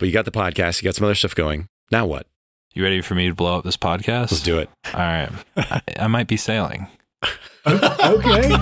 but 0.00 0.06
you 0.06 0.14
got 0.14 0.24
the 0.24 0.30
podcast, 0.30 0.80
you 0.80 0.86
got 0.86 0.94
some 0.94 1.04
other 1.04 1.14
stuff 1.14 1.34
going. 1.34 1.68
Now 1.92 2.06
what? 2.06 2.26
You 2.72 2.82
ready 2.82 3.02
for 3.02 3.14
me 3.14 3.28
to 3.28 3.34
blow 3.34 3.58
up 3.58 3.64
this 3.64 3.76
podcast? 3.76 4.30
Let's 4.30 4.40
do 4.40 4.58
it. 4.58 4.70
All 4.94 5.00
right. 5.00 5.28
I, 5.58 5.82
I 5.98 6.06
might 6.06 6.26
be 6.26 6.38
sailing. 6.38 6.86
okay. 7.66 8.56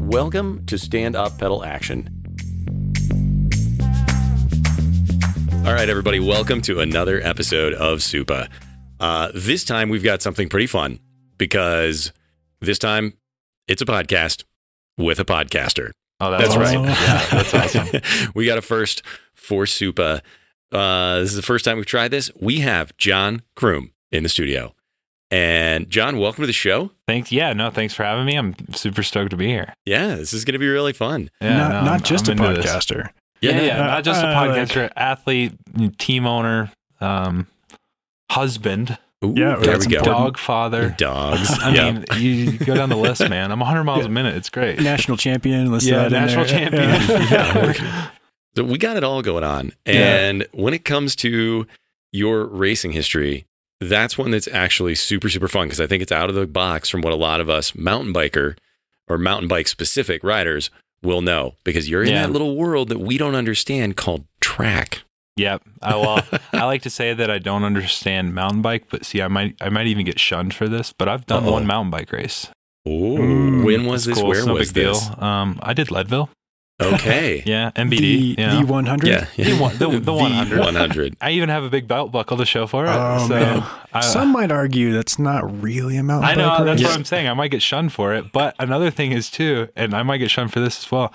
Welcome 0.00 0.66
to 0.66 0.76
Stand 0.76 1.16
Up 1.16 1.38
Pedal 1.38 1.64
Action. 1.64 2.10
All 5.64 5.72
right, 5.72 5.88
everybody, 5.88 6.20
welcome 6.20 6.60
to 6.62 6.80
another 6.80 7.22
episode 7.22 7.72
of 7.72 8.00
Supa. 8.00 8.50
Uh, 9.00 9.32
this 9.34 9.64
time 9.64 9.88
we've 9.88 10.04
got 10.04 10.20
something 10.20 10.50
pretty 10.50 10.66
fun 10.66 10.98
because 11.38 12.12
this 12.60 12.78
time 12.78 13.14
it's 13.66 13.80
a 13.80 13.86
podcast 13.86 14.44
with 14.98 15.18
a 15.20 15.24
podcaster. 15.24 15.92
Oh, 16.20 16.30
that's, 16.30 16.54
That's 16.54 16.56
right. 16.56 16.74
Yeah, 16.84 17.26
that's 17.30 17.54
awesome. 17.54 18.30
we 18.34 18.44
got 18.46 18.58
a 18.58 18.62
first 18.62 19.02
for 19.34 19.64
Supa. 19.64 20.20
Uh, 20.72 21.20
this 21.20 21.30
is 21.30 21.36
the 21.36 21.42
first 21.42 21.64
time 21.64 21.76
we've 21.78 21.86
tried 21.86 22.10
this. 22.10 22.30
We 22.38 22.60
have 22.60 22.96
John 22.96 23.42
Croom 23.56 23.92
in 24.12 24.22
the 24.22 24.28
studio. 24.28 24.74
And 25.30 25.88
John, 25.88 26.18
welcome 26.18 26.42
to 26.42 26.46
the 26.46 26.52
show. 26.52 26.90
Thanks. 27.06 27.30
Yeah, 27.32 27.52
no, 27.52 27.70
thanks 27.70 27.94
for 27.94 28.02
having 28.04 28.26
me. 28.26 28.36
I'm 28.36 28.54
super 28.74 29.02
stoked 29.02 29.30
to 29.30 29.36
be 29.36 29.46
here. 29.46 29.72
Yeah, 29.86 30.16
this 30.16 30.32
is 30.32 30.44
going 30.44 30.54
to 30.54 30.58
be 30.58 30.68
really 30.68 30.92
fun. 30.92 31.30
Yeah, 31.40 31.56
not 31.56 31.70
no, 31.72 31.80
not 31.92 32.02
just 32.04 32.28
I'm 32.28 32.38
a 32.40 32.48
into 32.50 32.62
this. 32.62 32.70
podcaster. 32.70 33.10
Yeah, 33.40 33.60
yeah, 33.62 33.82
Uh, 33.82 33.86
not 33.86 34.04
just 34.04 34.22
a 34.22 34.28
uh, 34.28 34.32
like- 34.34 34.50
podcaster, 34.50 34.90
athlete, 34.96 35.52
team 35.98 36.26
owner, 36.26 36.70
um, 37.00 37.46
husband, 38.30 38.98
Ooh, 39.22 39.34
Yeah, 39.36 39.56
there 39.56 39.74
that's 39.74 39.86
we 39.86 39.92
go. 39.94 40.02
dog 40.02 40.38
father. 40.38 40.94
Dogs. 40.96 41.50
I 41.62 41.74
Yeah. 41.74 41.92
mean, 41.92 42.04
you, 42.16 42.30
you 42.52 42.58
go 42.58 42.74
down 42.74 42.88
the 42.88 42.96
list, 42.96 43.28
man. 43.28 43.52
I'm 43.52 43.60
100 43.60 43.84
miles 43.84 44.00
Yeah. 44.00 44.06
a 44.06 44.10
minute. 44.10 44.34
It's 44.34 44.48
great. 44.48 44.80
National 44.80 45.16
champion. 45.16 45.70
Let's 45.70 45.84
yeah, 45.86 46.08
that 46.08 46.10
national 46.12 46.44
champion. 46.46 46.84
Yeah. 46.90 47.72
Yeah. 47.72 48.10
So 48.56 48.64
we 48.64 48.78
got 48.78 48.96
it 48.96 49.04
all 49.04 49.22
going 49.22 49.44
on. 49.44 49.72
Yeah. 49.86 49.92
And 50.28 50.46
when 50.52 50.74
it 50.74 50.84
comes 50.84 51.14
to 51.16 51.66
your 52.12 52.44
racing 52.46 52.92
history, 52.92 53.44
that's 53.80 54.18
one 54.18 54.30
that's 54.32 54.48
actually 54.48 54.94
super, 54.96 55.28
super 55.28 55.48
fun 55.48 55.66
because 55.66 55.80
I 55.80 55.86
think 55.86 56.02
it's 56.02 56.10
out 56.12 56.28
of 56.28 56.34
the 56.34 56.46
box 56.46 56.88
from 56.88 57.00
what 57.02 57.12
a 57.12 57.16
lot 57.16 57.40
of 57.40 57.48
us 57.48 57.74
mountain 57.74 58.12
biker 58.12 58.56
or 59.08 59.18
mountain 59.18 59.48
bike 59.48 59.68
specific 59.68 60.24
riders 60.24 60.70
will 61.02 61.20
know 61.22 61.54
because 61.64 61.88
you're 61.88 62.02
in 62.02 62.08
Yeah. 62.10 62.22
that 62.26 62.32
little 62.32 62.56
world 62.56 62.88
that 62.88 62.98
we 63.00 63.16
don't 63.18 63.34
understand 63.34 63.96
called 63.96 64.24
track. 64.40 65.02
Yep. 65.36 65.62
I, 65.82 65.96
well, 65.96 66.22
I 66.52 66.64
like 66.64 66.82
to 66.82 66.90
say 66.90 67.14
that 67.14 67.30
I 67.30 67.38
don't 67.38 67.64
understand 67.64 68.34
mountain 68.34 68.62
bike, 68.62 68.84
but 68.90 69.04
see, 69.06 69.22
I 69.22 69.28
might, 69.28 69.56
I 69.60 69.68
might 69.70 69.86
even 69.86 70.04
get 70.04 70.18
shunned 70.20 70.54
for 70.54 70.68
this. 70.68 70.92
But 70.92 71.08
I've 71.08 71.26
done 71.26 71.44
Uh-oh. 71.44 71.52
one 71.52 71.66
mountain 71.66 71.90
bike 71.90 72.12
race. 72.12 72.48
Ooh, 72.88 72.90
Mm, 73.18 73.64
when 73.64 73.86
was 73.86 74.06
It's 74.06 74.16
this? 74.16 74.18
cool. 74.20 74.28
Where 74.28 74.38
it's 74.38 74.46
no 74.46 74.54
was 74.54 74.72
big 74.72 74.86
this? 74.86 75.06
deal. 75.08 75.22
Um, 75.24 75.58
I 75.62 75.72
did 75.74 75.90
Leadville. 75.90 76.30
Okay. 76.82 77.42
Yeah, 77.46 77.70
MBD. 77.76 77.98
The, 77.98 78.06
you 78.42 78.46
know. 78.46 78.60
the 78.60 78.66
100. 78.66 79.06
yeah. 79.08 79.26
The 79.36 79.56
one- 79.58 79.76
the- 79.76 80.00
the 80.00 80.12
100. 80.14 80.58
100. 80.58 81.16
I 81.20 81.30
even 81.32 81.50
have 81.50 81.62
a 81.62 81.68
big 81.68 81.86
belt 81.86 82.10
buckle 82.10 82.38
to 82.38 82.46
show 82.46 82.66
for 82.66 82.86
it. 82.86 82.90
Oh, 82.90 83.26
so 83.28 83.34
man. 83.34 83.62
I, 83.92 84.00
Some 84.00 84.32
might 84.32 84.50
argue 84.50 84.92
that's 84.94 85.18
not 85.18 85.62
really 85.62 85.96
a 85.98 86.02
mountain 86.02 86.22
bike. 86.28 86.38
I 86.38 86.40
know 86.40 86.48
bike 86.48 86.64
that's 86.64 86.80
race. 86.82 86.88
what 86.90 86.96
I'm 86.98 87.04
saying. 87.04 87.28
I 87.28 87.34
might 87.34 87.50
get 87.50 87.60
shunned 87.60 87.92
for 87.92 88.14
it, 88.14 88.32
but 88.32 88.54
another 88.58 88.90
thing 88.90 89.12
is 89.12 89.30
too, 89.30 89.68
and 89.76 89.92
I 89.94 90.02
might 90.02 90.18
get 90.18 90.30
shunned 90.30 90.52
for 90.54 90.60
this 90.60 90.78
as 90.84 90.90
well. 90.90 91.12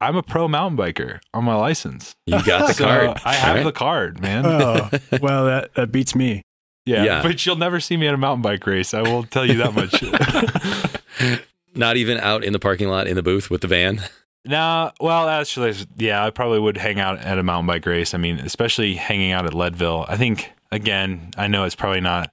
I'm 0.00 0.16
a 0.16 0.22
pro 0.22 0.48
mountain 0.48 0.76
biker 0.76 1.20
on 1.32 1.44
my 1.44 1.54
license. 1.54 2.14
You 2.26 2.42
got 2.44 2.68
the 2.68 2.72
So 2.74 2.84
card. 2.84 3.18
I 3.24 3.34
have 3.34 3.48
All 3.50 3.54
right. 3.56 3.64
the 3.64 3.72
card, 3.72 4.20
man. 4.20 4.44
Oh, 4.46 4.90
well, 5.20 5.46
that, 5.46 5.74
that 5.74 5.92
beats 5.92 6.14
me. 6.14 6.42
yeah, 6.84 7.04
yeah. 7.04 7.22
but 7.22 7.44
you'll 7.46 7.56
never 7.56 7.80
see 7.80 7.96
me 7.96 8.06
at 8.08 8.14
a 8.14 8.18
mountain 8.18 8.42
bike 8.42 8.66
race. 8.66 8.92
I 8.92 9.02
will 9.02 9.22
tell 9.24 9.46
you 9.46 9.54
that 9.58 9.74
much. 9.74 10.02
Not 11.74 11.96
even 11.96 12.18
out 12.18 12.44
in 12.44 12.52
the 12.52 12.58
parking 12.58 12.88
lot 12.88 13.06
in 13.06 13.16
the 13.16 13.22
booth 13.22 13.50
with 13.50 13.60
the 13.62 13.66
van. 13.68 14.00
No, 14.44 14.92
well, 15.00 15.28
actually, 15.28 15.74
yeah, 15.96 16.24
I 16.24 16.30
probably 16.30 16.60
would 16.60 16.76
hang 16.76 17.00
out 17.00 17.18
at 17.18 17.38
a 17.38 17.42
mountain 17.42 17.66
bike 17.66 17.86
race. 17.86 18.12
I 18.14 18.18
mean, 18.18 18.38
especially 18.40 18.94
hanging 18.94 19.32
out 19.32 19.46
at 19.46 19.54
Leadville. 19.54 20.04
I 20.06 20.16
think, 20.18 20.52
again, 20.70 21.30
I 21.38 21.46
know 21.48 21.64
it's 21.64 21.74
probably 21.74 22.02
not 22.02 22.30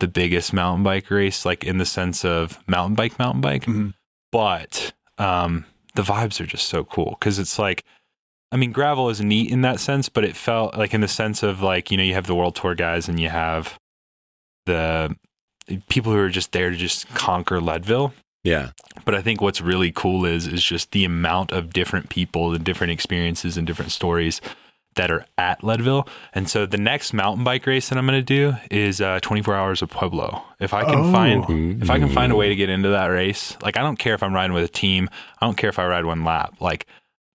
the 0.00 0.08
biggest 0.08 0.52
mountain 0.52 0.82
bike 0.82 1.08
race, 1.10 1.46
like 1.46 1.62
in 1.62 1.78
the 1.78 1.86
sense 1.86 2.24
of 2.24 2.58
mountain 2.66 2.96
bike, 2.96 3.16
mountain 3.18 3.40
bike, 3.40 3.64
Mhm. 3.66 3.94
but 4.32 4.92
um, 5.18 5.64
the 5.94 6.02
vibes 6.02 6.40
are 6.40 6.46
just 6.46 6.68
so 6.68 6.84
cool 6.84 7.16
because 7.18 7.38
it's 7.38 7.58
like, 7.58 7.84
I 8.50 8.56
mean, 8.56 8.72
gravel 8.72 9.08
is 9.08 9.20
neat 9.20 9.50
in 9.50 9.62
that 9.62 9.80
sense, 9.80 10.08
but 10.08 10.24
it 10.24 10.36
felt 10.36 10.76
like 10.76 10.94
in 10.94 11.00
the 11.00 11.08
sense 11.08 11.42
of 11.42 11.62
like, 11.62 11.90
you 11.90 11.96
know, 11.96 12.02
you 12.02 12.14
have 12.14 12.26
the 12.26 12.34
world 12.34 12.54
tour 12.54 12.74
guys 12.74 13.08
and 13.08 13.18
you 13.18 13.28
have 13.28 13.78
the 14.66 15.14
people 15.88 16.12
who 16.12 16.18
are 16.18 16.28
just 16.28 16.52
there 16.52 16.70
to 16.70 16.76
just 16.76 17.08
conquer 17.10 17.60
Leadville. 17.60 18.12
Yeah. 18.44 18.70
But 19.04 19.14
I 19.14 19.22
think 19.22 19.40
what's 19.40 19.60
really 19.60 19.92
cool 19.92 20.24
is 20.24 20.46
is 20.46 20.62
just 20.62 20.90
the 20.90 21.04
amount 21.04 21.52
of 21.52 21.72
different 21.72 22.08
people 22.08 22.52
and 22.52 22.64
different 22.64 22.92
experiences 22.92 23.56
and 23.56 23.66
different 23.66 23.92
stories 23.92 24.40
that 24.94 25.10
are 25.10 25.24
at 25.38 25.64
Leadville. 25.64 26.06
And 26.34 26.48
so 26.48 26.66
the 26.66 26.76
next 26.76 27.12
mountain 27.12 27.44
bike 27.44 27.66
race 27.66 27.88
that 27.88 27.96
I'm 27.98 28.06
going 28.06 28.18
to 28.18 28.22
do 28.22 28.54
is 28.70 29.00
uh, 29.00 29.20
24 29.22 29.54
hours 29.54 29.82
of 29.82 29.88
Pueblo. 29.90 30.42
If 30.60 30.74
I 30.74 30.84
can 30.84 30.94
Oh. 30.98 31.12
find 31.12 31.82
if 31.82 31.90
I 31.90 31.98
can 31.98 32.08
find 32.10 32.30
a 32.32 32.36
way 32.36 32.48
to 32.48 32.56
get 32.56 32.68
into 32.68 32.90
that 32.90 33.06
race, 33.06 33.56
like 33.62 33.76
I 33.76 33.80
don't 33.80 33.98
care 33.98 34.14
if 34.14 34.22
I'm 34.22 34.34
riding 34.34 34.52
with 34.54 34.64
a 34.64 34.68
team, 34.72 35.08
I 35.40 35.46
don't 35.46 35.56
care 35.56 35.70
if 35.70 35.78
I 35.78 35.86
ride 35.86 36.04
one 36.04 36.24
lap. 36.24 36.54
Like 36.60 36.86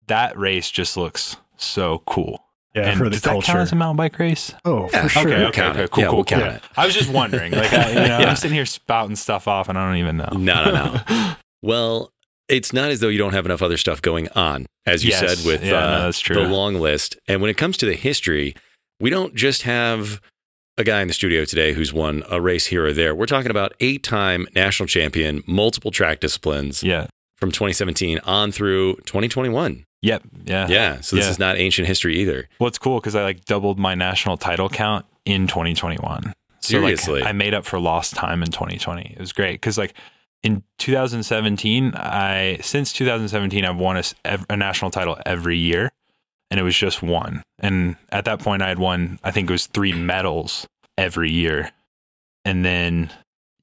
that 0.07 0.37
race 0.37 0.69
just 0.71 0.97
looks 0.97 1.37
so 1.57 2.03
cool. 2.05 2.43
Yeah, 2.75 2.89
and 2.89 2.97
for 2.99 3.05
the 3.05 3.09
does 3.11 3.21
that 3.23 3.31
count 3.31 3.45
culture. 3.45 3.59
as 3.61 3.71
a 3.71 3.75
mountain 3.75 3.97
bike 3.97 4.19
race? 4.19 4.53
Oh, 4.63 4.87
Yeah, 4.93 5.01
for 5.03 5.09
sure. 5.09 5.21
okay, 5.23 5.29
Okay, 5.31 5.39
We'll 5.39 5.47
okay, 5.47 5.61
count 5.61 5.75
okay, 5.77 5.83
it. 5.85 5.91
cool, 5.91 6.03
Yeah, 6.03 6.09
cool, 6.09 6.15
we'll 6.17 6.25
cool. 6.25 6.37
count 6.39 6.55
it. 6.57 6.63
I 6.77 6.85
was 6.85 6.93
just 6.93 7.09
wondering. 7.09 7.51
Like, 7.53 7.73
I, 7.73 7.89
you 7.89 7.95
know, 7.95 8.01
Yeah. 8.19 8.29
I'm 8.29 8.35
sitting 8.35 8.53
here 8.55 8.67
spouting 8.67 9.15
stuff 9.15 9.47
off, 9.47 9.67
and 9.67 9.79
I 9.79 9.87
don't 9.87 9.97
even 9.97 10.17
know. 10.17 10.29
No, 10.33 10.65
no, 10.65 11.01
no. 11.09 11.33
Well, 11.63 12.13
it's 12.49 12.71
not 12.73 12.89
as 12.91 12.99
though 12.99 13.07
you 13.09 13.17
don't 13.17 13.33
have 13.33 13.45
enough 13.45 13.61
other 13.61 13.77
stuff 13.77 14.01
going 14.01 14.29
on, 14.29 14.65
as 14.85 15.03
you 15.03 15.09
Yes. 15.11 15.19
said 15.37 15.45
with 15.45 15.63
Yeah, 15.65 15.75
uh, 16.07 16.11
no, 16.29 16.43
the 16.43 16.47
long 16.49 16.75
list. 16.75 17.17
And 17.27 17.41
when 17.41 17.49
it 17.49 17.57
comes 17.57 17.77
to 17.77 17.85
the 17.85 17.93
history, 17.95 18.55
we 18.99 19.09
don't 19.09 19.35
just 19.35 19.63
have 19.63 20.21
a 20.77 20.83
guy 20.83 21.01
in 21.01 21.07
the 21.07 21.13
studio 21.13 21.43
today 21.43 21.73
who's 21.73 21.91
won 21.91 22.23
a 22.29 22.39
race 22.39 22.67
here 22.67 22.85
or 22.85 22.93
there. 22.93 23.13
We're 23.15 23.25
talking 23.25 23.51
about 23.51 23.73
eight 23.79 24.03
time 24.03 24.47
national 24.55 24.87
champion, 24.87 25.43
multiple 25.47 25.91
track 25.91 26.19
disciplines 26.19 26.83
Yeah. 26.83 27.07
from 27.35 27.51
2017 27.51 28.19
on 28.19 28.51
through 28.51 28.95
2021. 29.05 29.83
Yep. 30.03 30.21
Yeah. 30.45 30.67
Yeah. 30.69 31.01
So 31.01 31.15
this 31.15 31.25
Yeah. 31.25 31.31
is 31.31 31.39
not 31.39 31.57
ancient 31.57 31.87
history 31.87 32.17
either. 32.19 32.47
What's 32.59 32.77
cool 32.77 32.99
because 32.99 33.15
I 33.15 33.23
like 33.23 33.45
doubled 33.45 33.79
my 33.79 33.95
national 33.95 34.37
title 34.37 34.69
count 34.69 35.05
in 35.25 35.47
2021. 35.47 36.33
Seriously. 36.61 36.97
So 37.05 37.11
like 37.13 37.23
I 37.25 37.31
made 37.31 37.53
up 37.55 37.65
for 37.65 37.79
lost 37.79 38.13
time 38.15 38.43
in 38.43 38.51
2020. 38.51 39.13
It 39.15 39.19
was 39.19 39.33
great 39.33 39.53
because 39.53 39.77
like 39.77 39.93
in 40.47 40.63
2017, 40.79 41.93
I 41.95 42.57
since 42.61 42.93
2017 42.93 43.65
I've 43.65 43.77
won 43.77 43.95
a, 43.97 43.99
s- 43.99 44.15
ev- 44.25 44.45
a 44.49 44.55
national 44.57 44.91
title 44.91 45.17
every 45.25 45.57
year, 45.57 45.91
and 46.49 46.59
it 46.59 46.63
was 46.63 46.75
just 46.77 47.01
one. 47.03 47.43
And 47.59 47.95
at 48.11 48.25
that 48.25 48.39
point, 48.39 48.61
I 48.61 48.69
had 48.69 48.79
won 48.79 49.19
I 49.23 49.31
think 49.31 49.49
it 49.49 49.53
was 49.53 49.67
three 49.67 49.93
medals 49.93 50.65
every 50.97 51.31
year, 51.31 51.71
and 52.45 52.63
then. 52.65 53.11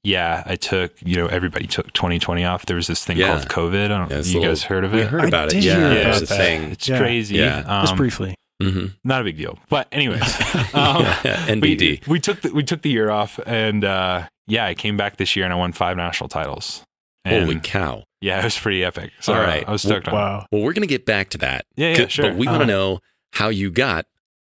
Yeah, 0.07 0.43
I 0.45 0.55
took, 0.55 0.93
you 1.03 1.15
know, 1.15 1.25
everybody 1.25 1.65
took 1.65 1.91
2020 1.93 2.45
off. 2.45 2.67
There 2.67 2.75
was 2.75 2.85
this 2.85 3.03
thing 3.03 3.17
Yeah. 3.17 3.29
called 3.29 3.47
COVID. 3.49 3.85
I 3.85 3.87
don't 3.87 4.01
Yeah, 4.01 4.05
know. 4.05 4.19
it's 4.19 4.27
You 4.31 4.39
little- 4.39 4.51
guys 4.53 4.61
heard 4.61 4.83
of 4.83 4.93
it? 4.93 4.97
We 4.97 5.01
it? 5.01 5.07
heard 5.07 5.21
I 5.21 5.27
about 5.29 5.47
it. 5.47 5.55
did 5.55 5.63
Yeah. 5.63 5.77
hear 5.79 5.97
It 5.97 6.01
about 6.05 6.17
a 6.21 6.25
that. 6.27 6.37
thing. 6.37 6.63
It's 6.73 6.87
Yeah. 6.87 6.99
crazy. 6.99 7.35
Yeah. 7.37 7.61
Just 7.63 7.91
Um, 7.93 7.97
briefly. 7.97 8.35
Hmm 8.61 8.87
not 9.03 9.21
a 9.21 9.23
big 9.23 9.37
deal. 9.37 9.59
But 9.69 9.87
anyways, 9.91 10.21
um, 10.73 11.03
NBD. 11.03 12.07
we, 12.07 12.13
we 12.13 12.19
took 12.19 12.41
the, 12.41 12.51
we 12.53 12.63
took 12.63 12.81
the 12.81 12.89
year 12.89 13.09
off, 13.09 13.39
and 13.45 13.83
uh, 13.83 14.27
yeah, 14.47 14.65
I 14.65 14.73
came 14.73 14.97
back 14.97 15.17
this 15.17 15.35
year 15.35 15.45
and 15.45 15.53
I 15.53 15.57
won 15.57 15.71
five 15.73 15.97
national 15.97 16.29
titles. 16.29 16.83
And 17.25 17.45
Holy 17.45 17.59
cow. 17.59 18.03
yeah, 18.21 18.39
it 18.39 18.43
was 18.43 18.57
pretty 18.57 18.83
epic. 18.83 19.11
So 19.19 19.33
All 19.33 19.39
uh. 19.41 19.63
I 19.67 19.71
was 19.71 19.81
stoked 19.81 20.07
on 20.07 20.13
it. 20.13 20.17
Wow. 20.17 20.45
Well, 20.51 20.61
we're 20.61 20.73
going 20.73 20.83
to 20.83 20.87
get 20.87 21.05
back 21.07 21.29
to 21.31 21.39
that. 21.39 21.65
Yeah, 21.75 21.97
yeah, 21.97 22.07
sure. 22.07 22.25
But 22.29 22.35
we 22.37 22.45
want 22.45 22.59
to 22.59 22.63
Uh-huh. 22.65 22.71
know 22.71 22.99
how 23.33 23.49
you 23.49 23.71
got 23.71 24.05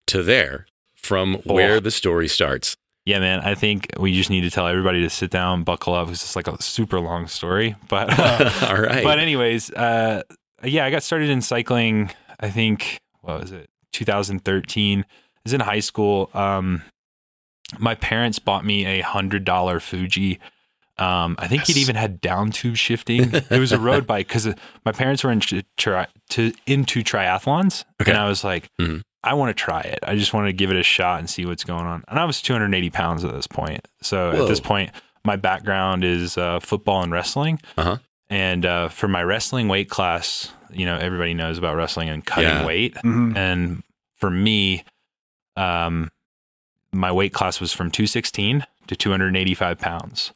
to 0.08 0.24
there 0.24 0.66
from 0.96 1.36
Oh. 1.48 1.54
where 1.54 1.80
the 1.80 1.92
story 1.92 2.28
starts. 2.28 2.76
Yeah, 3.06 3.20
man. 3.20 3.42
I 3.42 3.54
think 3.54 3.88
we 4.00 4.12
just 4.16 4.32
need 4.32 4.42
to 4.42 4.50
tell 4.50 4.68
everybody 4.68 5.02
to 5.02 5.10
sit 5.12 5.30
down, 5.30 5.64
buckle 5.64 5.94
up. 5.94 6.10
It's 6.10 6.22
just 6.22 6.36
like 6.36 6.48
a 6.48 6.60
super 6.64 7.00
long 7.00 7.28
story, 7.28 7.76
but 7.90 8.10
All 8.68 8.82
right. 8.82 9.04
but 9.04 9.20
anyways, 9.20 9.70
uh, 9.74 10.24
yeah, 10.64 10.84
I 10.86 10.90
got 10.90 11.04
started 11.04 11.30
in 11.30 11.42
cycling. 11.44 12.10
I 12.40 12.50
think 12.50 13.02
what 13.22 13.40
was 13.42 13.52
it, 13.52 13.70
2013. 13.94 15.00
I 15.00 15.06
was 15.44 15.54
in 15.54 15.62
high 15.62 15.80
school. 15.80 16.30
Um, 16.34 16.82
my 17.80 17.96
parents 17.96 18.40
bought 18.40 18.66
me 18.66 18.86
a 18.86 19.02
hundred 19.02 19.46
dollar 19.46 19.80
Fuji. 19.80 20.40
Um, 21.00 21.36
I 21.40 21.48
think 21.48 21.64
it 21.64 21.70
Yes. 21.70 21.78
even 21.78 21.96
had 21.96 22.22
down 22.22 22.52
tube 22.52 22.76
shifting. 22.76 23.34
it 23.34 23.50
was 23.60 23.72
a 23.72 23.80
road 23.80 24.06
bike 24.08 24.28
because 24.28 24.48
my 24.86 24.92
parents 24.92 25.24
were 25.24 25.32
into, 25.32 25.64
tri- 25.76 26.06
to, 26.30 26.54
into 26.68 27.02
triathlons, 27.04 27.84
Okay. 28.02 28.12
and 28.12 28.20
I 28.20 28.28
was 28.28 28.44
like, 28.44 28.70
Mhm. 28.80 29.02
I 29.24 29.34
want 29.34 29.50
to 29.56 29.60
try 29.60 29.80
it. 29.82 30.00
I 30.04 30.16
just 30.18 30.34
want 30.34 30.48
to 30.48 30.54
give 30.54 30.70
it 30.70 30.76
a 30.78 30.84
shot 30.84 31.18
and 31.20 31.30
see 31.30 31.46
what's 31.46 31.64
going 31.64 31.86
on. 31.86 32.04
And 32.10 32.20
I 32.20 32.26
was 32.26 32.42
280 32.42 32.90
pounds 32.92 33.24
at 33.24 33.32
this 33.32 33.48
point. 33.48 33.88
So 34.02 34.32
at 34.32 34.48
this 34.50 34.60
point, 34.60 34.92
my 35.26 35.36
background 35.38 36.04
is 36.04 36.38
uh, 36.38 36.60
football 36.60 37.02
and 37.02 37.12
wrestling. 37.12 37.60
Uh-huh. 37.78 37.98
And 38.34 38.66
uh, 38.66 38.90
for 38.90 39.08
my 39.08 39.22
wrestling 39.24 39.68
weight 39.68 39.90
class, 39.90 40.52
you 40.72 40.86
know, 40.86 40.98
everybody 40.98 41.34
knows 41.36 41.58
about 41.60 41.76
wrestling 41.76 42.10
and 42.10 42.26
cutting 42.26 42.50
Yeah. 42.50 42.66
weight. 42.66 42.96
Mhm. 42.96 43.36
And 43.38 43.84
for 44.18 44.32
me, 44.32 44.84
um, 45.56 46.10
my 46.92 47.12
weight 47.12 47.32
class 47.34 47.60
was 47.60 47.72
from 47.74 47.92
216 47.92 48.66
to 48.88 48.96
285 48.96 49.78
pounds. 49.80 50.32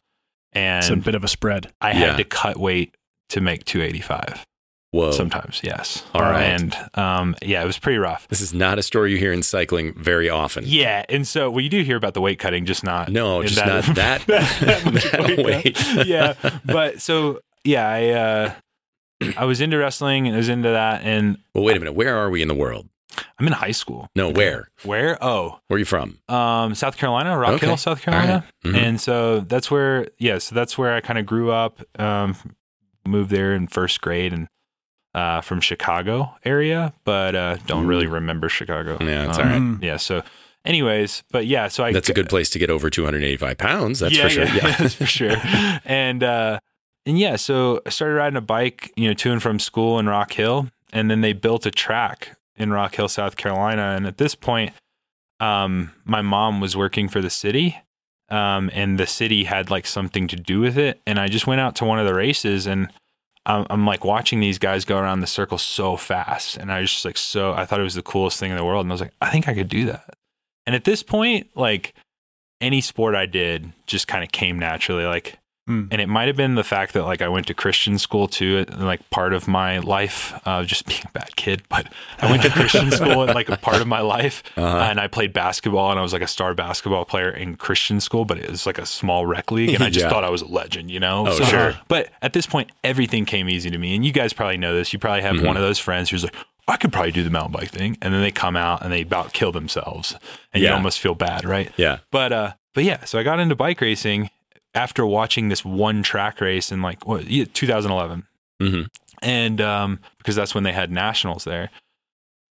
And 0.52 0.78
it's 0.84 0.90
a 0.90 0.96
bit 0.96 1.14
of 1.16 1.24
a 1.24 1.28
spread. 1.28 1.72
I 1.80 1.90
Yeah. 1.90 1.98
had 2.08 2.16
to 2.18 2.24
cut 2.24 2.56
weight 2.56 2.94
to 3.30 3.40
make 3.40 3.64
285. 3.64 4.44
Whoa. 4.90 5.10
Sometimes, 5.10 5.60
yes. 5.62 6.04
All 6.14 6.22
right. 6.22 6.44
And 6.44 6.74
um, 6.94 7.34
yeah, 7.42 7.62
it 7.62 7.66
was 7.66 7.78
pretty 7.78 7.98
rough. 7.98 8.26
This 8.28 8.40
is 8.40 8.54
not 8.54 8.78
a 8.78 8.82
story 8.82 9.10
you 9.12 9.18
hear 9.18 9.32
in 9.32 9.42
cycling 9.42 9.92
very 9.94 10.30
often. 10.30 10.64
Yeah, 10.66 11.04
and 11.10 11.26
so 11.26 11.50
well, 11.50 11.60
you 11.60 11.68
do 11.68 11.82
hear 11.82 11.96
about 11.96 12.14
the 12.14 12.20
weight 12.22 12.38
cutting, 12.38 12.64
just 12.64 12.82
not 12.84 13.10
No, 13.10 13.40
in 13.42 13.48
just 13.48 13.66
not 13.66 13.84
that- 13.96 14.26
much 14.28 14.58
that 14.60 15.26
weight 15.36 15.44
weight. 15.44 16.06
yeah, 16.06 16.34
but 16.64 17.02
so 17.02 17.40
yeah, 17.64 17.88
I 17.88 18.08
uh, 18.10 18.54
I 19.36 19.44
was 19.44 19.60
into 19.60 19.78
wrestling 19.78 20.26
and 20.26 20.34
I 20.36 20.38
was 20.38 20.48
into 20.48 20.68
that, 20.70 21.02
and 21.02 21.38
Well, 21.54 21.64
wait 21.64 21.76
a 21.76 21.80
minute. 21.80 21.94
Where 21.94 22.16
are 22.16 22.30
we 22.30 22.42
in 22.42 22.48
the 22.48 22.54
world? 22.54 22.88
I'm 23.38 23.46
in 23.46 23.52
high 23.52 23.72
school. 23.72 24.08
No, 24.14 24.28
where? 24.30 24.68
Where? 24.84 25.18
Oh, 25.22 25.58
Where 25.66 25.76
are 25.76 25.78
you 25.78 25.84
from? 25.84 26.18
um, 26.28 26.74
South 26.74 26.96
Carolina, 26.96 27.36
Rock 27.36 27.54
Okay. 27.54 27.66
Hill, 27.66 27.76
South 27.76 28.06
All 28.06 28.14
right. 28.14 28.20
Carolina, 28.26 28.44
Mhm. 28.64 28.76
and 28.76 29.00
so 29.00 29.40
that's 29.40 29.70
where 29.70 30.06
yeah, 30.18 30.38
so 30.38 30.54
that's 30.54 30.78
where 30.78 30.94
I 30.94 31.00
kind 31.00 31.18
of 31.18 31.26
grew 31.26 31.50
up. 31.50 31.80
Um, 32.00 32.36
moved 33.06 33.30
there 33.30 33.54
in 33.54 33.66
first 33.68 34.00
grade 34.00 34.32
and. 34.32 34.48
Uh, 35.14 35.40
from 35.40 35.58
Chicago 35.60 36.32
area, 36.44 36.92
but 37.02 37.34
uh, 37.34 37.56
don't 37.66 37.86
really 37.86 38.06
remember 38.06 38.48
Chicago. 38.48 38.98
Yeah, 39.00 39.26
it's 39.28 39.38
Um, 39.38 39.44
all 39.46 39.50
right. 39.52 39.60
Mm. 39.62 39.82
Yeah. 39.82 39.96
So, 39.96 40.22
anyways, 40.66 41.24
but 41.32 41.46
yeah, 41.46 41.66
so 41.68 41.82
I 41.82 41.92
That's 41.92 42.10
a 42.10 42.14
good 42.14 42.28
place 42.28 42.50
to 42.50 42.58
get 42.58 42.70
over 42.70 42.88
285 42.90 43.56
pounds. 43.58 43.98
That's 44.00 44.16
yeah, 44.16 44.22
for 44.24 44.28
sure. 44.30 44.44
Yeah, 44.44 44.54
Yeah. 44.68 44.76
that's 44.76 44.94
for 44.94 45.06
sure. 45.06 45.34
And 45.86 46.22
uh, 46.22 46.60
and 47.08 47.18
yeah, 47.18 47.36
so 47.36 47.80
I 47.86 47.88
started 47.88 48.16
riding 48.16 48.36
a 48.36 48.42
bike, 48.42 48.92
you 48.94 49.08
know, 49.08 49.14
to 49.14 49.32
and 49.32 49.42
from 49.42 49.58
school 49.58 49.98
in 49.98 50.10
Rock 50.10 50.34
Hill, 50.34 50.68
and 50.92 51.10
then 51.10 51.22
they 51.22 51.32
built 51.32 51.64
a 51.64 51.70
track 51.70 52.36
in 52.54 52.70
Rock 52.70 52.96
Hill, 52.96 53.08
South 53.08 53.38
Carolina. 53.38 53.94
And 53.96 54.06
at 54.06 54.18
this 54.18 54.34
point, 54.34 54.74
um, 55.40 55.92
my 56.04 56.20
mom 56.20 56.60
was 56.60 56.76
working 56.76 57.08
for 57.08 57.22
the 57.22 57.30
city, 57.30 57.78
um, 58.28 58.70
and 58.74 58.98
the 58.98 59.06
city 59.06 59.44
had 59.44 59.70
like 59.70 59.86
something 59.86 60.28
to 60.28 60.36
do 60.36 60.60
with 60.60 60.76
it. 60.76 61.00
And 61.06 61.18
I 61.18 61.28
just 61.28 61.46
went 61.46 61.62
out 61.62 61.74
to 61.76 61.86
one 61.86 61.98
of 61.98 62.06
the 62.06 62.12
races, 62.12 62.66
and 62.66 62.92
I'm, 63.46 63.66
I'm 63.70 63.86
like 63.86 64.04
watching 64.04 64.40
these 64.40 64.58
guys 64.58 64.84
go 64.84 64.98
around 64.98 65.20
the 65.20 65.26
circle 65.26 65.56
so 65.56 65.96
fast, 65.96 66.58
and 66.58 66.70
I 66.70 66.82
was 66.82 66.92
just 66.92 67.06
like 67.06 67.16
so. 67.16 67.54
I 67.54 67.64
thought 67.64 67.80
it 67.80 67.84
was 67.84 67.94
the 67.94 68.02
coolest 68.02 68.38
thing 68.38 68.50
in 68.50 68.58
the 68.58 68.66
world, 68.66 68.84
and 68.84 68.92
I 68.92 68.94
was 68.94 69.00
like, 69.00 69.14
I 69.22 69.30
think 69.30 69.48
I 69.48 69.54
could 69.54 69.70
do 69.70 69.86
that. 69.86 70.14
And 70.66 70.76
at 70.76 70.84
this 70.84 71.02
point, 71.02 71.48
like 71.54 71.94
any 72.60 72.82
sport 72.82 73.14
I 73.14 73.24
did 73.24 73.72
just 73.86 74.08
kind 74.08 74.22
of 74.22 74.30
came 74.30 74.58
naturally. 74.58 75.06
Like, 75.06 75.38
Mm. 75.68 75.88
and 75.90 76.00
it 76.00 76.08
might 76.08 76.28
have 76.28 76.36
been 76.36 76.54
the 76.54 76.64
fact 76.64 76.94
that 76.94 77.04
like 77.04 77.20
I 77.20 77.28
went 77.28 77.46
to 77.48 77.54
Christian 77.54 77.98
school 77.98 78.26
too, 78.26 78.64
and, 78.66 78.84
like 78.86 79.08
part 79.10 79.34
of 79.34 79.46
my 79.46 79.78
life, 79.80 80.32
uh, 80.46 80.64
just 80.64 80.86
being 80.86 81.02
a 81.04 81.10
bad 81.12 81.36
kid. 81.36 81.62
But 81.68 81.92
I 82.20 82.30
went 82.30 82.42
to 82.44 82.50
Christian 82.50 82.90
school 82.98 83.22
and 83.22 83.34
like 83.34 83.48
a 83.50 83.56
part 83.58 83.80
of 83.82 83.86
my 83.86 84.00
life, 84.00 84.42
Uh-huh. 84.56 84.78
and 84.78 84.98
I 84.98 85.06
played 85.08 85.32
basketball, 85.32 85.90
and 85.90 85.98
I 85.98 86.02
was 86.02 86.12
like 86.14 86.22
a 86.22 86.26
star 86.26 86.54
basketball 86.54 87.04
player 87.04 87.30
in 87.30 87.56
Christian 87.56 88.00
school, 88.00 88.24
but 88.24 88.38
it 88.38 88.50
was 88.50 88.64
like 88.66 88.78
a 88.78 88.86
small 88.86 89.26
rec 89.26 89.50
league, 89.52 89.74
and 89.74 89.84
I 89.84 89.90
just 89.90 90.04
Yeah. 90.06 90.10
thought 90.10 90.24
I 90.24 90.30
was 90.30 90.42
a 90.42 90.46
legend, 90.48 90.90
you 90.90 91.00
know? 91.00 91.26
Oh, 91.28 91.38
sure. 91.44 91.74
But 91.88 92.08
at 92.22 92.32
this 92.32 92.46
point, 92.46 92.70
everything 92.82 93.26
came 93.26 93.48
easy 93.48 93.70
to 93.70 93.78
me, 93.78 93.94
and 93.94 94.04
you 94.06 94.12
guys 94.12 94.32
probably 94.32 94.56
know 94.56 94.74
this. 94.74 94.92
You 94.92 94.98
probably 94.98 95.22
have 95.22 95.36
Mhm. 95.36 95.46
one 95.46 95.56
of 95.56 95.62
those 95.62 95.78
friends 95.78 96.10
who's 96.10 96.24
like. 96.24 96.34
I 96.70 96.76
could 96.76 96.92
probably 96.92 97.12
do 97.12 97.24
the 97.24 97.30
mountain 97.30 97.52
bike 97.52 97.70
thing, 97.70 97.96
and 98.02 98.12
then 98.12 98.20
they 98.20 98.30
come 98.30 98.54
out 98.54 98.82
and 98.82 98.92
they 98.92 99.00
about 99.00 99.32
kill 99.32 99.52
themselves, 99.52 100.14
and 100.52 100.62
you 100.62 100.70
almost 100.70 101.00
feel 101.00 101.14
bad, 101.14 101.46
right? 101.46 101.72
Yeah. 101.78 102.00
But 102.10 102.30
uh, 102.30 102.52
but 102.74 102.84
yeah, 102.84 103.04
so 103.06 103.18
I 103.18 103.22
got 103.22 103.40
into 103.40 103.54
bike 103.56 103.80
racing 103.80 104.28
after 104.78 105.04
watching 105.04 105.48
this 105.48 105.64
one 105.64 106.02
track 106.02 106.40
race 106.40 106.70
in 106.70 106.80
like 106.80 107.06
what 107.06 107.28
yeah, 107.28 107.44
2011, 107.52 108.26
hmm 108.60 108.82
and 109.20 109.60
um, 109.60 109.98
because 110.18 110.36
that's 110.36 110.54
when 110.54 110.62
they 110.62 110.72
had 110.72 110.92
nationals 110.92 111.42
there. 111.44 111.70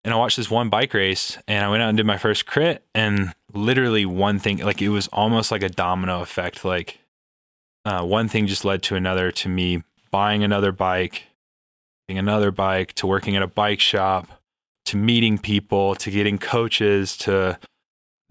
And 0.04 0.14
I 0.14 0.16
watched 0.16 0.36
this 0.36 0.50
one 0.50 0.68
bike 0.68 0.94
race, 0.94 1.38
and 1.46 1.64
I 1.64 1.68
went 1.68 1.82
out 1.82 1.88
and 1.88 1.96
did 1.96 2.06
my 2.06 2.18
first 2.18 2.46
crit, 2.46 2.84
and 2.94 3.34
literally 3.52 4.06
one 4.06 4.38
thing, 4.38 4.58
like 4.58 4.80
it 4.80 4.88
was 4.88 5.08
almost 5.08 5.50
like 5.50 5.62
a 5.62 5.68
domino 5.68 6.22
effect. 6.22 6.64
Like 6.64 7.00
uh, 7.84 8.04
one 8.04 8.28
thing 8.28 8.46
just 8.46 8.64
led 8.64 8.82
to 8.84 8.96
another, 8.96 9.32
to 9.32 9.48
me 9.48 9.82
buying 10.12 10.44
another 10.44 10.70
bike, 10.70 11.24
getting 12.06 12.18
another 12.18 12.52
bike, 12.52 12.92
to 12.94 13.06
working 13.06 13.36
at 13.36 13.42
a 13.42 13.48
bike 13.48 13.80
shop, 13.80 14.28
to 14.86 14.96
meeting 14.96 15.38
people, 15.38 15.96
to 15.96 16.10
getting 16.10 16.38
coaches, 16.38 17.16
to 17.18 17.58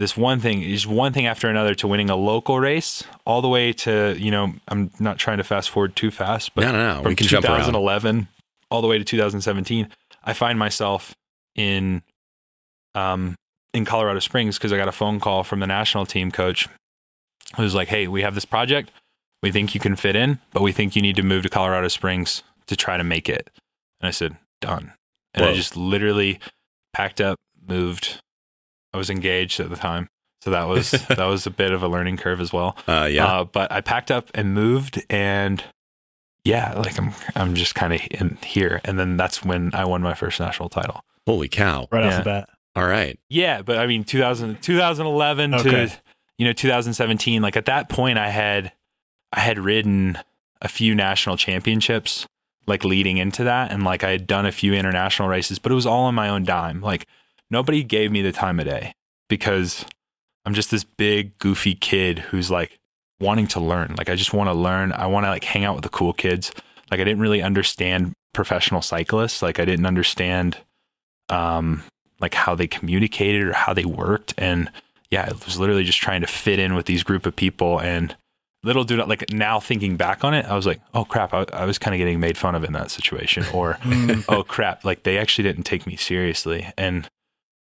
this 0.02 0.16
one 0.16 0.40
thing 0.40 0.62
is 0.62 0.86
one 0.86 1.12
thing 1.12 1.26
after 1.26 1.48
another 1.48 1.74
to 1.76 1.86
winning 1.86 2.10
a 2.10 2.16
local 2.16 2.58
race, 2.58 3.04
all 3.24 3.40
the 3.40 3.48
way 3.48 3.72
to 3.72 4.16
you 4.18 4.30
know 4.30 4.52
I'm 4.68 4.90
not 4.98 5.18
trying 5.18 5.38
to 5.38 5.44
fast 5.44 5.70
forward 5.70 5.94
too 5.94 6.10
fast, 6.10 6.54
but 6.54 6.62
no, 6.62 6.72
no, 6.72 6.94
no. 6.94 7.02
from 7.02 7.10
We 7.10 7.16
can 7.16 7.26
jump 7.28 7.46
2011 7.46 8.28
all 8.72 8.80
the 8.80 8.88
way 8.88 8.98
to 8.98 9.04
2017, 9.04 9.88
I 10.24 10.32
find 10.32 10.58
myself 10.58 11.14
in 11.54 12.02
um 12.94 13.36
in 13.74 13.84
Colorado 13.84 14.18
Springs 14.18 14.58
because 14.58 14.72
I 14.72 14.76
got 14.76 14.88
a 14.88 14.92
phone 14.92 15.20
call 15.20 15.44
from 15.44 15.60
the 15.60 15.66
national 15.66 16.06
team 16.06 16.32
coach 16.32 16.68
who's 17.56 17.74
like, 17.74 17.88
"Hey, 17.88 18.08
we 18.08 18.22
have 18.22 18.34
this 18.34 18.46
project. 18.46 18.90
We 19.42 19.52
think 19.52 19.74
you 19.74 19.80
can 19.80 19.94
fit 19.94 20.16
in, 20.16 20.40
but 20.52 20.62
we 20.62 20.72
think 20.72 20.96
you 20.96 21.02
need 21.02 21.16
to 21.16 21.22
move 21.22 21.42
to 21.42 21.48
Colorado 21.50 21.88
Springs 21.88 22.42
to 22.66 22.76
try 22.76 22.96
to 22.96 23.04
make 23.04 23.28
it." 23.28 23.50
And 24.00 24.08
I 24.08 24.10
said, 24.10 24.36
"Done." 24.60 24.94
And 25.34 25.44
I 25.44 25.52
just 25.52 25.76
literally 25.76 26.40
packed 26.94 27.20
up, 27.20 27.38
moved. 27.66 28.21
I 28.94 28.98
was 28.98 29.10
engaged 29.10 29.60
at 29.60 29.70
the 29.70 29.76
time. 29.76 30.08
So 30.42 30.50
that 30.50 30.64
was 30.68 30.90
that 31.08 31.24
was 31.24 31.46
a 31.46 31.50
bit 31.50 31.70
of 31.72 31.82
a 31.82 31.88
learning 31.88 32.16
curve 32.16 32.40
as 32.40 32.52
well. 32.52 32.76
Uh, 32.86 33.08
yeah. 33.10 33.26
Uh, 33.26 33.44
but 33.44 33.70
I 33.70 33.80
packed 33.80 34.10
up 34.10 34.30
and 34.34 34.54
moved, 34.54 35.02
and 35.08 35.62
yeah, 36.44 36.74
like 36.74 36.98
I'm 36.98 37.12
I'm 37.36 37.54
just 37.54 37.74
kind 37.74 37.92
of 37.92 38.00
in 38.10 38.38
here, 38.44 38.80
and 38.84 38.98
then 38.98 39.16
that's 39.16 39.44
when 39.44 39.70
I 39.74 39.84
won 39.84 40.02
my 40.02 40.14
first 40.14 40.40
national 40.40 40.68
title. 40.68 41.04
Holy 41.26 41.48
cow. 41.48 41.86
Right 41.92 42.04
off 42.04 42.18
the 42.18 42.24
bat. 42.24 42.48
All 42.74 42.86
right. 42.86 43.18
Yeah, 43.28 43.62
but 43.62 43.78
I 43.78 43.86
mean 43.86 44.02
2000, 44.02 44.60
2011 44.62 45.54
Okay. 45.54 45.70
to 45.86 45.92
you 46.38 46.46
know 46.46 46.52
2017. 46.52 47.40
Like 47.42 47.56
at 47.56 47.66
that 47.66 47.88
point, 47.88 48.18
I 48.18 48.30
had 48.30 48.72
I 49.32 49.40
had 49.40 49.58
ridden 49.58 50.18
a 50.60 50.68
few 50.68 50.94
national 50.94 51.36
championships, 51.36 52.26
like 52.66 52.82
leading 52.84 53.18
into 53.18 53.44
that, 53.44 53.70
and 53.70 53.84
like 53.84 54.02
I 54.02 54.10
had 54.10 54.26
done 54.26 54.46
a 54.46 54.52
few 54.52 54.74
international 54.74 55.28
races, 55.28 55.58
but 55.60 55.70
it 55.70 55.74
was 55.76 55.86
all 55.86 56.04
on 56.06 56.14
my 56.16 56.28
own 56.28 56.42
dime. 56.44 56.80
Like 56.80 57.06
nobody 57.52 57.84
gave 57.84 58.10
me 58.10 58.22
the 58.22 58.32
time 58.32 58.58
of 58.58 58.66
day 58.66 58.94
because 59.28 59.84
I'm 60.44 60.54
just 60.54 60.70
this 60.70 60.84
big 60.84 61.38
goofy 61.38 61.74
kid 61.74 62.18
who's 62.18 62.50
like 62.50 62.78
wanting 63.20 63.46
to 63.48 63.60
learn. 63.60 63.94
Like 63.96 64.08
I 64.08 64.16
just 64.16 64.32
want 64.32 64.48
to 64.48 64.54
learn. 64.54 64.90
I 64.92 65.06
want 65.06 65.26
to 65.26 65.30
like 65.30 65.44
hang 65.44 65.64
out 65.64 65.74
with 65.76 65.84
the 65.84 65.90
cool 65.90 66.14
kids. 66.14 66.50
Like 66.90 66.98
I 66.98 67.04
didn't 67.04 67.20
really 67.20 67.42
understand 67.42 68.14
professional 68.34 68.82
cyclists. 68.82 69.42
Like 69.42 69.60
I 69.60 69.64
didn't 69.64 69.86
understand 69.86 70.58
um 71.28 71.84
like 72.20 72.34
how 72.34 72.54
they 72.54 72.66
communicated 72.66 73.42
or 73.42 73.52
how 73.52 73.72
they 73.72 73.84
worked 73.84 74.34
and 74.38 74.70
yeah, 75.10 75.28
I 75.28 75.32
was 75.44 75.58
literally 75.58 75.84
just 75.84 76.00
trying 76.00 76.22
to 76.22 76.26
fit 76.26 76.58
in 76.58 76.74
with 76.74 76.86
these 76.86 77.02
group 77.02 77.26
of 77.26 77.36
people 77.36 77.78
and 77.78 78.16
little 78.64 78.84
not 78.84 79.08
like 79.08 79.30
now 79.30 79.60
thinking 79.60 79.96
back 79.96 80.24
on 80.24 80.32
it, 80.32 80.46
I 80.46 80.54
was 80.54 80.66
like, 80.66 80.80
oh 80.94 81.04
crap, 81.04 81.34
I, 81.34 81.44
I 81.52 81.64
was 81.66 81.78
kind 81.78 81.94
of 81.94 81.98
getting 81.98 82.18
made 82.18 82.38
fun 82.38 82.54
of 82.54 82.64
in 82.64 82.72
that 82.72 82.90
situation 82.90 83.44
or 83.52 83.78
oh 84.28 84.42
crap, 84.42 84.84
like 84.84 85.02
they 85.02 85.18
actually 85.18 85.44
didn't 85.44 85.64
take 85.64 85.86
me 85.86 85.96
seriously. 85.96 86.72
And 86.78 87.08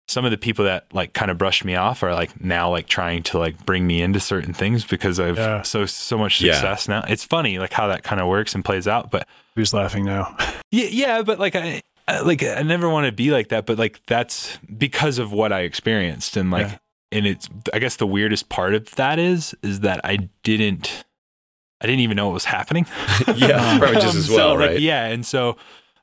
some 0.09 0.25
of 0.25 0.31
the 0.31 0.39
people 0.39 0.65
that 0.65 0.87
like 0.93 1.13
kind 1.13 1.31
of 1.31 1.37
brushed 1.39 1.65
me 1.65 1.75
off 1.77 2.03
are 2.03 2.15
like 2.15 2.43
now 2.43 2.71
like 2.71 2.89
trying 2.89 3.23
to 3.23 3.39
like 3.39 3.65
bring 3.67 3.87
me 3.87 4.01
into 4.03 4.19
certain 4.19 4.55
things 4.55 4.85
because 4.85 5.21
I've 5.21 5.37
Yeah. 5.37 5.63
so 5.63 5.85
so 5.87 6.17
much 6.19 6.41
Yeah. 6.41 6.55
success 6.55 6.89
now. 6.89 7.05
It's 7.09 7.25
funny 7.25 7.59
like 7.59 7.73
how 7.75 7.89
that 7.89 8.03
kind 8.03 8.21
of 8.21 8.27
works 8.27 8.55
and 8.55 8.65
plays 8.65 8.89
out, 8.89 9.11
but 9.11 9.29
Who's 9.55 9.75
laughing 9.75 10.05
now? 10.05 10.37
yeah, 10.71 10.87
yeah, 10.91 11.23
but 11.23 11.39
like 11.39 11.55
I, 11.57 11.83
I 12.07 12.21
like 12.21 12.43
I 12.43 12.63
never 12.63 12.89
want 12.89 13.07
to 13.07 13.13
be 13.13 13.31
like 13.31 13.49
that, 13.49 13.67
but 13.67 13.79
like 13.79 14.01
that's 14.07 14.57
because 14.77 15.19
of 15.19 15.31
what 15.33 15.53
I 15.53 15.61
experienced 15.61 16.37
and 16.39 16.51
like 16.51 16.69
Yeah. 16.69 16.79
and 17.13 17.27
it's 17.27 17.49
I 17.75 17.79
guess 17.79 17.97
the 17.97 18.07
weirdest 18.07 18.49
part 18.49 18.75
of 18.75 18.91
that 18.97 19.19
is 19.19 19.55
is 19.63 19.81
that 19.81 20.01
I 20.05 20.29
didn't 20.43 21.05
I 21.81 21.87
didn't 21.87 22.01
even 22.01 22.17
know 22.17 22.27
what 22.29 22.35
was 22.35 22.45
happening. 22.47 22.87
Yeah, 23.37 23.79
probably 23.79 23.97
just 24.01 24.17
as 24.17 24.27
so, 24.27 24.35
well, 24.37 24.51
like, 24.59 24.71
right? 24.71 24.81
yeah, 24.81 25.05
and 25.07 25.27
so 25.27 25.57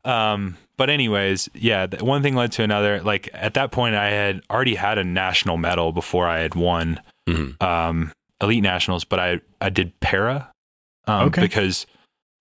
um 0.04 0.58
but 0.78 0.90
anyways, 0.90 1.50
yeah, 1.54 1.88
one 2.00 2.22
thing 2.22 2.36
led 2.36 2.52
to 2.54 2.64
another. 2.64 3.02
Like 3.02 3.30
at 3.34 3.54
that 3.56 3.72
point 3.72 3.96
I 3.96 4.10
had 4.10 4.42
already 4.50 4.76
had 4.76 4.98
a 4.98 5.04
national 5.04 5.58
medal 5.58 5.92
before 5.92 6.28
I 6.28 6.40
had 6.40 6.56
won 6.56 7.00
Mhm. 7.28 7.62
um 7.62 8.12
elite 8.42 8.64
nationals, 8.64 9.04
but 9.06 9.20
I 9.20 9.40
I 9.62 9.70
did 9.70 10.00
para 10.00 10.52
um 11.08 11.28
Okay. 11.28 11.42
because 11.42 11.86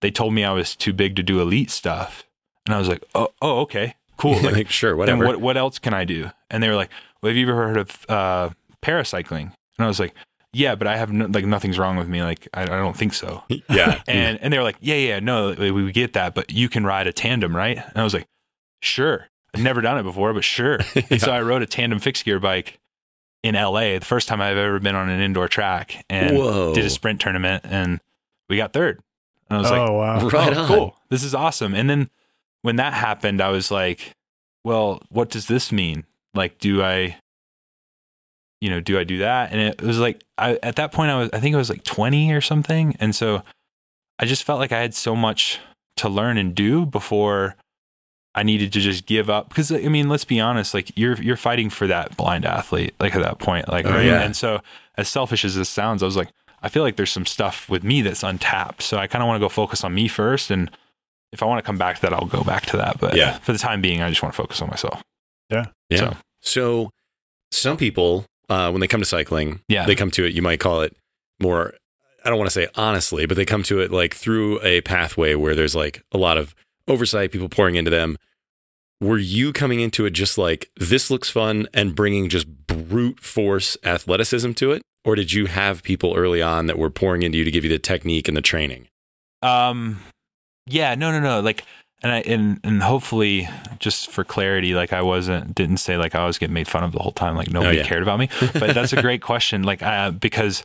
they 0.01 0.11
told 0.11 0.33
me 0.33 0.43
I 0.43 0.51
was 0.51 0.75
too 0.75 0.93
big 0.93 1.15
to 1.15 1.23
do 1.23 1.39
elite 1.41 1.71
stuff. 1.71 2.23
And 2.65 2.75
I 2.75 2.79
was 2.79 2.87
like, 2.89 3.03
"Oh, 3.15 3.29
oh 3.41 3.59
okay. 3.61 3.95
Cool." 4.17 4.35
Like 4.43 4.53
Like, 4.53 4.69
sure, 4.69 4.91
then 4.91 4.97
whatever. 5.19 5.25
what 5.25 5.41
what 5.41 5.57
else 5.57 5.79
can 5.79 5.93
I 5.93 6.03
do? 6.05 6.29
And 6.49 6.61
they 6.61 6.69
were 6.69 6.75
like, 6.75 6.89
"Well, 7.21 7.29
have 7.29 7.37
you 7.37 7.47
ever 7.49 7.55
heard 7.67 7.77
of 7.77 8.05
uh 8.09 8.49
paracycling?" 8.81 9.51
And 9.77 9.85
I 9.85 9.87
was 9.87 9.99
like, 9.99 10.13
"Yeah, 10.55 10.75
but 10.75 10.87
I 10.87 10.97
have 10.97 11.11
no, 11.11 11.25
like 11.25 11.45
nothing's 11.45 11.77
wrong 11.77 11.97
with 11.97 12.07
me. 12.07 12.23
Like 12.23 12.47
I, 12.53 12.63
I 12.63 12.65
don't 12.65 12.95
think 12.95 13.13
so." 13.13 13.43
yeah. 13.69 14.01
And 14.07 14.39
and 14.41 14.51
they 14.51 14.57
were 14.57 14.63
like, 14.63 14.77
"Yeah, 14.79 14.95
yeah, 14.95 15.19
no, 15.19 15.53
we, 15.57 15.71
we 15.71 15.91
get 15.91 16.13
that, 16.13 16.33
but 16.35 16.51
you 16.51 16.69
can 16.69 16.85
ride 16.85 17.07
a 17.07 17.13
tandem, 17.13 17.55
right?" 17.55 17.77
And 17.77 17.97
I 17.97 18.03
was 18.03 18.13
like, 18.13 18.27
"Sure." 18.81 19.27
I've 19.53 19.63
never 19.63 19.79
done 19.79 19.97
it 19.97 20.03
before, 20.03 20.33
but 20.33 20.43
sure. 20.43 20.79
And 21.09 21.21
so 21.21 21.31
I 21.31 21.41
rode 21.41 21.61
a 21.61 21.65
tandem 21.65 21.99
fixed 21.99 22.25
gear 22.25 22.41
bike 22.41 22.77
in 23.41 23.55
LA, 23.55 23.99
the 23.99 24.01
first 24.01 24.27
time 24.27 24.41
I've 24.41 24.57
ever 24.57 24.79
been 24.79 24.95
on 24.95 25.07
an 25.07 25.21
indoor 25.21 25.47
track, 25.47 26.03
and 26.09 26.35
Whoa. 26.35 26.73
did 26.73 26.83
a 26.83 26.89
sprint 26.89 27.21
tournament, 27.21 27.63
and 27.63 28.01
we 28.49 28.57
got 28.57 28.73
third. 28.73 28.99
And 29.49 29.57
I 29.57 29.61
was 29.61 29.71
like, 29.71 29.89
oh 29.89 29.93
wow. 29.93 30.19
Oh, 30.19 30.29
right 30.29 30.57
oh, 30.57 30.61
on. 30.61 30.67
cool. 30.67 30.97
This 31.09 31.23
is 31.23 31.35
awesome. 31.35 31.73
And 31.73 31.89
then 31.89 32.09
when 32.63 32.77
that 32.77 32.93
happened, 32.93 33.41
I 33.41 33.49
was 33.49 33.69
like, 33.69 34.15
well, 34.63 35.01
what 35.09 35.29
does 35.29 35.47
this 35.47 35.71
mean? 35.71 36.05
Like, 36.33 36.57
do 36.57 36.81
I, 36.81 37.17
you 38.65 38.71
know, 38.71 38.79
do 38.81 38.97
I 38.99 39.03
do 39.03 39.19
that? 39.19 39.51
And 39.51 39.61
it 39.61 39.81
was 39.81 39.99
like, 39.99 40.23
I, 40.37 40.57
at 40.63 40.75
that 40.77 40.91
point, 40.91 41.11
I 41.11 41.19
was, 41.19 41.29
I 41.33 41.39
think 41.39 41.53
I 41.53 41.57
was 41.57 41.69
like 41.69 41.83
20 41.83 42.31
or 42.33 42.41
something. 42.41 42.95
And 42.99 43.15
so 43.15 43.43
I 44.19 44.25
just 44.25 44.43
felt 44.43 44.59
like 44.59 44.71
I 44.71 44.81
had 44.81 44.93
so 44.95 45.15
much 45.15 45.59
to 45.97 46.09
learn 46.09 46.37
and 46.37 46.55
do 46.55 46.85
before 46.85 47.55
I 48.33 48.43
needed 48.43 48.73
to 48.73 48.79
just 48.81 49.05
give 49.05 49.29
up 49.29 49.47
because 49.49 49.71
I 49.71 49.87
mean, 49.87 50.09
let's 50.09 50.25
be 50.25 50.39
honest, 50.41 50.73
like 50.73 50.91
you're 50.97 51.15
you're 51.21 51.37
fighting 51.37 51.69
for 51.69 51.87
that 51.87 52.17
blind 52.17 52.43
athlete, 52.45 52.93
like 52.99 53.15
at 53.15 53.21
that 53.21 53.39
point, 53.39 53.69
like 53.69 53.85
Oh, 53.85 53.91
right? 53.91 54.05
yeah. 54.05 54.21
And 54.23 54.35
so, 54.35 54.61
as 54.97 55.07
selfish 55.07 55.45
as 55.45 55.55
this 55.55 55.69
sounds, 55.69 56.03
I 56.03 56.05
was 56.05 56.17
like, 56.17 56.29
I 56.61 56.67
feel 56.69 56.83
like 56.83 56.95
there's 56.97 57.11
some 57.11 57.25
stuff 57.25 57.69
with 57.69 57.83
me 57.83 58.01
that's 58.01 58.23
untapped, 58.23 58.81
so 58.81 58.97
I 58.97 59.07
kind 59.07 59.21
of 59.23 59.27
want 59.27 59.37
to 59.39 59.45
go 59.45 59.49
focus 59.49 59.83
on 59.85 59.93
me 59.93 60.07
first, 60.09 60.51
and 60.51 60.69
if 61.31 61.41
I 61.41 61.45
want 61.45 61.59
to 61.59 61.65
come 61.65 61.77
back 61.77 61.95
to 61.97 62.01
that, 62.01 62.13
I'll 62.13 62.25
go 62.25 62.43
back 62.43 62.65
to 62.67 62.77
that. 62.77 62.99
But 62.99 63.15
Yeah. 63.15 63.37
for 63.39 63.53
the 63.53 63.57
time 63.59 63.81
being, 63.81 64.01
I 64.01 64.09
just 64.09 64.21
want 64.23 64.33
to 64.33 64.37
focus 64.41 64.61
on 64.61 64.69
myself. 64.69 65.01
Yeah. 65.49 65.67
So- 65.95 66.17
So, 66.41 66.89
some 67.51 67.77
people, 67.77 68.25
uh, 68.49 68.69
when 68.71 68.81
they 68.81 68.87
come 68.87 69.01
to 69.01 69.05
cycling, 69.05 69.61
Yeah. 69.67 69.85
they 69.85 69.95
come 69.95 70.11
to 70.11 70.25
it. 70.25 70.33
You 70.33 70.41
might 70.41 70.59
call 70.59 70.81
it 70.81 70.95
more. 71.39 71.73
I 72.23 72.29
don't 72.29 72.37
want 72.39 72.49
to 72.49 72.53
say 72.59 72.67
honestly, 72.75 73.25
but 73.25 73.37
they 73.37 73.45
come 73.45 73.63
to 73.63 73.79
it 73.81 73.91
like 73.91 74.15
through 74.15 74.59
a 74.63 74.81
pathway 74.81 75.35
where 75.35 75.53
there's 75.55 75.75
like 75.75 76.03
a 76.11 76.17
lot 76.17 76.37
of 76.37 76.55
oversight, 76.87 77.31
people 77.31 77.49
pouring 77.49 77.75
into 77.75 77.91
them. 77.91 78.17
Were 79.01 79.17
you 79.19 79.51
coming 79.53 79.79
into 79.81 80.05
it 80.05 80.11
just 80.11 80.37
like 80.37 80.69
this 80.77 81.11
looks 81.11 81.29
fun 81.29 81.67
and 81.73 81.95
bringing 81.95 82.29
just 82.29 82.47
brute 82.65 83.19
force 83.19 83.77
athleticism 83.83 84.53
to 84.53 84.71
it, 84.71 84.81
or 85.03 85.15
did 85.15 85.33
you 85.33 85.45
have 85.47 85.83
people 85.83 86.15
early 86.15 86.41
on 86.41 86.65
that 86.67 86.79
were 86.79 86.89
pouring 86.89 87.21
into 87.21 87.37
you 87.37 87.43
to 87.43 87.51
give 87.51 87.63
you 87.63 87.69
the 87.69 87.77
technique 87.79 88.27
and 88.27 88.35
the 88.37 88.41
training? 88.41 88.87
Um, 89.43 89.99
yeah, 90.65 90.95
no, 90.95 91.11
no, 91.11 91.19
no. 91.19 91.41
Like, 91.41 91.63
and 92.05 92.13
I 92.13 92.19
and 92.19 92.59
and 92.63 92.83
hopefully, 92.83 93.49
just 93.79 94.11
for 94.11 94.23
clarity, 94.23 94.75
like 94.75 94.93
I 94.93 95.01
wasn't 95.01 95.55
didn't 95.55 95.77
say 95.77 95.97
like 95.97 96.13
I 96.13 96.25
was 96.27 96.37
getting 96.37 96.53
made 96.53 96.67
fun 96.67 96.83
of 96.83 96.91
the 96.91 96.99
whole 96.99 97.11
time. 97.11 97.35
Like 97.35 97.49
nobody 97.49 97.77
Oh, 97.79 97.81
yeah. 97.81 97.87
cared 97.87 98.03
about 98.03 98.19
me. 98.19 98.29
But 98.53 98.75
that's 98.75 98.93
a 98.93 99.01
great 99.01 99.23
question. 99.23 99.63
Like, 99.63 99.81
uh, 99.81 100.11
because 100.11 100.63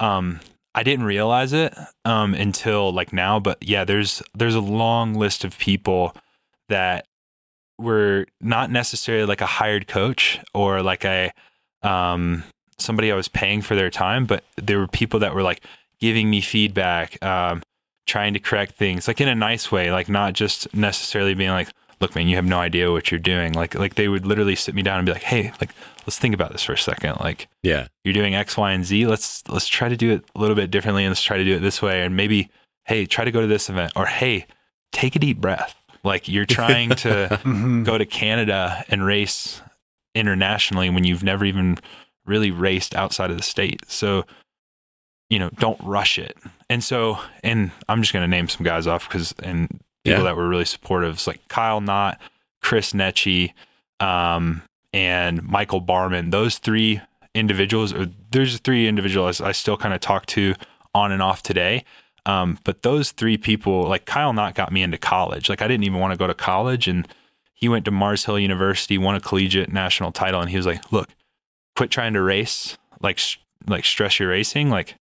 um, 0.00 0.40
I 0.74 0.82
didn't 0.82 1.04
realize 1.06 1.52
it 1.52 1.72
um 2.04 2.34
until 2.34 2.92
like 2.92 3.12
now. 3.12 3.38
But 3.38 3.58
yeah, 3.62 3.84
there's 3.84 4.20
there's 4.34 4.56
a 4.56 4.60
long 4.60 5.14
list 5.14 5.44
of 5.44 5.56
people 5.58 6.12
that 6.68 7.06
were 7.78 8.26
not 8.40 8.72
necessarily 8.72 9.26
like 9.26 9.40
a 9.40 9.46
hired 9.46 9.86
coach 9.86 10.40
or 10.54 10.82
like 10.82 11.04
a 11.04 11.30
um 11.84 12.42
somebody 12.78 13.12
I 13.12 13.14
was 13.14 13.28
paying 13.28 13.62
for 13.62 13.76
their 13.76 13.90
time, 13.90 14.26
but 14.26 14.42
there 14.56 14.78
were 14.80 14.88
people 14.88 15.20
that 15.20 15.36
were 15.36 15.42
like 15.44 15.62
giving 16.00 16.28
me 16.30 16.40
feedback, 16.40 17.22
um, 17.24 17.62
trying 18.10 18.34
to 18.34 18.40
correct 18.40 18.72
things, 18.74 19.06
like 19.08 19.20
in 19.20 19.28
a 19.28 19.34
nice 19.34 19.70
way, 19.72 19.90
like 19.92 20.08
not 20.08 20.32
just 20.34 20.72
necessarily 20.74 21.34
being 21.34 21.50
like, 21.50 21.68
"Look, 22.00 22.14
man, 22.14 22.26
you 22.28 22.36
have 22.36 22.44
no 22.44 22.58
idea 22.58 22.90
what 22.92 23.10
you're 23.10 23.20
doing." 23.34 23.52
Like, 23.52 23.74
like 23.74 23.94
they 23.94 24.08
would 24.08 24.26
literally 24.26 24.56
sit 24.56 24.74
me 24.74 24.82
down 24.82 24.98
and 24.98 25.06
be 25.06 25.12
like, 25.12 25.22
"Hey, 25.22 25.52
like, 25.60 25.70
let's 26.06 26.18
think 26.18 26.34
about 26.34 26.50
this 26.52 26.62
for 26.64 26.72
a 26.72 26.78
second. 26.78 27.16
Like, 27.20 27.48
Yeah. 27.62 27.86
you're 28.04 28.14
doing 28.20 28.34
X, 28.34 28.56
Y, 28.56 28.72
and 28.72 28.84
Z. 28.84 29.06
Let's 29.06 29.42
let's 29.48 29.68
try 29.68 29.88
to 29.88 29.96
do 29.96 30.10
it 30.12 30.24
a 30.34 30.38
little 30.40 30.56
bit 30.56 30.70
differently, 30.70 31.04
and 31.04 31.10
let's 31.12 31.22
try 31.22 31.36
to 31.38 31.44
do 31.44 31.54
it 31.56 31.60
this 31.60 31.80
way. 31.80 32.02
And 32.02 32.16
maybe, 32.16 32.50
hey, 32.86 33.06
try 33.06 33.24
to 33.24 33.30
go 33.30 33.40
to 33.40 33.46
this 33.46 33.70
event, 33.70 33.92
or 33.96 34.06
hey, 34.06 34.46
take 34.92 35.14
a 35.16 35.18
deep 35.20 35.38
breath. 35.40 35.74
Like 36.02 36.26
you're 36.28 36.46
trying 36.60 36.90
to 37.04 37.38
Mhm. 37.44 37.84
go 37.84 37.96
to 37.98 38.06
Canada 38.06 38.84
and 38.88 39.04
race 39.04 39.62
internationally 40.14 40.90
when 40.90 41.04
you've 41.04 41.22
never 41.22 41.44
even 41.44 41.78
really 42.26 42.50
raced 42.50 42.94
outside 42.94 43.30
of 43.30 43.36
the 43.36 43.42
state. 43.42 43.80
So, 43.88 44.24
you 45.30 45.38
know, 45.38 45.48
don't 45.58 45.80
rush 45.82 46.18
it. 46.18 46.36
And 46.68 46.84
so, 46.84 47.18
and 47.42 47.70
I'm 47.88 48.02
just 48.02 48.12
going 48.12 48.24
to 48.24 48.28
name 48.28 48.48
some 48.48 48.64
guys 48.64 48.86
off 48.86 49.08
because, 49.08 49.34
and 49.42 49.68
people 50.04 50.20
Yeah. 50.20 50.24
that 50.24 50.36
were 50.36 50.48
really 50.48 50.64
supportive. 50.66 51.14
It's 51.14 51.26
like 51.26 51.40
Kyle 51.48 51.80
Knott, 51.80 52.20
Chris 52.62 52.92
Netchie, 52.92 53.52
um, 54.00 54.62
and 54.92 55.42
Michael 55.42 55.80
Barman. 55.80 56.30
Those 56.30 56.58
three 56.58 57.00
individuals, 57.34 57.92
or 57.92 58.08
there's 58.32 58.58
three 58.58 58.88
individuals 58.88 59.40
I 59.40 59.52
still 59.52 59.76
kind 59.76 59.94
of 59.94 60.00
talk 60.00 60.26
to 60.26 60.54
on 60.94 61.12
and 61.12 61.22
off 61.22 61.42
today. 61.42 61.84
Um, 62.26 62.58
but 62.64 62.82
those 62.82 63.12
three 63.12 63.36
people, 63.38 63.84
like 63.84 64.04
Kyle 64.04 64.32
Knott 64.32 64.54
got 64.54 64.72
me 64.72 64.82
into 64.82 64.98
college. 64.98 65.48
Like 65.48 65.62
I 65.62 65.68
didn't 65.68 65.84
even 65.84 66.00
want 66.00 66.12
to 66.12 66.18
go 66.18 66.26
to 66.26 66.34
college 66.34 66.86
and 66.88 67.06
he 67.54 67.68
went 67.68 67.84
to 67.84 67.90
Mars 67.90 68.24
Hill 68.24 68.38
University, 68.38 68.98
won 68.98 69.14
a 69.14 69.20
collegiate 69.20 69.72
national 69.72 70.12
title, 70.12 70.40
and 70.40 70.48
he 70.50 70.56
was 70.56 70.64
like, 70.66 70.90
"Look, 70.92 71.10
quit 71.76 71.90
trying 71.90 72.14
to 72.14 72.22
race, 72.22 72.78
like 73.02 73.20
like 73.66 73.84
stress 73.84 74.18
your 74.18 74.30
racing. 74.30 74.70
Like, 74.70 74.94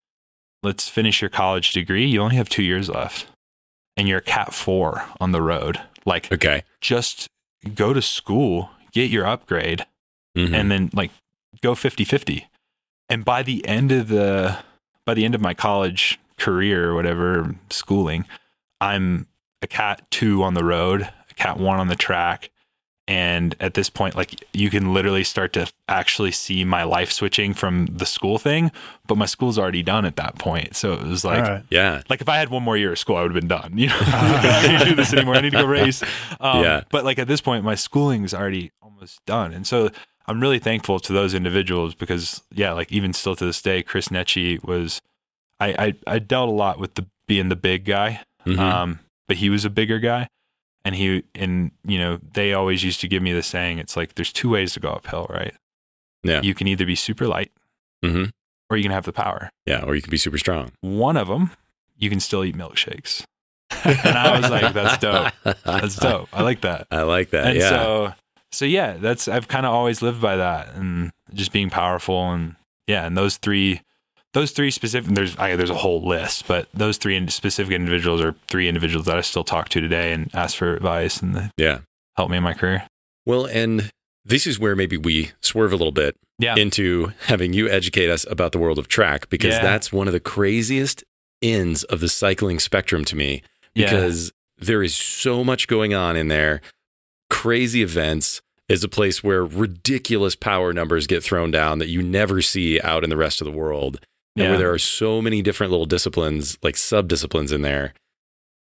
let's 0.63 0.89
finish 0.89 1.21
your 1.21 1.31
college 1.31 1.73
degree. 1.73 2.07
You 2.07 2.21
only 2.23 2.37
have 2.37 2.49
two 2.49 2.63
years 2.63 2.89
left, 2.89 3.27
and 3.97 4.09
you're 4.09 4.19
a 4.19 4.23
Cat 4.23 4.53
Four 4.55 5.05
on 5.21 5.33
the 5.33 5.43
road. 5.43 5.81
Like, 6.05 6.31
Okay. 6.33 6.63
just 6.81 7.29
go 7.75 7.93
to 7.93 8.03
school, 8.03 8.71
get 8.93 9.11
your 9.11 9.27
upgrade, 9.27 9.87
Mhm. 10.37 10.55
and 10.55 10.71
then 10.71 10.91
like 10.93 11.11
go 11.63 11.75
50-50 11.75 12.47
and 13.09 13.25
by 13.25 13.43
the 13.43 13.67
end 13.67 13.91
of 13.91 14.09
the 14.09 14.59
by 15.07 15.15
the 15.15 15.25
end 15.25 15.35
of 15.35 15.41
my 15.41 15.55
college 15.55 16.19
career 16.37 16.91
or 16.91 16.95
whatever 16.95 17.55
schooling 17.71 18.27
i'm 18.83 19.27
a 19.63 19.67
cat 19.67 20.03
2 20.11 20.43
on 20.43 20.53
the 20.53 20.63
road 20.63 21.01
a 21.31 21.35
cat 21.35 21.57
1 21.59 21.79
on 21.81 21.89
the 21.89 21.97
track 21.97 22.51
and 23.09 23.55
at 23.61 23.75
this 23.75 23.89
point 23.89 24.17
like 24.17 24.45
you 24.53 24.69
can 24.69 24.93
literally 24.93 25.23
start 25.23 25.53
to 25.53 25.71
actually 25.89 26.33
see 26.33 26.65
my 26.65 26.83
life 26.83 27.13
switching 27.13 27.55
from 27.55 27.87
the 27.87 28.05
school 28.07 28.37
thing 28.39 28.73
but 29.07 29.17
my 29.17 29.27
school's 29.27 29.59
already 29.59 29.83
done 29.83 30.05
at 30.05 30.17
that 30.17 30.37
point 30.39 30.75
so 30.75 30.93
it 30.95 31.03
was 31.03 31.25
like 31.25 31.39
All 31.45 31.51
right. 31.51 31.65
yeah. 31.71 32.03
like 32.11 32.21
if 32.21 32.29
I 32.29 32.37
had 32.39 32.49
one 32.49 32.65
more 32.65 32.77
year 32.77 32.93
of 32.93 32.99
school, 32.99 33.17
I 33.17 33.23
would 33.23 33.31
have 33.33 33.41
been 33.41 33.49
done. 33.49 33.79
You 33.79 33.89
know, 33.89 33.97
I 34.01 34.63
can't 34.67 34.89
do 34.89 34.95
this 34.97 35.13
anymore. 35.13 35.37
I 35.37 35.41
need 35.41 35.53
to 35.53 35.59
go 35.59 35.65
race. 35.81 36.03
Um, 36.41 36.63
Yeah. 36.65 36.83
But 36.91 37.05
like 37.05 37.19
at 37.21 37.29
this 37.29 37.41
point, 37.41 37.65
my 37.65 37.77
schooling's 37.77 38.35
already 38.35 38.73
almost 38.83 39.25
done, 39.27 39.53
and 39.53 39.67
so 39.67 39.91
I'm 40.27 40.41
really 40.41 40.59
thankful 40.59 40.99
to 40.99 41.13
those 41.13 41.33
individuals 41.35 41.95
because 41.95 42.43
yeah, 42.53 42.73
like 42.73 42.91
even 42.91 43.13
still 43.13 43.37
to 43.37 43.45
this 43.45 43.63
day, 43.63 43.83
Chris 43.85 44.09
Netchie 44.09 44.63
was. 44.65 45.01
I 45.61 45.69
I, 46.07 46.15
I 46.15 46.19
dealt 46.19 46.49
a 46.49 46.53
lot 46.53 46.79
with 46.81 46.95
the 46.97 47.07
being 47.29 47.49
the 47.51 47.57
big 47.57 47.85
guy, 47.85 48.21
Mhm. 48.45 48.59
um, 48.59 48.99
but 49.29 49.37
he 49.39 49.49
was 49.49 49.65
a 49.65 49.71
bigger 49.71 49.99
guy, 50.01 50.29
and 50.87 50.95
he 50.95 51.25
and 51.35 51.73
you 51.85 51.99
know 51.99 52.19
they 52.33 52.55
always 52.55 52.85
used 52.85 53.01
to 53.01 53.09
give 53.09 53.23
me 53.23 53.33
the 53.33 53.43
saying, 53.43 53.79
it's 53.79 53.97
like 53.97 54.15
there's 54.15 54.33
two 54.33 54.51
ways 54.51 54.73
to 54.75 54.81
go 54.81 54.91
uphill, 54.91 55.27
right? 55.29 55.55
Yeah. 56.23 56.41
You 56.43 56.55
can 56.55 56.67
either 56.69 56.87
be 56.87 56.95
super 56.95 57.27
light, 57.27 57.51
Mhm. 58.05 58.31
or 58.71 58.77
you 58.77 58.83
can 58.85 58.93
have 58.93 59.05
the 59.05 59.13
power 59.13 59.51
yeah. 59.67 59.83
Or 59.85 59.95
you 59.97 60.03
can 60.03 60.11
be 60.11 60.17
super 60.17 60.39
strong. 60.39 60.71
one 60.81 61.17
of 61.17 61.27
them, 61.29 61.51
you 61.99 62.09
can 62.09 62.21
still 62.21 62.45
eat 62.45 62.57
milkshakes. 62.57 63.25
and 63.85 64.17
I 64.17 64.39
was 64.41 64.49
like, 64.49 64.73
that's 64.75 64.99
dope. 64.99 65.33
That's 65.65 65.97
dope. 65.97 66.29
I 66.33 66.43
like 66.43 66.61
that. 66.61 66.87
I 66.93 67.03
like 67.03 67.31
that. 67.31 67.47
and 67.49 67.59
yeah. 67.59 67.69
so, 67.69 68.15
so 68.53 68.65
yeah, 68.65 68.97
that's, 68.97 69.27
I've 69.29 69.49
kind 69.49 69.67
of 69.67 69.73
always 69.73 70.03
lived 70.03 70.21
by 70.21 70.37
that 70.37 70.75
and 70.75 71.11
just 71.35 71.51
being 71.53 71.69
powerful. 71.71 72.31
And 72.31 72.55
yeah, 72.87 73.05
and 73.07 73.17
those 73.17 73.39
three, 73.39 73.81
those 74.37 74.51
three 74.51 74.71
specific, 74.71 75.15
there's, 75.15 75.35
I, 75.39 75.57
there's 75.57 75.71
a 75.71 75.75
whole 75.75 76.07
list, 76.07 76.47
but 76.47 76.69
those 76.75 76.99
three 76.99 77.27
specific 77.31 77.73
individuals 77.73 78.21
are 78.21 78.35
three 78.49 78.69
individuals 78.69 79.07
that 79.07 79.17
I 79.17 79.23
still 79.23 79.45
talk 79.45 79.71
to 79.71 79.81
today 79.81 80.13
and 80.13 80.31
ask 80.35 80.59
for 80.59 80.77
advice 80.77 81.23
and 81.23 81.51
yeah. 81.57 81.79
help 82.19 82.29
me 82.31 82.37
in 82.37 82.43
my 82.43 82.53
career. 82.53 82.87
Well, 83.25 83.47
and 83.47 83.91
this 84.27 84.47
is 84.47 84.59
where 84.59 84.77
maybe 84.77 84.99
we 84.99 85.31
swerve 85.41 85.73
a 85.73 85.77
little 85.77 85.91
bit 85.91 86.17
Yeah. 86.39 86.55
into 86.55 87.15
having 87.29 87.55
you 87.55 87.71
educate 87.71 88.11
us 88.11 88.27
about 88.31 88.53
the 88.53 88.59
world 88.59 88.79
of 88.79 88.89
track 88.89 89.31
because 89.31 89.55
Yeah. 89.55 89.63
that's 89.63 89.91
one 89.91 90.07
of 90.07 90.13
the 90.13 90.21
craziest 90.21 91.03
ends 91.41 91.85
of 91.85 92.01
the 92.01 92.09
cycling 92.11 92.59
spectrum 92.59 93.07
to 93.07 93.17
me 93.17 93.43
Yeah. 93.75 93.87
because 93.87 94.33
there 94.59 94.83
is 94.83 94.95
so 94.95 95.45
much 95.45 95.67
going 95.67 95.95
on 95.95 96.15
in 96.15 96.29
there. 96.29 96.61
Crazy 97.31 97.83
events 97.83 98.43
is 98.69 98.85
a 98.85 98.89
place 98.89 99.25
where 99.25 99.47
ridiculous 99.47 100.37
power 100.37 100.75
numbers 100.75 101.07
get 101.07 101.25
thrown 101.25 101.51
down 101.51 101.79
that 101.79 101.89
you 101.89 102.03
never 102.03 102.43
see 102.43 102.79
out 102.83 103.03
in 103.03 103.09
the 103.09 103.17
rest 103.17 103.41
of 103.41 103.47
the 103.47 103.51
world. 103.51 103.99
And 104.37 104.45
Yeah. 104.45 104.49
where 104.51 104.59
there 104.59 104.73
are 104.73 104.79
so 104.79 105.21
many 105.23 105.41
different 105.43 105.71
little 105.71 105.87
disciplines, 105.87 106.59
like 106.63 106.77
sub 106.77 107.09
disciplines 107.09 107.53
in 107.53 107.63
there. 107.63 107.95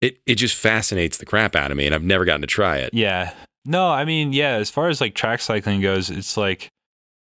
It 0.02 0.20
it 0.26 0.36
just 0.36 0.56
fascinates 0.56 1.18
the 1.18 1.26
crap 1.26 1.56
out 1.56 1.72
of 1.72 1.78
me 1.78 1.86
and 1.86 1.94
I've 1.94 2.04
never 2.04 2.26
gotten 2.26 2.42
to 2.42 2.48
try 2.48 2.78
it. 2.78 2.94
Yeah. 2.94 3.34
No, 3.66 3.90
I 3.90 4.06
mean, 4.06 4.32
yeah, 4.34 4.56
as 4.56 4.70
far 4.70 4.90
as 4.90 5.02
like 5.02 5.16
track 5.16 5.42
cycling 5.42 5.82
goes, 5.82 6.10
it's 6.10 6.38
like 6.38 6.70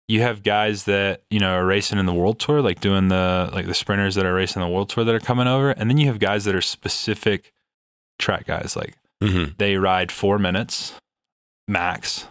you 0.08 0.20
have 0.20 0.42
guys 0.42 0.84
that, 0.84 1.22
you 1.30 1.38
know, 1.40 1.50
are 1.54 1.64
racing 1.64 1.98
in 1.98 2.06
the 2.06 2.12
world 2.12 2.38
tour, 2.38 2.60
like 2.60 2.80
doing 2.80 3.08
the 3.08 3.48
like 3.52 3.66
the 3.66 3.74
sprinters 3.74 4.14
that 4.16 4.26
are 4.26 4.34
racing 4.34 4.60
the 4.60 4.68
world 4.68 4.88
tour 4.90 5.04
that 5.04 5.14
are 5.14 5.20
coming 5.20 5.46
over, 5.46 5.70
and 5.70 5.88
then 5.88 5.96
you 5.98 6.06
have 6.08 6.18
guys 6.18 6.44
that 6.44 6.54
are 6.54 6.60
specific 6.60 7.52
track 8.18 8.46
guys 8.46 8.76
like 8.76 8.94
hmm 9.22 9.44
they 9.58 9.76
ride 9.76 10.12
4 10.12 10.38
minutes 10.38 10.94
max 11.66 12.26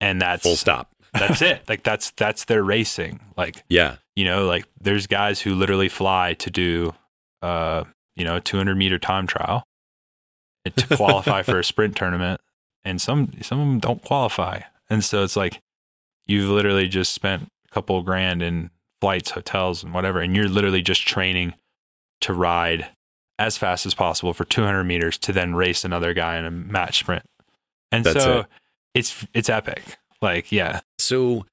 and 0.00 0.20
that's 0.20 0.42
Full 0.42 0.56
stop. 0.56 0.92
That's 1.12 1.42
it. 1.42 1.62
Like 1.68 1.82
that's 1.82 2.10
that's 2.12 2.44
their 2.44 2.62
racing. 2.62 3.20
Like 3.36 3.62
Yeah. 3.68 3.96
you 4.16 4.24
know 4.24 4.46
like 4.46 4.66
there's 4.80 5.06
guys 5.06 5.40
who 5.40 5.54
literally 5.54 5.88
fly 5.88 6.34
to 6.34 6.50
do 6.50 6.94
uh 7.42 7.84
you 8.16 8.24
know 8.24 8.36
a 8.36 8.40
200 8.40 8.74
meter 8.76 8.98
time 8.98 9.26
trial 9.26 9.64
to 10.76 10.96
qualify 10.96 11.42
for 11.42 11.58
a 11.58 11.64
sprint 11.72 11.96
tournament 11.96 12.40
and 12.84 13.00
some 13.00 13.30
some 13.42 13.58
of 13.60 13.66
them 13.66 13.78
don't 13.78 14.02
qualify 14.04 14.60
and 14.90 15.02
so 15.04 15.22
it's 15.22 15.36
like 15.36 15.60
you've 16.26 16.50
literally 16.50 16.88
just 16.88 17.12
spent 17.14 17.44
a 17.44 17.72
couple 17.72 18.02
grand 18.02 18.42
in 18.42 18.70
flights 19.00 19.30
hotels 19.30 19.82
and 19.84 19.94
whatever 19.94 20.20
and 20.20 20.34
you're 20.36 20.48
literally 20.48 20.82
just 20.82 21.06
training 21.06 21.54
to 22.20 22.34
ride 22.34 22.88
as 23.38 23.56
fast 23.56 23.86
as 23.86 23.94
possible 23.94 24.34
for 24.34 24.44
200 24.44 24.82
meters 24.84 25.16
to 25.16 25.32
then 25.32 25.54
race 25.54 25.84
another 25.84 26.12
guy 26.12 26.36
in 26.36 26.44
a 26.44 26.50
match 26.50 26.98
sprint 26.98 27.24
and 27.92 28.04
That's 28.04 28.22
so 28.22 28.40
it. 28.40 28.46
it's 28.94 29.26
it's 29.32 29.48
epic 29.48 29.96
like 30.20 30.50
yeah 30.50 30.80
So 31.08 31.46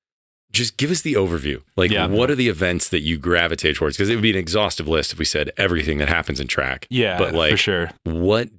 just 0.52 0.78
give 0.78 0.92
us 0.92 1.02
the 1.02 1.14
overview. 1.14 1.62
Like, 1.76 1.92
Yeah. 1.92 2.06
what 2.08 2.30
are 2.32 2.36
the 2.36 2.48
events 2.50 2.88
that 2.90 3.02
you 3.02 3.18
gravitate 3.18 3.76
towards? 3.76 3.98
Because 3.98 4.10
it 4.10 4.16
would 4.16 4.22
be 4.22 4.32
an 4.32 4.38
exhaustive 4.38 4.88
list 4.88 5.12
if 5.14 5.20
we 5.20 5.26
said 5.26 5.52
everything 5.58 5.98
that 5.98 6.08
happens 6.10 6.40
in 6.40 6.48
track. 6.48 6.88
yeah 6.90 7.18
But, 7.18 7.34
like, 7.34 7.52
for 7.52 7.58
sure 7.58 7.92
What 8.04 8.50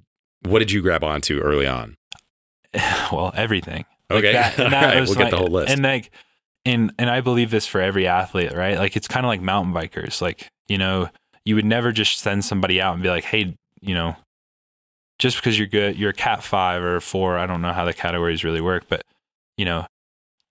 what 0.43 0.59
did 0.59 0.71
you 0.71 0.81
grab 0.81 1.03
onto 1.03 1.39
early 1.39 1.65
on? 1.67 1.95
well, 3.11 3.31
everything. 3.35 3.85
Like 4.09 4.19
Okay. 4.19 4.33
that- 4.33 4.59
and 4.59 4.73
that 4.73 4.93
right. 4.93 4.99
was 4.99 5.09
We'll 5.09 5.17
get 5.17 5.23
like- 5.25 5.31
the 5.31 5.37
whole 5.37 5.47
list. 5.47 5.73
And 5.73 5.81
like, 5.83 6.11
and 6.65 6.93
and 6.99 7.09
I 7.09 7.21
believe 7.21 7.49
this 7.49 7.65
for 7.65 7.81
every 7.81 8.07
athlete, 8.07 8.53
right? 8.53 8.77
Like 8.77 8.95
it's 8.95 9.07
kind 9.07 9.25
of 9.25 9.29
like 9.29 9.41
mountain 9.41 9.73
bikers. 9.73 10.21
Like 10.21 10.49
you 10.67 10.77
know, 10.77 11.09
you 11.45 11.55
would 11.55 11.65
never 11.65 11.91
just 11.91 12.19
send 12.19 12.43
somebody 12.45 12.81
out 12.81 12.93
and 12.93 13.01
be 13.01 13.09
like, 13.09 13.23
hey, 13.23 13.55
you 13.81 13.93
know, 13.95 14.15
just 15.17 15.37
because 15.37 15.57
you're 15.57 15.67
good, 15.67 15.97
you're 15.97 16.09
a 16.11 16.13
cat 16.13 16.43
five 16.43 16.83
or 16.83 16.99
four. 16.99 17.37
I 17.37 17.45
don't 17.45 17.61
know 17.61 17.71
how 17.73 17.85
the 17.85 17.93
categories 17.93 18.43
really 18.43 18.61
work, 18.61 18.83
but 18.89 19.01
you 19.57 19.63
know, 19.65 19.87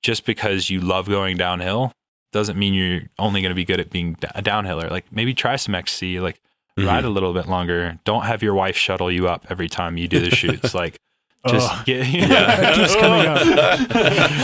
just 0.07 0.25
because 0.25 0.71
you 0.71 0.79
love 0.81 1.09
going 1.09 1.37
downhill 1.37 1.91
doesn't 2.33 2.57
mean 2.57 2.75
you're 2.75 3.03
only 3.19 3.41
going 3.43 3.51
to 3.51 3.57
be 3.57 3.65
good 3.65 3.81
at 3.81 3.91
being 3.91 4.17
a 4.37 4.43
downhiller. 4.43 4.89
Like 4.89 5.11
maybe 5.11 5.35
try 5.35 5.57
some 5.57 5.75
XC. 5.75 6.21
Like 6.21 6.41
Mhm. 6.79 6.87
ride 6.87 7.05
a 7.05 7.09
little 7.09 7.33
bit 7.33 7.49
longer. 7.49 7.99
Don't 8.05 8.25
have 8.25 8.43
your 8.43 8.55
wife 8.55 8.77
shuttle 8.77 9.11
you 9.11 9.27
up 9.29 9.47
every 9.51 9.69
time 9.69 9.97
you 9.97 10.07
do 10.07 10.21
the 10.21 10.31
shoots. 10.31 10.75
Like 10.83 10.97
just 11.49 11.69
Oh. 11.73 11.83
get 11.87 12.07
It 12.13 12.75
keeps 12.77 12.95
coming 12.97 13.27
up. 13.27 13.41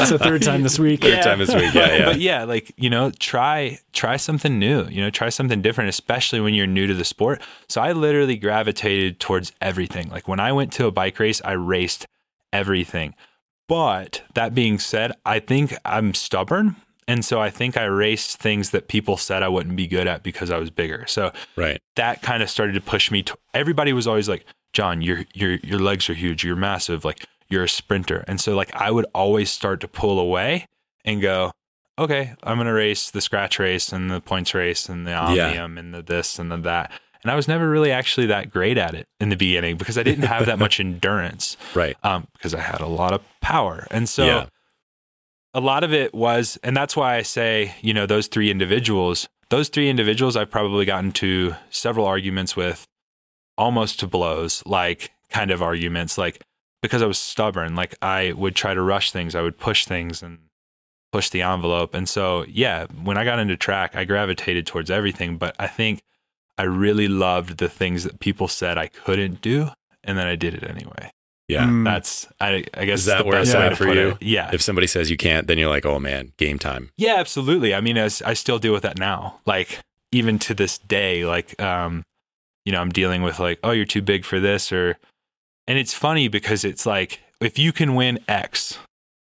It's 0.00 0.10
the 0.10 0.18
third 0.18 0.42
time 0.42 0.62
this 0.62 0.78
week. 0.78 1.02
Third 1.02 1.22
time 1.22 1.38
this 1.38 1.54
week. 1.54 1.72
Yeah, 1.74 1.94
yeah. 1.96 2.04
But 2.06 2.20
yeah, 2.20 2.44
like, 2.44 2.72
you 2.76 2.88
know, 2.90 3.10
try 3.20 3.78
try 3.92 4.16
something 4.16 4.58
new, 4.58 4.86
you 4.88 5.00
know, 5.02 5.10
try 5.10 5.28
something 5.28 5.60
different, 5.62 5.90
especially 5.90 6.40
when 6.40 6.54
you're 6.54 6.66
new 6.66 6.86
to 6.88 6.94
the 6.94 7.04
sport. 7.04 7.40
So 7.68 7.80
I 7.82 7.92
literally 7.92 8.36
gravitated 8.36 9.20
towards 9.20 9.52
everything. 9.60 10.08
Like 10.08 10.26
when 10.26 10.40
I 10.40 10.50
went 10.52 10.72
to 10.74 10.86
a 10.86 10.90
bike 10.90 11.18
race, 11.20 11.40
I 11.44 11.52
raced 11.52 12.06
everything. 12.52 13.14
But 13.72 14.22
that 14.34 14.54
being 14.54 14.78
said, 14.78 15.12
I 15.24 15.38
think 15.38 15.74
I'm 15.86 16.12
stubborn. 16.12 16.76
And 17.08 17.24
so 17.24 17.40
I 17.40 17.48
think 17.48 17.78
I 17.78 17.84
raced 17.84 18.36
things 18.36 18.68
that 18.70 18.86
people 18.88 19.16
said 19.16 19.42
I 19.42 19.48
wouldn't 19.48 19.76
be 19.76 19.86
good 19.86 20.06
at 20.06 20.22
because 20.22 20.50
I 20.50 20.58
was 20.58 20.68
bigger. 20.68 21.06
So 21.06 21.32
Right. 21.56 21.80
that 21.96 22.20
kind 22.20 22.42
of 22.42 22.50
started 22.50 22.74
to 22.74 22.82
push 22.82 23.10
me. 23.10 23.22
To, 23.22 23.34
everybody 23.54 23.94
was 23.94 24.06
always 24.06 24.28
like, 24.28 24.44
"John, 24.74 25.00
your 25.00 25.24
your 25.32 25.52
your 25.62 25.78
legs 25.78 26.10
are 26.10 26.14
huge. 26.14 26.44
You're 26.44 26.54
massive. 26.54 27.02
Like 27.06 27.24
you're 27.48 27.64
a 27.64 27.68
sprinter." 27.68 28.24
And 28.28 28.38
so 28.38 28.54
like 28.54 28.74
I 28.74 28.90
would 28.90 29.06
always 29.14 29.50
start 29.50 29.80
to 29.80 29.88
pull 29.88 30.20
away 30.20 30.66
and 31.06 31.22
go, 31.22 31.52
"Okay, 31.98 32.34
I'm 32.42 32.58
gonna 32.58 32.74
race 32.74 33.10
the 33.10 33.22
scratch 33.22 33.58
race 33.58 33.90
and 33.90 34.10
the 34.10 34.20
points 34.20 34.52
race 34.52 34.86
and 34.90 35.06
the 35.06 35.14
omnium 35.14 35.78
and 35.78 35.94
the 35.94 36.02
this 36.02 36.38
and 36.38 36.52
the 36.52 36.58
that." 36.58 36.92
And 37.22 37.30
I 37.30 37.34
was 37.36 37.46
never 37.48 37.68
really 37.68 37.92
actually 37.92 38.26
that 38.26 38.50
great 38.50 38.78
at 38.78 38.94
it 38.94 39.06
in 39.20 39.28
the 39.28 39.36
beginning 39.36 39.76
because 39.76 39.96
I 39.96 40.02
didn't 40.02 40.24
have 40.24 40.46
that 40.46 40.58
much 40.58 40.80
endurance 40.80 41.56
Right. 41.74 41.96
um, 42.02 42.26
because 42.34 42.54
I 42.54 42.60
had 42.60 42.80
a 42.80 42.86
lot 42.86 43.12
of 43.12 43.22
power. 43.40 43.86
And 43.90 44.08
so 44.08 44.26
Yeah. 44.26 44.46
a 45.54 45.60
lot 45.60 45.84
of 45.84 45.92
it 45.92 46.14
was, 46.14 46.58
and 46.62 46.76
that's 46.76 46.96
why 46.96 47.16
I 47.16 47.22
say, 47.22 47.74
you 47.80 47.94
know, 47.94 48.06
those 48.06 48.26
three 48.26 48.50
individuals, 48.50 49.28
those 49.50 49.68
three 49.68 49.88
individuals 49.88 50.36
I've 50.36 50.50
probably 50.50 50.84
gotten 50.84 51.12
to 51.12 51.54
several 51.70 52.06
arguments 52.06 52.56
with 52.56 52.86
almost 53.58 54.00
to 54.00 54.06
blows, 54.06 54.62
like 54.66 55.10
kind 55.30 55.50
of 55.50 55.62
arguments, 55.62 56.16
like 56.18 56.40
because 56.82 57.02
I 57.02 57.06
was 57.06 57.18
stubborn, 57.18 57.76
like 57.76 57.94
I 58.02 58.32
would 58.32 58.56
try 58.56 58.74
to 58.74 58.82
rush 58.82 59.12
things, 59.12 59.34
I 59.36 59.42
would 59.42 59.58
push 59.58 59.84
things 59.86 60.22
and 60.22 60.38
push 61.12 61.28
the 61.28 61.42
envelope. 61.42 61.94
And 61.94 62.08
so, 62.08 62.44
yeah, 62.48 62.86
when 63.04 63.16
I 63.16 63.24
got 63.24 63.38
into 63.38 63.56
track, 63.56 63.94
I 63.94 64.04
gravitated 64.04 64.66
towards 64.66 64.90
everything, 64.90 65.36
but 65.36 65.54
I 65.60 65.68
think 65.68 66.00
I 66.58 66.64
really 66.64 67.08
loved 67.08 67.58
the 67.58 67.68
things 67.68 68.04
that 68.04 68.20
people 68.20 68.48
said 68.48 68.78
I 68.78 68.88
couldn't 68.88 69.40
do. 69.40 69.68
And 70.04 70.18
then 70.18 70.26
I 70.26 70.34
did 70.36 70.54
it 70.54 70.64
anyway. 70.64 71.12
Yeah. 71.48 71.64
Mm. 71.66 71.84
That's 71.84 72.26
I, 72.40 72.64
I 72.74 72.84
guess 72.84 73.00
Is 73.00 73.04
that 73.06 73.18
the 73.18 73.24
where 73.24 73.40
best 73.40 73.50
it's 73.50 73.56
way 73.58 73.66
at 73.66 73.68
to 73.70 73.76
for 73.76 73.84
put 73.86 73.96
you? 73.96 74.08
it. 74.10 74.22
Yeah, 74.22 74.50
If 74.52 74.62
somebody 74.62 74.86
says 74.86 75.10
you 75.10 75.16
can't, 75.16 75.46
then 75.46 75.58
you're 75.58 75.68
like, 75.68 75.84
oh 75.86 75.98
man, 76.00 76.32
game 76.38 76.58
time. 76.58 76.90
yeah, 76.96 77.16
absolutely. 77.16 77.74
I 77.74 77.80
mean, 77.80 77.96
as 77.96 78.20
I 78.22 78.34
still 78.34 78.58
deal 78.58 78.72
with 78.72 78.82
that 78.82 78.98
now. 78.98 79.40
Like 79.46 79.78
even 80.12 80.38
to 80.40 80.54
this 80.54 80.78
day, 80.78 81.24
like 81.24 81.60
um, 81.60 82.04
you 82.64 82.72
know, 82.72 82.80
I'm 82.80 82.90
dealing 82.90 83.22
with 83.22 83.38
like, 83.38 83.58
oh, 83.62 83.70
you're 83.72 83.84
too 83.84 84.02
big 84.02 84.24
for 84.24 84.40
this, 84.40 84.72
or 84.72 84.96
and 85.68 85.78
it's 85.78 85.94
funny 85.94 86.28
because 86.28 86.64
it's 86.64 86.84
like 86.86 87.20
if 87.40 87.58
you 87.58 87.72
can 87.72 87.94
win 87.94 88.18
X, 88.28 88.78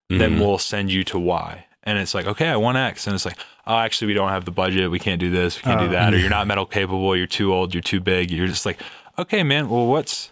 then 0.08 0.36
Mhm. 0.36 0.40
we'll 0.40 0.58
send 0.58 0.90
you 0.90 1.04
to 1.04 1.18
Y. 1.18 1.65
And 1.86 1.98
it's 1.98 2.14
like, 2.14 2.26
okay, 2.26 2.48
I 2.48 2.56
want 2.56 2.76
X. 2.76 3.06
And 3.06 3.14
it's 3.14 3.24
like, 3.24 3.38
oh, 3.66 3.76
actually, 3.76 4.08
we 4.08 4.14
don't 4.14 4.28
have 4.30 4.44
the 4.44 4.50
budget. 4.50 4.90
We 4.90 4.98
can't 4.98 5.20
do 5.20 5.30
this. 5.30 5.56
We 5.56 5.62
can't 5.62 5.80
do 5.80 5.86
Oh. 5.86 5.90
that. 5.90 6.12
Or 6.12 6.18
you're 6.18 6.28
not 6.28 6.46
medal 6.48 6.66
capable. 6.66 7.16
You're 7.16 7.26
too 7.28 7.54
old. 7.54 7.72
You're 7.72 7.82
too 7.82 8.00
big. 8.00 8.30
You're 8.30 8.48
just 8.48 8.66
like, 8.66 8.80
okay, 9.18 9.42
man, 9.44 9.68
well, 9.70 9.86
what's, 9.86 10.30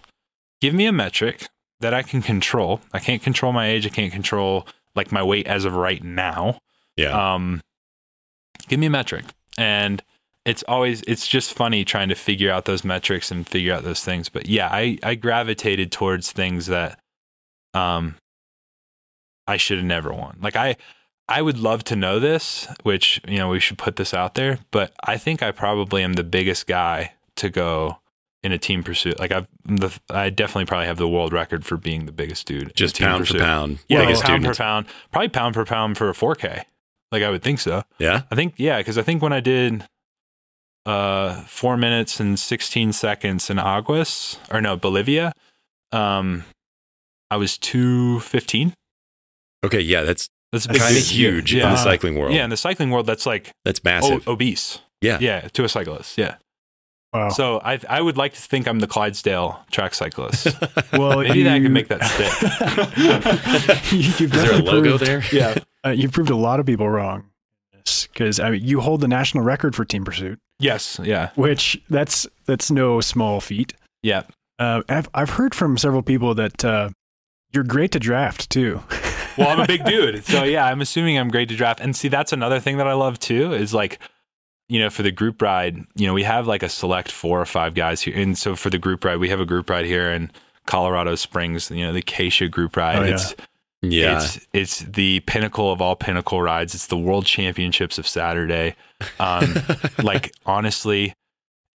give 0.60 0.74
me 0.74 0.84
a 0.86 0.92
metric 0.92 1.48
that 1.80 1.94
I 1.94 2.02
can 2.02 2.22
control. 2.22 2.80
I 2.92 2.98
can't 2.98 3.22
control 3.22 3.52
my 3.52 3.68
age. 3.68 3.86
I 3.86 3.90
can't 3.90 4.12
control 4.12 4.66
like 4.96 5.12
my 5.12 5.22
weight 5.22 5.46
as 5.46 5.64
of 5.64 5.74
right 5.74 6.02
now. 6.02 6.58
yeah. 6.96 7.34
Um, 7.34 7.60
give 8.68 8.80
me 8.80 8.86
a 8.86 8.90
metric. 8.90 9.24
And 9.56 10.02
it's 10.44 10.64
always, 10.66 11.02
it's 11.06 11.26
just 11.28 11.54
funny 11.54 11.84
trying 11.84 12.08
to 12.08 12.14
figure 12.16 12.50
out 12.50 12.64
those 12.64 12.84
metrics 12.84 13.30
and 13.30 13.46
figure 13.48 13.72
out 13.72 13.84
those 13.84 14.02
things. 14.04 14.28
But 14.28 14.46
yeah, 14.48 14.68
I, 14.70 14.98
I 15.04 15.14
gravitated 15.14 15.92
towards 15.92 16.32
things 16.32 16.66
that, 16.66 16.98
um, 17.74 18.16
I 19.46 19.56
should 19.56 19.78
have 19.78 19.86
never 19.86 20.12
won. 20.12 20.38
Like 20.40 20.56
I, 20.56 20.76
I 21.28 21.40
would 21.40 21.58
love 21.58 21.84
to 21.84 21.96
know 21.96 22.18
this, 22.20 22.68
which, 22.82 23.20
you 23.26 23.38
know, 23.38 23.48
we 23.48 23.60
should 23.60 23.78
put 23.78 23.96
this 23.96 24.12
out 24.12 24.34
there, 24.34 24.58
but 24.70 24.92
I 25.02 25.16
think 25.16 25.42
I 25.42 25.52
probably 25.52 26.02
am 26.02 26.14
the 26.14 26.24
biggest 26.24 26.66
guy 26.66 27.14
to 27.36 27.48
go 27.48 27.98
in 28.42 28.52
a 28.52 28.58
team 28.58 28.82
pursuit. 28.82 29.18
Like 29.18 29.32
I've, 29.32 29.48
the, 29.64 29.98
I 30.10 30.28
definitely 30.28 30.66
probably 30.66 30.86
have 30.86 30.98
the 30.98 31.08
world 31.08 31.32
record 31.32 31.64
for 31.64 31.78
being 31.78 32.04
the 32.04 32.12
biggest 32.12 32.46
dude. 32.46 32.74
Just 32.76 32.98
pound 32.98 33.26
for 33.26 33.32
pursuit. 33.32 33.40
pound. 33.40 33.78
Yeah, 33.88 34.00
biggest 34.00 34.22
pound 34.22 34.42
student. 34.42 34.56
per 34.58 34.62
pound, 34.62 34.86
probably 35.12 35.28
pound 35.30 35.54
per 35.54 35.64
pound 35.64 35.96
for 35.96 36.10
a 36.10 36.12
4K. 36.12 36.64
Like 37.10 37.22
I 37.22 37.30
would 37.30 37.42
think 37.42 37.60
so. 37.60 37.84
Yeah. 37.98 38.22
I 38.30 38.34
think 38.34 38.54
yeah, 38.56 38.78
because 38.78 38.98
I 38.98 39.02
think 39.02 39.22
when 39.22 39.32
I 39.32 39.40
did 39.40 39.84
uh 40.84 41.42
four 41.44 41.76
minutes 41.78 42.20
and 42.20 42.38
sixteen 42.38 42.92
seconds 42.92 43.48
in 43.48 43.58
Aguas 43.58 44.36
or 44.50 44.60
no 44.60 44.76
Bolivia, 44.76 45.32
um, 45.92 46.44
I 47.30 47.36
was 47.36 47.56
two 47.56 48.18
fifteen. 48.20 48.74
Okay. 49.64 49.80
Yeah. 49.80 50.02
That's 50.02 50.28
That's 50.54 50.64
a 50.66 50.68
big 50.68 50.78
That's 50.78 50.92
kind 50.92 50.96
of 50.96 51.04
huge 51.06 51.52
Yeah, 51.52 51.64
in 51.64 51.70
the 51.72 51.76
cycling 51.76 52.14
world. 52.18 52.32
yeah. 52.34 52.44
In 52.44 52.50
the 52.50 52.56
cycling 52.56 52.90
world, 52.90 53.06
that's 53.06 53.26
like 53.26 53.50
That's 53.64 53.80
o- 53.80 53.82
massive. 53.84 54.28
obese. 54.28 54.78
Yeah. 55.02 55.18
yeah, 55.20 55.40
to 55.52 55.64
a 55.64 55.68
cyclist. 55.68 56.16
Yeah. 56.16 56.36
Wow. 57.12 57.28
So 57.28 57.60
I 57.64 57.78
I 57.88 58.00
would 58.00 58.16
like 58.16 58.32
to 58.34 58.40
think 58.40 58.66
I'm 58.66 58.80
the 58.80 58.86
Clydesdale 58.88 59.60
track 59.70 59.94
cyclist. 59.94 60.46
well, 60.92 61.18
Maybe 61.20 61.42
that 61.44 61.52
I 61.54 61.60
can 61.60 61.72
make 61.72 61.88
that 61.88 62.02
stick. 62.04 62.32
You've 63.92 64.20
Is 64.20 64.30
there 64.30 64.44
a 64.44 64.62
definitely 64.62 64.72
logo 64.72 64.98
proved, 64.98 65.06
there? 65.06 65.22
yeah. 65.32 65.58
Uh, 65.86 65.90
you 65.90 66.08
proved 66.08 66.30
a 66.30 66.36
lot 66.36 66.58
of 66.60 66.66
people 66.66 66.88
wrong. 66.88 67.24
Because 68.12 68.40
I 68.40 68.50
mean, 68.50 68.64
you 68.64 68.80
hold 68.80 69.00
the 69.02 69.08
national 69.08 69.44
record 69.44 69.76
for 69.76 69.84
team 69.84 70.04
pursuit, 70.04 70.38
Yes. 70.58 70.98
Yeah. 71.02 71.30
which 71.34 71.80
that's 71.90 72.26
that's 72.46 72.70
no 72.70 73.00
small 73.00 73.40
feat. 73.40 73.74
Yeah. 74.02 74.22
Uh, 74.58 74.82
I've 74.88 75.08
I've 75.12 75.30
heard 75.30 75.54
from 75.54 75.76
several 75.76 76.02
people 76.02 76.34
that 76.36 76.64
uh, 76.64 76.88
you're 77.52 77.64
great 77.64 77.92
to 77.92 77.98
draft 78.00 78.48
too. 78.50 78.82
Well, 79.38 79.48
I'm 79.48 79.60
a 79.60 79.66
big 79.66 79.84
dude. 79.84 80.24
So 80.24 80.44
yeah, 80.44 80.66
I'm 80.66 80.80
assuming 80.80 81.18
I'm 81.18 81.28
great 81.28 81.48
to 81.50 81.56
draft. 81.56 81.80
And 81.80 81.94
see, 81.94 82.08
that's 82.08 82.32
another 82.32 82.60
thing 82.60 82.76
that 82.78 82.86
I 82.86 82.92
love 82.94 83.18
too 83.18 83.52
is 83.52 83.72
like, 83.74 83.98
you 84.68 84.80
know, 84.80 84.90
for 84.90 85.02
the 85.02 85.12
group 85.12 85.42
ride, 85.42 85.76
you 85.96 86.06
know, 86.06 86.14
we 86.14 86.22
have 86.22 86.46
like 86.46 86.62
a 86.62 86.68
select 86.68 87.10
four 87.10 87.40
or 87.40 87.46
five 87.46 87.74
guys 87.74 88.00
here. 88.02 88.16
And 88.16 88.36
so 88.36 88.56
for 88.56 88.70
the 88.70 88.78
group 88.78 89.04
ride, 89.04 89.18
we 89.18 89.28
have 89.28 89.40
a 89.40 89.46
group 89.46 89.68
ride 89.70 89.84
here 89.86 90.10
in 90.10 90.30
Colorado 90.66 91.14
Springs, 91.14 91.70
you 91.70 91.84
know, 91.84 91.92
the 91.92 91.98
Acacia 91.98 92.48
group 92.48 92.76
ride. 92.76 92.98
Oh, 92.98 93.02
yeah. 93.04 93.14
It's 93.14 93.34
Yeah. 93.82 94.16
it's 94.16 94.46
it's 94.54 94.78
the 94.80 95.20
pinnacle 95.20 95.70
of 95.70 95.82
all 95.82 95.94
pinnacle 95.96 96.40
rides. 96.40 96.74
It's 96.74 96.86
the 96.86 96.96
world 96.96 97.26
championships 97.26 97.98
of 97.98 98.08
Saturday. 98.08 98.76
Um, 99.20 99.54
like 100.02 100.32
honestly, 100.46 101.12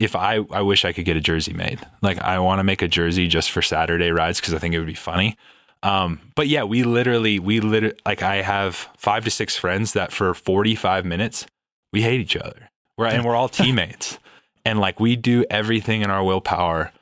if 0.00 0.16
I 0.16 0.38
I 0.50 0.62
wish 0.62 0.86
I 0.86 0.92
could 0.94 1.04
get 1.04 1.16
a 1.18 1.20
jersey 1.20 1.52
made. 1.52 1.80
Like 2.00 2.18
I 2.22 2.38
want 2.38 2.60
to 2.60 2.64
make 2.64 2.80
a 2.80 2.88
jersey 2.88 3.28
just 3.28 3.50
for 3.50 3.60
Saturday 3.60 4.10
rides 4.12 4.40
because 4.40 4.54
I 4.54 4.58
think 4.58 4.74
it 4.74 4.78
would 4.78 4.86
be 4.86 4.94
funny. 4.94 5.36
Um, 5.82 6.20
but 6.34 6.48
yeah, 6.48 6.64
we 6.64 6.82
literally 6.82 7.38
we 7.38 7.60
literally 7.60 7.96
like 8.04 8.22
I 8.22 8.42
have 8.42 8.88
five 8.96 9.24
to 9.24 9.30
six 9.30 9.56
friends 9.56 9.92
that 9.92 10.12
for 10.12 10.34
45 10.34 11.04
minutes 11.04 11.46
we 11.92 12.02
hate 12.02 12.20
each 12.20 12.36
other. 12.36 12.70
We're 12.96 13.06
and 13.06 13.24
we're 13.24 13.36
all 13.36 13.48
teammates. 13.48 14.18
And 14.64 14.80
like 14.80 15.00
we 15.00 15.16
do 15.16 15.44
everything 15.50 16.02
in 16.02 16.10
our 16.10 16.22
willpower 16.22 16.92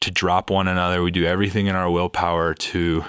to 0.00 0.10
drop 0.10 0.50
one 0.50 0.68
another. 0.68 1.02
We 1.02 1.10
do 1.10 1.24
everything 1.24 1.66
in 1.66 1.74
our 1.74 1.90
willpower 1.90 2.54
to 2.54 3.04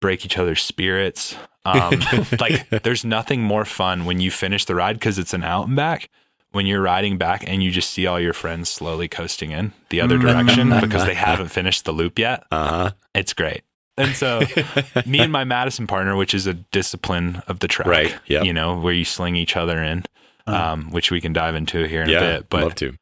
break 0.00 0.24
each 0.24 0.38
other's 0.38 0.62
spirits. 0.62 1.36
Um, 1.64 2.00
like 2.40 2.68
there's 2.70 3.04
nothing 3.04 3.42
more 3.42 3.64
fun 3.64 4.06
when 4.06 4.20
you 4.20 4.30
finish 4.30 4.64
the 4.64 4.74
ride 4.74 4.94
because 4.94 5.18
it's 5.18 5.34
an 5.34 5.44
out 5.44 5.66
and 5.66 5.76
back. 5.76 6.08
When 6.52 6.64
you're 6.64 6.80
riding 6.80 7.18
back 7.18 7.44
and 7.46 7.62
you 7.62 7.70
just 7.70 7.90
see 7.90 8.06
all 8.06 8.18
your 8.18 8.32
friends 8.32 8.70
slowly 8.70 9.06
coasting 9.06 9.50
in 9.50 9.74
the 9.90 10.00
other 10.00 10.16
direction 10.16 10.70
because 10.80 11.04
they 11.04 11.14
haven't 11.14 11.48
finished 11.48 11.84
the 11.84 11.92
loop 11.92 12.18
yet, 12.18 12.44
uh-huh. 12.50 12.92
it's 13.14 13.34
great. 13.34 13.62
And 13.98 14.14
so, 14.16 14.40
me 15.06 15.18
and 15.20 15.32
my 15.32 15.44
Madison 15.44 15.86
partner, 15.86 16.16
which 16.16 16.32
is 16.34 16.46
a 16.46 16.54
discipline 16.54 17.42
of 17.48 17.58
the 17.60 17.68
track, 17.68 17.86
Right, 17.88 18.14
yep. 18.26 18.44
You 18.44 18.52
know, 18.52 18.78
where 18.78 18.92
you 18.94 19.04
sling 19.04 19.36
each 19.36 19.56
other 19.56 19.82
in, 19.82 20.04
Uh-huh. 20.46 20.72
um, 20.72 20.90
which 20.92 21.10
we 21.10 21.20
can 21.20 21.32
dive 21.32 21.54
into 21.54 21.84
here 21.84 22.02
in 22.02 22.08
yeah. 22.08 22.18
a 22.18 22.20
bit. 22.38 22.48
But 22.50 22.62
love 22.62 22.74
to. 22.76 22.94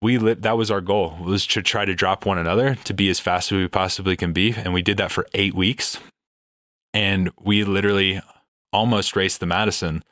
we 0.00 0.18
lit, 0.18 0.42
that 0.42 0.56
was 0.56 0.70
our 0.70 0.80
goal 0.80 1.16
was 1.20 1.46
to 1.48 1.62
try 1.62 1.84
to 1.84 1.94
drop 1.94 2.24
one 2.24 2.38
another 2.38 2.76
to 2.84 2.94
be 2.94 3.10
as 3.10 3.18
fast 3.20 3.50
as 3.52 3.58
we 3.58 3.68
possibly 3.68 4.16
can 4.16 4.32
be 4.32 4.52
and 4.54 4.72
we 4.72 4.82
did 4.82 4.96
that 4.98 5.10
for 5.10 5.26
eight 5.34 5.54
weeks 5.54 5.98
and 6.94 7.30
we 7.40 7.64
literally 7.64 8.20
almost 8.72 9.16
raced 9.16 9.40
the 9.40 9.46
madison 9.46 10.02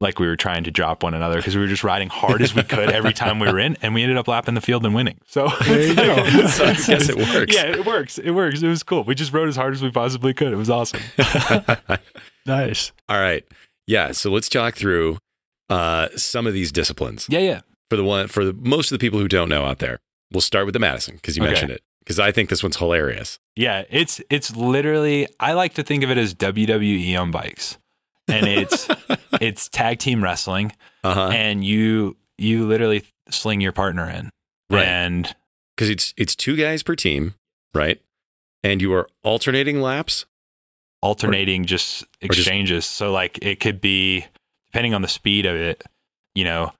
like 0.00 0.18
we 0.20 0.26
were 0.28 0.36
trying 0.36 0.62
to 0.64 0.70
drop 0.70 1.02
one 1.02 1.12
another 1.14 1.36
because 1.38 1.56
we 1.56 1.60
were 1.62 1.66
just 1.68 1.82
riding 1.82 2.08
hard 2.08 2.40
as 2.40 2.54
we 2.54 2.62
could 2.62 2.90
every 2.90 3.12
time 3.12 3.38
we 3.40 3.50
were 3.50 3.58
in, 3.58 3.76
and 3.82 3.94
we 3.94 4.02
ended 4.02 4.16
up 4.16 4.28
lapping 4.28 4.54
the 4.54 4.60
field 4.60 4.84
and 4.86 4.94
winning. 4.94 5.18
So 5.26 5.48
There 5.64 5.82
you 5.82 5.94
go. 5.94 6.14
So 6.48 6.64
I 6.66 6.74
guess 6.74 7.08
it 7.08 7.16
works. 7.16 7.54
Yeah, 7.54 7.66
it 7.66 7.84
works. 7.84 8.18
It 8.18 8.30
works. 8.30 8.62
It 8.62 8.68
was 8.68 8.82
cool. 8.82 9.02
We 9.04 9.14
just 9.14 9.32
rode 9.32 9.48
as 9.48 9.56
hard 9.56 9.74
as 9.74 9.82
we 9.82 9.90
possibly 9.90 10.32
could. 10.34 10.52
It 10.52 10.56
was 10.56 10.70
awesome. 10.70 11.00
Nice. 12.46 12.92
All 13.08 13.18
right. 13.20 13.44
Yeah. 13.86 14.12
So 14.12 14.30
let's 14.30 14.48
talk 14.48 14.74
through 14.74 15.18
uh, 15.68 16.08
some 16.16 16.46
of 16.46 16.54
these 16.54 16.72
disciplines 16.72 17.26
Yeah, 17.28 17.40
yeah. 17.40 17.60
for 17.90 17.96
the 17.96 18.04
one 18.04 18.28
for 18.28 18.44
the 18.44 18.54
most 18.54 18.90
of 18.90 18.98
the 18.98 19.02
people 19.02 19.18
who 19.18 19.28
don't 19.28 19.48
know 19.48 19.64
out 19.64 19.78
there. 19.80 19.98
We'll 20.32 20.40
start 20.40 20.64
with 20.66 20.72
the 20.72 20.78
Madison 20.78 21.16
because 21.16 21.36
you 21.36 21.42
Okay. 21.42 21.50
mentioned 21.52 21.72
it 21.72 21.82
because 22.00 22.18
I 22.18 22.32
think 22.32 22.48
this 22.50 22.62
one's 22.62 22.76
hilarious. 22.78 23.38
Yeah, 23.56 23.84
it's 23.90 24.20
it's 24.30 24.54
literally 24.56 25.26
I 25.40 25.52
like 25.52 25.74
to 25.74 25.82
think 25.82 26.02
of 26.04 26.10
it 26.10 26.16
as 26.18 26.34
WWE 26.34 27.18
on 27.20 27.30
bikes. 27.30 27.76
And 28.28 28.46
it's 28.46 28.88
it's 29.40 29.68
tag 29.68 29.98
team 29.98 30.22
wrestling 30.22 30.72
Uh 31.04 31.14
huh. 31.14 31.28
and 31.32 31.64
you 31.64 32.16
you 32.36 32.66
literally 32.66 33.04
sling 33.30 33.60
your 33.60 33.72
partner 33.72 34.08
in. 34.08 34.30
Right. 34.70 34.86
And 34.86 35.34
Because 35.76 35.90
it's 35.90 36.14
it's 36.16 36.36
two 36.36 36.56
guys 36.56 36.82
per 36.82 36.94
team, 36.94 37.34
right? 37.74 38.00
And 38.62 38.82
you 38.82 38.92
are 38.94 39.08
alternating 39.22 39.80
laps. 39.80 40.26
alternating 41.02 41.64
just 41.64 42.00
just- 42.00 42.06
exchanges. 42.22 42.84
so 42.86 43.12
like 43.12 43.38
it 43.42 43.60
could 43.60 43.80
be 43.80 44.26
depending 44.66 44.94
on 44.94 45.02
the 45.02 45.08
speed 45.08 45.46
of 45.46 45.56
it, 45.56 45.82
you 46.34 46.44
know, 46.44 46.72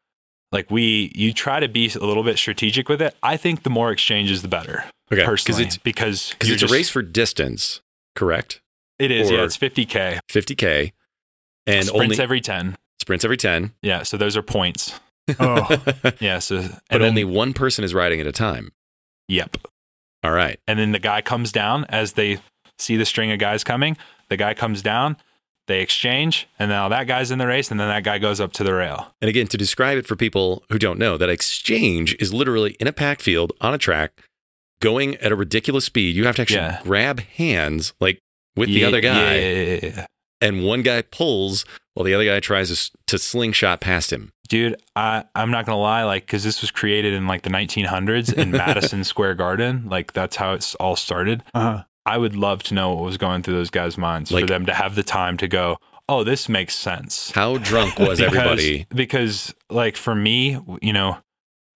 like 0.53 0.71
we 0.71 1.13
you 1.15 1.33
try 1.33 1.61
to 1.61 1.69
be 1.69 1.89
a 1.89 1.99
little 2.05 2.25
bit 2.25 2.37
strategic 2.39 2.89
with 2.89 3.01
it. 3.01 3.15
I 3.23 3.37
think 3.37 3.63
the 3.63 3.71
more 3.71 3.91
exchanges 3.93 4.43
the 4.43 4.49
better. 4.49 4.85
Okay. 5.11 5.23
Because 5.23 5.27
Personally, 5.27 5.65
it's 5.65 5.79
because 5.79 6.31
because 6.31 6.51
it's 6.51 6.61
just- 6.61 6.73
a 6.73 6.77
race 6.77 6.91
for 6.91 7.03
distance, 7.03 7.81
correct? 8.15 8.61
It 8.99 9.11
is, 9.13 9.31
yeah. 9.31 9.45
It's 9.45 9.57
50k. 9.57 10.19
50k, 10.29 10.91
and 11.69 11.87
Sprints 11.87 11.91
only 12.15 12.19
every 12.23 12.41
10. 12.41 12.77
sprints 13.01 13.25
every 13.25 13.37
10. 13.37 13.73
Yeah, 13.83 14.03
so 14.03 14.17
those 14.17 14.37
are 14.37 14.43
points. 14.43 14.99
Oh, 15.39 15.69
Yeah, 16.21 16.39
so 16.39 16.57
and 16.57 16.71
but 16.91 16.99
then- 16.99 17.03
only 17.11 17.23
one 17.25 17.53
person 17.53 17.85
is 17.85 17.93
riding 17.95 18.19
at 18.21 18.27
a 18.27 18.33
time. 18.33 18.73
yep. 19.29 19.57
All 20.25 20.33
right. 20.33 20.59
And 20.67 20.79
then 20.79 20.93
the 20.93 20.99
guy 20.99 21.21
comes 21.23 21.53
down 21.53 21.85
as 21.91 22.15
they 22.15 22.39
see 22.79 22.97
the 22.97 23.05
string 23.05 23.31
of 23.31 23.39
guys 23.39 23.63
coming. 23.63 23.97
The 24.31 24.37
guy 24.39 24.55
comes 24.55 24.83
down, 24.83 25.17
they 25.69 25.81
exchange, 25.83 26.49
and 26.59 26.69
now 26.71 26.89
that 26.89 27.07
guy's 27.07 27.31
in 27.31 27.39
the 27.39 27.47
race, 27.47 27.71
and 27.71 27.79
then 27.79 27.89
that 27.89 28.03
guy 28.05 28.19
goes 28.19 28.41
up 28.41 28.53
to 28.55 28.65
the 28.65 28.73
rail. 28.75 29.15
And 29.21 29.29
again, 29.29 29.47
to 29.49 29.57
describe 29.57 29.97
it 29.99 30.07
for 30.07 30.17
people 30.17 30.65
who 30.71 30.79
don't 30.79 30.99
know, 30.99 31.17
that 31.19 31.29
exchange 31.29 32.17
is 32.19 32.33
literally 32.35 32.73
in 32.81 32.87
a 32.89 32.93
packed 32.93 33.23
field 33.23 33.53
on 33.61 33.75
a 33.75 33.79
track, 33.79 34.13
going 34.81 35.15
at 35.17 35.31
a 35.31 35.37
ridiculous 35.37 35.85
speed. 35.85 36.17
You 36.17 36.25
have 36.27 36.37
to 36.37 36.43
actually 36.43 36.57
Yeah. 36.61 36.81
grab 36.83 37.21
hands, 37.21 37.93
like 38.01 38.19
with 38.57 38.71
the 38.71 38.85
other 38.85 39.01
guy, 39.01 39.37
Yeah, 39.37 39.51
yeah, 39.53 39.63
yeah, 39.63 39.79
yeah. 39.83 40.07
And 40.41 40.65
one 40.65 40.83
guy 40.83 41.03
pulls 41.03 41.65
while 41.95 42.05
the 42.05 42.15
other 42.15 42.25
guy 42.25 42.39
tries 42.41 42.69
to, 42.69 42.99
to 43.07 43.19
slingshot 43.19 43.81
past 43.81 44.13
him. 44.13 44.33
dude 44.49 44.77
i 44.97 45.25
i'm 45.35 45.51
not 45.51 45.67
gonna 45.67 45.79
lie 45.79 46.05
like 46.05 46.25
because 46.27 46.45
this 46.45 46.61
was 46.61 46.71
created 46.71 47.13
in 47.13 47.27
like 47.27 47.43
the 47.43 47.51
1900s 47.51 48.33
in 48.33 48.51
madison 48.63 49.03
square 49.05 49.35
garden 49.35 49.89
like 49.89 50.13
that's 50.13 50.37
how 50.37 50.53
it's 50.55 50.75
all 50.77 50.97
started 50.97 51.43
uh-huh. 51.55 51.83
i 52.07 52.17
would 52.17 52.37
love 52.37 52.63
to 52.63 52.75
know 52.75 52.95
what 52.95 53.05
was 53.05 53.17
going 53.19 53.43
through 53.43 53.55
those 53.55 53.71
guys 53.71 53.99
minds 53.99 54.31
Like- 54.31 54.43
for 54.43 54.47
them 54.47 54.67
to 54.67 54.75
have 54.75 54.95
the 54.95 55.03
time 55.03 55.37
to 55.39 55.49
go 55.49 55.77
oh 56.09 56.25
this 56.25 56.49
makes 56.49 56.75
sense 56.75 57.31
How 57.33 57.59
drunk 57.59 57.99
was 57.99 58.19
Because- 58.21 58.37
everybody? 58.37 58.87
because 58.95 59.55
like 59.69 59.97
for 59.97 60.15
me 60.15 60.59
you 60.81 60.93
know 60.93 61.19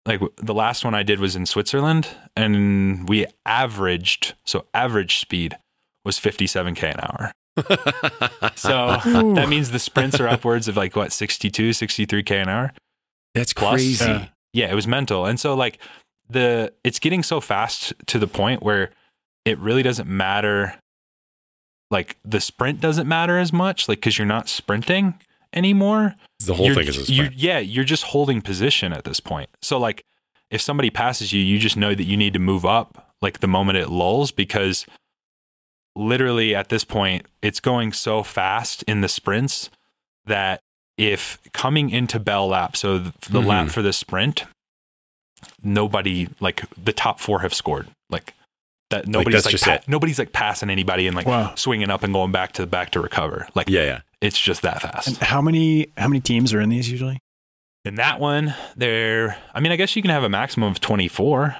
like 0.07 0.20
the 0.38 0.55
last 0.55 0.85
one 0.85 0.94
i 0.94 1.03
did 1.03 1.18
was 1.20 1.37
in 1.37 1.46
switzerland 1.46 2.09
and 2.37 3.09
we 3.09 3.27
averaged 3.44 4.35
so 4.44 4.66
average 4.75 5.18
speed 5.18 5.57
was 6.05 6.18
57k 6.18 6.83
an 6.94 7.01
hour 7.01 7.33
so 8.55 8.99
Ooh. 9.07 9.35
that 9.35 9.47
means 9.49 9.71
the 9.71 9.79
sprints 9.79 10.19
are 10.21 10.29
upwards 10.29 10.69
of 10.69 10.77
like 10.77 10.97
what 10.97 11.12
62 11.12 11.71
63k 11.71 12.31
an 12.43 12.49
hour 12.49 12.73
That's 13.35 13.53
Plus, 13.53 13.73
uh, 13.73 13.75
crazy. 13.75 14.05
Yeah. 14.07 14.27
yeah 14.53 14.71
it 14.71 14.75
was 14.75 14.87
mental 14.87 15.27
and 15.27 15.38
so 15.38 15.55
like 15.55 15.79
the 16.31 16.73
it's 16.83 16.99
getting 16.99 17.23
so 17.23 17.41
fast 17.41 17.93
to 18.07 18.19
the 18.19 18.27
point 18.27 18.62
where 18.62 18.91
it 19.45 19.59
really 19.59 19.83
doesn't 19.83 20.09
matter 20.09 20.75
like 21.91 22.17
the 22.25 22.41
sprint 22.41 22.81
doesn't 22.81 23.07
matter 23.07 23.38
as 23.38 23.53
much 23.53 23.88
like 23.88 23.99
because 23.99 24.17
you're 24.19 24.27
not 24.27 24.49
sprinting 24.49 25.15
anymore 25.53 26.15
the 26.47 26.55
whole 26.55 26.67
You're- 26.67 26.77
thing 26.85 26.88
is 26.88 27.11
a 27.11 27.12
you 27.12 27.29
yeah 27.35 27.59
you're 27.59 27.85
just 27.85 28.05
holding 28.05 28.41
position 28.41 28.93
at 28.93 29.05
this 29.05 29.21
point 29.21 29.51
so 29.61 29.79
like 29.79 30.05
if 30.51 30.61
somebody 30.62 30.88
passes 30.91 31.33
you 31.33 31.41
you 31.43 31.59
just 31.59 31.77
know 31.77 31.95
that 31.95 32.05
you 32.05 32.17
need 32.17 32.33
to 32.33 32.38
move 32.38 32.65
up 32.65 33.12
like 33.21 33.41
the 33.41 33.47
moment 33.49 33.77
it 33.79 33.91
lulls 33.91 34.31
because 34.33 34.87
literally 35.95 36.55
at 36.55 36.69
this 36.69 36.85
point 36.85 37.27
it's 37.43 37.61
going 37.61 37.93
so 37.93 38.23
fast 38.23 38.83
in 38.85 39.01
the 39.03 39.09
sprints 39.09 39.69
that 40.27 40.61
if 40.97 41.39
coming 41.53 41.91
into 41.91 42.19
bell 42.21 42.49
lap 42.49 42.77
so 42.77 42.99
the, 42.99 43.13
the 43.31 43.41
Mhm. 43.41 43.47
lap 43.47 43.69
for 43.69 43.83
the 43.83 43.93
sprint 43.93 44.45
nobody 45.63 46.29
like 46.41 46.65
the 46.83 46.93
top 46.93 47.21
four 47.21 47.41
have 47.41 47.53
scored 47.55 47.89
like 48.11 48.35
that 48.91 49.07
nobody's 49.09 49.35
that's 49.35 49.47
like, 49.47 49.53
just 49.53 49.65
pa- 49.65 49.73
it. 49.75 49.85
nobody's 49.89 50.19
like 50.19 50.33
passing 50.33 50.71
anybody 50.71 51.07
and 51.07 51.17
like 51.17 51.27
Wow. 51.27 51.55
swinging 51.57 51.91
up 51.91 52.03
and 52.03 52.13
going 52.13 52.33
back 52.33 52.53
to 52.53 52.63
the 52.63 52.67
back 52.67 52.91
to 52.91 53.01
recover 53.01 53.49
like 53.55 53.69
Yeah, 53.69 53.85
yeah. 53.85 54.01
it's 54.21 54.39
just 54.39 54.63
that 54.63 54.83
fast 54.83 55.09
And 55.09 55.17
how 55.19 55.41
many 55.41 55.89
how 55.97 56.09
many 56.09 56.21
teams 56.21 56.53
are 56.55 56.61
in 56.61 56.69
these 56.69 56.91
usually? 56.91 57.19
in 57.85 57.97
that 57.97 58.21
one, 58.21 58.55
there. 58.77 59.37
I 59.53 59.59
mean, 59.59 59.73
I 59.73 59.77
guess 59.77 59.97
you 59.97 60.03
can 60.03 60.13
have 60.13 60.23
a 60.23 60.29
maximum 60.29 60.71
of 60.71 60.79
twenty 60.79 61.09
four. 61.09 61.57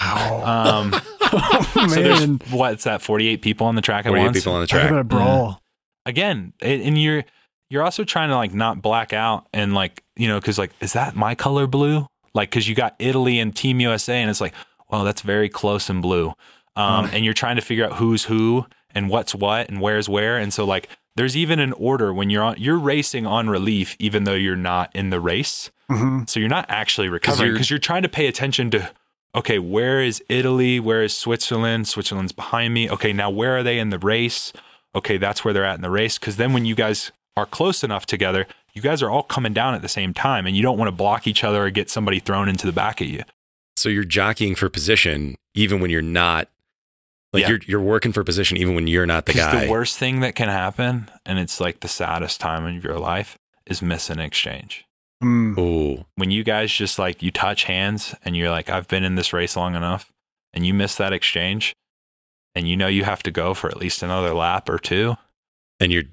Wow. 0.00 0.44
Um, 0.92 0.94
oh, 1.32 1.86
so 1.88 2.02
there's 2.02 2.24
what's 2.50 2.84
that? 2.84 3.02
Forty 3.02 3.28
eight 3.28 3.42
people 3.42 3.66
on 3.66 3.74
the 3.74 3.82
track 3.82 4.06
at 4.06 4.10
48 4.10 4.24
once. 4.24 4.38
people 4.38 4.52
on 4.54 4.60
the 4.60 4.66
Talk 4.66 4.80
track. 4.80 4.90
about 4.90 5.00
a 5.00 5.04
brawl. 5.04 5.62
Again, 6.06 6.52
a- 6.62 6.82
and 6.82 7.00
you're 7.00 7.24
you're 7.68 7.82
also 7.82 8.04
trying 8.04 8.30
to 8.30 8.36
like 8.36 8.52
not 8.54 8.82
black 8.82 9.12
out 9.12 9.46
and 9.52 9.74
like 9.74 10.02
you 10.16 10.28
know 10.28 10.40
because 10.40 10.58
like 10.58 10.72
is 10.80 10.92
that 10.94 11.14
my 11.16 11.34
color 11.34 11.66
blue? 11.66 12.06
Like 12.34 12.50
because 12.50 12.68
you 12.68 12.74
got 12.74 12.94
Italy 12.98 13.38
and 13.38 13.54
Team 13.54 13.80
USA 13.80 14.16
and 14.20 14.30
it's 14.30 14.40
like 14.40 14.54
well 14.90 15.04
that's 15.04 15.22
very 15.22 15.48
close 15.48 15.88
in 15.90 16.00
blue. 16.00 16.32
Um, 16.76 17.10
and 17.12 17.24
you're 17.24 17.34
trying 17.34 17.56
to 17.56 17.62
figure 17.62 17.84
out 17.84 17.94
who's 17.94 18.24
who 18.24 18.64
and 18.94 19.10
what's 19.10 19.34
what 19.34 19.68
and 19.68 19.80
where's 19.80 20.08
where 20.08 20.38
and 20.38 20.52
so 20.52 20.64
like 20.64 20.88
there's 21.16 21.36
even 21.36 21.58
an 21.58 21.72
order 21.74 22.14
when 22.14 22.30
you're 22.30 22.42
on 22.42 22.54
you're 22.58 22.78
racing 22.78 23.26
on 23.26 23.50
relief 23.50 23.96
even 23.98 24.24
though 24.24 24.34
you're 24.34 24.56
not 24.56 24.94
in 24.94 25.10
the 25.10 25.20
race. 25.20 25.70
hmm 25.90 26.20
So 26.26 26.40
you're 26.40 26.48
not 26.48 26.66
actually 26.70 27.08
recovering 27.08 27.48
you're- 27.48 27.54
because 27.56 27.68
you're, 27.68 27.78
trying 27.80 28.02
to 28.02 28.08
pay 28.08 28.26
attention 28.28 28.70
to, 28.70 28.90
okay, 29.34 29.58
where 29.58 30.02
is 30.02 30.22
Italy? 30.28 30.80
Where 30.80 31.02
is 31.02 31.16
Switzerland? 31.16 31.88
Switzerland's 31.88 32.32
behind 32.32 32.74
me. 32.74 32.90
Okay, 32.90 33.12
now 33.12 33.30
where 33.30 33.56
are 33.58 33.62
they 33.62 33.78
in 33.78 33.90
the 33.90 33.98
race? 33.98 34.52
Okay, 34.94 35.16
that's 35.18 35.44
where 35.44 35.54
they're 35.54 35.64
at 35.64 35.76
in 35.76 35.82
the 35.82 35.90
race. 35.90 36.18
Because 36.18 36.36
then 36.36 36.52
when 36.52 36.64
you 36.64 36.74
guys 36.74 37.12
are 37.36 37.46
close 37.46 37.84
enough 37.84 38.06
together, 38.06 38.46
you 38.74 38.82
guys 38.82 39.02
are 39.02 39.10
all 39.10 39.22
coming 39.22 39.52
down 39.52 39.74
at 39.74 39.82
the 39.82 39.88
same 39.88 40.12
time 40.14 40.46
and 40.46 40.56
you 40.56 40.62
don't 40.62 40.78
want 40.78 40.88
to 40.88 40.92
block 40.92 41.26
each 41.26 41.44
other 41.44 41.64
or 41.64 41.70
get 41.70 41.90
somebody 41.90 42.18
thrown 42.18 42.48
into 42.48 42.66
the 42.66 42.72
back 42.72 43.00
of 43.00 43.06
you. 43.06 43.22
So 43.76 43.88
you're 43.88 44.04
jockeying 44.04 44.56
for 44.56 44.68
position 44.68 45.36
even 45.54 45.80
when 45.80 45.90
you're 45.90 46.02
not 46.02 46.48
like 47.32 47.42
Yeah. 47.42 47.48
you're 47.50 47.60
you're 47.66 47.80
working 47.80 48.12
for 48.12 48.24
position 48.24 48.56
even 48.56 48.74
when 48.74 48.86
you're 48.88 49.06
not 49.06 49.26
the 49.26 49.32
guy. 49.32 49.64
the 49.64 49.70
worst 49.70 49.96
thing 49.98 50.20
that 50.20 50.34
can 50.34 50.48
happen, 50.48 51.08
and 51.24 51.38
it's 51.38 51.60
like 51.60 51.80
the 51.80 51.88
saddest 51.88 52.40
time 52.40 52.66
of 52.66 52.82
your 52.84 52.98
life, 52.98 53.38
is 53.66 53.80
miss 53.80 54.10
an 54.10 54.18
exchange. 54.18 54.84
Mm. 55.22 55.54
oh, 55.58 56.06
when 56.16 56.30
you 56.30 56.42
guys 56.42 56.72
just 56.72 56.98
like 56.98 57.22
you 57.22 57.30
touch 57.30 57.64
hands 57.64 58.14
and 58.24 58.34
you're 58.36 58.48
like 58.50 58.70
i've 58.70 58.88
been 58.88 59.04
in 59.04 59.16
this 59.16 59.34
race 59.34 59.54
long 59.54 59.74
enough 59.74 60.10
and 60.54 60.66
you 60.66 60.72
miss 60.72 60.94
that 60.96 61.12
exchange 61.12 61.76
and 62.54 62.66
you 62.66 62.74
know 62.76 62.86
you 62.86 63.04
have 63.04 63.22
to 63.24 63.30
go 63.30 63.52
for 63.52 63.68
at 63.68 63.76
least 63.76 64.02
another 64.02 64.32
lap 64.32 64.68
or 64.70 64.78
two 64.78 65.16
and 65.78 65.92
you're 65.92 66.04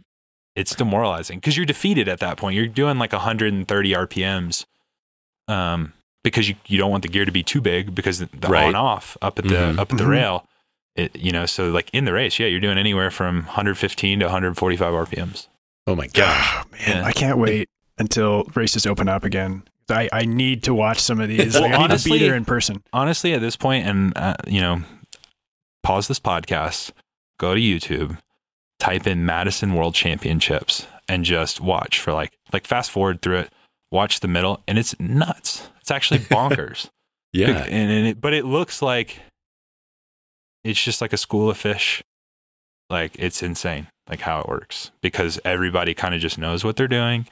it's 0.58 0.76
demoralizing 0.76 1.38
because 1.40 1.56
you're 1.56 1.66
defeated 1.66 2.10
at 2.10 2.20
that 2.20 2.36
point 2.36 2.56
you're 2.56 2.68
doing 2.68 2.98
like 3.00 3.14
130 3.14 3.92
rpms 3.94 4.66
um 5.48 5.94
because 6.24 6.50
you, 6.50 6.56
you 6.66 6.78
don't 6.78 6.92
want 6.92 7.04
the 7.04 7.08
gear 7.10 7.24
to 7.24 7.32
be 7.32 7.44
too 7.44 7.62
big 7.62 7.96
because 7.96 8.20
the 8.20 8.28
Right. 8.50 8.66
on 8.68 8.76
off 8.76 9.16
up 9.22 9.40
at 9.40 9.46
the 9.46 9.56
Mhm. 9.56 9.80
up 9.80 9.92
at 9.94 9.98
the 9.98 10.04
Mhm. 10.04 10.10
rail 10.10 10.48
it, 10.98 11.16
you 11.16 11.32
know 11.32 11.46
so 11.46 11.70
like 11.70 11.90
in 11.94 12.04
the 12.04 12.12
race 12.12 12.38
yeah 12.40 12.48
you're 12.48 12.60
doing 12.60 12.78
anywhere 12.78 13.10
from 13.12 13.44
115 13.46 14.20
to 14.20 14.26
145 14.26 14.94
rpms 14.94 15.48
oh 15.86 15.96
my 15.96 16.08
gosh. 16.08 16.66
Oh, 16.66 16.70
man, 16.72 16.98
Yeah. 16.98 17.06
I 17.06 17.14
can't 17.14 17.38
wait 17.38 17.70
until 18.00 18.44
races 18.56 18.86
open 18.86 19.08
up 19.10 19.24
again. 19.24 19.64
I, 19.90 20.10
I 20.12 20.26
need 20.26 20.64
to 20.64 20.74
watch 20.74 21.00
some 21.00 21.20
of 21.22 21.30
these. 21.30 21.54
Well, 21.60 21.64
Like, 21.64 21.72
I 21.74 21.78
need 21.78 21.84
honestly- 21.86 22.12
to 22.12 22.20
be 22.20 22.26
there 22.26 22.36
in 22.36 22.46
person. 22.46 22.84
honestly 22.94 23.34
at 23.34 23.42
this 23.42 23.56
point 23.56 23.88
and 23.88 24.14
uh, 24.18 24.36
you 24.48 24.60
know 24.62 24.82
pause 25.84 26.08
this 26.10 26.20
podcast 26.20 26.92
go 27.40 27.56
to 27.56 27.62
youtube 27.62 28.18
type 28.80 29.08
in 29.08 29.26
madison 29.26 29.74
world 29.74 29.96
championships 29.96 30.86
and 31.08 31.24
just 31.24 31.62
watch 31.62 32.02
for 32.02 32.12
like 32.12 32.34
like 32.52 32.68
fast 32.68 32.92
forward 32.92 33.22
through 33.22 33.38
it 33.38 33.54
watch 33.92 34.20
the 34.20 34.28
middle 34.28 34.62
and 34.68 34.78
it's 34.78 35.00
nuts 35.00 35.70
it's 35.80 35.90
actually 35.92 36.20
bonkers 36.36 36.90
Yeah. 37.32 37.64
and, 37.64 37.90
and 37.92 38.08
it, 38.08 38.20
but 38.22 38.34
it 38.34 38.44
looks 38.44 38.82
like 38.82 39.20
it's 40.66 40.84
just 40.84 41.00
like 41.02 41.14
a 41.14 41.18
school 41.18 41.50
of 41.50 41.58
fish 41.58 42.04
like 42.90 43.16
it's 43.18 43.42
insane 43.42 43.88
like 44.10 44.20
how 44.22 44.42
it 44.42 44.50
works 44.50 44.92
because 45.02 45.40
everybody 45.46 45.94
kind 45.94 46.14
of 46.14 46.20
just 46.20 46.38
knows 46.38 46.64
what 46.66 46.76
they're 46.76 46.88
doing 46.90 47.28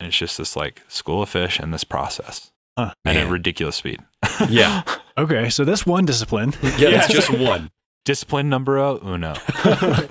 and 0.00 0.08
it's 0.08 0.16
just 0.16 0.38
this 0.38 0.56
like 0.56 0.82
school 0.88 1.22
of 1.22 1.28
fish 1.28 1.58
and 1.58 1.72
this 1.72 1.84
process 1.84 2.50
Huh. 2.76 2.92
at 3.04 3.16
a 3.16 3.26
ridiculous 3.28 3.76
speed 3.76 4.00
Yeah. 4.48 4.82
Okay, 5.16 5.48
so 5.48 5.64
this 5.64 5.86
one 5.86 6.04
discipline. 6.06 6.54
Yeah, 6.76 6.88
it's 7.04 7.06
just 7.12 7.30
one. 7.30 7.70
discipline 8.04 8.48
number 8.48 8.78
uno. 8.78 9.34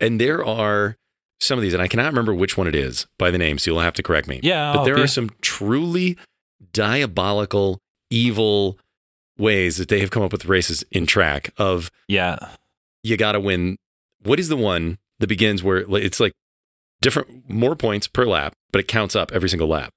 And 0.00 0.18
there 0.20 0.42
are 0.44 0.96
some 1.38 1.58
of 1.58 1.62
these, 1.62 1.74
and 1.74 1.82
I 1.82 1.86
cannot 1.86 2.06
remember 2.06 2.34
which 2.34 2.56
one 2.56 2.66
it 2.66 2.74
is 2.74 3.06
by 3.18 3.30
the 3.30 3.36
name, 3.38 3.58
so 3.58 3.70
you'll 3.70 3.80
have 3.80 3.92
to 3.94 4.02
correct 4.02 4.26
me. 4.26 4.40
Yeah, 4.42 4.72
but 4.72 4.78
I'll 4.80 4.84
there 4.86 4.94
be- 4.96 5.02
are 5.02 5.06
some 5.06 5.30
truly 5.42 6.16
diabolical, 6.72 7.78
evil 8.10 8.78
ways 9.38 9.76
that 9.76 9.88
they 9.88 10.00
have 10.00 10.10
come 10.10 10.22
up 10.22 10.32
with 10.32 10.46
races 10.46 10.82
in 10.90 11.06
track 11.06 11.50
of 11.58 11.90
yeah. 12.08 12.38
you 13.02 13.16
got 13.16 13.32
to 13.32 13.40
win. 13.40 13.76
What 14.22 14.40
is 14.40 14.48
the 14.48 14.56
one 14.56 14.98
that 15.20 15.26
begins 15.26 15.62
where 15.62 15.78
it's 15.96 16.20
like 16.20 16.32
different, 17.02 17.50
more 17.50 17.76
points 17.76 18.08
per 18.08 18.24
lap, 18.24 18.54
but 18.72 18.80
it 18.80 18.88
counts 18.88 19.14
up 19.14 19.30
every 19.32 19.48
single 19.50 19.68
lap? 19.68 19.92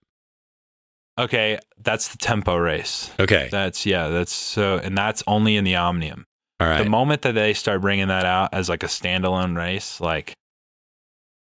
Okay, 1.17 1.57
that's 1.81 2.09
the 2.09 2.17
tempo 2.17 2.57
race. 2.57 3.09
Okay. 3.19 3.47
That's 3.49 3.85
yeah, 3.85 4.09
that's 4.09 4.33
so 4.33 4.77
and 4.83 4.97
that's 4.97 5.23
only 5.27 5.55
in 5.55 5.63
the 5.63 5.75
Omnium. 5.77 6.25
All 6.59 6.67
right. 6.67 6.83
The 6.83 6.89
moment 6.89 7.21
that 7.21 7.33
they 7.35 7.53
start 7.53 7.81
bringing 7.81 8.09
that 8.09 8.25
out 8.25 8.49
as 8.53 8.67
like 8.67 8.83
a 8.83 8.87
standalone 8.87 9.55
race, 9.55 10.01
like 10.01 10.33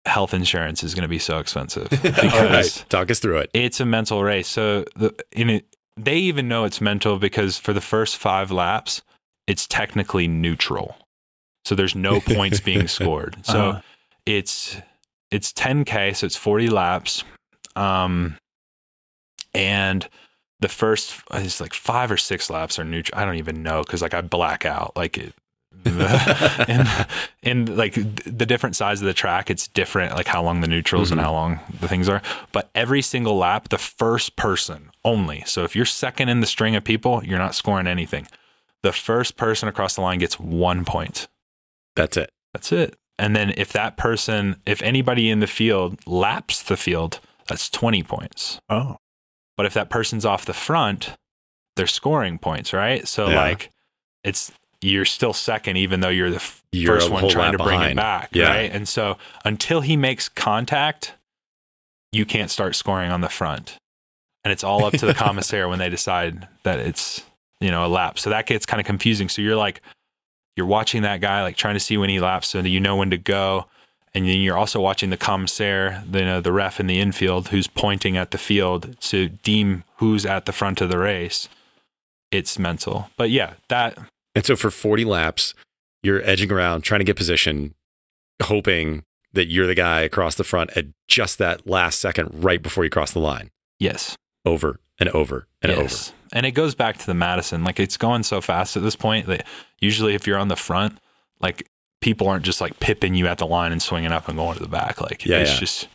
health 0.06 0.34
insurance 0.34 0.84
is 0.84 0.94
going 0.96 1.02
to 1.04 1.08
be 1.10 1.20
so 1.20 1.40
expensive 1.40 1.88
All 1.92 2.00
because 2.12 2.34
right. 2.34 2.86
Talk 2.90 3.10
us 3.12 3.20
through 3.20 3.40
it. 3.40 3.50
it's 3.54 3.80
a 3.80 3.86
mental 3.86 4.24
race. 4.24 4.48
So 4.48 4.86
the 4.96 5.14
in 5.32 5.50
it, 5.50 5.66
they 5.98 6.18
even 6.18 6.48
know 6.48 6.64
it's 6.66 6.80
mental 6.80 7.18
because 7.18 7.58
for 7.58 7.74
the 7.74 7.82
first 7.82 8.18
five 8.18 8.52
laps, 8.52 9.02
it's 9.48 9.66
technically 9.68 10.28
neutral. 10.28 10.96
So 11.66 11.74
there's 11.76 11.96
no 11.96 12.20
points 12.22 12.60
being 12.60 12.88
scored. 12.98 13.38
So 13.44 13.60
Uh-huh. 13.60 13.82
it's 14.28 14.78
it's 15.32 15.52
10k, 15.54 16.16
so 16.16 16.26
it's 16.26 16.36
40 16.36 16.70
laps, 16.70 17.24
um, 17.76 18.38
and 19.54 20.08
the 20.60 20.68
first 20.70 21.22
is 21.36 21.62
like 21.62 21.74
five 21.74 22.12
or 22.12 22.18
six 22.18 22.50
laps 22.50 22.80
are 22.80 22.84
neutral. 22.84 23.20
I 23.20 23.26
don't 23.26 23.36
even 23.36 23.62
know 23.64 23.82
because 23.84 24.02
like 24.02 24.14
I 24.14 24.22
black 24.22 24.66
out 24.66 24.94
like 24.96 25.18
it. 25.18 25.34
and 25.86 26.88
and 27.44 27.78
like 27.78 27.94
the 27.94 28.46
different 28.46 28.76
sides 28.76 29.00
of 29.00 29.06
the 29.06 29.14
track, 29.14 29.50
it's 29.52 29.68
different, 29.68 30.16
like 30.16 30.26
how 30.28 30.42
long 30.42 30.62
the 30.62 30.68
neutrals 30.68 31.10
Mhm. 31.10 31.14
and 31.14 31.22
how 31.22 31.32
long 31.32 31.60
the 31.80 31.88
things 31.88 32.10
are. 32.10 32.22
But 32.52 32.70
every 32.74 33.02
single 33.04 33.38
lap, 33.38 33.70
the 33.70 33.78
first 33.78 34.36
person 34.36 34.90
only. 35.06 35.44
So 35.46 35.64
if 35.64 35.76
you're 35.76 35.86
second 35.86 36.30
in 36.30 36.40
the 36.40 36.48
string 36.48 36.76
of 36.76 36.84
people, 36.84 37.24
you're 37.24 37.38
not 37.38 37.54
scoring 37.54 37.86
anything. 37.88 38.28
The 38.82 38.92
first 38.92 39.38
person 39.38 39.70
across 39.70 39.96
the 39.96 40.02
line 40.02 40.18
gets 40.20 40.40
one 40.40 40.84
point. 40.84 41.28
That's 41.96 42.18
it. 42.18 42.32
That's 42.54 42.72
it. 42.72 42.96
And 43.20 43.36
then 43.36 43.54
if 43.58 43.74
that 43.74 43.98
person, 43.98 44.58
if 44.66 44.82
anybody 44.82 45.30
in 45.30 45.40
the 45.40 45.48
field 45.48 46.00
laps 46.06 46.62
the 46.64 46.78
field, 46.78 47.20
that's 47.48 47.70
20 47.70 48.04
points. 48.04 48.60
Oh, 48.70 48.98
But 49.56 49.66
if 49.66 49.74
that 49.74 49.90
person's 49.90 50.24
off 50.26 50.46
the 50.46 50.54
front, 50.54 51.16
they're 51.76 51.88
scoring 51.88 52.38
points, 52.38 52.74
right? 52.74 53.08
So 53.08 53.30
Yeah. 53.30 53.42
like 53.42 53.72
it's 54.24 54.52
you're 54.82 55.06
still 55.06 55.34
second 55.34 55.78
even 55.78 56.02
though 56.02 56.10
you're 56.10 56.30
the 56.30 56.36
f- 56.36 56.62
You're 56.72 56.94
first 56.96 57.10
one 57.10 57.28
trying 57.30 57.54
to 57.54 57.58
bring 57.58 57.80
behind. 57.80 57.94
it 57.94 57.96
back, 58.02 58.30
Yeah. 58.34 58.50
right? 58.50 58.72
And 58.72 58.88
so 58.88 59.18
until 59.44 59.82
he 59.82 59.98
makes 59.98 60.30
contact, 60.30 61.16
you 62.12 62.26
can't 62.26 62.52
start 62.52 62.76
scoring 62.76 63.12
on 63.12 63.22
the 63.22 63.30
front. 63.30 63.78
And 64.44 64.52
it's 64.52 64.64
all 64.64 64.86
up 64.86 64.94
to 64.94 65.06
the 65.08 65.14
commissaire 65.26 65.68
when 65.68 65.80
they 65.80 65.90
decide 65.90 66.48
that 66.64 66.78
it's, 66.80 67.24
you 67.60 67.72
know, 67.72 67.86
a 67.86 67.90
lap. 67.90 68.20
So 68.20 68.30
that 68.30 68.46
gets 68.46 68.66
kind 68.68 68.80
of 68.80 68.86
confusing. 68.86 69.28
So 69.30 69.42
you're 69.42 69.56
like 69.56 69.82
you're 70.58 70.66
watching 70.66 71.04
that 71.04 71.22
guy 71.22 71.44
like 71.44 71.56
trying 71.56 71.76
to 71.76 71.80
see 71.80 71.98
when 71.98 72.10
he 72.10 72.20
laps 72.20 72.50
so 72.50 72.62
that 72.62 72.70
you 72.70 72.80
know 72.80 72.98
when 72.98 73.12
to 73.12 73.18
go. 73.18 73.68
And 74.14 74.28
then 74.28 74.40
you're 74.40 74.58
also 74.58 74.82
watching 74.82 75.12
the 75.12 75.18
commissaire, 75.18 76.04
the, 76.10 76.20
you 76.20 76.26
know, 76.26 76.42
the 76.42 76.52
ref 76.52 76.80
in 76.80 76.88
the 76.88 77.00
infield 77.00 77.50
who's 77.50 77.68
pointing 77.68 78.18
at 78.18 78.32
the 78.32 78.40
field 78.40 79.00
to 79.02 79.30
deem 79.30 79.84
who's 79.98 80.26
at 80.26 80.46
the 80.46 80.52
front 80.52 80.82
of 80.82 80.90
the 80.90 80.98
race. 80.98 81.48
It's 82.32 82.58
mental. 82.58 83.10
But 83.16 83.30
yeah, 83.30 83.54
that 83.70 83.98
And 84.34 84.44
so 84.44 84.56
for 84.56 84.72
40 84.72 85.06
laps, 85.06 85.54
you're 86.02 86.24
edging 86.24 86.52
around, 86.52 86.82
trying 86.82 87.00
to 87.00 87.06
get 87.06 87.16
position, 87.16 87.76
hoping 88.42 89.04
that 89.34 89.48
you're 89.48 89.68
the 89.68 89.76
guy 89.76 90.02
across 90.02 90.36
the 90.36 90.44
front 90.44 90.76
at 90.76 90.86
just 91.08 91.38
that 91.38 91.68
last 91.68 92.00
second 92.00 92.44
right 92.44 92.62
before 92.62 92.84
you 92.84 92.90
cross 92.90 93.14
the 93.14 93.20
line. 93.20 93.52
yes. 93.80 94.16
Over 94.46 94.80
and 95.00 95.10
over 95.10 95.48
and 95.62 95.72
yes. 95.74 96.14
And 96.34 96.46
it 96.46 96.52
goes 96.52 96.76
back 96.76 96.98
to 96.98 97.06
the 97.06 97.14
Madison. 97.14 97.64
Like 97.64 97.80
it's 97.80 97.98
going 97.98 98.24
so 98.24 98.42
fast 98.42 98.76
at 98.78 98.84
this 98.84 98.96
point 98.96 99.28
that 99.28 99.46
usually 99.80 100.14
if 100.16 100.28
you're 100.28 100.38
on 100.38 100.48
the 100.48 100.56
front, 100.56 100.98
like 101.40 101.68
people 102.02 102.28
aren't 102.28 102.46
just 102.46 102.62
like 102.62 102.80
pipping 102.80 103.16
you 103.16 103.28
at 103.28 103.38
the 103.38 103.48
line 103.48 103.72
and 103.72 103.82
swinging 103.82 104.12
up 104.12 104.28
and 104.28 104.38
going 104.38 104.56
to 104.58 104.64
the 104.64 104.70
back. 104.70 105.02
Like 105.02 105.26
Yeah, 105.26 105.40
it's 105.40 105.54
yeah. 105.54 105.60
just 105.60 105.88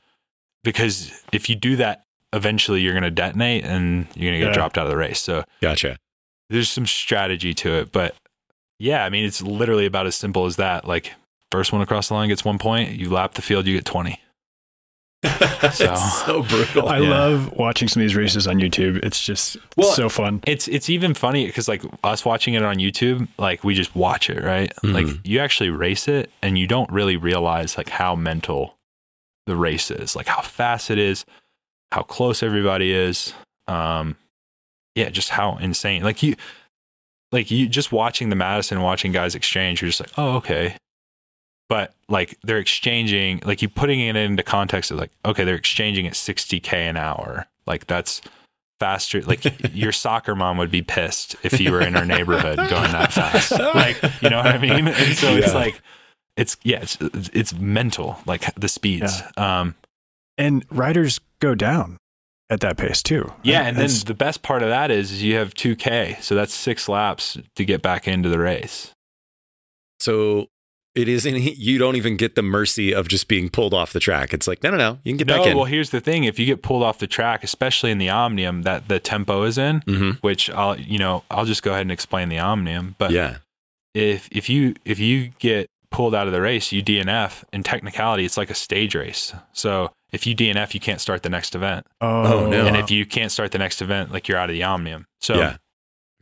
because 0.65 1.13
if 1.33 1.49
you 1.49 1.55
do 1.57 1.77
that, 1.77 2.05
eventually 2.33 2.81
you're 2.81 2.93
going 2.93 3.03
to 3.03 3.11
detonate 3.11 3.65
and 3.65 4.07
you're 4.15 4.31
going 4.31 4.41
to 4.41 4.47
get 4.47 4.49
Yeah. 4.49 4.55
dropped 4.55 4.79
out 4.79 4.87
of 4.87 4.91
the 4.91 4.97
race. 4.97 5.21
So. 5.21 5.45
Gotcha. 5.61 5.99
there's 6.51 6.71
some 6.71 6.87
strategy 6.87 7.55
to 7.55 7.73
it. 7.81 7.93
But 7.93 8.15
yeah, 8.79 9.05
I 9.05 9.11
mean, 9.11 9.25
it's 9.25 9.43
literally 9.43 9.87
about 9.87 10.07
as 10.07 10.15
simple 10.17 10.47
as 10.47 10.57
that. 10.57 10.87
Like 10.87 11.13
first 11.51 11.73
one 11.73 11.83
across 11.83 12.09
the 12.09 12.15
line 12.15 12.29
gets 12.29 12.45
one 12.45 12.59
point. 12.59 12.93
You 12.93 13.11
lap 13.11 13.35
the 13.35 13.43
field, 13.43 13.67
you 13.67 13.75
get 13.75 13.85
20. 13.85 14.19
it's 15.25 16.25
so 16.25 16.43
brutal. 16.43 16.89
I 16.89 16.99
Yeah. 16.99 17.11
love 17.11 17.53
watching 17.53 17.87
some 17.89 18.01
of 18.03 18.09
these 18.09 18.17
races 18.17 18.47
on 18.49 18.57
YouTube. 18.57 19.05
It's 19.05 19.25
just 19.25 19.57
Well, 19.77 19.93
so 19.93 20.09
fun. 20.09 20.41
It's 20.47 20.67
it's 20.69 20.91
even 20.91 21.15
funny 21.15 21.47
because 21.47 21.69
like 21.69 21.83
us 22.03 22.25
watching 22.25 22.55
it 22.55 22.63
on 22.65 22.77
YouTube, 22.77 23.29
like 23.39 23.63
we 23.63 23.75
just 23.75 23.95
watch 23.95 24.29
it, 24.29 24.43
right? 24.43 24.73
Like 24.83 25.07
Mhm. 25.07 25.21
you 25.25 25.39
actually 25.39 25.71
race 25.71 26.09
it, 26.09 26.31
and 26.43 26.59
you 26.59 26.67
don't 26.67 26.91
really 26.91 27.17
realize 27.17 27.77
like 27.79 27.89
how 27.89 28.17
mental 28.17 28.77
the 29.47 29.55
race 29.57 29.91
is, 29.91 30.17
like 30.17 30.27
how 30.27 30.41
fast 30.43 30.91
it 30.91 30.99
is, 30.99 31.25
how 31.93 32.03
close 32.03 32.43
everybody 32.43 32.93
is. 32.93 33.33
Um, 33.69 34.17
yeah, 34.97 35.09
just 35.11 35.29
how 35.31 35.57
insane. 35.59 36.03
Like 36.03 36.23
you, 36.23 36.35
like 37.31 37.51
you 37.51 37.69
just 37.69 37.93
watching 37.93 38.29
the 38.29 38.37
Madison, 38.37 38.83
watching 38.83 39.13
guys 39.13 39.35
exchange, 39.37 39.81
you're 39.83 39.89
just 39.89 40.01
like, 40.01 40.11
oh 40.19 40.37
okay. 40.39 40.77
But 41.73 41.95
like 42.11 42.37
they're 42.43 42.59
exchanging, 42.59 43.41
like 43.47 43.63
you 43.63 43.69
putting 43.71 43.99
it 44.01 44.15
into 44.15 44.43
context 44.43 44.91
of 44.91 44.99
like, 44.99 45.11
okay, 45.25 45.43
they're 45.45 45.55
exchanging 45.55 46.07
at 46.07 46.13
60k 46.13 46.71
an 46.75 46.99
hour. 46.99 47.47
Like 47.67 47.87
that's 47.87 48.21
faster. 48.79 49.23
Like 49.23 49.41
your 49.75 49.91
soccer 49.93 50.35
mom 50.35 50.59
would 50.59 50.71
be 50.71 50.83
pissed 50.83 51.35
if 51.43 51.59
you 51.59 51.73
were 51.73 51.81
in 51.81 51.95
her 51.95 52.05
neighborhood 52.05 52.59
going 52.59 52.93
that 52.93 53.11
fast. 53.21 53.53
Like, 53.53 53.97
you 54.21 54.29
know 54.29 54.37
what 54.37 54.49
I 54.49 54.59
mean? 54.59 54.87
And 54.87 55.17
so 55.17 55.35
it's 55.35 55.55
like, 55.55 55.81
it's 56.37 56.59
yeah, 56.63 56.83
it's 56.83 56.99
it's 57.33 57.55
mental, 57.55 58.19
like 58.27 58.55
the 58.55 58.69
speeds. 58.69 59.23
Um, 59.39 59.75
And 60.37 60.67
riders 60.71 61.21
go 61.41 61.55
down 61.55 61.97
at 62.51 62.61
that 62.61 62.77
pace 62.77 63.03
too. 63.03 63.33
yeah, 63.43 63.63
and 63.63 63.79
then 63.79 63.89
the 64.05 64.13
best 64.13 64.43
part 64.43 64.63
of 64.63 64.69
that 64.69 64.91
is, 64.91 65.11
is 65.11 65.23
you 65.23 65.37
have 65.37 65.55
2K, 65.55 66.21
so 66.21 66.35
that's 66.35 66.53
six 66.53 66.87
laps 66.87 67.39
to 67.57 67.65
get 67.65 67.81
back 67.81 68.07
into 68.07 68.29
the 68.29 68.39
race. 68.39 68.93
So 70.01 70.49
it 70.95 71.09
isn't, 71.09 71.37
you 71.59 71.79
don't 71.79 71.97
even 71.97 72.17
get 72.17 72.35
the 72.35 72.43
mercy 72.43 72.93
of 72.95 73.09
just 73.09 73.29
being 73.29 73.49
pulled 73.49 73.73
off 73.75 73.93
the 73.93 74.01
track. 74.01 74.33
It's 74.35 74.47
like, 74.47 74.63
no, 74.63 74.71
no, 74.71 74.77
no, 74.77 74.99
you 75.05 75.13
can 75.13 75.19
get 75.19 75.27
no, 75.27 75.39
back 75.39 75.47
in. 75.47 75.57
well, 75.57 75.65
here's 75.67 75.91
the 75.91 76.01
thing: 76.01 76.25
if 76.25 76.39
you 76.39 76.47
get 76.47 76.63
pulled 76.63 76.83
off 76.83 76.99
the 76.99 77.07
track, 77.07 77.43
especially 77.45 77.91
in 77.91 77.99
the 77.99 78.11
Omnium 78.11 78.63
that 78.63 78.89
the 78.89 78.99
tempo 79.01 79.43
is 79.45 79.59
in, 79.59 79.81
hmm 79.87 80.11
which 80.21 80.51
I'll 80.51 80.79
you 80.79 80.99
know 80.99 81.25
I'll 81.31 81.45
just 81.47 81.63
go 81.63 81.71
ahead 81.71 81.83
and 81.83 81.93
explain 81.93 82.29
the 82.29 82.39
Omnium, 82.39 82.95
but 82.99 83.11
Yeah. 83.11 83.39
if 83.95 84.29
if 84.33 84.49
you 84.49 84.75
if 84.85 84.99
you 84.99 85.31
get 85.39 85.67
pulled 85.91 86.15
out 86.15 86.27
of 86.27 86.33
the 86.33 86.41
race, 86.41 86.73
you 86.73 86.83
DNF. 86.83 87.45
In 87.53 87.63
technicality, 87.63 88.25
it's 88.25 88.37
like 88.39 88.49
a 88.51 88.55
stage 88.55 88.95
race. 88.95 89.35
So 89.53 89.93
if 90.11 90.27
you 90.27 90.35
DNF, 90.35 90.73
you 90.73 90.81
can't 90.81 91.01
start 91.03 91.23
the 91.23 91.29
next 91.29 91.55
event. 91.55 91.87
oh, 92.01 92.45
Oh, 92.45 92.47
no. 92.49 92.67
And 92.67 92.77
if 92.79 92.91
you 92.91 93.05
can't 93.05 93.31
start 93.31 93.53
the 93.53 93.59
next 93.59 93.83
event, 93.83 94.11
like 94.11 94.27
you're 94.27 94.39
out 94.39 94.49
of 94.49 94.55
the 94.55 94.63
Omnium. 94.63 95.05
So 95.21 95.35
yeah. 95.37 95.57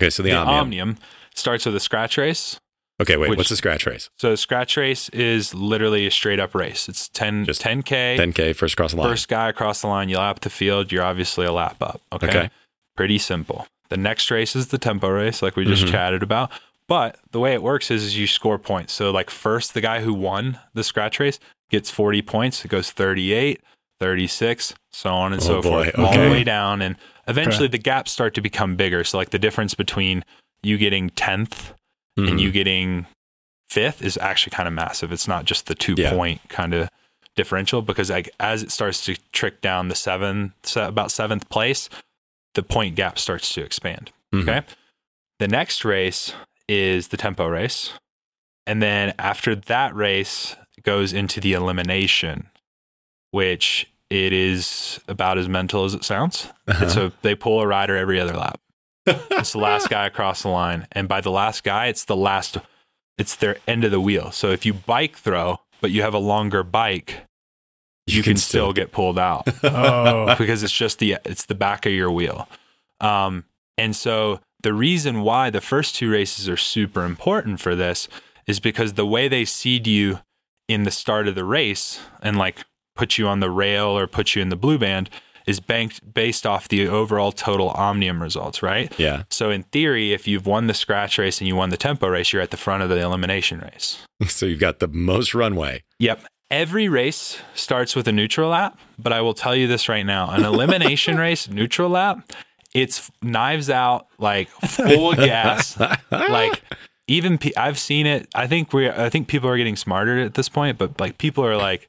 Okay. 0.00 0.10
So 0.10 0.22
the, 0.24 0.30
the 0.30 0.36
Omnium. 0.36 0.58
Omnium 0.60 0.96
starts 1.36 1.66
with 1.66 1.76
a 1.76 1.80
scratch 1.80 2.16
race. 2.18 2.58
Okay. 3.00 3.16
Wait, 3.16 3.30
which- 3.30 3.36
what's 3.38 3.50
the 3.50 3.56
scratch 3.56 3.86
race? 3.86 4.10
So 4.16 4.32
a 4.32 4.36
scratch 4.36 4.76
race 4.76 5.08
is 5.10 5.54
literally 5.54 6.06
a 6.06 6.10
straight 6.10 6.38
up 6.40 6.54
race. 6.54 6.88
It's 6.88 7.08
10 7.08 7.44
Just 7.46 7.62
10k. 7.62 8.16
10K 8.18 8.54
first 8.54 8.76
cross 8.76 8.92
the 8.92 8.98
line. 8.98 9.08
First 9.10 9.28
guy 9.28 9.48
across 9.48 9.80
the 9.80 9.86
line, 9.88 10.08
you 10.08 10.18
lap 10.18 10.40
the 10.40 10.50
field, 10.50 10.92
you're 10.92 11.04
obviously 11.04 11.46
a 11.46 11.52
lap 11.52 11.76
up. 11.82 12.00
Okay. 12.12 12.28
Okay. 12.28 12.50
Pretty 12.96 13.18
simple. 13.18 13.66
The 13.88 13.96
next 13.96 14.30
race 14.30 14.54
is 14.54 14.68
the 14.68 14.78
tempo 14.78 15.08
race, 15.08 15.42
like 15.42 15.56
we 15.56 15.64
just 15.64 15.84
Mhm. 15.86 15.90
chatted 15.90 16.22
about. 16.22 16.50
But 16.86 17.18
the 17.30 17.40
way 17.40 17.52
it 17.54 17.62
works 17.62 17.90
is, 17.90 18.02
is 18.04 18.18
you 18.18 18.26
score 18.26 18.58
points. 18.58 18.92
So, 18.92 19.10
like, 19.12 19.30
first, 19.30 19.74
the 19.74 19.80
guy 19.80 20.00
who 20.00 20.12
won 20.12 20.58
the 20.74 20.82
scratch 20.84 21.20
race 21.20 21.38
gets 21.70 21.88
40 21.90 22.20
points. 22.20 22.64
It 22.64 22.68
goes 22.68 22.90
38, 22.90 23.60
36, 24.00 24.74
so 24.90 25.10
on 25.10 25.32
and 25.32 25.40
Oh, 25.42 25.44
so 25.44 25.62
boy. 25.62 25.84
forth, 25.92 25.98
all 25.98 26.12
the 26.12 26.30
way 26.30 26.42
down. 26.42 26.82
And 26.82 26.96
eventually, 27.28 27.66
Okay. 27.66 27.72
the 27.72 27.78
gaps 27.78 28.10
start 28.10 28.34
to 28.34 28.40
become 28.40 28.74
bigger. 28.76 29.04
So, 29.04 29.18
like, 29.18 29.30
the 29.30 29.38
difference 29.38 29.74
between 29.74 30.24
you 30.62 30.78
getting 30.78 31.10
10th 31.10 31.74
Mhm. 32.20 32.30
and 32.30 32.40
you 32.40 32.50
getting 32.50 33.06
fifth 33.68 34.02
is 34.02 34.16
actually 34.18 34.50
kind 34.50 34.66
of 34.66 34.72
massive. 34.74 35.12
It's 35.12 35.28
not 35.28 35.44
just 35.44 35.66
the 35.66 35.74
two 35.74 35.94
Yeah. 35.96 36.10
point 36.10 36.40
kind 36.48 36.74
of 36.74 36.88
differential 37.36 37.82
because 37.82 38.10
like 38.10 38.28
as 38.40 38.62
it 38.62 38.70
starts 38.72 39.04
to 39.04 39.16
trick 39.32 39.60
down 39.60 39.88
the 39.88 39.94
seven, 39.94 40.52
about 40.76 41.10
seventh 41.12 41.48
place, 41.48 41.88
the 42.54 42.62
point 42.62 42.96
gap 42.96 43.18
starts 43.18 43.52
to 43.54 43.62
expand. 43.62 44.10
Mhm. 44.34 44.42
Okay. 44.48 44.66
The 45.38 45.48
next 45.48 45.84
race 45.84 46.32
is 46.68 47.08
the 47.08 47.16
tempo 47.16 47.46
race. 47.46 47.92
And 48.66 48.82
then 48.82 49.14
after 49.18 49.54
that 49.54 49.94
race 49.94 50.56
goes 50.82 51.12
into 51.12 51.40
the 51.40 51.52
elimination, 51.52 52.48
which 53.30 53.86
it 54.10 54.32
is 54.32 55.00
about 55.06 55.38
as 55.38 55.48
mental 55.48 55.84
as 55.84 55.94
it 55.94 56.04
sounds. 56.04 56.48
Uh-huh. 56.66 56.88
So 56.88 57.12
they 57.22 57.34
pull 57.36 57.60
a 57.60 57.66
rider 57.66 57.96
every 57.96 58.20
other 58.20 58.34
lap. 58.36 58.60
It's 59.06 59.52
the 59.52 59.58
last 59.58 59.88
guy 59.88 60.06
across 60.06 60.42
the 60.42 60.48
line. 60.48 60.86
And 60.92 61.08
by 61.08 61.20
the 61.20 61.30
last 61.30 61.64
guy, 61.64 61.86
it's 61.86 62.04
the 62.04 62.16
last, 62.16 62.58
it's 63.18 63.36
their 63.36 63.56
end 63.66 63.84
of 63.84 63.90
the 63.90 64.00
wheel. 64.00 64.30
So 64.30 64.50
if 64.50 64.66
you 64.66 64.74
bike 64.74 65.16
throw, 65.16 65.60
but 65.80 65.90
you 65.90 66.02
have 66.02 66.14
a 66.14 66.18
longer 66.18 66.62
bike, 66.62 67.22
you, 68.06 68.22
can, 68.22 68.36
still 68.36 68.72
get 68.72 68.92
pulled 68.92 69.18
out 69.18 69.48
Oh, 69.62 70.34
because 70.38 70.62
it's 70.62 70.72
just 70.72 70.98
the 70.98 71.16
it's 71.24 71.46
the 71.46 71.54
back 71.54 71.86
of 71.86 71.92
your 71.92 72.10
wheel. 72.10 72.48
Um, 73.00 73.44
and 73.78 73.94
so 73.94 74.40
the 74.62 74.74
reason 74.74 75.22
why 75.22 75.50
the 75.50 75.60
first 75.60 75.94
two 75.94 76.10
races 76.10 76.48
are 76.48 76.56
super 76.56 77.04
important 77.04 77.60
for 77.60 77.74
this 77.74 78.08
is 78.46 78.60
because 78.60 78.94
the 78.94 79.06
way 79.06 79.28
they 79.28 79.44
seed 79.44 79.86
you 79.86 80.20
in 80.68 80.82
the 80.82 80.90
start 80.90 81.28
of 81.28 81.34
the 81.34 81.44
race 81.44 82.00
and 82.22 82.36
like 82.36 82.64
put 82.96 83.16
you 83.16 83.26
on 83.26 83.40
the 83.40 83.50
rail 83.50 83.86
or 83.86 84.06
put 84.06 84.34
you 84.34 84.42
in 84.42 84.48
the 84.48 84.56
blue 84.56 84.78
band 84.78 85.08
is 85.50 85.60
banked 85.60 86.14
based 86.14 86.46
off 86.46 86.68
the 86.68 86.88
overall 86.88 87.32
total 87.32 87.68
omnium 87.70 88.22
results, 88.22 88.62
right? 88.62 88.90
Yeah. 88.98 89.24
So 89.28 89.50
in 89.50 89.64
theory, 89.64 90.12
if 90.14 90.26
you've 90.26 90.46
won 90.46 90.66
the 90.68 90.74
scratch 90.74 91.18
race 91.18 91.40
and 91.40 91.48
you 91.48 91.56
won 91.56 91.68
the 91.68 91.76
tempo 91.76 92.08
race, 92.08 92.32
you're 92.32 92.40
at 92.40 92.50
the 92.50 92.56
front 92.56 92.82
of 92.82 92.88
the 92.88 92.98
elimination 93.00 93.60
race. 93.60 93.98
So 94.28 94.44
you've 94.46 94.60
got 94.60 94.78
the 94.80 94.88
most 94.88 95.34
runway. 95.34 95.82
Yep. 95.98 96.24
Every 96.50 96.88
race 96.88 97.38
starts 97.54 97.96
with 97.96 98.06
a 98.06 98.12
neutral 98.12 98.50
lap, 98.50 98.78
but 98.98 99.12
I 99.14 99.20
will 99.22 99.32
tell 99.34 99.56
you 99.56 99.66
this 99.66 99.88
right 99.88 100.04
now: 100.04 100.30
an 100.30 100.44
elimination 100.44 101.16
race, 101.26 101.48
neutral 101.48 101.88
lap, 101.90 102.32
it's 102.74 103.10
knives 103.22 103.70
out, 103.70 104.06
like 104.18 104.48
full 104.50 105.12
gas. 105.30 105.78
like 106.10 106.62
even 107.08 107.38
pe- 107.38 107.54
I've 107.56 107.78
seen 107.78 108.06
it. 108.06 108.28
I 108.34 108.46
think 108.46 108.72
we, 108.72 108.88
I 108.88 109.08
think 109.10 109.26
people 109.28 109.48
are 109.48 109.56
getting 109.56 109.76
smarter 109.76 110.18
at 110.18 110.34
this 110.34 110.48
point, 110.48 110.76
but 110.78 111.00
like 111.00 111.18
people 111.18 111.44
are 111.44 111.56
like, 111.56 111.88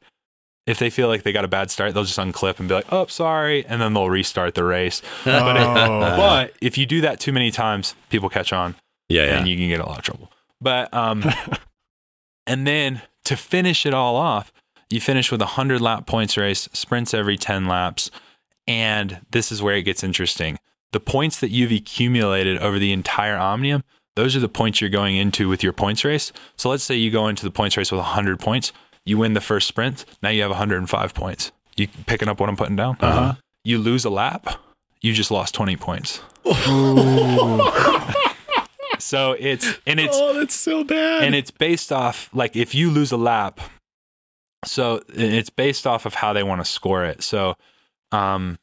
if 0.68 0.78
they 0.80 0.90
feel 0.90 1.08
like 1.08 1.24
they 1.24 1.32
got 1.32 1.44
a 1.46 1.48
bad 1.50 1.72
start, 1.72 1.94
they'll 1.94 2.04
just 2.04 2.20
unclip 2.20 2.60
and 2.60 2.68
be 2.70 2.76
like, 2.76 2.86
"Oh, 2.92 3.08
sorry," 3.08 3.66
and 3.66 3.82
then 3.82 3.94
they'll 3.94 4.10
restart 4.10 4.56
the 4.56 4.64
race. 4.64 5.02
But, 5.26 5.58
it- 5.58 5.62
Oh. 5.64 6.00
but 6.18 6.54
if 6.62 6.78
you 6.78 6.86
do 6.86 7.02
that 7.02 7.20
too 7.20 7.32
many 7.32 7.52
times, 7.52 7.96
people 8.10 8.30
catch 8.30 8.54
on 8.54 8.76
Yeah, 9.10 9.26
yeah. 9.26 9.38
and 9.40 9.48
you 9.48 9.58
can 9.58 9.68
get 9.68 9.76
in 9.76 9.82
a 9.82 9.88
lot 9.90 9.98
of 10.00 10.04
trouble. 10.04 10.32
But 10.62 10.94
um, 10.94 11.24
and 12.48 12.66
then 12.68 13.02
to 13.26 13.36
finish 13.36 13.86
it 13.86 13.94
all 13.94 14.16
off, 14.16 14.52
you 14.90 15.00
finish 15.02 15.32
with 15.32 15.42
a 15.42 15.46
hundred 15.48 15.82
lap 15.82 16.06
points 16.06 16.38
race, 16.38 16.68
sprints 16.74 17.14
every 17.14 17.38
ten 17.38 17.66
laps, 17.68 18.12
and 18.68 19.22
this 19.32 19.52
is 19.52 19.62
where 19.62 19.76
it 19.76 19.84
gets 19.84 20.04
interesting. 20.04 20.58
The 20.92 21.00
points 21.00 21.40
that 21.40 21.50
you've 21.52 21.72
accumulated 21.72 22.58
over 22.60 22.78
the 22.78 22.92
entire 22.92 23.38
Omnium, 23.38 23.84
those 24.18 24.36
are 24.36 24.42
the 24.42 24.50
points 24.50 24.82
you're 24.82 24.90
going 24.90 25.16
into 25.16 25.48
with 25.48 25.64
your 25.64 25.72
points 25.72 26.04
race. 26.04 26.34
So 26.58 26.70
let's 26.70 26.84
say 26.84 26.96
you 26.96 27.10
go 27.12 27.28
into 27.30 27.46
the 27.46 27.52
points 27.52 27.78
race 27.78 27.92
with 27.92 28.00
100 28.00 28.40
points, 28.40 28.74
you 29.06 29.18
win 29.18 29.34
the 29.34 29.42
first 29.42 29.68
sprint, 29.68 30.06
now 30.22 30.30
you 30.30 30.42
have 30.42 30.52
105 30.52 31.14
points. 31.14 31.52
You 31.76 31.88
picking 32.06 32.28
up 32.28 32.40
what 32.40 32.50
I'm 32.50 32.58
putting 32.58 32.76
down? 32.76 32.98
Uh-huh. 33.00 33.34
You 33.64 33.78
lose 33.78 34.06
a 34.06 34.10
lap, 34.10 34.48
you 35.02 35.14
just 35.14 35.32
lost 35.32 35.54
20 35.56 35.76
points. 35.78 36.22
So 39.00 39.32
it's 39.40 39.68
and 39.88 40.00
it's 40.00 40.16
oh, 40.16 40.34
that's 40.40 40.54
so 40.54 40.84
bad. 40.84 41.24
and 41.24 41.34
it's 41.34 41.50
based 41.52 41.92
off 41.92 42.30
like 42.34 42.56
if 42.56 42.76
you 42.76 42.92
lose 42.92 43.12
a 43.12 43.18
lap 43.18 43.60
so 44.64 45.02
it's 45.10 45.50
based 45.50 45.88
off 45.88 46.06
of 46.06 46.14
how 46.14 46.34
they 46.34 46.44
want 46.44 46.62
to 46.62 46.66
score 46.66 47.04
it 47.04 47.24
so 47.24 47.56
um 48.12 48.60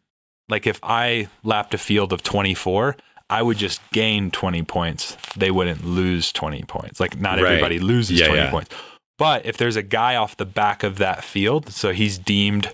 like 0.49 0.65
if 0.67 0.79
i 0.85 1.29
lapped 1.43 1.75
a 1.75 1.79
field 1.79 2.13
of 2.13 2.23
24 2.23 2.97
i 3.29 3.43
would 3.43 3.57
just 3.59 3.81
gain 3.91 4.31
20 4.31 4.63
points 4.63 5.17
they 5.37 5.51
wouldn't 5.51 5.85
lose 5.85 6.33
20 6.33 6.63
points 6.63 7.01
like 7.01 7.19
not 7.21 7.41
Right. 7.41 7.47
everybody 7.55 7.81
loses 7.81 8.21
Yeah, 8.21 8.29
20 8.29 8.41
yeah. 8.43 8.51
points 8.53 8.75
but 9.19 9.45
if 9.45 9.57
there's 9.57 9.77
a 9.77 9.83
guy 9.83 10.17
off 10.17 10.37
the 10.37 10.47
back 10.47 10.83
of 10.83 10.97
that 10.99 11.23
field 11.25 11.71
so 11.71 11.93
he's 11.93 12.17
deemed 12.19 12.73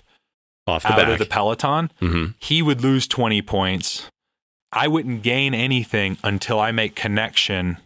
off 0.67 0.83
the 0.83 0.89
out 0.89 0.97
back. 0.97 1.07
of 1.09 1.19
the 1.19 1.25
peloton 1.25 1.91
hmm 1.99 2.25
he 2.39 2.61
would 2.61 2.81
lose 2.81 3.07
20 3.07 3.41
points. 3.41 4.07
I 4.71 4.87
wouldn't 4.89 5.21
gain 5.23 5.53
anything 5.53 6.17
until 6.23 6.59
I 6.59 6.71
make 6.71 6.95
connection 6.95 7.77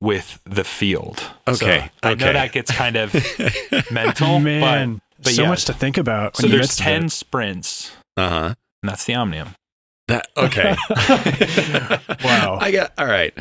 with 0.00 0.38
the 0.44 0.62
field. 0.62 1.22
Okay, 1.48 1.90
So 2.02 2.08
I 2.08 2.12
okay. 2.12 2.24
know 2.26 2.32
that 2.32 2.52
gets 2.52 2.70
kind 2.70 2.94
of 2.96 3.12
mental, 3.90 4.38
Man, 4.38 4.94
but, 5.18 5.24
but 5.24 5.32
so 5.32 5.42
yeah. 5.42 5.48
much 5.48 5.64
to 5.64 5.72
think 5.72 5.96
about. 5.98 6.36
So 6.36 6.44
when 6.44 6.52
you 6.52 6.58
there's 6.58 6.76
10 6.76 7.02
that. 7.02 7.10
sprints, 7.10 7.90
Uh 8.16 8.28
huh. 8.28 8.54
and 8.82 8.90
that's 8.90 9.04
the 9.04 9.14
Omnium. 9.14 9.54
That 10.08 10.28
okay. 10.36 10.76
Wow. 12.24 12.58
I 12.60 12.70
got 12.72 12.92
all 12.98 13.06
right. 13.06 13.32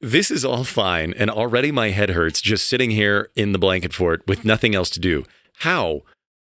This 0.00 0.30
is 0.30 0.44
all 0.44 0.62
fine, 0.62 1.12
and 1.14 1.28
already 1.28 1.72
my 1.72 1.90
head 1.90 2.10
hurts 2.10 2.40
just 2.40 2.68
sitting 2.68 2.90
here 2.92 3.30
in 3.34 3.50
the 3.50 3.58
blanket 3.58 3.92
fort 3.92 4.22
with 4.28 4.44
nothing 4.44 4.74
else 4.76 4.90
to 4.90 5.00
do. 5.00 5.24
How 5.58 6.02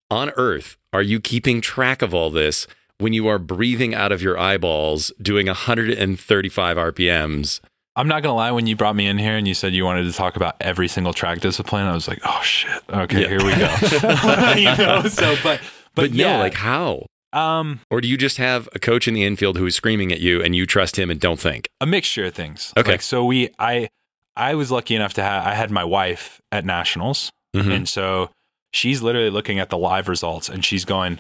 on 0.09 0.31
earth 0.37 0.77
are 0.93 1.03
you 1.03 1.19
keeping 1.21 1.61
track 1.61 2.01
of 2.01 2.15
all 2.15 2.31
this 2.31 2.69
when 2.99 3.13
you 3.13 3.27
are 3.27 3.41
breathing 3.41 3.93
out 3.93 4.13
of 4.13 4.23
your 4.23 4.39
eyeballs, 4.39 5.11
doing 5.21 5.49
135 5.49 6.77
RPMs? 6.77 7.59
I'm 7.97 8.07
not 8.07 8.23
going 8.23 8.31
to 8.33 8.37
lie, 8.37 8.53
when 8.53 8.69
you 8.69 8.77
brought 8.77 8.95
me 8.95 9.09
in 9.09 9.19
here 9.19 9.37
and 9.37 9.49
you 9.49 9.55
said 9.55 9.75
you 9.75 9.85
wanted 9.85 10.05
to 10.05 10.13
talk 10.13 10.37
about 10.37 10.55
every 10.61 10.87
single 10.87 11.13
track 11.13 11.41
discipline, 11.41 11.87
I 11.87 11.93
was 11.93 12.07
like, 12.07 12.21
oh 12.25 12.41
shit. 12.45 12.81
Okay, 12.89 13.23
Yeah. 13.23 13.29
here 13.29 13.45
we 13.45 13.51
go. 13.57 14.55
you 14.55 14.77
know, 14.77 15.03
so, 15.09 15.35
but, 15.43 15.61
but, 15.97 16.03
But, 16.03 16.13
yeah, 16.13 16.37
no, 16.37 16.39
like 16.39 16.55
how? 16.55 17.05
Um, 17.33 17.81
Or 17.91 18.01
do 18.01 18.09
you 18.09 18.17
just 18.17 18.37
have 18.39 18.69
a 18.75 18.79
coach 18.79 19.07
in 19.09 19.15
the 19.15 19.25
infield 19.25 19.57
who 19.59 19.67
is 19.67 19.75
screaming 19.75 20.13
at 20.13 20.21
you 20.21 20.43
and 20.43 20.55
you 20.57 20.67
trust 20.67 20.99
him 20.99 21.11
and 21.11 21.21
don't 21.21 21.41
think? 21.41 21.69
a 21.81 21.87
mixture 21.87 22.27
of 22.27 22.35
things. 22.35 22.73
Okay. 22.77 22.93
Like, 22.93 23.03
so 23.03 23.25
we, 23.25 23.51
I, 23.59 23.89
I 24.37 24.55
was 24.55 24.71
lucky 24.71 24.95
enough 24.95 25.15
to 25.15 25.23
have, 25.23 25.47
I 25.47 25.55
had 25.55 25.71
my 25.71 25.85
wife 25.85 26.41
at 26.53 26.65
nationals. 26.65 27.33
Mhm. 27.55 27.73
And 27.75 27.89
so 27.89 28.31
she's 28.73 29.03
literally 29.03 29.31
looking 29.31 29.59
at 29.59 29.71
the 29.71 29.79
live 29.79 30.09
results 30.09 30.49
and 30.49 30.65
she's 30.65 30.85
going 30.85 31.19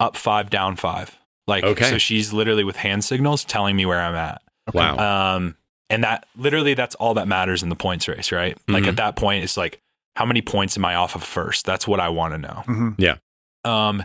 up 0.00 0.16
five, 0.16 0.50
down 0.50 0.76
five. 0.76 1.16
Like, 1.46 1.64
Okay. 1.64 1.90
so 1.90 1.98
she's 1.98 2.32
literally 2.32 2.62
with 2.64 2.76
hand 2.76 3.04
signals 3.04 3.44
telling 3.44 3.74
me 3.76 3.84
where 3.86 4.00
I'm 4.00 4.14
at. 4.14 4.42
Wow. 4.72 5.34
Um, 5.36 5.56
and 5.90 6.04
that 6.04 6.26
literally, 6.36 6.74
that's 6.74 6.94
all 6.96 7.14
that 7.14 7.26
matters 7.28 7.62
in 7.62 7.68
the 7.68 7.74
points 7.76 8.06
race, 8.08 8.30
right? 8.32 8.56
Like 8.68 8.84
Mhm. 8.84 8.88
at 8.88 8.96
that 8.96 9.16
point, 9.16 9.42
it's 9.44 9.56
like, 9.56 9.80
how 10.14 10.24
many 10.24 10.40
points 10.42 10.76
am 10.76 10.84
I 10.84 10.94
off 10.94 11.14
of 11.16 11.22
first? 11.24 11.64
That's 11.66 11.88
what 11.88 11.98
I 11.98 12.08
want 12.10 12.34
to 12.34 12.38
know. 12.38 12.62
Mhm. 12.66 13.18
Um, 13.68 14.04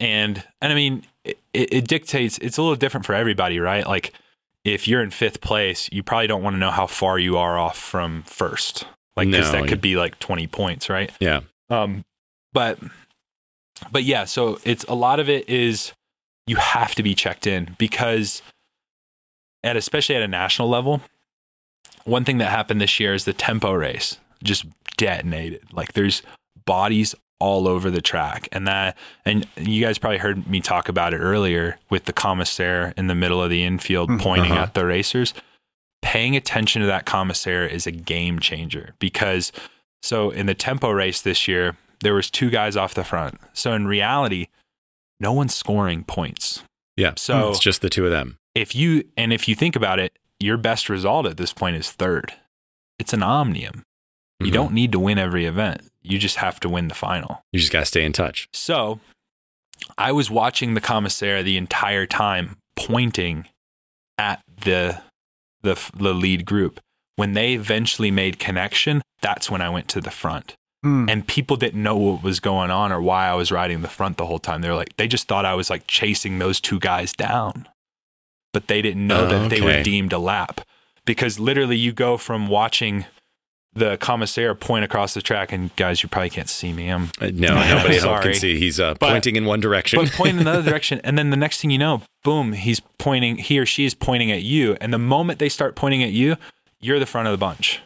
and, 0.00 0.42
and 0.60 0.72
I 0.72 0.74
mean, 0.74 1.04
it, 1.24 1.38
it 1.52 1.88
dictates, 1.88 2.38
it's 2.38 2.58
a 2.58 2.62
little 2.62 2.76
different 2.76 3.06
for 3.06 3.14
everybody, 3.14 3.58
right? 3.58 3.86
Like, 3.86 4.12
if 4.64 4.88
you're 4.88 5.02
in 5.02 5.10
fifth 5.10 5.40
place, 5.40 5.88
you 5.92 6.02
probably 6.02 6.26
don't 6.26 6.42
want 6.42 6.54
to 6.54 6.58
know 6.58 6.70
how 6.72 6.86
far 6.86 7.18
you 7.18 7.36
are 7.38 7.56
off 7.58 7.78
from 7.78 8.24
first. 8.24 8.84
Like, 9.16 9.30
because 9.30 9.52
No. 9.52 9.60
that 9.60 9.68
could 9.68 9.80
be 9.80 9.96
like 9.96 10.18
20 10.18 10.46
points, 10.48 10.88
right? 10.90 11.10
yeah. 11.20 11.40
Um, 11.70 12.04
but 12.52 12.78
but 13.90 14.04
yeah, 14.04 14.24
so 14.24 14.58
it's 14.64 14.84
a 14.84 14.94
lot 14.94 15.20
of 15.20 15.28
it 15.28 15.48
is 15.48 15.92
you 16.46 16.56
have 16.56 16.94
to 16.94 17.02
be 17.02 17.14
checked 17.14 17.46
in 17.46 17.74
because 17.78 18.40
at 19.64 19.76
especially 19.76 20.14
at 20.16 20.22
a 20.22 20.28
national 20.28 20.68
level, 20.68 21.00
one 22.04 22.24
thing 22.24 22.38
that 22.38 22.50
happened 22.50 22.80
this 22.80 22.98
year 23.00 23.14
is 23.14 23.24
the 23.24 23.32
tempo 23.32 23.72
race 23.72 24.18
just 24.42 24.64
detonated. 24.96 25.62
Like 25.72 25.92
there's 25.92 26.22
bodies 26.64 27.14
all 27.38 27.68
over 27.68 27.90
the 27.90 28.00
track 28.00 28.48
and 28.52 28.66
that 28.66 28.96
and 29.26 29.46
you 29.56 29.82
guys 29.84 29.98
probably 29.98 30.16
heard 30.18 30.46
me 30.48 30.60
talk 30.60 30.88
about 30.88 31.12
it 31.12 31.18
earlier 31.18 31.78
with 31.90 32.06
the 32.06 32.12
commissaire 32.12 32.94
in 32.96 33.08
the 33.08 33.14
middle 33.14 33.42
of 33.42 33.50
the 33.50 33.62
infield 33.62 34.08
Mhm. 34.08 34.20
pointing 34.20 34.52
Uh-huh. 34.52 34.62
at 34.62 34.74
the 34.74 34.86
racers 34.86 35.34
paying 36.02 36.34
attention 36.36 36.80
to 36.80 36.86
that 36.86 37.04
commissaire 37.04 37.66
is 37.66 37.86
a 37.86 37.90
game 37.90 38.38
changer 38.38 38.94
because 38.98 39.52
so 40.02 40.30
in 40.30 40.46
the 40.46 40.54
tempo 40.54 40.90
race 40.90 41.20
this 41.20 41.46
year 41.46 41.76
there 42.00 42.14
was 42.14 42.30
two 42.30 42.48
guys 42.48 42.76
off 42.76 42.94
the 42.94 43.04
front 43.04 43.38
so 43.52 43.72
in 43.74 43.86
reality 43.86 44.46
no 45.20 45.32
one's 45.32 45.54
scoring 45.54 46.04
points 46.04 46.62
Yeah. 46.96 47.12
so 47.16 47.50
it's 47.50 47.58
just 47.58 47.82
the 47.82 47.90
two 47.90 48.04
of 48.06 48.10
them. 48.12 48.38
if 48.54 48.74
you 48.74 49.04
and 49.16 49.32
if 49.32 49.46
you 49.46 49.54
think 49.54 49.76
about 49.76 49.98
it 49.98 50.18
your 50.40 50.56
best 50.56 50.88
result 50.88 51.26
at 51.26 51.36
this 51.36 51.52
point 51.52 51.76
is 51.76 51.90
third 51.90 52.32
it's 52.98 53.12
an 53.12 53.22
omnium 53.22 53.84
you 54.40 54.46
Mhm. 54.50 54.52
don't 54.54 54.72
need 54.72 54.92
to 54.92 54.98
win 54.98 55.18
every 55.18 55.44
event 55.46 55.82
you 56.10 56.18
just 56.18 56.36
have 56.36 56.58
to 56.60 56.68
win 56.68 56.88
the 56.88 56.94
final 56.94 57.42
You 57.52 57.60
just 57.60 57.72
got 57.72 57.80
to 57.80 57.86
stay 57.86 58.04
in 58.04 58.12
touch. 58.12 58.48
so 58.52 59.00
i 59.98 60.10
was 60.12 60.30
watching 60.30 60.74
the 60.74 60.80
commissaire 60.80 61.42
the 61.42 61.56
entire 61.56 62.06
time 62.06 62.56
pointing 62.76 63.46
at 64.18 64.40
the 64.64 65.00
the, 65.62 65.74
the 65.96 66.14
lead 66.14 66.44
group 66.46 66.80
when 67.16 67.32
they 67.34 67.54
eventually 67.54 68.10
made 68.10 68.38
connection 68.38 69.02
that's 69.20 69.50
when 69.50 69.60
i 69.60 69.68
went 69.68 69.88
to 69.88 70.00
the 70.00 70.10
front 70.10 70.54
Mm. 70.84 71.10
and 71.10 71.26
people 71.26 71.56
didn't 71.56 71.82
know 71.82 71.96
what 71.96 72.22
was 72.22 72.38
going 72.38 72.70
on 72.70 72.92
or 72.92 73.00
why 73.00 73.26
I 73.26 73.34
was 73.34 73.50
riding 73.50 73.80
the 73.80 73.88
front 73.88 74.18
the 74.18 74.26
whole 74.26 74.38
time. 74.38 74.60
They 74.60 74.68
were 74.68 74.76
like, 74.76 74.94
they 74.98 75.08
just 75.08 75.26
thought 75.26 75.44
I 75.46 75.54
was 75.54 75.68
like 75.70 75.86
chasing 75.88 76.38
those 76.38 76.60
two 76.60 76.78
guys 76.78 77.12
down, 77.14 77.66
but 78.52 78.68
they 78.68 78.82
didn't 78.82 79.04
know 79.04 79.24
Oh, 79.24 79.26
that 79.26 79.50
they 79.50 79.62
were 79.62 79.82
deemed 79.82 80.12
a 80.12 80.18
lap 80.18 80.60
because 81.04 81.40
literally 81.40 81.76
you 81.78 81.92
go 81.92 82.18
from 82.18 82.46
watching 82.46 83.06
the 83.76 83.96
commissaire 83.98 84.54
point 84.54 84.84
across 84.84 85.14
the 85.14 85.22
track 85.22 85.52
and 85.52 85.74
guys, 85.76 86.02
you 86.02 86.08
probably 86.08 86.30
can't 86.30 86.48
see 86.48 86.72
me. 86.72 86.88
I'm 86.88 87.10
Uh, 87.20 87.30
No, 87.32 87.54
nobody 87.54 87.98
Sorry. 88.00 88.22
can 88.22 88.34
see. 88.34 88.58
He's 88.58 88.80
uh, 88.80 88.94
But- 88.94 89.10
pointing 89.10 89.36
in 89.36 89.44
one 89.44 89.60
direction. 89.60 90.00
but 90.00 90.10
pointing 90.12 90.36
in 90.40 90.40
another 90.48 90.62
direction. 90.70 91.00
And 91.04 91.16
then 91.18 91.30
the 91.30 91.36
next 91.36 91.60
thing 91.60 91.70
you 91.70 91.78
know, 91.78 92.02
boom, 92.24 92.52
he's 92.52 92.80
pointing, 92.98 93.36
he 93.36 93.58
or 93.58 93.66
she 93.66 93.84
is 93.84 93.94
pointing 93.94 94.32
at 94.32 94.42
you. 94.42 94.76
And 94.80 94.92
the 94.92 94.98
moment 94.98 95.38
they 95.38 95.48
start 95.48 95.76
pointing 95.76 96.02
at 96.02 96.10
you, 96.12 96.36
you're 96.80 96.98
the 96.98 97.06
front 97.06 97.28
of 97.28 97.32
the 97.32 97.38
bunch. 97.38 97.80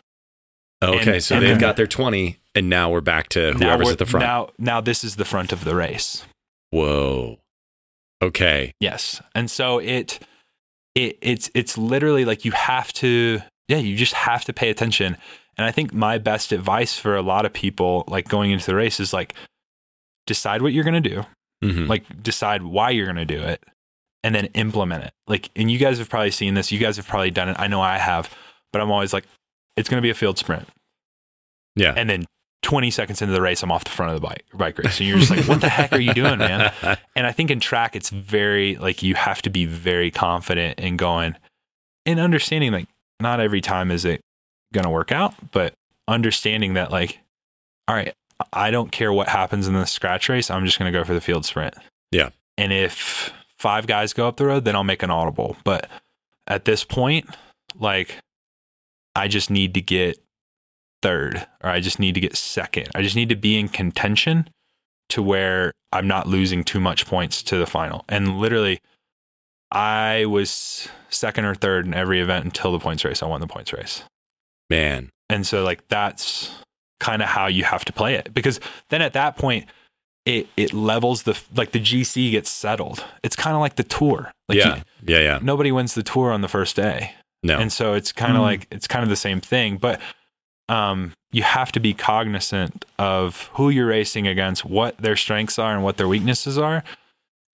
okay, 0.82 1.14
and- 1.14 1.22
so 1.22 1.36
and 1.36 1.44
they've 1.44 1.58
got 1.58 1.76
their 1.76 1.86
20, 1.86 2.38
and 2.54 2.68
now 2.70 2.90
we're 2.90 3.00
back 3.00 3.28
to 3.30 3.52
Now 3.54 3.66
whoever's 3.76 3.90
at 3.90 3.98
the 3.98 4.06
front. 4.06 4.24
Now, 4.26 4.48
now 4.58 4.80
this 4.80 5.04
is 5.04 5.16
the 5.16 5.24
front 5.24 5.52
of 5.52 5.64
the 5.64 5.74
race. 5.74 6.24
Whoa. 6.70 7.38
Okay. 8.22 8.74
Yes. 8.80 9.20
And 9.34 9.50
so 9.50 9.78
it 9.78 10.18
it 10.94 11.18
it's 11.22 11.50
it's 11.54 11.78
literally 11.78 12.24
like 12.24 12.44
you 12.44 12.52
have 12.52 12.92
to 12.94 13.40
yeah, 13.68 13.78
you 13.78 13.96
just 13.96 14.12
have 14.14 14.44
to 14.46 14.52
pay 14.52 14.68
attention. 14.70 15.16
And 15.60 15.66
I 15.68 15.72
think 15.72 15.92
my 15.92 16.16
best 16.16 16.52
advice 16.52 16.98
for 16.98 17.14
a 17.16 17.20
lot 17.20 17.44
of 17.44 17.52
people 17.52 18.04
like 18.08 18.28
going 18.28 18.50
into 18.50 18.64
the 18.64 18.74
race 18.74 18.98
is 18.98 19.12
like 19.12 19.34
decide 20.26 20.62
what 20.62 20.72
you're 20.72 20.84
going 20.84 21.02
to 21.02 21.08
do. 21.08 21.22
Mhm. 21.62 21.86
like 21.86 22.22
decide 22.22 22.62
why 22.62 22.88
you're 22.88 23.04
going 23.04 23.16
to 23.16 23.26
do 23.26 23.42
it 23.42 23.62
and 24.24 24.34
then 24.34 24.46
implement 24.54 25.04
it. 25.04 25.12
Like 25.26 25.50
and 25.54 25.70
you 25.70 25.76
guys 25.76 25.98
have 25.98 26.08
probably 26.08 26.30
seen 26.30 26.54
this. 26.54 26.72
You 26.72 26.78
guys 26.78 26.96
have 26.96 27.06
probably 27.06 27.30
done 27.30 27.50
it. 27.50 27.56
I 27.58 27.66
know 27.66 27.82
i 27.82 27.98
have. 27.98 28.34
But 28.72 28.80
i'm 28.80 28.90
always 28.90 29.12
like 29.12 29.24
it's 29.76 29.86
going 29.90 29.98
to 30.00 30.02
be 30.02 30.08
a 30.08 30.14
field 30.14 30.38
sprint. 30.38 30.66
Yeah. 31.76 31.92
and 31.94 32.08
then 32.08 32.24
20 32.62 32.90
seconds 32.90 33.20
into 33.22 33.32
the 33.34 33.40
race 33.42 33.62
i'm 33.62 33.70
off 33.72 33.84
the 33.84 33.90
front 33.90 34.14
of 34.14 34.20
the 34.20 34.26
bike 34.26 34.44
bike 34.54 34.78
race. 34.78 34.98
And 35.00 35.08
you're 35.08 35.18
just 35.18 35.30
like 35.30 35.46
what 35.46 35.60
the 35.60 35.68
heck 35.68 35.92
are 35.92 36.00
you 36.00 36.14
doing 36.14 36.38
man? 36.38 36.72
And 37.16 37.26
i 37.26 37.32
think 37.32 37.50
in 37.50 37.60
track 37.60 37.94
it's 37.94 38.08
very 38.10 38.76
like 38.76 39.02
you 39.02 39.14
have 39.14 39.42
to 39.42 39.50
be 39.50 39.66
very 39.66 40.10
confident 40.10 40.78
in 40.78 40.96
going 40.96 41.36
and 42.06 42.18
understanding 42.18 42.72
like 42.72 42.88
not 43.20 43.38
every 43.40 43.60
time 43.60 43.90
is 43.90 44.04
it 44.06 44.22
going 44.72 44.84
to 44.84 44.90
work 44.90 45.12
out 45.12 45.34
but 45.52 45.74
understanding 46.08 46.74
that 46.74 46.90
like 46.90 47.18
all 47.88 47.94
right 47.94 48.14
i 48.52 48.70
don't 48.70 48.92
care 48.92 49.12
what 49.12 49.28
happens 49.28 49.66
in 49.66 49.74
the 49.74 49.84
scratch 49.84 50.28
race 50.28 50.50
i'm 50.50 50.64
just 50.64 50.78
going 50.78 50.92
to 50.92 50.98
go 50.98 51.04
for 51.04 51.14
the 51.14 51.20
field 51.20 51.44
sprint. 51.44 51.74
Yeah. 52.10 52.30
and 52.58 52.72
if 52.72 53.32
five 53.56 53.86
guys 53.86 54.12
go 54.12 54.26
up 54.26 54.36
the 54.36 54.46
road 54.46 54.64
then 54.64 54.74
i'll 54.74 54.84
make 54.84 55.02
an 55.02 55.10
audible. 55.10 55.56
But 55.64 55.88
at 56.46 56.64
this 56.64 56.84
point 56.84 57.28
like 57.78 58.16
i 59.14 59.28
just 59.28 59.50
need 59.50 59.74
to 59.74 59.80
get 59.80 60.18
third 61.02 61.46
or 61.62 61.70
i 61.70 61.80
just 61.80 61.98
need 61.98 62.14
to 62.14 62.20
get 62.20 62.36
second. 62.36 62.88
I 62.94 63.02
just 63.02 63.16
need 63.16 63.28
to 63.28 63.36
be 63.36 63.58
in 63.58 63.68
contention 63.68 64.48
to 65.10 65.22
where 65.22 65.72
i'm 65.92 66.08
not 66.08 66.26
losing 66.26 66.64
too 66.64 66.80
much 66.80 67.06
points 67.06 67.42
to 67.44 67.56
the 67.56 67.66
final. 67.66 68.04
And 68.08 68.38
literally 68.38 68.80
i 69.70 70.24
was 70.24 70.88
second 71.08 71.44
or 71.44 71.54
third 71.54 71.86
in 71.86 71.94
every 71.94 72.20
event 72.20 72.44
until 72.44 72.72
the 72.72 72.80
points 72.80 73.04
race. 73.04 73.22
I 73.22 73.26
won 73.26 73.40
the 73.40 73.46
points 73.46 73.72
race 73.72 74.02
Man. 74.70 75.10
and 75.28 75.46
so 75.46 75.64
like 75.64 75.86
that's 75.88 76.50
kind 77.00 77.22
of 77.22 77.28
how 77.28 77.46
you 77.46 77.64
have 77.64 77.84
to 77.86 77.92
play 77.92 78.14
it 78.14 78.32
because 78.34 78.60
then 78.90 79.02
at 79.02 79.12
that 79.14 79.36
point 79.36 79.66
it 80.26 80.46
it 80.56 80.72
levels 80.72 81.22
the 81.24 81.38
like 81.56 81.72
the 81.72 81.80
GC 81.80 82.30
gets 82.30 82.50
settled. 82.50 83.04
It's 83.22 83.34
kind 83.36 83.54
of 83.56 83.60
like 83.60 83.76
the 83.76 83.84
tour. 83.84 84.30
Like 84.48 84.58
yeah. 84.58 84.76
you- 84.76 84.82
yeah. 85.14 85.18
Yeah. 85.20 85.38
nobody 85.42 85.72
wins 85.72 85.94
the 85.94 86.02
tour 86.02 86.30
on 86.30 86.40
the 86.42 86.48
first 86.48 86.76
day. 86.76 87.14
No. 87.42 87.58
And 87.58 87.72
so 87.72 87.94
it's 87.94 88.12
kind 88.12 88.32
of 88.36 88.40
Mm. 88.40 88.44
like 88.44 88.66
it's 88.70 88.86
kind 88.86 89.02
of 89.02 89.08
the 89.08 89.16
same 89.16 89.40
thing, 89.40 89.76
but 89.78 90.00
um 90.68 91.12
you 91.32 91.42
have 91.42 91.70
to 91.72 91.80
be 91.80 91.94
cognizant 91.94 92.84
of 92.98 93.48
who 93.54 93.70
you're 93.70 93.86
racing 93.86 94.26
against, 94.26 94.64
what 94.64 94.98
their 94.98 95.16
strengths 95.16 95.58
are 95.58 95.72
and 95.72 95.82
what 95.84 95.96
their 95.96 96.08
weaknesses 96.08 96.58
are, 96.58 96.82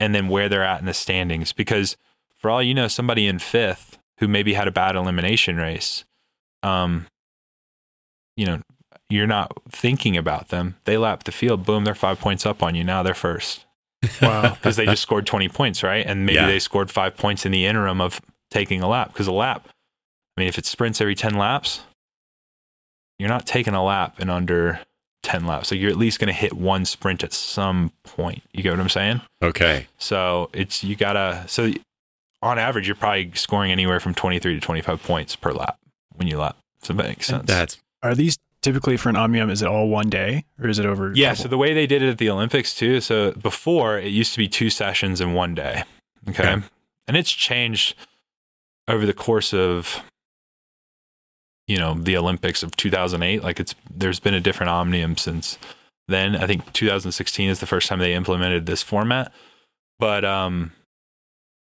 and 0.01 0.15
then 0.15 0.29
where 0.29 0.49
they're 0.49 0.65
at 0.65 0.81
in 0.81 0.87
the 0.87 0.95
standings 0.95 1.53
because 1.53 1.97
for 2.37 2.51
all 2.51 2.63
you 2.63 2.75
know 2.75 2.89
somebody 2.89 3.27
in 3.27 3.37
5th 3.39 3.99
who 4.19 4.27
maybe 4.29 4.55
had 4.55 4.67
a 4.67 4.71
bad 4.73 4.97
elimination 4.97 5.57
race 5.57 6.05
um 6.67 7.07
you 8.37 8.45
know 8.47 8.61
you're 9.09 9.27
not 9.27 9.53
thinking 9.71 10.17
about 10.17 10.49
them. 10.49 10.75
They 10.85 10.97
lap 10.99 11.23
the 11.25 11.31
field, 11.33 11.65
boom, 11.65 11.85
they're 11.85 11.95
5 11.95 12.19
points 12.19 12.45
up 12.45 12.61
on 12.63 12.75
you. 12.75 12.83
Now 12.83 13.05
they're 13.05 13.15
first 13.15 13.65
Wow. 14.21 14.51
because 14.55 14.75
they 14.77 14.85
just 14.85 15.03
scored 15.03 15.27
20 15.27 15.49
points, 15.49 15.83
right? 15.85 16.05
And 16.05 16.27
maybe 16.27 16.35
Yeah. 16.37 16.47
they 16.49 16.59
scored 16.59 16.91
five 16.91 17.17
points 17.17 17.47
in 17.47 17.53
the 17.53 17.67
interim 17.67 18.01
of 18.01 18.21
taking 18.51 18.83
a 18.83 18.89
lap 18.89 19.13
because 19.13 19.27
a 19.29 19.33
lap, 19.33 19.69
I 20.37 20.41
mean, 20.41 20.49
if 20.49 20.59
it 20.59 20.67
sprints 20.67 21.01
every 21.01 21.15
10 21.15 21.35
laps, 21.37 21.83
you're 23.19 23.29
not 23.29 23.47
taking 23.47 23.75
a 23.75 23.85
lap 23.85 24.21
in 24.21 24.29
under 24.29 24.81
10 25.23 25.47
laps. 25.47 25.69
So 25.69 25.75
you're 25.77 25.91
at 25.91 25.97
least 25.97 26.19
going 26.19 26.29
to 26.29 26.33
hit 26.35 26.53
one 26.55 26.85
sprint 26.85 27.23
at 27.25 27.33
some 27.33 27.93
point. 28.05 28.43
You 28.53 28.63
get 28.65 28.71
what 28.73 28.81
I'm 28.81 28.89
saying? 28.89 29.21
okay. 29.43 29.87
So 29.99 30.51
it's, 30.53 30.83
you 30.85 30.97
gotta, 30.97 31.45
so 31.47 31.73
on 32.43 32.59
average, 32.59 32.87
you're 32.89 32.97
probably 32.97 33.31
scoring 33.35 33.71
anywhere 33.73 34.01
from 34.01 34.15
23 34.15 34.55
to 34.55 34.61
25 34.61 35.03
points 35.03 35.37
per 35.37 35.53
lap 35.53 35.79
when 36.17 36.29
you 36.29 36.39
lap. 36.39 36.57
So 36.83 36.93
that 36.93 37.07
makes 37.07 37.27
sense. 37.27 37.47
That's 37.47 37.79
Are 38.03 38.15
these 38.15 38.39
typically 38.63 38.97
for 38.97 39.09
an 39.09 39.17
omnium? 39.17 39.51
Is 39.51 39.63
it 39.63 39.69
all 39.69 39.89
one 39.89 40.09
day 40.11 40.45
or 40.61 40.69
is 40.69 40.79
it 40.79 40.87
over? 40.87 41.13
Yeah, 41.15 41.31
couple? 41.31 41.43
so 41.45 41.49
the 41.49 41.59
way 41.59 41.75
they 41.75 41.87
did 41.87 42.03
it 42.03 42.11
at 42.11 42.19
the 42.19 42.31
Olympics 42.31 42.75
too. 42.75 43.01
So 43.01 43.33
before 43.33 43.99
it 43.99 44.09
used 44.09 44.33
to 44.33 44.39
be 44.39 44.49
two 44.49 44.71
sessions 44.71 45.21
in 45.21 45.35
one 45.35 45.55
day. 45.55 45.85
Okay. 46.29 46.43
Okay. 46.43 46.63
And 47.09 47.17
it's 47.17 47.31
changed 47.31 47.95
over 48.89 49.07
the 49.07 49.15
course 49.15 49.55
of 49.55 50.03
you 51.67 51.79
know, 51.79 51.95
the 51.95 52.17
Olympics 52.17 52.63
of 52.63 52.77
2008. 52.77 53.43
Like 53.43 53.61
it's 53.61 53.75
there's 53.91 54.21
been 54.21 54.35
a 54.35 54.41
different 54.41 54.71
omnium 54.71 55.17
since 55.17 55.59
then. 56.09 56.37
I 56.37 56.47
think 56.47 56.73
2016 56.73 57.49
is 57.51 57.61
the 57.61 57.67
first 57.67 57.89
time 57.89 57.99
they 57.99 58.15
implemented 58.15 58.67
this 58.67 58.83
format. 58.83 59.33
But 59.99 60.25
um 60.25 60.73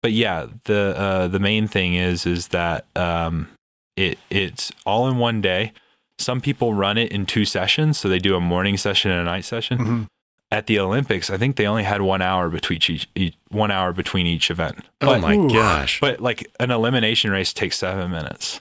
but 0.03 0.13
yeah, 0.13 0.47
the 0.65 0.95
uh 0.97 1.29
the 1.29 1.39
main 1.39 1.69
thing 1.69 1.95
is 1.95 2.27
is 2.27 2.49
that 2.49 2.87
um 2.97 3.49
it 3.97 4.19
it's 4.31 4.73
all 4.87 5.09
in 5.09 5.19
one 5.19 5.41
day. 5.41 5.73
Some 6.19 6.41
people 6.41 6.75
run 6.75 6.97
it 6.99 7.11
in 7.13 7.27
two 7.27 7.45
sessions, 7.45 7.99
so 7.99 8.09
they 8.09 8.19
do 8.21 8.37
a 8.37 8.41
morning 8.41 8.77
session 8.77 9.11
and 9.11 9.21
a 9.21 9.25
night 9.25 9.45
session. 9.45 9.79
Mhm. 9.79 10.07
At 10.51 10.67
the 10.69 10.79
Olympics, 10.79 11.31
I 11.31 11.37
think 11.39 11.57
they 11.57 11.67
only 11.67 11.83
had 11.83 12.03
one 12.03 12.23
hour 12.23 12.49
between 12.49 12.77
each, 12.77 13.09
each 13.17 13.35
one 13.49 13.73
hour 13.73 13.93
between 13.93 14.27
each 14.27 14.51
event. 14.51 14.79
oh 15.01 15.07
But, 15.07 15.21
my 15.21 15.35
Ooh. 15.37 15.49
gosh. 15.51 15.99
but 16.01 16.21
like 16.21 16.49
an 16.61 16.71
elimination 16.71 17.33
race 17.33 17.53
takes 17.53 17.79
seven 17.79 18.11
minutes. 18.13 18.61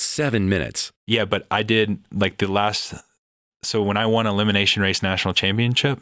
Seven 0.00 0.48
minutes. 0.48 0.90
Yeah, 1.06 1.24
but 1.24 1.46
I 1.50 1.62
did 1.62 1.98
like 2.12 2.38
the 2.38 2.48
last. 2.50 2.94
So 3.62 3.82
when 3.82 3.96
I 3.96 4.06
won 4.06 4.26
elimination 4.26 4.82
race 4.82 5.02
national 5.02 5.34
championship, 5.34 6.00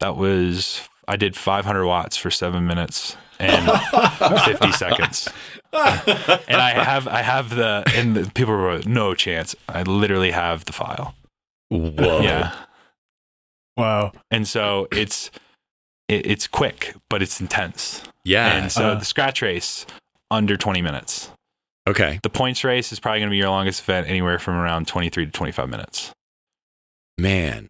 that 0.00 0.16
was 0.16 0.88
I 1.06 1.16
did 1.16 1.36
500 1.36 1.84
watts 1.86 2.16
for 2.16 2.30
seven 2.30 2.66
minutes 2.66 3.16
and 3.38 3.70
50 4.44 4.72
seconds. 4.72 5.28
And 5.72 6.56
I 6.60 6.70
have 6.74 7.08
I 7.08 7.22
have 7.22 7.50
the 7.50 7.82
and 7.94 8.16
the 8.16 8.30
people 8.30 8.54
were 8.54 8.80
no 8.86 9.14
chance. 9.14 9.56
I 9.68 9.82
literally 9.82 10.30
have 10.30 10.64
the 10.66 10.72
file. 10.72 11.14
Whoa. 11.70 12.20
Yeah. 12.20 12.54
Wow. 13.76 14.12
and 14.30 14.46
so 14.46 14.86
it's 14.92 15.30
it, 16.08 16.26
it's 16.26 16.46
quick 16.46 16.94
but 17.10 17.22
it's 17.22 17.40
intense 17.40 18.02
Yeah. 18.24 18.56
and 18.56 18.70
so 18.70 18.90
Uh. 18.90 18.94
the 18.94 19.04
scratch 19.04 19.42
race 19.42 19.84
under 20.30 20.56
20 20.56 20.80
minutes 20.80 21.30
okay. 21.88 22.20
the 22.22 22.30
points 22.30 22.62
race 22.62 22.92
is 22.92 23.00
probably 23.00 23.18
going 23.20 23.30
to 23.30 23.32
be 23.32 23.38
your 23.38 23.48
longest 23.48 23.82
event 23.82 24.08
anywhere 24.08 24.38
from 24.38 24.54
around 24.54 24.86
23 24.86 25.26
to 25.26 25.32
25 25.32 25.68
minutes 25.68 26.12
Man. 27.18 27.68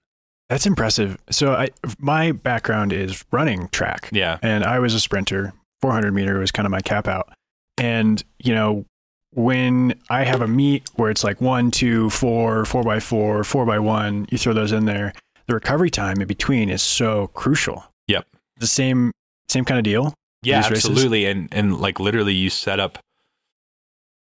That's 0.49 0.67
impressive. 0.67 1.17
So 1.31 1.53
I 1.55 1.71
my 1.99 2.33
background 2.33 2.93
is 2.93 3.25
running 3.31 3.69
track. 3.69 4.09
yeah 4.13 4.39
and 4.43 4.65
I 4.65 4.79
was 4.79 4.95
a 4.95 5.01
sprinter. 5.01 5.53
400 5.83 6.13
meter 6.13 6.39
was 6.39 6.51
kind 6.51 6.67
of 6.67 6.71
my 6.73 6.81
cap 6.81 7.07
out. 7.09 7.33
And, 7.79 8.23
you 8.39 8.55
know, 8.55 8.85
when 9.33 9.99
I 10.09 10.25
have 10.25 10.41
a 10.41 10.47
meet 10.49 10.89
where 10.95 11.11
it's 11.11 11.25
like 11.25 11.41
one, 11.41 11.71
two, 11.71 12.09
four, 12.11 12.65
four 12.65 12.83
by 12.85 13.01
four, 13.01 13.43
four 13.45 13.67
by 13.67 13.79
one, 13.81 14.27
you 14.31 14.39
throw 14.39 14.53
those 14.55 14.71
in 14.73 14.85
there, 14.87 15.13
the 15.47 15.55
recovery 15.55 15.91
time 15.91 16.21
in 16.23 16.29
between 16.29 16.71
is 16.71 16.83
so 16.83 17.27
crucial. 17.29 17.85
Yep. 18.09 18.27
The 18.59 18.67
same, 18.67 19.11
same 19.49 19.65
kind 19.65 19.79
of 19.79 19.85
deal. 19.85 20.15
yeah 20.43 20.63
These 20.63 20.71
races? 20.71 20.91
absolutely 20.91 21.27
and 21.27 21.49
and 21.53 21.79
like 21.81 21.99
literally 22.01 22.33
you 22.35 22.49
set 22.49 22.79
up 22.81 22.99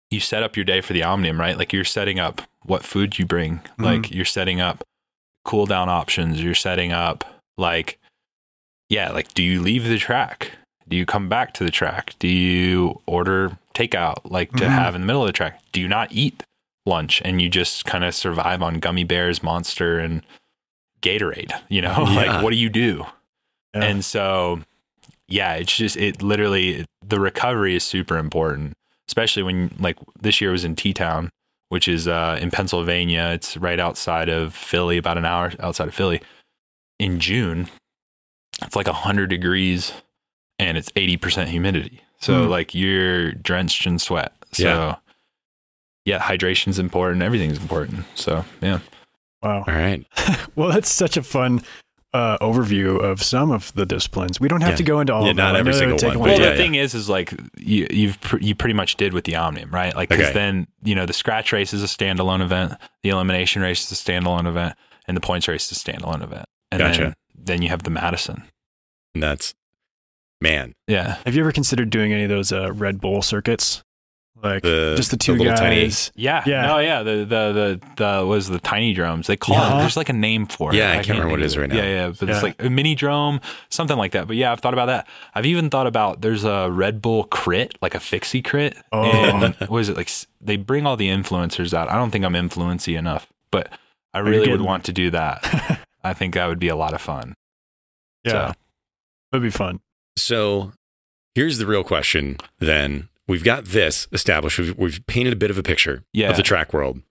you 0.10 0.20
set 0.20 0.44
up 0.44 0.56
your 0.56 0.64
day 0.66 0.80
for 0.82 0.94
the 0.94 1.04
omnium 1.04 1.40
right 1.40 1.58
like 1.58 1.74
you're 1.74 1.84
setting 1.84 2.20
up 2.20 2.42
what 2.64 2.84
food 2.84 3.18
you 3.20 3.26
bring 3.26 3.58
Mm-hmm. 3.58 3.84
like 3.84 4.12
you're 4.12 4.26
setting 4.26 4.62
up 4.62 4.84
cool 5.46 5.66
down 5.66 5.90
options 5.90 6.42
you're 6.42 6.56
setting 6.56 6.92
up 6.92 7.24
like 7.58 8.00
yeah 8.90 9.12
like 9.12 9.34
do 9.34 9.44
you 9.44 9.62
leave 9.62 9.86
the 9.88 9.98
track 9.98 10.52
do 10.88 10.96
you 10.98 11.06
come 11.06 11.28
back 11.30 11.54
to 11.54 11.64
the 11.64 11.72
track 11.72 12.14
do 12.20 12.28
you 12.28 13.00
order 13.06 13.58
takeout 13.74 14.18
like 14.26 14.52
to 14.54 14.66
Mhm. 14.66 14.70
have 14.70 14.96
in 14.96 15.02
the 15.02 15.08
middle 15.08 15.22
of 15.24 15.28
the 15.28 15.34
track 15.34 15.62
do 15.72 15.82
you 15.82 15.88
not 15.88 16.12
eat 16.12 16.44
lunch 16.86 17.22
and 17.26 17.42
you 17.42 17.50
just 17.50 17.86
kind 17.86 18.04
of 18.04 18.14
survive 18.14 18.62
on 18.62 18.80
gummy 18.80 19.04
bears 19.04 19.42
monster 19.44 20.00
and 20.00 20.22
gatorade 21.02 21.52
you 21.70 21.82
know 21.82 21.96
Yeah. 22.08 22.16
like 22.16 22.44
what 22.44 22.52
do 22.52 22.58
you 22.58 22.70
do 22.70 23.06
Yeah. 23.76 23.84
and 23.84 24.06
so 24.06 24.62
yeah 25.28 25.54
it's 25.56 25.76
just 25.76 25.98
it 25.98 26.22
literally 26.22 26.86
the 27.06 27.20
recovery 27.20 27.76
is 27.76 27.84
super 27.84 28.18
important 28.18 28.74
especially 29.10 29.44
when 29.44 29.74
like 29.80 29.98
this 30.22 30.40
year 30.42 30.52
was 30.52 30.64
in 30.64 30.76
t-town 30.76 31.30
which 31.74 31.88
is 31.88 32.08
uh, 32.08 32.38
in 32.42 32.50
pennsylvania 32.52 33.32
it's 33.34 33.58
right 33.58 33.80
outside 33.80 34.30
of 34.30 34.54
philly 34.54 34.98
about 34.98 35.18
an 35.18 35.26
hour 35.26 35.52
outside 35.60 35.88
of 35.88 35.94
philly 35.94 36.22
in 37.00 37.20
june 37.20 37.68
it's 38.62 38.76
like 38.76 38.88
100 38.88 39.28
degrees 39.30 39.92
and 40.60 40.78
it's 40.78 40.90
80% 40.92 41.48
humidity 41.48 42.00
so 42.20 42.44
Hmm. 42.46 42.50
like 42.50 42.74
you're 42.76 43.32
drenched 43.34 43.86
in 43.88 43.98
sweat 44.00 44.32
so 44.52 44.64
Yeah. 44.64 44.96
yeah 46.06 46.20
hydration's 46.20 46.78
important 46.80 47.24
everything's 47.24 47.58
important 47.58 48.06
so 48.16 48.46
yeah 48.62 48.80
Wow. 49.42 49.66
All 49.68 49.74
right. 49.74 50.06
Well, 50.56 50.70
that's 50.72 50.90
such 50.90 51.18
a 51.18 51.22
fun 51.24 51.64
uh, 52.14 52.38
overview 52.40 53.00
of 53.02 53.24
some 53.24 53.50
of 53.52 53.74
the 53.74 53.86
disciplines. 53.86 54.40
We 54.40 54.48
don't 54.48 54.62
have 54.62 54.72
Yeah. 54.72 54.76
to 54.78 54.84
go 54.84 55.00
into 55.00 55.14
all 55.14 55.24
Yeah, 55.24 55.32
of 55.32 55.36
them. 55.38 55.46
not 55.46 55.56
every 55.56 55.74
single 55.74 55.98
take 55.98 56.10
one, 56.10 56.16
a 56.16 56.20
but 56.20 56.30
long 56.30 56.30
Well, 56.30 56.40
yeah, 56.40 56.46
the 56.52 56.58
time. 56.58 56.58
thing 56.72 56.76
is, 56.76 56.94
is 56.94 57.10
like 57.10 57.34
you, 57.58 57.88
you've 57.90 58.22
pr- 58.22 58.38
you 58.38 58.54
pretty 58.54 58.74
much 58.76 58.98
did 58.98 59.14
with 59.14 59.24
the 59.26 59.36
Omnium, 59.36 59.72
right? 59.72 59.96
Like, 59.96 60.10
because 60.10 60.26
Okay. 60.28 60.34
then 60.34 60.68
you 60.84 60.94
know 60.96 61.06
the 61.08 61.14
scratch 61.14 61.52
race 61.52 61.74
is 61.74 61.82
a 61.84 61.88
standalone 61.88 62.42
event, 62.42 62.74
the 63.02 63.10
elimination 63.10 63.62
race 63.64 63.92
is 63.92 64.00
a 64.00 64.04
standalone 64.04 64.48
event, 64.48 64.76
and 65.08 65.18
the 65.18 65.22
points 65.22 65.48
race 65.48 65.72
is 65.72 65.78
a 65.78 65.92
standalone 65.92 66.22
event. 66.24 66.46
And 66.72 66.80
Gotcha. 66.80 67.02
then 67.02 67.14
then 67.36 67.62
you 67.64 67.70
have 67.70 67.84
the 67.84 67.90
Madison. 67.90 68.44
And 69.16 69.24
that's 69.24 69.54
man. 70.40 70.74
Yeah. 70.88 71.18
Have 71.26 71.36
you 71.36 71.42
ever 71.42 71.52
considered 71.52 71.90
doing 71.90 72.14
any 72.14 72.24
of 72.24 72.30
those 72.30 72.52
uh, 72.52 72.72
Red 72.74 73.02
Bull 73.02 73.22
circuits? 73.22 73.84
Like 74.44 74.62
The- 74.64 74.96
just 74.98 75.10
the 75.12 75.16
the 75.16 75.24
two 75.24 75.36
little 75.36 75.56
tiny- 75.56 75.84
guys. 75.84 76.12
Yeah, 76.16 76.44
Yeah. 76.46 76.66
no, 76.68 76.80
yeah. 76.80 77.02
The 77.04 77.12
the 77.24 77.26
the 77.26 77.82
the 78.20 78.26
was 78.26 78.50
the 78.50 78.60
tiny 78.60 78.94
drums. 78.94 79.28
They 79.28 79.38
call 79.38 79.56
uh-huh. 79.56 79.70
Yeah. 79.70 79.78
it. 79.78 79.82
There's 79.84 79.96
like 79.98 80.10
a 80.10 80.14
name 80.14 80.46
for 80.48 80.72
it. 80.74 80.76
Yeah, 80.76 80.92
I 80.92 80.96
can't 80.96 81.10
remember 81.20 81.30
what 81.30 81.40
it 81.40 81.44
think 81.44 81.46
is 81.46 81.56
of 81.56 81.62
right 81.62 81.70
now. 81.70 81.76
Yeah, 81.78 81.84
yeah. 81.84 82.08
But 82.20 82.28
Yeah. 82.28 82.34
it's 82.36 82.44
like 82.44 82.62
a 82.62 82.70
mini 82.70 82.94
drome, 82.94 83.40
something 83.70 83.96
like 83.98 84.12
that. 84.12 84.28
But 84.28 84.36
yeah, 84.36 84.52
I've 84.52 84.60
thought 84.60 84.74
about 84.74 84.88
that. 84.88 85.08
I've 85.34 85.46
even 85.46 85.70
thought 85.70 85.88
about 85.88 86.20
there's 86.22 86.44
a 86.44 86.70
Red 86.70 87.02
Bull 87.02 87.24
crit, 87.24 87.76
like 87.82 87.96
a 87.96 88.02
fixie 88.02 88.42
crit. 88.42 88.76
Oh. 88.92 89.04
And 89.06 89.56
what 89.70 89.80
is 89.80 89.88
it 89.90 89.96
like? 89.96 90.10
They 90.42 90.58
bring 90.58 90.86
all 90.86 90.98
the 90.98 91.08
influencers 91.08 91.74
out. 91.74 91.90
I 91.90 91.96
don't 91.96 92.12
think 92.12 92.26
I'm 92.26 92.36
influency 92.36 92.96
enough, 92.98 93.32
but 93.50 93.70
I 94.14 94.20
really 94.20 94.52
would 94.52 94.60
want 94.62 94.84
to 94.86 94.92
do 94.92 95.10
that. 95.12 95.80
I 96.04 96.14
think 96.14 96.34
that 96.34 96.48
would 96.48 96.60
be 96.60 96.68
a 96.68 96.76
lot 96.76 96.94
of 96.94 97.00
fun. 97.00 97.34
Yeah, 98.26 98.32
So, 98.50 98.54
that'd 99.32 99.42
be 99.44 99.50
fun. 99.50 99.80
So 100.18 100.74
here's 101.34 101.60
the 101.60 101.66
real 101.66 101.86
question 101.86 102.36
then. 102.60 103.08
We've 103.28 103.44
got 103.44 103.66
this 103.66 104.08
established. 104.12 104.60
We've, 104.60 104.78
we've 104.78 105.08
painted 105.08 105.34
a 105.34 105.38
bit 105.38 105.50
of 105.52 105.58
a 105.58 105.64
picture 105.64 106.04
Yeah. 106.14 106.30
of 106.32 106.38
the 106.38 106.44
track 106.44 106.74
world. 106.74 107.02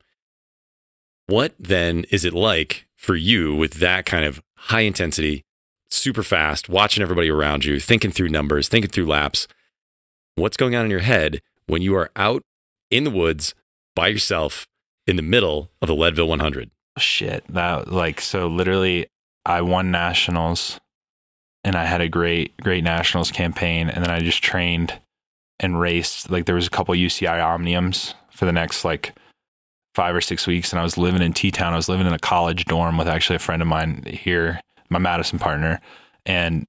What 1.27 1.55
then 1.59 2.05
is 2.11 2.25
it 2.25 2.35
like 2.35 2.87
for 2.97 3.15
you 3.17 3.55
with 3.55 3.75
that 3.75 4.05
kind 4.07 4.25
of 4.25 4.43
high 4.57 4.81
intensity, 4.83 5.45
super 5.91 6.23
fast, 6.23 6.69
watching 6.69 7.03
everybody 7.03 7.31
around 7.31 7.65
you, 7.65 7.81
thinking 7.81 8.11
through 8.11 8.29
numbers, 8.29 8.69
thinking 8.69 8.91
through 8.91 9.07
laps? 9.07 9.49
What's 10.35 10.57
going 10.57 10.75
on 10.75 10.85
in 10.87 10.91
your 10.91 11.01
head 11.01 11.41
when 11.67 11.83
you 11.83 11.95
are 11.97 12.11
out 12.17 12.43
in 12.91 13.05
the 13.05 13.11
woods 13.11 13.55
by 13.95 14.09
yourself 14.09 14.67
in 15.07 15.17
the 15.17 15.23
middle 15.23 15.71
of 15.81 15.89
the 15.89 15.95
Leadville 15.95 16.29
100? 16.29 16.71
shit 16.99 17.43
that 17.49 17.91
like 17.91 18.21
so 18.21 18.47
literally 18.49 19.07
i 19.47 19.63
won 19.63 19.91
nationals 19.91 20.79
and 21.65 21.75
i 21.75 21.87
had 21.87 22.03
a 22.03 22.09
great 22.09 22.55
great 22.59 22.85
nationals 22.85 23.31
campaign 23.31 23.89
and 23.89 24.05
then 24.05 24.11
i 24.11 24.19
just 24.21 24.43
trained 24.45 25.01
and 25.63 25.81
raced 25.81 26.31
like 26.31 26.47
there 26.47 26.55
was 26.55 26.67
a 26.67 26.71
couple 26.71 26.95
uci 26.95 27.27
omniums 27.27 28.15
for 28.31 28.45
the 28.45 28.53
next 28.53 28.85
like 28.85 29.15
five 29.95 30.15
or 30.15 30.21
six 30.21 30.47
weeks 30.47 30.73
and 30.73 30.81
i 30.81 30.83
was 30.83 30.99
living 30.99 31.23
in 31.23 31.33
t-town 31.33 31.73
i 31.73 31.77
was 31.77 31.89
living 31.89 32.07
in 32.07 32.13
a 32.13 32.19
college 32.19 32.65
dorm 32.67 32.99
with 32.99 33.09
actually 33.09 33.37
a 33.37 33.41
friend 33.41 33.63
of 33.63 33.69
mine 33.69 34.03
here 34.07 34.61
my 34.91 34.99
madison 34.99 35.39
partner 35.39 35.81
and 36.27 36.67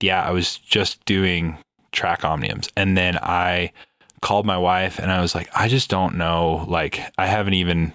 yeah 0.00 0.22
i 0.22 0.30
was 0.30 0.58
just 0.58 1.04
doing 1.04 1.58
track 1.92 2.20
omniums 2.20 2.70
and 2.76 2.96
then 2.96 3.16
i 3.18 3.72
called 4.22 4.46
my 4.46 4.58
wife 4.58 4.98
and 4.98 5.10
i 5.10 5.20
was 5.20 5.34
like 5.34 5.48
i 5.54 5.66
just 5.66 5.88
don't 5.88 6.16
know 6.16 6.64
like 6.68 7.00
i 7.18 7.26
haven't 7.26 7.54
even 7.54 7.92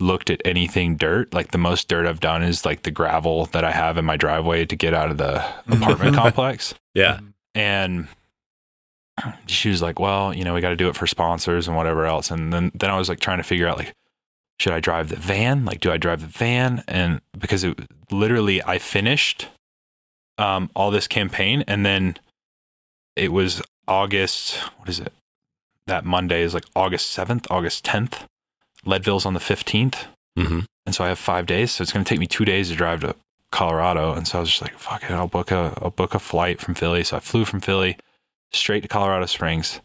looked 0.00 0.30
at 0.30 0.40
anything 0.44 0.96
dirt. 0.96 1.32
Like 1.34 1.50
the 1.50 1.58
most 1.58 1.88
dirt 1.88 2.06
I've 2.06 2.20
done 2.20 2.42
is 2.42 2.64
like 2.64 2.82
the 2.82 2.90
gravel 2.90 3.46
that 3.46 3.64
I 3.64 3.72
have 3.72 3.98
in 3.98 4.04
my 4.04 4.16
driveway 4.16 4.64
to 4.66 4.76
get 4.76 4.94
out 4.94 5.10
of 5.10 5.18
the 5.18 5.44
apartment 5.68 6.14
complex. 6.14 6.74
Yeah. 6.94 7.16
Mm-hmm. 7.16 7.26
And 7.54 8.08
she 9.46 9.68
was 9.68 9.82
like, 9.82 9.98
"Well, 9.98 10.34
you 10.34 10.44
know, 10.44 10.54
we 10.54 10.60
got 10.60 10.70
to 10.70 10.76
do 10.76 10.88
it 10.88 10.96
for 10.96 11.06
sponsors 11.06 11.68
and 11.68 11.76
whatever 11.76 12.06
else." 12.06 12.30
And 12.30 12.52
then 12.52 12.70
then 12.74 12.90
I 12.90 12.98
was 12.98 13.08
like 13.08 13.20
trying 13.20 13.38
to 13.38 13.44
figure 13.44 13.66
out 13.66 13.78
like 13.78 13.92
should 14.60 14.72
I 14.72 14.80
drive 14.80 15.08
the 15.08 15.16
van? 15.16 15.64
Like 15.64 15.80
do 15.80 15.90
I 15.90 15.96
drive 15.96 16.20
the 16.20 16.26
van? 16.26 16.82
And 16.88 17.20
because 17.38 17.64
it 17.64 17.78
literally 18.10 18.62
I 18.62 18.78
finished 18.78 19.48
um 20.36 20.70
all 20.74 20.90
this 20.90 21.06
campaign 21.06 21.64
and 21.66 21.84
then 21.84 22.16
it 23.16 23.32
was 23.32 23.62
August, 23.86 24.56
what 24.76 24.88
is 24.88 25.00
it? 25.00 25.12
That 25.86 26.04
Monday 26.04 26.42
is 26.42 26.54
like 26.54 26.64
August 26.76 27.16
7th, 27.16 27.46
August 27.50 27.84
10th. 27.84 28.24
Leadville's 28.84 29.26
on 29.26 29.34
the 29.34 29.40
15th. 29.40 30.04
hmm 30.36 30.60
And 30.86 30.94
so 30.94 31.04
I 31.04 31.08
have 31.08 31.18
five 31.18 31.46
days. 31.46 31.72
So 31.72 31.82
it's 31.82 31.92
going 31.92 32.04
to 32.04 32.08
take 32.08 32.20
me 32.20 32.26
two 32.26 32.44
days 32.44 32.68
to 32.68 32.76
drive 32.76 33.00
to 33.00 33.16
Colorado. 33.50 34.12
And 34.12 34.28
so 34.28 34.38
I 34.38 34.40
was 34.40 34.50
just 34.50 34.62
like, 34.62 34.78
fuck 34.78 35.02
it. 35.04 35.10
I'll 35.10 35.26
book 35.26 35.50
a, 35.50 35.76
I'll 35.82 35.90
book 35.90 36.14
a 36.14 36.18
flight 36.18 36.60
from 36.60 36.74
Philly. 36.74 37.02
So 37.02 37.16
I 37.16 37.20
flew 37.20 37.44
from 37.44 37.60
Philly 37.60 37.96
straight 38.52 38.82
to 38.82 38.88
Colorado 38.88 39.26
Springs, 39.26 39.80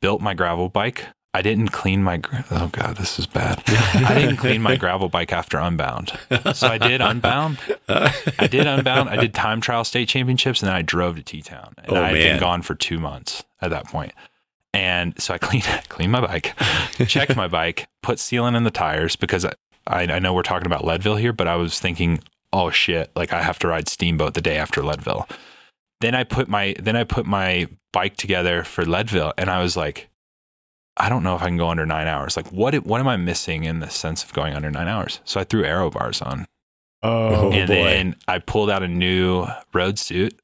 built 0.00 0.20
my 0.20 0.34
gravel 0.34 0.68
bike. 0.68 1.06
I 1.34 1.40
didn't 1.40 1.68
clean 1.68 2.02
my, 2.02 2.18
gra- 2.18 2.44
oh 2.50 2.68
God, 2.72 2.96
this 2.96 3.18
is 3.18 3.26
bad. 3.26 3.62
I 3.66 4.12
didn't 4.14 4.36
clean 4.36 4.60
my 4.60 4.76
gravel 4.76 5.08
bike 5.08 5.32
after 5.32 5.56
Unbound. 5.58 6.12
So 6.54 6.66
I 6.68 6.76
did 6.76 7.00
Unbound. 7.00 7.56
I 7.88 8.46
did 8.50 8.66
Unbound. 8.66 9.08
I 9.08 9.16
did 9.16 9.32
time 9.32 9.62
trial 9.62 9.84
state 9.84 10.08
championships 10.10 10.60
and 10.60 10.68
then 10.68 10.76
I 10.76 10.82
drove 10.82 11.16
to 11.16 11.22
T 11.22 11.40
Town. 11.40 11.72
And 11.78 11.92
Oh, 11.92 12.02
I 12.02 12.08
had 12.08 12.12
man. 12.14 12.32
been 12.34 12.40
gone 12.40 12.60
for 12.60 12.74
two 12.74 12.98
months 12.98 13.44
at 13.62 13.70
that 13.70 13.86
point. 13.86 14.12
And 14.74 15.18
so 15.20 15.32
I 15.32 15.38
cleaned, 15.38 15.64
cleaned 15.88 16.12
my 16.12 16.20
bike, 16.20 16.54
checked 17.06 17.34
my 17.34 17.48
bike, 17.48 17.88
put 18.02 18.18
sealant 18.18 18.54
in 18.54 18.64
the 18.64 18.70
tires 18.70 19.16
because 19.16 19.46
I, 19.46 19.52
I, 19.86 20.02
I 20.02 20.18
know 20.18 20.34
we're 20.34 20.42
talking 20.42 20.66
about 20.66 20.84
Leadville 20.84 21.16
here, 21.16 21.32
but 21.32 21.48
I 21.48 21.56
was 21.56 21.80
thinking, 21.80 22.20
oh 22.52 22.68
shit, 22.68 23.10
like 23.16 23.32
I 23.32 23.40
have 23.40 23.58
to 23.60 23.68
ride 23.68 23.88
Steamboat 23.88 24.34
the 24.34 24.42
day 24.42 24.58
after 24.58 24.82
Leadville. 24.82 25.26
Then 26.02 26.14
I 26.14 26.24
put 26.24 26.48
my 26.48 26.74
then 26.78 26.96
I 26.96 27.04
put 27.04 27.24
my 27.26 27.68
bike 27.92 28.16
together 28.16 28.64
for 28.64 28.84
Leadville, 28.84 29.32
and 29.38 29.48
I 29.48 29.62
was 29.62 29.76
like, 29.76 30.08
I 30.96 31.08
don't 31.08 31.22
know 31.22 31.34
if 31.36 31.42
I 31.42 31.46
can 31.46 31.56
go 31.56 31.68
under 31.68 31.86
nine 31.86 32.06
hours. 32.08 32.36
Like, 32.36 32.48
what 32.52 32.74
what 32.84 33.00
am 33.00 33.08
I 33.08 33.16
missing 33.16 33.64
in 33.64 33.80
the 33.80 33.88
sense 33.88 34.22
of 34.24 34.32
going 34.32 34.54
under 34.54 34.70
nine 34.70 34.88
hours? 34.88 35.20
So 35.24 35.40
I 35.40 35.44
threw 35.44 35.64
aero 35.64 35.90
bars 35.90 36.20
on, 36.20 36.44
Oh, 37.02 37.34
Oh, 37.48 37.52
and 37.52 37.68
boy. 37.68 37.74
then 37.84 38.16
I 38.28 38.38
pulled 38.40 38.68
out 38.70 38.82
a 38.82 38.88
new 38.88 39.46
road 39.72 39.98
suit. 39.98 40.38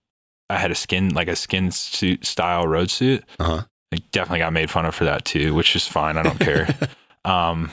I 0.51 0.57
had 0.57 0.71
a 0.71 0.75
skin 0.75 1.11
like 1.11 1.29
a 1.29 1.37
skin 1.37 1.71
suit 1.71 2.25
style 2.25 2.67
road 2.67 2.91
suit. 2.91 3.25
Uh-huh. 3.39 3.63
I 3.93 3.97
definitely 4.13 4.39
got 4.41 4.53
made 4.53 4.71
fun 4.71 4.87
of 4.87 4.95
for 4.95 5.05
that 5.05 5.25
too, 5.25 5.55
which 5.55 5.75
is 5.77 5.87
fine. 5.87 6.17
I 6.17 6.23
don't 6.23 6.39
care. 6.41 6.69
um, 7.25 7.71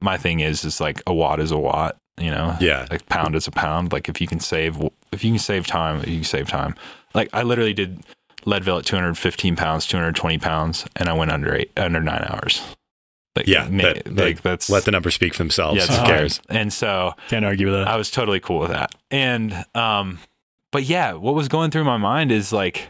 my 0.00 0.16
thing 0.16 0.40
is, 0.40 0.64
is 0.64 0.80
like 0.80 1.02
a 1.06 1.14
watt 1.14 1.40
is 1.40 1.50
a 1.52 1.58
watt. 1.58 1.96
You 2.20 2.30
know, 2.30 2.54
Yeah. 2.60 2.86
like 2.90 3.06
pound 3.08 3.34
is 3.34 3.46
a 3.48 3.50
pound. 3.50 3.92
Like 3.92 4.08
if 4.08 4.20
you 4.20 4.26
can 4.26 4.38
save, 4.40 4.76
if 5.12 5.24
you 5.24 5.30
can 5.30 5.38
save 5.38 5.66
time, 5.66 6.00
you 6.00 6.16
can 6.16 6.24
save 6.24 6.48
time. 6.48 6.74
Like 7.14 7.28
I 7.32 7.42
literally 7.42 7.74
did 7.74 8.02
Leadville 8.44 8.78
at 8.78 8.84
215 8.84 9.56
pounds, 9.56 9.86
220 9.86 10.38
pounds, 10.38 10.84
and 10.96 11.08
I 11.08 11.12
went 11.12 11.30
under 11.30 11.54
eight, 11.54 11.70
under 11.76 12.00
nine 12.00 12.24
hours. 12.28 12.62
Like, 13.36 13.46
Yeah, 13.46 13.66
ma- 13.70 13.82
that- 13.84 14.14
like 14.14 14.36
that- 14.36 14.42
that's 14.42 14.68
Let 14.70 14.84
the 14.84 14.90
numbers 14.90 15.14
speak 15.14 15.32
for 15.34 15.38
themselves. 15.38 15.76
yeah, 15.78 15.84
it's 15.84 15.92
Who 15.92 15.96
fine. 15.98 16.06
cares? 16.06 16.40
And 16.50 16.72
so 16.72 17.14
can't 17.28 17.44
argue 17.44 17.66
with 17.70 17.74
that. 17.76 17.88
I 17.88 17.96
was 17.96 18.10
totally 18.10 18.40
cool 18.40 18.58
with 18.58 18.70
that. 18.70 18.94
And 19.10 19.64
um, 19.74 20.18
but 20.70 20.82
yeah, 20.84 21.12
what 21.14 21.34
was 21.34 21.48
going 21.48 21.70
through 21.70 21.84
my 21.84 21.96
mind 21.96 22.30
is 22.32 22.52
like 22.52 22.88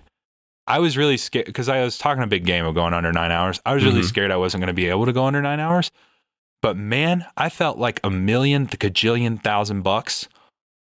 I 0.66 0.78
was 0.78 0.96
really 0.96 1.16
scared 1.16 1.46
because 1.46 1.68
I 1.68 1.82
was 1.82 1.98
talking 1.98 2.22
a 2.22 2.26
big 2.26 2.44
game 2.46 2.64
of 2.64 2.74
going 2.74 2.94
under 2.94 3.12
nine 3.12 3.30
hours. 3.32 3.60
I 3.66 3.74
was 3.74 3.84
really 3.84 4.00
Mhm. 4.00 4.04
scared 4.06 4.30
I 4.30 4.36
wasn't 4.36 4.60
going 4.62 4.68
to 4.68 4.72
be 4.74 4.86
able 4.86 5.06
to 5.06 5.12
go 5.12 5.26
under 5.26 5.42
nine 5.42 5.60
hours. 5.60 5.90
But 6.62 6.76
man, 6.76 7.26
I 7.36 7.48
felt 7.48 7.78
like 7.78 7.98
a 8.04 8.10
million, 8.10 8.66
the 8.66 8.76
gajillion 8.76 9.42
thousand 9.42 9.82
bucks 9.82 10.28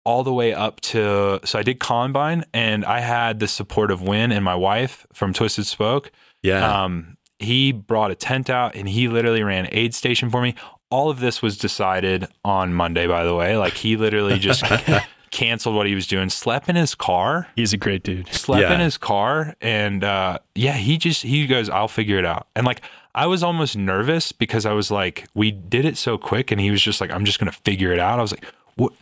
all 0.10 0.24
the 0.24 0.34
way 0.34 0.54
up 0.54 0.80
to. 0.82 1.40
So 1.46 1.60
I 1.60 1.64
did 1.64 1.80
Combine 1.80 2.44
and 2.54 2.84
I 2.84 3.00
had 3.00 3.40
the 3.40 3.48
support 3.48 3.92
of 3.92 4.02
Win 4.02 4.32
and 4.32 4.44
my 4.44 4.56
wife 4.56 5.06
from 5.14 5.34
Twisted 5.34 5.66
Spoke. 5.68 6.12
Yeah. 6.42 6.84
Um, 6.84 7.18
he 7.38 7.72
brought 7.72 8.10
a 8.12 8.16
tent 8.16 8.50
out 8.50 8.76
and 8.76 8.90
he 8.90 9.08
literally 9.08 9.44
ran 9.44 9.68
aid 9.72 9.94
station 9.94 10.30
for 10.30 10.42
me. 10.42 10.56
All 10.90 11.10
of 11.10 11.20
this 11.20 11.42
was 11.42 11.58
decided 11.58 12.28
on 12.44 12.74
Monday, 12.74 13.06
by 13.08 13.24
the 13.24 13.36
way. 13.36 13.56
Like 13.58 13.74
he 13.74 13.96
literally 13.98 14.40
just 14.40 14.64
canceled 15.32 15.76
what 15.76 15.86
he 15.86 15.94
was 15.96 16.08
doing, 16.08 16.30
slept 16.30 16.68
in 16.70 16.76
his 16.76 16.96
car, 16.96 17.48
He's 17.56 17.74
a 17.74 17.78
great 17.78 18.02
dude. 18.04 18.28
slept 18.34 18.62
Yeah. 18.64 18.74
in 18.74 18.80
his 18.80 18.98
car, 18.98 19.56
and 19.62 20.04
uh, 20.04 20.40
yeah, 20.56 20.74
he 20.74 20.98
just 20.98 21.22
he 21.22 21.46
goes, 21.46 21.70
"I'll 21.70 21.88
figure 21.88 22.18
it 22.18 22.26
out." 22.26 22.48
And 22.56 22.66
like 22.66 22.82
I 23.14 23.28
was 23.28 23.44
almost 23.44 23.78
nervous 23.78 24.32
because 24.32 24.66
I 24.66 24.74
was 24.74 24.90
like, 24.90 25.26
we 25.36 25.52
did 25.52 25.86
it 25.86 25.98
so 25.98 26.18
quick, 26.18 26.52
and 26.52 26.60
he 26.60 26.72
was 26.72 26.82
just 26.82 27.00
like, 27.00 27.12
"I'm 27.12 27.26
just 27.26 27.38
gonna 27.40 27.52
figure 27.52 27.92
it 27.94 28.00
out." 28.00 28.18
I 28.18 28.22
was 28.24 28.32
like, 28.32 28.46
"What?" 28.76 28.94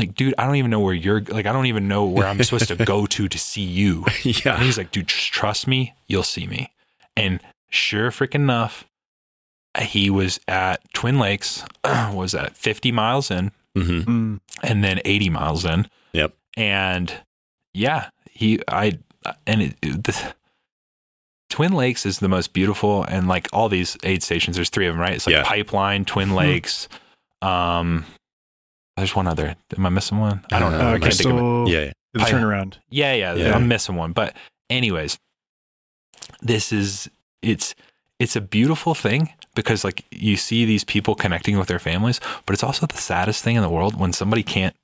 Like, 0.00 0.14
dude, 0.14 0.34
I 0.38 0.46
don't 0.46 0.56
even 0.56 0.70
know 0.70 0.80
where 0.80 0.94
you're. 0.94 1.20
Like, 1.20 1.46
I 1.46 1.52
don't 1.52 1.66
even 1.66 1.86
know 1.86 2.04
where 2.06 2.26
I'm 2.26 2.42
supposed 2.42 2.68
to 2.68 2.76
go 2.84 3.06
to 3.06 3.28
to 3.28 3.38
see 3.38 3.62
you. 3.62 4.04
And 4.24 4.44
yeah. 4.44 4.58
he's 4.58 4.78
like, 4.78 4.90
dude, 4.90 5.08
just 5.08 5.32
trust 5.32 5.66
me, 5.66 5.94
you'll 6.06 6.22
see 6.22 6.46
me. 6.46 6.72
And 7.16 7.40
sure 7.68 8.10
freaking 8.10 8.36
enough, 8.36 8.84
he 9.80 10.08
was 10.10 10.40
at 10.48 10.80
Twin 10.94 11.18
Lakes, 11.18 11.64
was 11.84 12.34
at 12.34 12.56
50 12.56 12.92
miles 12.92 13.30
in 13.30 13.52
hmm 13.76 14.00
Mm. 14.00 14.40
and 14.62 14.82
then 14.82 15.00
80 15.04 15.30
miles 15.30 15.64
in. 15.64 15.86
Yep. 16.12 16.32
And 16.56 17.14
yeah, 17.74 18.08
he, 18.30 18.60
I, 18.66 18.98
and 19.46 19.62
it, 19.62 19.76
it- 19.82 20.04
the, 20.04 20.34
Twin 21.50 21.72
Lakes 21.72 22.06
is 22.06 22.20
the 22.20 22.28
most 22.28 22.52
beautiful, 22.52 23.02
and 23.04 23.26
like 23.26 23.48
all 23.52 23.68
these 23.68 23.96
aid 24.04 24.22
stations, 24.22 24.54
there's 24.56 24.70
three 24.70 24.86
of 24.86 24.94
them, 24.94 25.00
right? 25.00 25.14
It's 25.14 25.26
like 25.26 25.34
Yeah. 25.34 25.42
Pipeline, 25.44 26.04
Twin 26.04 26.34
Lakes. 26.36 26.88
Um, 27.42 28.06
there's 28.96 29.14
one 29.16 29.26
other. 29.26 29.56
Am 29.76 29.86
I 29.86 29.88
missing 29.88 30.18
one? 30.18 30.44
I 30.52 30.58
don't 30.58 30.72
know. 30.72 30.78
Uh, 30.80 30.82
I 30.92 30.94
Uh, 30.94 30.98
can't 30.98 31.14
think 31.14 31.30
of 31.30 31.66
it. 31.68 31.70
Yeah. 31.72 31.84
yeah. 31.84 31.92
the 32.12 32.22
I- 32.22 32.30
turnaround. 32.30 32.74
Yeah, 32.90 33.12
yeah, 33.14 33.34
Yeah. 33.34 33.54
I'm 33.54 33.68
missing 33.68 33.94
one. 33.96 34.12
But 34.12 34.36
anyways, 34.68 35.18
this 36.42 36.72
is 36.72 37.08
it's 37.42 37.74
it's 38.18 38.36
a 38.36 38.40
beautiful 38.40 38.94
thing 38.94 39.30
because 39.54 39.84
like 39.84 40.04
you 40.10 40.36
see 40.36 40.64
these 40.64 40.84
people 40.84 41.14
connecting 41.14 41.58
with 41.58 41.68
their 41.68 41.78
families, 41.78 42.20
but 42.46 42.52
it's 42.52 42.62
also 42.64 42.86
the 42.86 42.96
saddest 42.96 43.42
thing 43.42 43.56
in 43.56 43.62
the 43.62 43.68
world 43.70 43.98
when 43.98 44.12
somebody 44.12 44.42
can't 44.42 44.74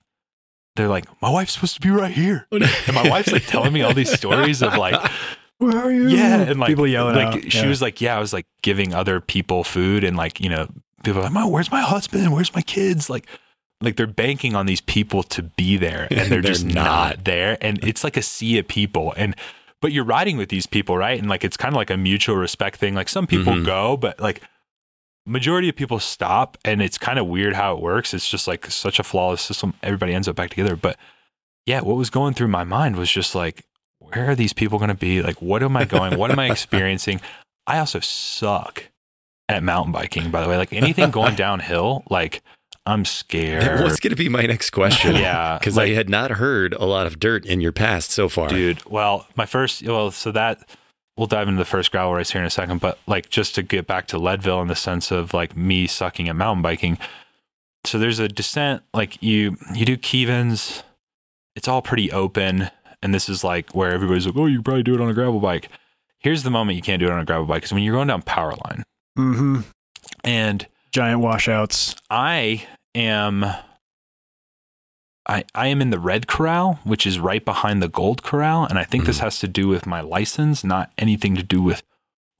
they're 0.77 0.89
like, 0.89 1.07
My 1.23 1.31
wife's 1.31 1.53
supposed 1.53 1.75
to 1.75 1.81
be 1.81 1.91
right 1.91 2.13
here. 2.13 2.47
And 2.53 2.95
my 2.95 3.09
wife's 3.09 3.33
like 3.33 3.47
telling 3.47 3.73
me 3.73 3.83
all 3.83 3.95
these 3.95 4.13
stories 4.13 4.63
of 4.63 4.77
like 4.77 4.95
Where 5.59 5.77
are 5.77 5.91
you? 5.91 6.09
Yeah, 6.09 6.41
and 6.43 6.61
like 6.61 6.69
people 6.69 6.87
yelling 6.87 7.17
like 7.17 7.45
out. 7.45 7.53
she 7.53 7.59
Yeah. 7.61 7.69
was 7.69 7.81
like, 7.81 8.01
Yeah, 8.01 8.17
I 8.17 8.21
was 8.21 8.33
like 8.33 8.47
giving 8.63 8.93
other 8.95 9.21
people 9.21 9.65
food 9.65 10.05
and 10.05 10.15
like, 10.17 10.39
you 10.41 10.51
know, 10.51 10.69
people 11.03 11.21
are 11.21 11.25
like, 11.25 11.33
"My- 11.33 11.47
where's 11.47 11.71
my 11.73 11.81
husband? 11.81 12.31
Where's 12.33 12.55
my 12.55 12.61
kids? 12.63 13.09
Like 13.09 13.27
like 13.81 13.97
they're 13.97 14.07
banking 14.07 14.55
on 14.55 14.66
these 14.66 14.81
people 14.81 15.22
to 15.22 15.43
be 15.43 15.77
there 15.77 16.09
and 16.11 16.18
they're, 16.31 16.41
They're 16.41 16.53
just 16.53 16.64
not. 16.64 16.74
not 16.74 17.24
there. 17.24 17.59
And 17.61 17.83
it's 17.85 18.03
like 18.05 18.16
a 18.16 18.22
sea 18.22 18.59
of 18.59 18.66
people. 18.68 19.12
And 19.16 19.35
but 19.83 19.93
you're 19.93 20.05
riding 20.05 20.37
with 20.39 20.49
these 20.49 20.66
people, 20.66 20.97
right? 20.97 21.18
And 21.18 21.29
like 21.29 21.45
it's 21.45 21.57
kind 21.57 21.74
of 21.74 21.77
like 21.77 21.91
a 21.91 21.97
mutual 21.97 22.37
respect 22.37 22.77
thing. 22.79 22.95
Like 22.95 23.09
some 23.09 23.27
people 23.27 23.53
Mhm. 23.53 23.66
go, 23.66 23.97
but 23.97 24.18
like 24.20 24.41
majority 25.27 25.68
of 25.68 25.77
people 25.77 25.99
stop, 25.99 26.57
and 26.64 26.81
it's 26.81 26.99
kind 26.99 27.18
of 27.18 27.27
weird 27.27 27.55
how 27.55 27.74
it 27.74 27.83
works. 27.83 28.14
It's 28.14 28.29
just 28.29 28.47
like 28.49 28.66
such 28.70 28.99
a 28.99 29.03
flawless 29.03 29.43
system. 29.43 29.74
Everybody 29.83 30.14
ends 30.14 30.29
up 30.29 30.37
back 30.37 30.51
together, 30.51 30.77
but 30.77 30.97
yeah, 31.66 31.81
what 31.81 31.97
was 31.97 32.11
going 32.11 32.33
through 32.35 32.49
my 32.49 32.62
mind 32.64 32.97
was 32.97 33.11
just 33.11 33.35
like, 33.35 33.64
where 33.99 34.31
are 34.31 34.35
these 34.37 34.53
people 34.53 34.79
going 34.79 34.89
to 34.89 34.95
be? 34.95 35.20
Like, 35.22 35.43
what 35.43 35.62
am 35.64 35.77
I 35.77 35.85
going? 35.85 36.16
What 36.16 36.31
am 36.31 36.39
I 36.39 36.49
experiencing? 36.51 37.20
I 37.66 37.79
also 37.81 37.99
suck 37.99 38.85
at 39.49 39.64
mountain 39.64 39.91
biking, 39.93 40.31
by 40.31 40.43
the 40.43 40.49
way. 40.49 40.57
Like 40.57 40.72
anything 40.72 41.11
going 41.11 41.35
downhill, 41.47 42.05
like 42.09 42.41
I'm 42.87 43.05
scared. 43.05 43.62
That 43.78 43.82
was 43.84 43.99
going 44.01 44.11
to 44.11 44.16
be 44.16 44.28
my 44.28 44.43
next 44.43 44.70
question. 44.70 45.14
Yeah, 45.16 45.59
Because 45.59 45.76
like- 45.76 45.91
I 45.91 45.95
had 45.95 46.09
not 46.09 46.30
heard 46.32 46.72
a 46.74 46.84
lot 46.84 47.07
of 47.07 47.18
dirt 47.18 47.45
in 47.45 47.61
your 47.61 47.72
past 47.72 48.11
so 48.12 48.28
far. 48.28 48.49
dude. 48.49 48.84
Well, 48.89 49.26
my 49.37 49.45
first, 49.47 49.82
well, 49.82 50.11
so 50.12 50.30
that 50.32 50.61
we'll 51.16 51.26
dive 51.26 51.49
into 51.49 51.59
the 51.59 51.64
first 51.64 51.91
gravel 51.91 52.12
race 52.14 52.30
here 52.30 52.41
in 52.41 52.47
a 52.47 52.51
second, 52.51 52.80
but 52.80 52.99
like 53.07 53.28
just 53.30 53.55
to 53.57 53.62
get 53.62 53.87
back 53.87 54.07
to 54.09 54.18
Leadville 54.18 54.61
in 54.62 54.68
the 54.68 54.76
sense 54.76 55.11
of 55.11 55.34
like 55.34 55.57
me 55.57 55.87
sucking 55.87 56.28
at 56.28 56.37
mountain 56.37 56.62
biking. 56.62 56.99
So 57.84 57.99
there's 57.99 58.18
a 58.18 58.28
descent, 58.28 58.82
like 58.93 59.22
you 59.22 59.57
you 59.74 59.84
do 59.87 59.97
Kevins, 59.97 60.82
it's 61.55 61.68
all 61.68 61.80
pretty 61.82 62.11
open, 62.12 62.68
and 63.03 63.14
this 63.14 63.28
is 63.28 63.43
like 63.45 63.74
where 63.74 63.93
everybody's 63.93 64.26
like, 64.26 64.37
oh, 64.37 64.47
you 64.47 64.57
can 64.59 64.64
probably 64.64 64.82
do 64.82 64.95
it 64.95 65.01
on 65.01 65.09
a 65.09 65.14
gravel 65.14 65.41
bike. 65.41 65.68
Here's 66.18 66.43
the 66.43 66.51
moment 66.51 66.76
you 66.76 66.82
can't 66.82 67.01
do 67.01 67.07
it 67.07 67.12
on 67.12 67.20
a 67.20 67.24
gravel 67.24 67.47
bike 67.47 67.62
is 67.64 67.72
when 67.72 67.82
you're 67.82 67.95
going 67.95 68.09
down 68.09 68.22
power 68.22 68.55
line, 68.64 68.82
Mm-hmm. 69.18 69.61
and 70.24 70.66
Giant 70.97 71.21
washouts. 71.21 71.95
I 72.09 72.67
am 72.95 73.45
I 75.29 75.45
I 75.55 75.67
am 75.67 75.83
in 75.83 75.91
the 75.91 75.99
red 75.99 76.27
corral, 76.27 76.79
which 76.85 77.07
is 77.07 77.19
right 77.21 77.45
behind 77.45 77.83
the 77.83 77.89
gold 77.89 78.23
corral, 78.23 78.65
and 78.65 78.79
I 78.79 78.85
think 78.85 79.05
this 79.05 79.19
Mhm. 79.19 79.25
has 79.25 79.39
to 79.41 79.49
do 79.49 79.69
with 79.69 79.85
my 79.87 80.01
license, 80.01 80.65
not 80.65 80.91
anything 80.97 81.35
to 81.37 81.43
do 81.43 81.61
with 81.61 81.83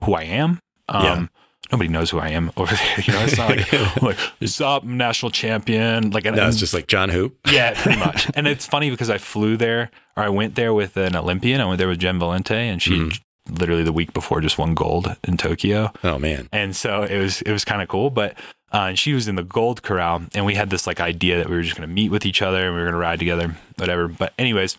who 0.03 0.15
I 0.15 0.23
am. 0.23 0.61
Um 0.89 1.05
Yeah. 1.05 1.27
nobody 1.71 1.89
knows 1.91 2.09
who 2.09 2.19
I 2.19 2.29
am 2.31 2.51
over 2.57 2.75
there. 2.75 3.01
You 3.05 3.13
know, 3.13 3.25
it's 3.25 3.37
not 3.37 3.51
like 3.51 3.71
like 4.03 4.19
stop 4.47 4.85
national 4.85 5.33
champion. 5.33 6.11
Like 6.13 6.25
No, 6.25 6.49
it's 6.49 6.57
just 6.59 6.73
like 6.73 6.87
John 6.87 7.11
Hoop. 7.11 7.37
yeah, 7.53 7.75
pretty 7.75 7.99
much. 7.99 8.31
and 8.35 8.47
it's 8.49 8.65
funny 8.67 8.89
because 8.89 9.11
I 9.11 9.19
flew 9.19 9.59
there 9.59 9.91
or 10.17 10.23
I 10.23 10.31
went 10.31 10.55
there 10.55 10.73
with 10.73 10.97
an 10.97 11.15
Olympian. 11.15 11.61
I 11.61 11.67
went 11.67 11.77
there 11.77 11.89
with 11.89 11.99
Jen 11.99 12.19
Valente 12.19 12.53
and 12.57 12.81
she 12.81 12.93
Mhm. 13.01 13.21
Literally 13.49 13.83
the 13.83 13.93
week 13.93 14.13
before 14.13 14.41
just 14.41 14.59
won 14.59 14.75
gold 14.75 15.15
in 15.25 15.37
Tokyo 15.37 15.93
Oh 16.05 16.19
man. 16.19 16.49
and 16.53 16.75
so 16.75 17.03
it 17.03 17.19
was 17.19 17.43
it 17.43 17.53
was 17.53 17.65
kind 17.65 17.83
of 17.83 17.89
cool 17.89 18.11
but 18.11 18.35
uh, 18.73 18.87
and 18.89 18.99
she 18.99 19.13
was 19.13 19.29
in 19.29 19.37
the 19.37 19.43
gold 19.45 19.83
corral 19.83 20.23
and 20.35 20.45
we 20.45 20.55
had 20.57 20.71
this 20.71 20.87
like 20.87 21.01
idea 21.01 21.39
that 21.39 21.49
we 21.49 21.57
were 21.57 21.63
just 21.63 21.77
going 21.77 21.89
to 21.89 21.93
meet 21.95 22.11
with 22.11 22.27
each 22.27 22.43
other 22.43 22.67
and 22.67 22.75
we 22.75 22.79
were 22.81 22.85
going 22.87 22.93
to 22.95 22.99
ride 22.99 23.19
together 23.19 23.57
whatever 23.77 24.09
but 24.09 24.33
anyways 24.39 24.77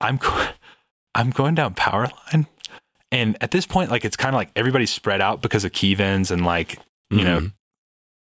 i'm 0.00 0.16
go- 0.16 0.48
i'm 1.14 1.30
going 1.30 1.54
down 1.54 1.74
power 1.74 2.08
line 2.32 2.46
and 3.12 3.36
at 3.40 3.50
this 3.50 3.66
point 3.66 3.90
like 3.90 4.04
it's 4.04 4.16
kind 4.16 4.34
of 4.34 4.38
like 4.38 4.50
everybody's 4.56 4.90
spread 4.90 5.20
out 5.20 5.42
because 5.42 5.64
of 5.64 5.72
kevins 5.72 6.30
and 6.30 6.44
like 6.44 6.78
you 7.10 7.24
know 7.24 7.40
Mhm. 7.40 7.52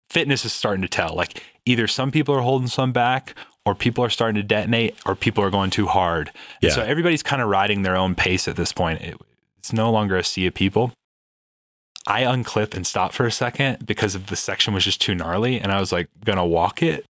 fitness 0.09 0.45
is 0.45 0.53
starting 0.53 0.82
to 0.82 0.88
tell 0.88 1.13
like 1.15 1.43
either 1.65 1.88
some 1.88 2.11
people 2.11 2.34
are 2.36 2.41
holding 2.41 2.67
some 2.69 2.91
back 2.91 3.36
or 3.65 3.75
people 3.75 4.03
are 4.03 4.09
starting 4.09 4.36
to 4.41 4.43
detonate 4.47 4.95
or 5.05 5.13
people 5.15 5.43
are 5.43 5.49
going 5.49 5.69
too 5.69 5.86
hard 5.88 6.32
Yeah. 6.61 6.69
and 6.69 6.73
so 6.73 6.82
everybody's 6.84 7.21
kind 7.23 7.41
of 7.41 7.49
riding 7.49 7.82
their 7.82 7.97
own 7.97 8.15
pace 8.15 8.47
at 8.47 8.55
this 8.55 8.71
point 8.71 9.01
it, 9.01 9.17
it's 9.68 9.74
no 9.74 9.91
longer 9.91 10.15
a 10.15 10.24
sea 10.24 10.47
of 10.47 10.53
people 10.53 10.93
I 12.07 12.24
unclip 12.24 12.74
and 12.74 12.88
stop 12.88 13.11
for 13.11 13.26
a 13.26 13.32
second 13.32 13.86
because 13.86 14.15
of 14.15 14.28
the 14.28 14.38
section 14.38 14.74
was 14.74 14.86
just 14.86 15.01
too 15.01 15.13
gnarly, 15.13 15.59
and 15.59 15.74
I 15.74 15.82
was 15.82 15.91
like 15.91 16.07
gonna 16.24 16.45
walk 16.45 16.82
it, 16.82 17.03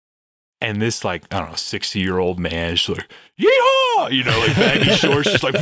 and 0.61 0.81
this 0.81 1.05
like 1.05 1.25
I 1.35 1.41
don't 1.41 1.51
know 1.51 1.57
sixty 1.57 1.99
year 1.99 2.19
old 2.19 2.39
man 2.39 2.75
is 2.75 2.89
like 2.89 3.11
yeehaw, 3.37 4.13
you 4.13 4.23
know, 4.23 4.39
like 4.39 4.55
baggy 4.55 4.91
shorts, 4.95 5.33
just 5.33 5.43
like 5.43 5.57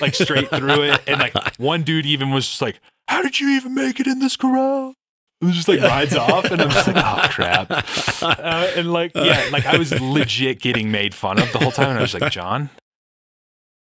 like 0.00 0.14
straight 0.14 0.48
through 0.48 0.84
it, 0.84 1.02
and 1.06 1.20
like 1.20 1.34
one 1.58 1.82
dude 1.82 2.06
even 2.06 2.30
was 2.30 2.48
just 2.48 2.62
like, 2.62 2.80
"How 3.06 3.20
did 3.20 3.38
you 3.38 3.50
even 3.50 3.74
make 3.74 4.00
it 4.00 4.06
in 4.06 4.18
this 4.20 4.36
corral?" 4.36 4.94
It 5.42 5.44
was 5.44 5.54
just 5.54 5.68
like 5.68 5.82
rides 5.82 6.16
off, 6.16 6.46
and 6.46 6.62
I'm 6.62 6.70
just 6.70 6.86
like, 6.86 6.96
"Oh 6.96 7.28
crap!" 7.28 7.70
Uh, 8.22 8.72
and 8.76 8.90
like 8.94 9.12
yeah, 9.14 9.46
like 9.52 9.66
I 9.66 9.76
was 9.76 9.92
legit 10.00 10.62
getting 10.62 10.90
made 10.90 11.14
fun 11.14 11.38
of 11.38 11.52
the 11.52 11.58
whole 11.58 11.72
time, 11.72 11.90
and 11.90 11.98
I 11.98 12.02
was 12.02 12.14
like, 12.14 12.32
"John, 12.32 12.70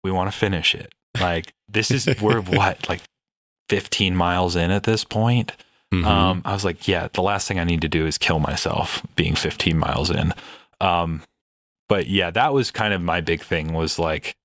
we 0.04 0.10
want 0.10 0.32
to 0.32 0.36
finish 0.36 0.74
it. 0.74 0.92
Like 1.20 1.54
this 1.68 1.92
is 1.92 2.08
we're 2.22 2.42
what 2.42 2.88
like." 2.90 3.02
15 3.70 4.16
miles 4.16 4.56
in 4.56 4.72
at 4.72 4.82
this 4.82 5.04
point. 5.04 5.52
Mhm. 5.94 6.04
Um, 6.04 6.42
I 6.44 6.54
was 6.54 6.66
like, 6.66 6.88
yeah, 6.88 7.08
the 7.14 7.22
last 7.22 7.48
thing 7.48 7.60
I 7.60 7.64
need 7.64 7.82
to 7.82 7.88
do 7.88 8.08
is 8.08 8.18
kill 8.18 8.40
myself 8.40 9.06
being 9.16 9.36
15 9.36 9.78
miles 9.78 10.10
in. 10.10 10.34
Um, 10.82 11.22
but 11.88 12.08
yeah, 12.08 12.32
that 12.32 12.52
was 12.52 12.72
kind 12.72 12.96
of 12.96 13.02
my 13.04 13.22
big 13.22 13.42
thing 13.42 13.74
was 13.74 14.00
like, 14.00 14.36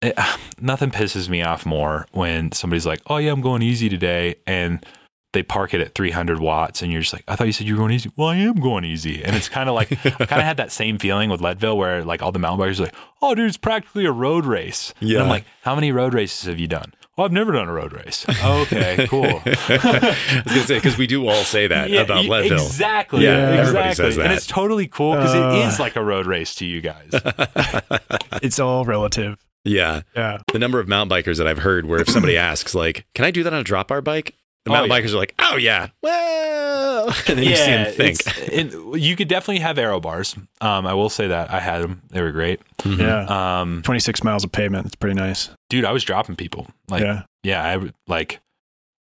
it, 0.00 0.16
nothing 0.60 0.92
pisses 0.92 1.28
me 1.28 1.42
off 1.42 1.66
more 1.66 2.06
when 2.12 2.52
somebody's 2.52 2.86
like, 2.86 3.00
oh 3.08 3.16
yeah, 3.16 3.32
I'm 3.32 3.40
going 3.40 3.62
easy 3.62 3.88
today. 3.88 4.36
And 4.46 4.86
they 5.32 5.42
park 5.42 5.74
it 5.74 5.80
at 5.80 5.94
300 5.94 6.40
watts 6.40 6.82
and 6.82 6.90
you're 6.90 7.02
just 7.02 7.12
like, 7.12 7.22
I 7.28 7.36
thought 7.36 7.46
you 7.46 7.52
said 7.52 7.66
you 7.66 7.74
were 7.74 7.78
going 7.80 7.92
easy. 7.92 8.10
Well, 8.16 8.28
I 8.28 8.36
am 8.36 8.56
going 8.60 8.84
easy. 8.84 9.22
And 9.22 9.36
it's 9.36 9.48
kind 9.48 9.68
of 9.68 9.74
like, 9.76 9.92
I 10.06 10.10
kind 10.10 10.40
of 10.40 10.44
had 10.46 10.56
that 10.56 10.72
same 10.72 10.98
feeling 10.98 11.30
with 11.30 11.40
Leadville 11.40 11.78
where 11.78 12.04
like 12.04 12.20
all 12.22 12.32
the 12.32 12.38
mountain 12.40 12.66
bikers 12.66 12.80
are 12.80 12.84
like, 12.84 12.94
oh 13.22 13.34
dude, 13.36 13.46
it's 13.46 13.56
practically 13.56 14.04
a 14.06 14.12
road 14.12 14.44
race. 14.44 14.92
And 15.00 15.08
Yeah. 15.10 15.22
I'm 15.22 15.28
like, 15.28 15.44
how 15.62 15.74
many 15.76 15.92
road 15.92 16.14
races 16.14 16.46
have 16.48 16.58
you 16.58 16.66
done? 16.66 16.94
Well, 17.16 17.26
I've 17.26 17.32
never 17.32 17.52
done 17.52 17.68
a 17.68 17.72
road 17.72 17.92
race. 17.92 18.24
okay, 18.42 19.06
cool. 19.10 19.24
I 19.26 20.42
was 20.44 20.44
gonna 20.46 20.60
say 20.62 20.76
because 20.76 20.96
we 20.96 21.06
do 21.06 21.28
all 21.28 21.44
say 21.44 21.66
that 21.66 21.90
Yeah, 21.90 22.00
about 22.00 22.24
Leadville. 22.24 22.64
Exactly. 22.64 23.24
Yeah, 23.24 23.50
exactly. 23.50 23.58
everybody 23.60 23.94
says 23.94 24.16
that, 24.16 24.22
And 24.24 24.32
it's 24.32 24.46
totally 24.46 24.86
cool 24.88 25.12
because 25.16 25.34
Uh. 25.34 25.52
it 25.58 25.66
is 25.68 25.78
like 25.78 25.96
a 25.96 26.02
road 26.02 26.26
race 26.26 26.54
to 26.56 26.66
you 26.66 26.80
guys. 26.80 27.10
It's 28.42 28.58
all 28.58 28.84
relative. 28.84 29.36
Yeah, 29.64 30.00
Yeah. 30.16 30.38
the 30.52 30.58
number 30.58 30.80
of 30.80 30.88
mountain 30.88 31.14
bikers 31.14 31.36
that 31.38 31.46
I've 31.46 31.58
heard 31.58 31.84
where 31.84 32.00
if 32.00 32.08
somebody 32.08 32.36
asks 32.38 32.74
like, 32.74 33.04
"Can 33.14 33.26
I 33.26 33.30
do 33.30 33.42
that 33.42 33.52
on 33.52 33.60
a 33.60 33.64
drop 33.64 33.88
bar 33.88 34.00
bike?" 34.00 34.34
The 34.66 34.70
Oh, 34.70 34.74
mountain 34.74 34.90
yeah. 34.90 35.00
bikers 35.00 35.14
are 35.14 35.16
like, 35.16 35.34
"Oh 35.38 35.56
yeah, 35.56 35.88
well," 36.02 37.06
and 37.28 37.38
then 37.38 37.42
you 37.44 37.56
see 37.56 37.64
them 37.70 37.92
think. 37.94 38.20
it's- 38.20 38.48
and 38.50 39.00
you 39.02 39.16
could 39.16 39.26
definitely 39.28 39.60
have 39.60 39.78
aero 39.78 40.00
bars. 40.00 40.36
Um, 40.60 40.86
I 40.86 40.92
will 40.92 41.08
say 41.08 41.28
that 41.28 41.50
I 41.50 41.60
had 41.60 41.80
them; 41.82 42.02
they 42.10 42.20
were 42.20 42.30
great. 42.32 42.60
Mhm. 42.80 42.98
Yeah. 42.98 43.60
Um, 43.60 43.80
26 43.82 44.22
miles 44.22 44.44
of 44.44 44.52
pavement. 44.52 44.86
It's 44.86 44.96
pretty 44.96 45.14
nice. 45.18 45.48
dude, 45.70 45.84
I 45.86 45.92
was 45.92 46.04
dropping 46.04 46.36
people. 46.36 46.66
Like, 46.88 47.02
yeah, 47.02 47.22
yeah. 47.42 47.64
I 47.64 47.76
like, 48.06 48.40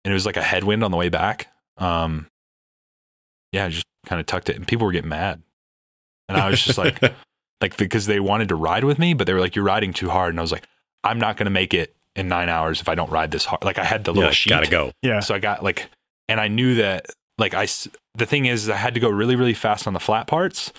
and 0.05 0.13
it 0.13 0.15
was 0.15 0.27
like 0.27 0.37
a 0.37 0.43
headwind 0.43 0.85
on 0.85 0.91
the 0.91 0.97
way 0.99 1.09
back. 1.09 1.49
Um, 1.79 2.27
yeah, 3.53 3.65
I 3.65 3.69
just 3.71 3.87
kind 4.05 4.21
of 4.21 4.27
tucked 4.27 4.51
it, 4.51 4.57
and 4.57 4.69
people 4.69 4.85
were 4.87 4.93
getting 4.93 5.09
mad, 5.09 5.43
and 6.29 6.37
I 6.37 6.51
was 6.51 6.63
just 6.63 6.77
like, 6.77 7.01
like 7.63 7.79
because 7.79 8.05
they 8.05 8.21
wanted 8.21 8.51
to 8.51 8.57
ride 8.57 8.85
with 8.85 8.99
me, 8.99 9.15
but 9.15 9.27
they 9.27 9.33
were 9.33 9.41
like, 9.41 9.57
"You're 9.57 9.65
riding 9.65 9.95
too 9.95 10.11
hard," 10.11 10.35
and 10.35 10.39
I 10.39 10.43
was 10.43 10.53
like, 10.53 10.67
"I'm 11.03 11.19
not 11.19 11.39
going 11.39 11.47
to 11.47 11.51
make 11.51 11.73
it 11.73 11.96
in 12.17 12.29
nine 12.29 12.49
hours 12.49 12.81
if 12.81 12.89
I 12.89 12.95
don't 12.95 13.11
ride 13.11 13.31
this 13.31 13.45
hard." 13.45 13.65
Like 13.65 13.79
I 13.79 13.85
had 13.85 14.05
the 14.05 14.13
little 14.13 14.31
Yeah, 14.31 14.35
sheet, 14.35 14.51
gotta 14.51 14.71
go. 14.71 14.93
Yeah. 15.03 15.21
so 15.21 15.35
I 15.35 15.39
got 15.39 15.63
like, 15.63 15.89
and 16.29 16.41
I 16.41 16.49
knew 16.49 16.75
that 16.77 17.07
like 17.39 17.55
I, 17.55 17.67
the 18.15 18.27
thing 18.27 18.47
is, 18.47 18.69
I 18.71 18.77
had 18.77 18.95
to 18.95 19.01
go 19.01 19.09
really, 19.11 19.37
really 19.37 19.55
fast 19.55 19.87
on 19.87 19.93
the 19.93 20.01
flat 20.01 20.27
parts, 20.27 20.73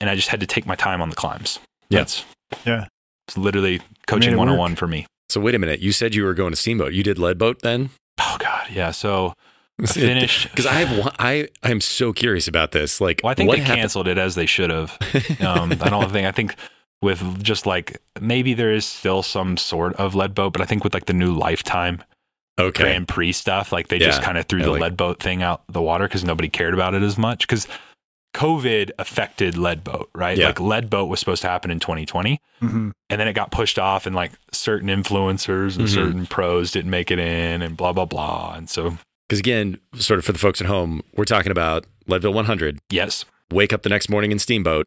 and 0.00 0.08
I 0.08 0.14
just 0.14 0.28
had 0.28 0.40
to 0.40 0.46
take 0.46 0.66
my 0.66 0.74
time 0.74 1.00
on 1.02 1.10
the 1.10 1.16
climbs. 1.16 1.58
Yeah. 1.90 2.00
That's 2.00 2.24
Yeah. 2.64 2.86
It's 3.26 3.36
literally 3.36 3.80
coaching 4.06 4.32
it 4.32 4.36
work. 4.36 4.46
101 4.48 4.76
for 4.76 4.86
me. 4.86 5.06
So 5.28 5.38
wait 5.40 5.54
a 5.54 5.58
minute. 5.58 5.80
You 5.80 5.92
said 5.92 6.14
you 6.14 6.24
were 6.24 6.32
going 6.32 6.50
to 6.52 6.56
Steamboat. 6.56 6.94
You 6.94 7.02
did 7.02 7.18
Leadboat 7.18 7.60
then? 7.60 7.90
Oh 8.18 8.36
God, 8.40 8.68
yeah. 8.72 8.90
So 8.90 9.34
I 9.82 9.86
finished. 9.86 10.48
Because 10.50 10.64
I 10.64 10.72
have 10.72 10.98
one, 10.98 11.12
I 11.18 11.48
I'm 11.62 11.82
so 11.82 12.14
curious 12.14 12.48
about 12.48 12.72
this. 12.72 13.00
Like, 13.02 13.20
Well, 13.22 13.30
I 13.30 13.34
think 13.34 13.48
what 13.48 13.58
they 13.58 13.62
happened? 13.64 13.80
canceled 13.82 14.08
it 14.08 14.16
as 14.16 14.34
they 14.34 14.46
should 14.46 14.70
have. 14.70 14.96
Um, 15.40 15.72
I 15.82 15.90
don't 15.90 16.10
think. 16.10 16.26
I 16.26 16.32
think 16.32 16.54
with 17.02 17.42
just 17.42 17.66
like 17.66 18.00
maybe 18.20 18.54
there 18.54 18.72
is 18.72 18.84
still 18.86 19.22
some 19.22 19.56
sort 19.56 19.94
of 19.94 20.14
Leadboat, 20.14 20.52
but 20.52 20.60
I 20.62 20.64
think 20.64 20.84
with 20.84 20.94
like 20.94 21.06
the 21.06 21.12
new 21.12 21.32
Lifetime 21.32 22.02
okay. 22.58 22.82
Grand 22.82 23.06
Prix 23.08 23.32
stuff, 23.32 23.70
like 23.72 23.88
they 23.88 23.98
just 23.98 24.20
kind 24.22 24.36
of 24.38 24.46
threw 24.46 24.60
I 24.60 24.64
the 24.64 24.70
like- 24.72 24.92
Leadboat 24.96 25.20
thing 25.20 25.42
out 25.42 25.62
the 25.68 25.82
water 25.82 26.06
because 26.08 26.24
nobody 26.24 26.48
cared 26.48 26.74
about 26.74 26.94
it 26.94 27.02
as 27.02 27.16
much. 27.16 27.46
Because 27.46 27.68
COVID 28.34 28.90
affected 28.98 29.54
Leadboat, 29.54 30.06
right? 30.14 30.36
Yeah. 30.36 30.48
Like 30.48 30.56
Leadboat 30.56 31.08
was 31.08 31.18
supposed 31.18 31.42
to 31.42 31.48
happen 31.48 31.70
in 31.70 31.80
2020, 31.80 32.40
hmm 32.60 32.90
and 33.10 33.18
then 33.20 33.26
it 33.26 33.32
got 33.32 33.50
pushed 33.50 33.78
off, 33.78 34.04
and 34.06 34.14
like 34.14 34.32
certain 34.52 34.88
influencers 34.88 35.76
and 35.78 35.86
Mhm. 35.88 35.94
certain 35.94 36.26
pros 36.26 36.70
didn't 36.70 36.90
make 36.90 37.10
it 37.10 37.18
in, 37.18 37.62
and 37.62 37.76
blah 37.76 37.92
blah 37.92 38.04
blah. 38.04 38.54
And 38.54 38.68
so, 38.68 38.98
Because 39.28 39.38
again, 39.40 39.78
sort 39.94 40.18
of 40.18 40.24
for 40.26 40.32
the 40.32 40.38
folks 40.38 40.60
at 40.60 40.66
home, 40.66 41.02
we're 41.16 41.24
talking 41.24 41.50
about 41.52 41.86
Leadville 42.06 42.32
100. 42.34 42.78
yes, 42.90 43.24
Wake 43.50 43.72
up 43.72 43.82
the 43.82 43.88
next 43.88 44.10
morning 44.10 44.30
in 44.30 44.38
Steamboat, 44.38 44.84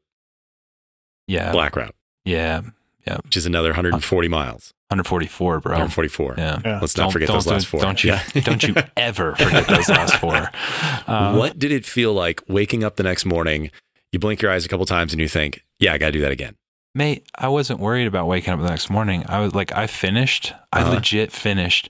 yeah, 1.27 1.51
Black 1.51 1.75
Route, 1.75 1.95
yeah, 2.25 2.61
Yeah. 3.07 3.17
which 3.23 3.37
is 3.37 3.45
another 3.45 3.69
140 3.69 4.27
miles, 4.27 4.73
144, 4.89 5.59
bro. 5.59 5.71
144. 5.71 6.35
Yeah. 6.37 6.59
Yeah. 6.63 6.79
Let's 6.79 6.97
not 6.97 7.11
forget 7.11 7.27
those 7.27 7.47
last 7.47 7.67
four. 7.67 7.81
Don't 7.81 8.03
you? 8.03 8.11
Yeah. 8.11 8.23
don't 8.43 8.63
you 8.63 8.75
ever 8.97 9.35
forget 9.35 9.67
those 9.67 9.89
last 9.89 10.15
four. 10.17 10.49
Uh, 11.07 11.35
what 11.35 11.57
did 11.59 11.71
it 11.71 11.85
feel 11.85 12.13
like 12.13 12.41
waking 12.47 12.83
up 12.83 12.95
the 12.97 13.03
next 13.03 13.25
morning? 13.25 13.71
You 14.11 14.19
blink 14.19 14.41
your 14.41 14.51
eyes 14.51 14.65
a 14.65 14.67
couple 14.69 14.85
times 14.85 15.13
and 15.13 15.21
you 15.21 15.27
think, 15.29 15.63
"Yeah, 15.79 15.93
I 15.93 15.97
got 15.97 16.07
to 16.07 16.11
do 16.11 16.21
that 16.21 16.31
again." 16.31 16.55
mate? 16.93 17.25
I 17.35 17.47
wasn't 17.47 17.79
worried 17.79 18.05
about 18.07 18.27
waking 18.27 18.51
up 18.53 18.59
the 18.59 18.67
next 18.67 18.89
morning. 18.89 19.23
I 19.29 19.39
was 19.39 19.55
like, 19.55 19.71
I 19.71 19.87
finished. 19.87 20.51
I 20.73 20.81
Uh-huh. 20.81 20.95
legit 20.95 21.31
finished. 21.31 21.89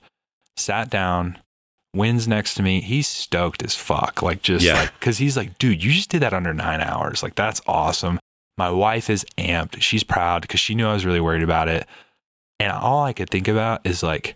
Sat 0.56 0.92
down. 0.92 1.40
Wins 1.96 2.28
next 2.28 2.54
to 2.56 2.62
me. 2.64 2.82
He's 2.82 3.08
stoked 3.08 3.64
as 3.64 3.76
fuck. 3.76 4.22
Like 4.22 4.44
just 4.44 4.64
Yeah. 4.64 4.76
like 4.76 4.94
because 5.00 5.18
he's 5.18 5.36
like, 5.36 5.58
dude, 5.58 5.84
you 5.84 5.92
just 5.92 6.10
did 6.10 6.22
that 6.22 6.34
under 6.36 6.54
nine 6.54 6.82
hours. 6.82 7.24
Like 7.24 7.34
that's 7.34 7.62
awesome. 7.66 8.20
My 8.58 8.70
wife 8.70 9.10
is 9.10 9.26
amped. 9.38 9.82
She's 9.82 10.04
proud 10.04 10.42
because 10.44 10.60
she 10.60 10.76
knew 10.76 10.88
I 10.88 10.94
was 10.94 11.06
really 11.06 11.22
worried 11.22 11.44
about 11.44 11.68
it. 11.70 11.88
And 12.60 12.72
all 12.72 13.04
I 13.04 13.14
could 13.14 13.30
think 13.30 13.48
about 13.48 13.82
is 13.86 14.04
like, 14.04 14.36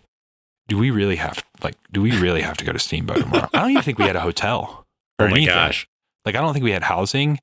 do 0.67 0.77
we 0.77 0.89
really 0.89 1.17
have 1.17 1.43
like, 1.63 1.75
do 1.91 2.01
we 2.01 2.17
really 2.17 2.41
have 2.41 2.57
to 2.57 2.65
go 2.65 2.71
to 2.71 2.79
Steamboat 2.79 3.17
tomorrow? 3.17 3.49
I 3.53 3.59
don't 3.61 3.71
even 3.71 3.83
think 3.83 3.99
we 3.99 4.05
had 4.05 4.15
a 4.15 4.21
hotel 4.21 4.85
or 5.19 5.25
Oh 5.27 5.29
my 5.29 5.35
anything. 5.37 5.53
gosh. 5.53 5.87
Like, 6.25 6.35
I 6.35 6.41
don't 6.41 6.53
think 6.53 6.63
we 6.65 6.71
had 6.71 6.81
housing. 6.83 7.39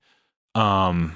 Um, 0.55 1.14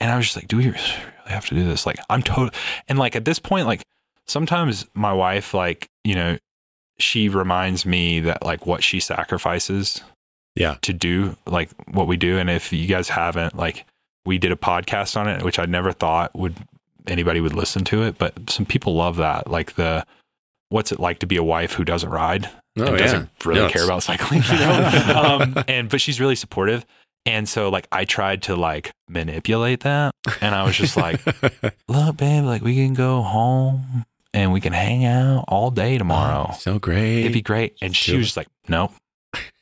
and 0.00 0.10
I 0.10 0.16
was 0.16 0.26
just 0.26 0.36
like, 0.36 0.48
do 0.48 0.56
we 0.56 0.66
really 0.66 0.78
have 1.26 1.46
to 1.46 1.54
do 1.54 1.64
this? 1.64 1.84
Like, 1.84 1.98
I'm 2.08 2.22
total. 2.22 2.50
And 2.88 2.98
like 2.98 3.14
at 3.16 3.24
this 3.24 3.38
point, 3.38 3.66
like 3.66 3.82
sometimes 4.26 4.86
my 4.94 5.12
wife, 5.12 5.52
like 5.54 5.88
you 6.04 6.14
know, 6.14 6.38
she 6.98 7.28
reminds 7.28 7.84
me 7.84 8.20
that 8.20 8.42
like 8.44 8.64
what 8.66 8.82
she 8.82 9.00
sacrifices 9.00 10.02
Yeah. 10.56 10.76
to 10.82 10.92
do 10.92 11.36
like 11.46 11.70
what 11.92 12.06
we 12.06 12.16
do 12.16 12.38
and 12.38 12.48
if 12.50 12.72
you 12.72 12.86
guys 12.86 13.08
haven't 13.10 13.54
like 13.56 13.84
we 14.26 14.38
did 14.38 14.52
a 14.52 14.56
podcast 14.56 15.16
on 15.16 15.28
it 15.28 15.42
which 15.42 15.58
i 15.58 15.64
never 15.64 15.92
thought 15.92 16.34
would 16.36 16.54
anybody 17.06 17.40
would 17.40 17.54
listen 17.54 17.84
to 17.84 18.02
it 18.02 18.18
but 18.18 18.34
some 18.50 18.66
people 18.66 18.94
love 18.94 19.16
that 19.16 19.48
like 19.50 19.74
the 19.74 20.04
what's 20.68 20.92
it 20.92 21.00
like 21.00 21.18
to 21.20 21.26
be 21.26 21.36
a 21.36 21.42
wife 21.42 21.72
who 21.72 21.84
doesn't 21.84 22.10
ride 22.10 22.48
Oh, 22.76 22.82
and 22.84 22.92
yeah. 22.98 23.04
doesn't 23.06 23.30
really 23.44 23.70
care 23.72 23.84
about 23.84 24.02
cycling 24.04 24.42
you 24.42 24.52
know 24.58 25.40
um, 25.56 25.64
and 25.66 25.88
but 25.88 26.00
she's 26.00 26.20
really 26.20 26.36
supportive 26.36 26.84
and 27.26 27.48
so 27.48 27.70
like 27.70 27.88
i 27.90 28.04
tried 28.04 28.42
to 28.42 28.54
like 28.54 28.92
manipulate 29.08 29.80
that 29.80 30.12
and 30.40 30.54
i 30.54 30.62
was 30.64 30.76
just 30.76 30.96
like 30.96 31.20
look 31.88 32.16
babe 32.16 32.44
like 32.44 32.62
we 32.62 32.76
can 32.76 32.94
go 32.94 33.22
home 33.22 34.04
and 34.34 34.52
we 34.52 34.60
can 34.60 34.72
hang 34.72 35.04
out 35.04 35.44
all 35.48 35.70
day 35.72 35.98
tomorrow 35.98 36.52
so 36.58 36.78
great. 36.78 37.20
it'd 37.20 37.32
be 37.32 37.42
great 37.42 37.74
and 37.82 37.96
she 37.96 38.16
was 38.16 38.26
just 38.26 38.36
like 38.36 38.48
nope 38.68 38.92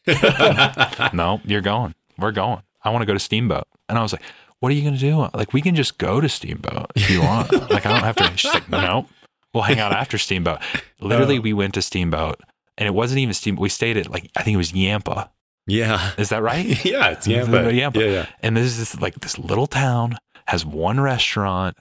no, 1.12 1.40
you're 1.44 1.60
going. 1.60 1.94
We're 2.18 2.32
going. 2.32 2.62
I 2.82 2.90
want 2.90 3.02
to 3.02 3.06
go 3.06 3.12
to 3.12 3.18
Steamboat. 3.18 3.66
And 3.88 3.98
I 3.98 4.02
was 4.02 4.12
like, 4.12 4.22
what 4.60 4.70
are 4.72 4.74
you 4.74 4.82
going 4.82 4.94
to 4.94 5.00
do? 5.00 5.28
Like, 5.34 5.52
we 5.52 5.60
can 5.60 5.74
just 5.74 5.98
go 5.98 6.20
to 6.20 6.28
Steamboat 6.28 6.92
if 6.94 7.10
you 7.10 7.20
want. 7.22 7.52
like, 7.70 7.86
I 7.86 7.90
don't 7.92 8.02
have 8.04 8.16
to. 8.16 8.36
She's 8.36 8.52
like, 8.54 8.68
nope. 8.68 9.06
We'll 9.54 9.62
hang 9.62 9.78
out 9.80 9.92
after 9.92 10.18
Steamboat. 10.18 10.58
Literally, 11.00 11.38
Oh. 11.38 11.42
we 11.42 11.52
went 11.52 11.74
to 11.74 11.82
Steamboat 11.82 12.40
and 12.76 12.86
it 12.86 12.92
wasn't 12.94 13.20
even 13.20 13.32
Steamboat. 13.34 13.62
We 13.62 13.68
stayed 13.68 13.96
at 13.96 14.10
like, 14.10 14.30
I 14.36 14.42
think 14.42 14.54
it 14.54 14.58
was 14.58 14.72
Yampa. 14.72 15.30
yeah. 15.66 16.12
Is 16.18 16.28
that 16.30 16.42
right? 16.42 16.66
yeah, 16.84 17.10
it's 17.10 17.26
Yampa. 17.26 17.72
Yampa. 17.72 17.98
Yeah, 18.00 18.06
yeah. 18.06 18.26
And 18.42 18.56
this 18.56 18.78
is 18.78 19.00
like 19.00 19.14
this 19.20 19.38
little 19.38 19.66
town 19.66 20.18
has 20.46 20.64
one 20.66 21.00
restaurant 21.00 21.76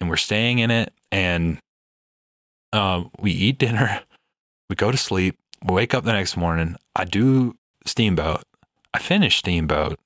and 0.00 0.08
we're 0.10 0.16
staying 0.16 0.58
in 0.58 0.70
it 0.72 0.92
and 1.12 1.58
uh, 2.72 3.04
we 3.20 3.30
eat 3.30 3.58
dinner, 3.58 4.00
we 4.68 4.76
go 4.76 4.90
to 4.90 4.96
sleep, 4.98 5.38
we 5.64 5.74
wake 5.74 5.94
up 5.94 6.04
the 6.04 6.12
next 6.12 6.36
morning. 6.36 6.76
I 6.96 7.04
do 7.04 7.54
Steamboat. 7.86 8.42
I 8.94 8.98
finish 8.98 9.36
Steamboat. 9.38 9.98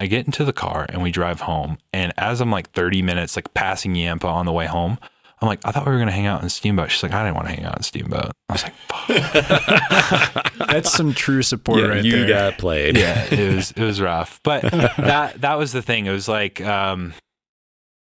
I 0.00 0.06
get 0.06 0.26
into 0.26 0.44
the 0.44 0.52
car 0.52 0.86
and 0.88 1.02
we 1.02 1.10
drive 1.10 1.40
home. 1.42 1.78
And 1.92 2.12
as 2.16 2.40
I'm 2.40 2.50
like 2.50 2.70
30 2.70 3.02
minutes, 3.02 3.36
like 3.36 3.52
passing 3.54 3.94
Yampa 3.94 4.26
on 4.26 4.46
the 4.46 4.52
way 4.52 4.66
home, 4.66 4.98
I'm 5.42 5.48
like, 5.48 5.60
I 5.64 5.70
thought 5.70 5.86
we 5.86 5.92
were 5.92 5.98
going 5.98 6.08
to 6.08 6.12
hang 6.12 6.26
out 6.26 6.42
in 6.42 6.48
Steamboat. 6.48 6.90
She's 6.90 7.02
like, 7.02 7.12
I 7.12 7.22
didn't 7.24 7.36
want 7.36 7.48
to 7.48 7.54
hang 7.54 7.64
out 7.64 7.76
in 7.76 7.82
Steamboat. 7.82 8.32
I 8.48 8.52
was 8.52 8.62
like, 8.62 8.74
fuck. 8.74 10.52
That's 10.68 10.92
some 10.92 11.14
true 11.14 11.42
support 11.42 11.80
yeah, 11.80 11.86
right 11.86 12.04
you 12.04 12.24
there. 12.26 12.28
got 12.28 12.58
played. 12.58 12.96
yeah, 12.96 13.24
it 13.30 13.54
was 13.54 13.70
it 13.72 13.82
was 13.82 14.00
rough. 14.00 14.40
But 14.42 14.62
that 14.62 15.40
that 15.40 15.54
was 15.58 15.72
the 15.72 15.82
thing. 15.82 16.06
It 16.06 16.12
was 16.12 16.28
like 16.28 16.60
um 16.60 17.14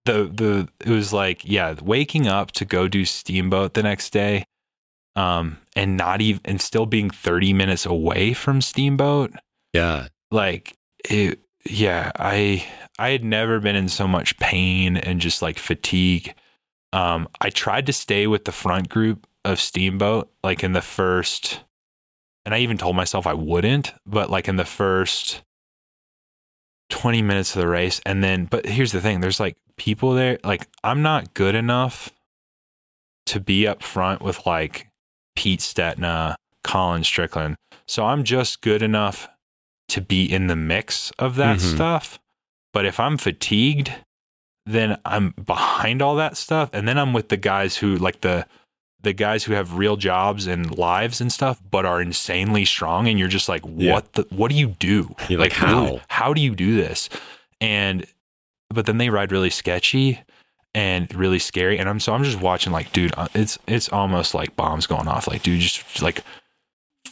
the 0.06 0.24
the 0.24 0.68
it 0.80 0.90
was 0.90 1.12
like 1.12 1.42
yeah, 1.44 1.74
waking 1.82 2.26
up 2.26 2.52
to 2.52 2.64
go 2.64 2.88
do 2.88 3.04
Steamboat 3.04 3.74
the 3.74 3.82
next 3.82 4.10
day, 4.10 4.44
um, 5.14 5.58
and 5.74 5.96
not 5.96 6.22
even 6.22 6.40
and 6.46 6.60
still 6.60 6.86
being 6.86 7.10
thirty 7.10 7.52
minutes 7.52 7.84
away 7.84 8.32
from 8.32 8.62
Steamboat. 8.62 9.32
Yeah. 9.74 10.08
Like 10.30 10.74
it, 11.08 11.40
yeah. 11.70 12.12
I 12.16 12.66
I 12.98 13.10
had 13.10 13.24
never 13.24 13.60
been 13.60 13.76
in 13.76 13.88
so 13.88 14.08
much 14.08 14.38
pain 14.38 14.96
and 14.96 15.20
just 15.20 15.42
like 15.42 15.58
fatigue. 15.58 16.34
Um, 16.92 17.28
I 17.40 17.50
tried 17.50 17.86
to 17.86 17.92
stay 17.92 18.26
with 18.26 18.44
the 18.44 18.52
front 18.52 18.88
group 18.88 19.26
of 19.44 19.60
Steamboat, 19.60 20.30
like 20.42 20.64
in 20.64 20.72
the 20.72 20.82
first, 20.82 21.60
and 22.44 22.54
I 22.54 22.58
even 22.58 22.78
told 22.78 22.96
myself 22.96 23.26
I 23.26 23.34
wouldn't, 23.34 23.92
but 24.06 24.30
like 24.30 24.48
in 24.48 24.56
the 24.56 24.64
first 24.64 25.42
20 26.90 27.22
minutes 27.22 27.54
of 27.54 27.60
the 27.60 27.68
race. 27.68 28.00
And 28.06 28.22
then, 28.22 28.46
but 28.46 28.66
here's 28.66 28.92
the 28.92 29.00
thing 29.00 29.20
there's 29.20 29.40
like 29.40 29.56
people 29.76 30.14
there, 30.14 30.38
like 30.44 30.66
I'm 30.82 31.02
not 31.02 31.34
good 31.34 31.54
enough 31.54 32.10
to 33.26 33.40
be 33.40 33.66
up 33.66 33.82
front 33.82 34.22
with 34.22 34.46
like 34.46 34.88
Pete 35.34 35.60
Stetina, 35.60 36.36
Colin 36.64 37.04
Strickland. 37.04 37.56
So 37.86 38.06
I'm 38.06 38.24
just 38.24 38.62
good 38.62 38.82
enough 38.82 39.28
to 39.88 40.00
be 40.00 40.24
in 40.30 40.46
the 40.48 40.56
mix 40.56 41.10
of 41.18 41.36
that 41.36 41.58
Mhm. 41.58 41.74
stuff. 41.74 42.18
But 42.72 42.84
if 42.86 42.98
I'm 43.00 43.16
fatigued, 43.16 43.92
then 44.64 44.98
I'm 45.04 45.30
behind 45.30 46.02
all 46.02 46.16
that 46.16 46.36
stuff. 46.36 46.70
And 46.72 46.86
then 46.88 46.98
I'm 46.98 47.12
with 47.12 47.28
the 47.28 47.36
guys 47.36 47.76
who 47.76 47.96
like 47.96 48.20
the 48.22 48.46
the 49.02 49.12
guys 49.12 49.44
who 49.44 49.52
have 49.52 49.74
real 49.74 49.96
jobs 49.96 50.48
and 50.48 50.76
lives 50.76 51.20
and 51.20 51.30
stuff, 51.32 51.60
but 51.70 51.84
are 51.86 52.00
insanely 52.02 52.64
strong. 52.64 53.06
And 53.06 53.18
you're 53.18 53.28
just 53.28 53.48
like, 53.48 53.62
Yeah. 53.76 53.92
what 53.92 54.12
the 54.14 54.26
what 54.30 54.50
do 54.50 54.56
you 54.56 54.68
do? 54.78 55.14
You're 55.28 55.38
like, 55.40 55.60
really, 55.60 55.96
how? 55.98 56.00
how 56.08 56.34
do 56.34 56.40
you 56.40 56.54
do 56.56 56.74
this? 56.76 57.08
And 57.60 58.04
but 58.70 58.86
then 58.86 58.98
they 58.98 59.08
ride 59.10 59.30
really 59.30 59.50
sketchy 59.50 60.18
and 60.74 61.14
really 61.14 61.38
scary. 61.38 61.78
And 61.78 61.88
I'm 61.88 62.00
so 62.00 62.12
I'm 62.14 62.24
just 62.24 62.40
watching 62.40 62.72
like, 62.72 62.92
dude, 62.92 63.14
uh, 63.16 63.28
it's 63.34 63.58
it's 63.68 63.88
almost 63.92 64.34
like 64.34 64.56
bombs 64.56 64.86
going 64.88 65.06
off. 65.06 65.28
Like, 65.28 65.42
dude, 65.44 65.60
just 65.60 66.02
like 66.02 66.22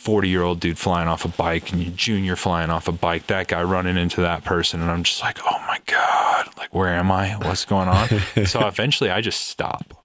40 0.05 0.29
year 0.29 0.43
old 0.43 0.61
dude 0.61 0.79
flying 0.79 1.09
off 1.09 1.25
a 1.25 1.29
bike 1.29 1.73
and 1.73 1.83
you 1.83 1.91
junior 1.91 2.37
flying 2.37 2.69
off 2.69 2.89
a 2.89 2.93
bike, 2.93 3.27
that 3.29 3.49
guy 3.49 3.63
running 3.63 3.97
into 3.97 4.21
that 4.21 4.45
person. 4.45 4.83
And 4.83 4.91
I'm 4.91 5.03
just 5.03 5.23
like, 5.23 5.39
oh 5.45 5.59
my 5.67 5.81
God, 5.87 6.49
like, 6.59 6.75
where 6.75 6.89
am 6.95 7.11
I? 7.11 7.31
What's 7.37 7.65
going 7.65 7.89
on? 7.89 8.09
so 8.47 8.67
eventually 8.67 9.11
I 9.11 9.23
just 9.23 9.47
stop. 9.49 10.05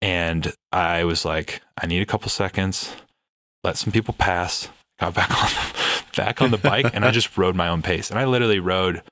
And 0.00 0.52
I 0.72 1.04
was 1.04 1.24
like, 1.26 1.60
I 1.80 1.86
need 1.86 2.00
a 2.00 2.06
couple 2.06 2.30
seconds, 2.30 2.94
let 3.62 3.76
some 3.76 3.92
people 3.92 4.14
pass, 4.14 4.68
got 4.98 5.12
back 5.14 5.30
on 5.30 5.50
the, 5.50 6.04
back 6.16 6.40
on 6.40 6.50
the 6.50 6.56
bike, 6.58 6.90
and 6.94 7.04
I 7.04 7.10
just 7.10 7.36
rode 7.36 7.54
my 7.54 7.68
own 7.68 7.82
pace. 7.82 8.08
And 8.10 8.18
I 8.18 8.24
literally 8.24 8.60
rode 8.60 9.02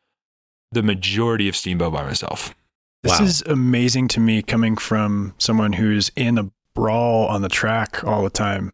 the 0.73 0.83
majority 0.83 1.47
of 1.49 1.55
Steamboat 1.57 1.93
by 1.93 2.03
myself. 2.03 2.55
This 3.03 3.21
Wow. 3.21 3.27
is 3.27 3.43
amazing 3.43 4.09
to 4.09 4.21
me 4.21 4.41
coming 4.43 4.77
from 4.77 5.35
someone 5.37 5.75
who's 5.75 6.11
in 6.17 6.39
a 6.39 6.51
brawl 6.75 7.27
on 7.27 7.43
the 7.43 7.49
track 7.51 8.03
all 8.05 8.23
the 8.25 8.31
time. 8.31 8.73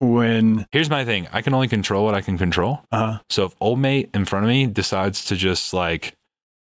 When 0.00 0.66
Here's 0.72 0.90
my 0.90 1.04
thing 1.04 1.28
I 1.32 1.40
can 1.42 1.54
only 1.54 1.68
control 1.68 2.04
what 2.04 2.14
I 2.14 2.20
can 2.20 2.36
control. 2.38 2.80
uh 2.92 3.18
So 3.30 3.44
if 3.46 3.54
old 3.60 3.78
mate 3.78 4.10
in 4.14 4.24
front 4.24 4.44
of 4.44 4.48
me 4.48 4.66
decides 4.66 5.24
to 5.26 5.36
just 5.36 5.72
like 5.72 6.14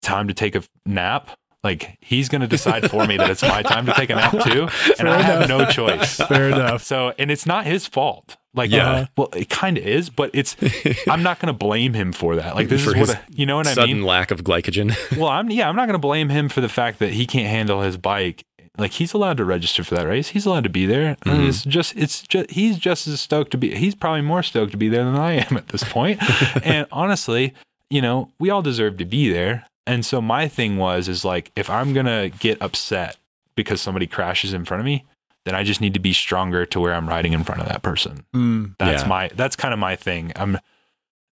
time 0.02 0.28
to 0.28 0.34
take 0.34 0.54
a 0.54 0.62
nap, 0.84 1.30
like 1.62 1.96
he's 2.00 2.28
going 2.28 2.42
to 2.42 2.46
decide 2.46 2.90
for 2.90 3.06
me 3.06 3.16
that 3.16 3.30
it's 3.30 3.42
my 3.42 3.62
time 3.74 3.86
to 3.86 3.92
take 3.94 4.10
a 4.10 4.16
nap 4.16 4.32
too, 4.44 4.62
and 4.64 4.70
Fair 4.98 5.08
I 5.08 5.22
have 5.22 5.48
no 5.48 5.64
choice. 5.64 6.16
fair 6.16 6.48
enough. 6.50 6.82
So, 6.82 7.14
and 7.18 7.30
it's 7.30 7.46
not 7.46 7.64
his 7.66 7.86
fault. 7.86 8.36
Like, 8.56 8.70
Yeah. 8.70 8.90
uh, 8.90 9.06
well, 9.16 9.28
it 9.34 9.48
kind 9.48 9.78
of 9.78 9.84
is, 9.84 10.10
but 10.10 10.30
it's. 10.34 10.56
I'm 11.08 11.22
not 11.22 11.40
going 11.40 11.48
to 11.48 11.58
blame 11.58 11.94
him 11.94 12.12
for 12.12 12.36
that. 12.36 12.54
Like, 12.54 12.68
this 12.68 12.84
For 12.84 12.94
is 12.96 13.08
what 13.08 13.16
I, 13.16 13.20
you 13.30 13.46
know 13.46 13.56
what 13.56 13.66
I 13.66 13.72
Sudden 13.74 13.96
mean. 13.96 14.04
lack 14.04 14.30
of 14.30 14.44
glycogen. 14.44 14.94
Well, 15.16 15.28
I'm 15.28 15.50
yeah, 15.50 15.68
I'm 15.68 15.74
not 15.74 15.86
going 15.86 15.94
to 15.94 15.98
blame 15.98 16.28
him 16.28 16.48
for 16.50 16.60
the 16.60 16.68
fact 16.68 16.98
that 16.98 17.10
he 17.14 17.26
can't 17.26 17.48
handle 17.48 17.80
his 17.80 17.96
bike. 17.96 18.44
Like, 18.76 18.92
he's 18.92 19.12
allowed 19.14 19.36
to 19.36 19.44
register 19.44 19.84
for 19.84 19.94
that 19.94 20.06
race. 20.08 20.28
He's 20.28 20.46
allowed 20.46 20.64
to 20.64 20.70
be 20.70 20.84
there. 20.86 21.16
Mhm. 21.24 21.48
It's 21.48 21.64
just, 21.64 21.96
it's 21.96 22.22
just, 22.22 22.50
he's 22.50 22.76
just 22.78 23.06
as 23.06 23.20
stoked 23.20 23.52
to 23.52 23.56
be. 23.58 23.74
He's 23.74 23.94
probably 23.94 24.22
more 24.22 24.42
stoked 24.42 24.72
to 24.72 24.76
be 24.76 24.88
there 24.88 25.04
than 25.04 25.14
I 25.16 25.34
am 25.34 25.56
at 25.56 25.68
this 25.68 25.84
point. 25.84 26.20
and 26.64 26.86
honestly, 26.90 27.54
you 27.90 28.02
know, 28.02 28.30
we 28.40 28.50
all 28.50 28.62
deserve 28.62 28.96
to 28.98 29.04
be 29.04 29.30
there. 29.32 29.66
And 29.86 30.04
so 30.04 30.20
my 30.20 30.48
thing 30.48 30.76
was, 30.76 31.08
is 31.08 31.24
like, 31.24 31.52
if 31.54 31.70
I'm 31.70 31.92
going 31.92 32.06
to 32.06 32.32
get 32.40 32.60
upset 32.62 33.16
because 33.54 33.80
somebody 33.80 34.06
crashes 34.08 34.52
in 34.52 34.64
front 34.64 34.80
of 34.80 34.84
me, 34.86 35.04
then 35.44 35.54
I 35.54 35.62
just 35.62 35.80
need 35.80 35.94
to 35.94 36.00
be 36.00 36.12
stronger 36.14 36.64
to 36.66 36.80
where 36.80 36.94
I'm 36.94 37.08
riding 37.08 37.32
in 37.34 37.44
front 37.44 37.60
of 37.60 37.68
that 37.68 37.82
person. 37.82 38.24
Mm, 38.34 38.74
That's 38.78 39.02
Yeah. 39.02 39.08
my, 39.08 39.30
that's 39.36 39.54
kind 39.56 39.72
of 39.74 39.78
my 39.78 39.94
thing. 39.94 40.32
I'm, 40.36 40.56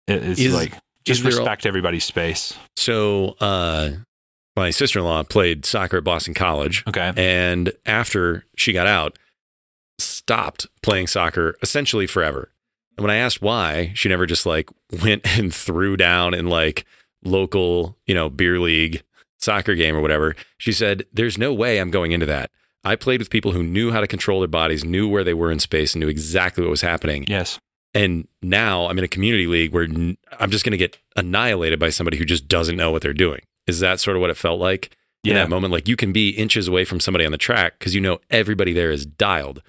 it- 0.06 0.24
it's 0.24 0.40
Is- 0.40 0.54
like, 0.54 0.74
just 1.06 1.24
respect 1.24 1.64
everybody's 1.64 2.04
space. 2.04 2.52
So, 2.76 3.36
uh, 3.40 3.90
my 4.56 4.70
sister 4.70 4.98
in 4.98 5.04
law 5.04 5.22
played 5.22 5.64
soccer 5.64 5.98
at 5.98 6.04
Boston 6.04 6.34
College. 6.34 6.84
Okay. 6.88 7.12
And 7.16 7.72
after 7.86 8.44
she 8.56 8.72
got 8.72 8.86
out, 8.86 9.18
stopped 9.98 10.66
playing 10.82 11.06
soccer 11.06 11.56
essentially 11.62 12.06
forever. 12.06 12.50
And 12.96 13.04
when 13.04 13.10
I 13.10 13.18
asked 13.18 13.40
why, 13.40 13.92
she 13.94 14.08
never 14.08 14.26
just 14.26 14.46
like 14.46 14.68
went 15.02 15.38
and 15.38 15.54
threw 15.54 15.96
down 15.96 16.34
in 16.34 16.48
like 16.48 16.84
local, 17.24 17.96
you 18.06 18.14
know, 18.14 18.28
beer 18.28 18.58
league 18.58 19.02
soccer 19.38 19.74
game 19.74 19.96
or 19.96 20.00
whatever. 20.00 20.36
She 20.58 20.72
said, 20.72 21.04
There's 21.12 21.38
no 21.38 21.52
way 21.52 21.78
I'm 21.78 21.90
going 21.90 22.12
into 22.12 22.26
that. 22.26 22.50
I 22.82 22.96
played 22.96 23.20
with 23.20 23.30
people 23.30 23.52
who 23.52 23.62
knew 23.62 23.90
how 23.90 24.00
to 24.00 24.06
control 24.06 24.40
their 24.40 24.48
bodies, 24.48 24.84
knew 24.84 25.06
where 25.06 25.24
they 25.24 25.34
were 25.34 25.50
in 25.50 25.58
space, 25.58 25.94
and 25.94 26.00
knew 26.00 26.08
exactly 26.08 26.64
what 26.64 26.70
was 26.70 26.80
happening. 26.80 27.24
Yes. 27.28 27.58
And 27.92 28.26
now 28.40 28.86
I'm 28.86 28.96
in 28.98 29.04
a 29.04 29.08
community 29.08 29.46
league 29.46 29.72
where 29.72 29.84
I'm 29.84 30.50
just 30.50 30.64
going 30.64 30.72
to 30.72 30.78
get 30.78 30.96
annihilated 31.16 31.78
by 31.78 31.90
somebody 31.90 32.16
who 32.16 32.24
just 32.24 32.48
doesn't 32.48 32.76
know 32.76 32.90
what 32.90 33.02
they're 33.02 33.12
doing. 33.12 33.40
Is 33.70 33.80
that 33.80 34.00
sort 34.00 34.16
of 34.16 34.20
what 34.20 34.30
it 34.30 34.36
felt 34.36 34.60
like 34.60 34.96
in 35.24 35.34
that 35.34 35.48
moment? 35.48 35.72
Like 35.72 35.88
you 35.88 35.96
can 35.96 36.12
be 36.12 36.30
inches 36.30 36.68
away 36.68 36.84
from 36.84 37.00
somebody 37.00 37.24
on 37.24 37.32
the 37.32 37.38
track 37.38 37.78
because 37.78 37.94
you 37.94 38.00
know 38.00 38.20
everybody 38.30 38.72
there 38.72 38.90
is 38.90 39.06
dialed 39.06 39.62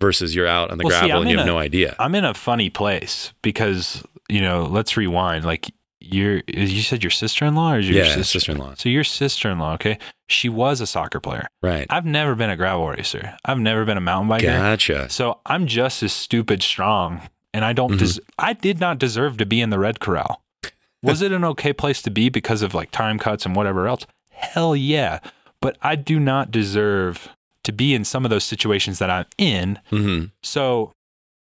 versus 0.00 0.34
you're 0.34 0.48
out 0.48 0.70
on 0.72 0.78
the 0.78 0.84
Well, 0.84 0.98
gravel 1.00 1.16
I'm 1.18 1.22
and 1.22 1.30
you 1.30 1.36
have 1.38 1.46
a- 1.46 1.50
no 1.50 1.58
idea. 1.58 1.94
I'm 2.00 2.14
in 2.16 2.24
a 2.24 2.34
funny 2.34 2.70
place 2.70 3.32
because, 3.42 4.02
you 4.28 4.40
know, 4.40 4.64
let's 4.64 4.96
rewind. 4.96 5.44
Like, 5.44 5.70
your, 6.00 6.42
you 6.48 6.82
said 6.82 7.04
your 7.04 7.12
sister 7.12 7.44
in 7.44 7.54
law 7.54 7.74
or 7.74 7.78
is 7.78 7.88
your 7.88 7.98
yeah, 8.04 8.12
sister? 8.14 8.24
sister 8.40 8.52
in 8.52 8.58
law. 8.58 8.74
So 8.76 8.88
your 8.88 9.04
sister 9.04 9.48
in 9.50 9.60
law, 9.60 9.74
okay? 9.74 9.98
she 10.28 10.48
was 10.48 10.80
a 10.80 10.86
soccer 10.86 11.20
player. 11.20 11.46
Right. 11.62 11.86
I've 11.90 12.06
never 12.06 12.34
been 12.34 12.48
a 12.50 12.56
gravel 12.56 12.88
racer. 12.88 13.36
I've 13.44 13.58
never 13.60 13.84
been 13.84 13.98
a 13.98 14.00
mountain 14.00 14.30
biker. 14.30 14.42
Gotcha. 14.46 15.08
So 15.10 15.38
I'm 15.46 15.66
just 15.66 16.02
as 16.02 16.12
stupid 16.12 16.62
strong, 16.62 17.20
and 17.52 17.64
I 17.66 17.72
don't. 17.74 17.92
Mhm. 17.92 17.98
Des- 18.16 18.22
I 18.38 18.54
did 18.54 18.80
not 18.80 18.98
deserve 18.98 19.36
to 19.36 19.46
be 19.46 19.60
in 19.60 19.68
the 19.70 19.78
red 19.78 20.00
corral. 20.00 20.41
Was 21.02 21.20
it 21.22 21.32
an 21.32 21.44
okay 21.44 21.72
place 21.72 22.00
to 22.02 22.10
be 22.10 22.28
because 22.28 22.62
of 22.62 22.74
like 22.74 22.90
time 22.90 23.18
cuts 23.18 23.44
and 23.44 23.56
whatever 23.56 23.88
else? 23.88 24.06
Hell 24.30 24.76
yeah. 24.76 25.18
But 25.60 25.76
I 25.82 25.96
do 25.96 26.20
not 26.20 26.50
deserve 26.50 27.28
to 27.64 27.72
be 27.72 27.94
in 27.94 28.04
some 28.04 28.24
of 28.24 28.30
those 28.30 28.44
situations 28.44 28.98
that 28.98 29.10
I'm 29.10 29.26
in. 29.38 29.78
hmm 29.90 30.24
So 30.42 30.92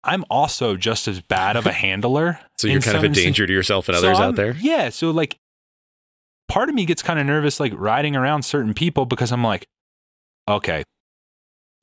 I'm 0.04 0.24
also 0.30 0.76
just 0.76 1.08
as 1.08 1.20
bad 1.22 1.56
of 1.56 1.66
a 1.66 1.72
handler. 1.86 2.40
So 2.58 2.68
you're 2.68 2.82
kind 2.82 2.98
of 2.98 3.04
a 3.04 3.10
danger 3.10 3.46
to 3.46 3.54
yourself 3.54 3.88
and 3.90 3.98
others 3.98 4.18
I'm- 4.20 4.30
out 4.30 4.36
there. 4.36 4.56
Yeah. 4.60 4.90
So 4.90 5.12
like 5.12 5.36
part 6.48 6.70
of 6.70 6.76
me 6.76 6.86
gets 6.86 7.02
kind 7.04 7.20
of 7.20 7.26
nervous 7.26 7.60
like 7.60 7.74
riding 7.76 8.16
around 8.16 8.44
certain 8.44 8.74
people 8.74 9.06
because 9.06 9.32
I'm 9.32 9.44
like, 9.44 9.66
okay, 10.48 10.84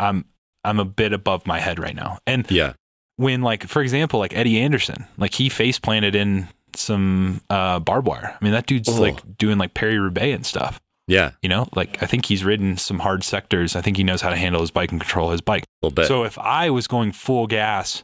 I'm 0.01 0.25
I'm 0.64 0.81
a 0.81 0.85
bit 0.85 1.12
above 1.12 1.47
my 1.47 1.61
head 1.61 1.79
right 1.79 1.95
now. 1.95 2.19
And 2.27 2.49
Yeah. 2.51 2.73
when 3.17 3.43
like 3.43 3.67
for 3.67 3.83
example, 3.83 4.19
like 4.19 4.37
Eddie 4.37 4.61
Anderson, 4.61 5.07
like 5.17 5.35
he 5.35 5.49
face 5.49 5.79
planted 5.79 6.14
in 6.17 6.49
some 6.77 7.41
uh 7.51 7.79
barbed 7.81 8.07
wire. 8.07 8.37
I 8.41 8.45
mean 8.45 8.53
that 8.53 8.66
dude's 8.66 8.89
Oh. 8.89 9.01
like 9.01 9.37
doing 9.39 9.59
like 9.59 9.74
Paris-Roubaix 9.74 10.35
and 10.35 10.47
stuff. 10.47 10.81
Yeah. 11.09 11.31
You 11.43 11.49
know, 11.49 11.68
like 11.77 12.03
I 12.03 12.07
think 12.07 12.27
he's 12.27 12.45
ridden 12.45 12.77
some 12.77 12.99
hard 12.99 13.22
sectors. 13.22 13.77
I 13.77 13.81
think 13.81 13.97
he 13.97 14.03
knows 14.05 14.20
how 14.20 14.31
to 14.31 14.37
handle 14.37 14.61
his 14.61 14.70
bike 14.72 14.91
and 14.91 15.01
control 15.01 15.31
his 15.31 15.41
bike. 15.41 15.62
A 15.83 15.87
little 15.87 15.95
bit. 15.95 16.07
So 16.09 16.24
if 16.24 16.37
I 16.39 16.70
was 16.70 16.87
going 16.89 17.12
full 17.12 17.47
gas 17.47 18.03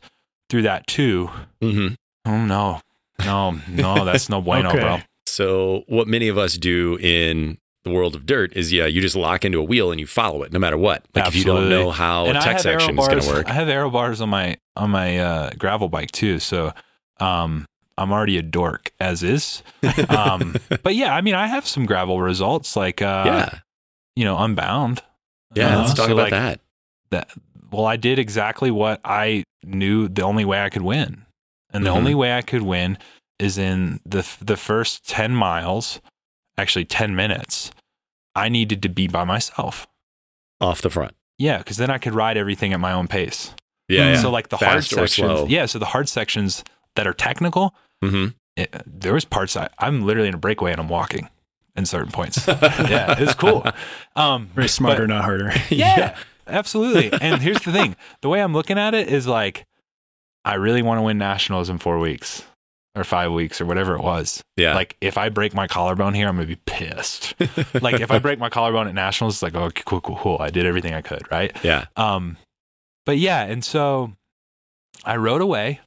through 0.49 0.63
that 0.63 0.87
too, 0.87 1.31
hmm 1.61 1.89
oh 2.27 2.45
no. 2.45 2.81
No, 3.25 3.53
no, 3.69 4.05
that's 4.05 4.29
no 4.29 4.41
bueno, 4.43 4.69
Okay. 4.71 4.81
bro. 4.81 4.99
So 5.27 5.83
what 5.89 6.09
many 6.09 6.29
of 6.29 6.39
us 6.39 6.57
do 6.57 6.97
in 7.01 7.59
the 7.85 7.91
world 7.91 8.15
of 8.15 8.27
dirt 8.27 8.53
is, 8.57 8.73
yeah, 8.73 8.87
you 8.87 9.01
just 9.01 9.17
lock 9.17 9.45
into 9.45 9.59
a 9.59 9.63
wheel 9.65 9.91
and 9.91 9.99
you 9.99 10.07
follow 10.07 10.43
it 10.45 10.53
no 10.53 10.59
matter 10.61 10.77
what. 10.79 11.05
Like 11.15 11.27
if 11.29 11.35
you 11.35 11.45
don't 11.45 11.69
know 11.69 11.91
how 11.91 12.27
and 12.27 12.37
a 12.37 12.41
tech 12.41 12.61
section 12.61 12.99
is 12.99 13.09
going 13.09 13.21
to 13.21 13.29
work. 13.29 13.49
I 13.49 13.53
have 13.53 13.69
aero 13.69 13.91
bars 13.91 14.21
on 14.21 14.29
my 14.29 14.57
on 14.77 14.91
my 14.91 15.19
uh, 15.19 15.51
gravel 15.59 15.89
bike 15.89 16.13
too. 16.13 16.39
So 16.39 16.73
um, 17.21 17.67
I'm 17.99 18.13
already 18.13 18.39
a 18.39 18.43
dork 18.43 18.93
as 19.01 19.23
is. 19.23 19.63
Um, 20.09 20.57
but 20.83 20.95
yeah, 20.95 21.15
I 21.15 21.21
mean, 21.21 21.35
I 21.35 21.47
have 21.47 21.67
some 21.67 21.87
gravel 21.87 22.21
results 22.21 22.77
like 22.77 23.03
uh, 23.03 23.23
yeah. 23.27 23.59
you 24.17 24.25
know, 24.25 24.39
Unbound. 24.39 25.03
Yeah. 25.55 25.77
Uh, 25.77 25.83
let's 25.83 25.95
talk 25.95 26.07
so, 26.07 26.13
about 26.15 26.23
like, 26.23 26.31
that. 26.31 26.61
that. 27.11 27.31
Well, 27.71 27.87
I 27.87 27.97
did 27.97 28.19
exactly 28.19 28.71
what 28.71 29.01
I 29.05 29.45
knew 29.65 30.09
the 30.09 30.23
only 30.23 30.45
way 30.45 30.63
I 30.63 30.69
could 30.71 30.83
win, 30.83 31.25
and 31.73 31.85
the 31.87 31.91
Mhm. 31.91 31.97
only 31.97 32.15
way 32.15 32.37
I 32.37 32.43
could 32.43 32.63
win 32.63 32.99
is 33.39 33.59
in 33.59 34.01
the 34.07 34.27
the 34.41 34.57
first 34.57 35.09
ten 35.09 35.35
miles, 35.35 36.01
actually 36.59 36.85
ten 36.85 37.15
minutes. 37.17 37.71
I 38.35 38.49
needed 38.49 38.83
to 38.83 38.89
be 38.89 39.09
by 39.09 39.25
myself. 39.25 39.87
Off 40.61 40.81
the 40.83 40.91
front. 40.91 41.15
Yeah, 41.39 41.59
because 41.59 41.77
then 41.77 41.91
I 41.91 41.99
could 41.99 42.15
ride 42.15 42.37
everything 42.37 42.73
at 42.73 42.81
my 42.81 42.93
own 42.93 43.09
pace. 43.09 43.53
Yeah. 43.89 44.13
yeah. 44.13 44.21
So 44.23 44.31
like 44.31 44.49
the 44.49 44.57
hard 44.57 44.75
Fast 44.85 44.93
or 44.93 45.07
sections, 45.07 45.15
slow. 45.39 45.47
yeah. 45.49 45.67
So 45.67 45.79
the 45.79 45.87
hard 45.87 46.09
sections 46.09 46.63
that 46.97 47.07
are 47.07 47.13
technical, 47.15 47.75
hmm 48.03 48.29
it, 48.57 48.71
there 48.87 49.15
was 49.15 49.25
parts 49.25 49.57
I, 49.57 49.71
I'm 49.79 50.03
literally 50.05 50.29
in 50.29 50.35
a 50.35 50.39
breakaway 50.39 50.73
and 50.73 50.81
I'm 50.81 50.89
walking 50.91 51.27
in 51.75 51.87
certain 51.87 52.13
points. 52.13 52.47
yeah, 52.49 53.15
it's 53.19 53.33
cool. 53.33 53.65
Um, 54.15 54.49
Very 54.49 54.65
but- 54.65 54.71
smarter, 54.71 55.07
not 55.07 55.25
harder. 55.25 55.53
yeah, 55.71 56.17
absolutely. 56.47 57.11
And 57.23 57.41
here's 57.41 57.63
the 57.63 57.73
thing: 57.73 57.97
the 58.21 58.29
way 58.29 58.43
I'm 58.43 58.53
looking 58.53 58.79
at 58.79 58.93
it 58.93 59.09
is 59.09 59.27
like, 59.27 59.65
I 60.45 60.55
really 60.57 60.83
want 60.83 60.99
to 60.99 61.03
win 61.03 61.17
nationals 61.17 61.71
in 61.71 61.79
four 61.79 61.99
weeks 61.99 62.45
or 62.95 63.05
five 63.05 63.33
weeks 63.33 63.59
or 63.59 63.65
whatever 63.65 63.95
it 63.97 64.03
was. 64.03 64.45
Yeah. 64.59 64.75
Like 64.75 64.99
if 65.01 65.17
I 65.17 65.31
break 65.31 65.55
my 65.55 65.67
collarbone 65.67 66.13
here, 66.13 66.29
I'm 66.29 66.35
gonna 66.37 66.47
be 66.47 66.57
pissed. 66.57 67.35
like 67.81 68.01
if 68.03 68.11
I 68.11 68.19
break 68.19 68.39
my 68.39 68.51
collarbone 68.51 68.87
at 68.87 68.95
nationals, 68.95 69.37
it's 69.37 69.43
like, 69.43 69.55
oh, 69.55 69.71
cool, 69.87 70.03
cool, 70.03 70.17
cool. 70.17 70.37
I 70.41 70.51
did 70.51 70.67
everything 70.67 70.93
I 70.93 71.01
could, 71.01 71.23
right? 71.33 71.57
yeah. 71.65 71.87
Um, 71.97 72.37
but 73.07 73.17
yeah, 73.17 73.45
and 73.45 73.65
so 73.65 74.13
I 75.07 75.17
rode 75.17 75.41
away, 75.41 75.81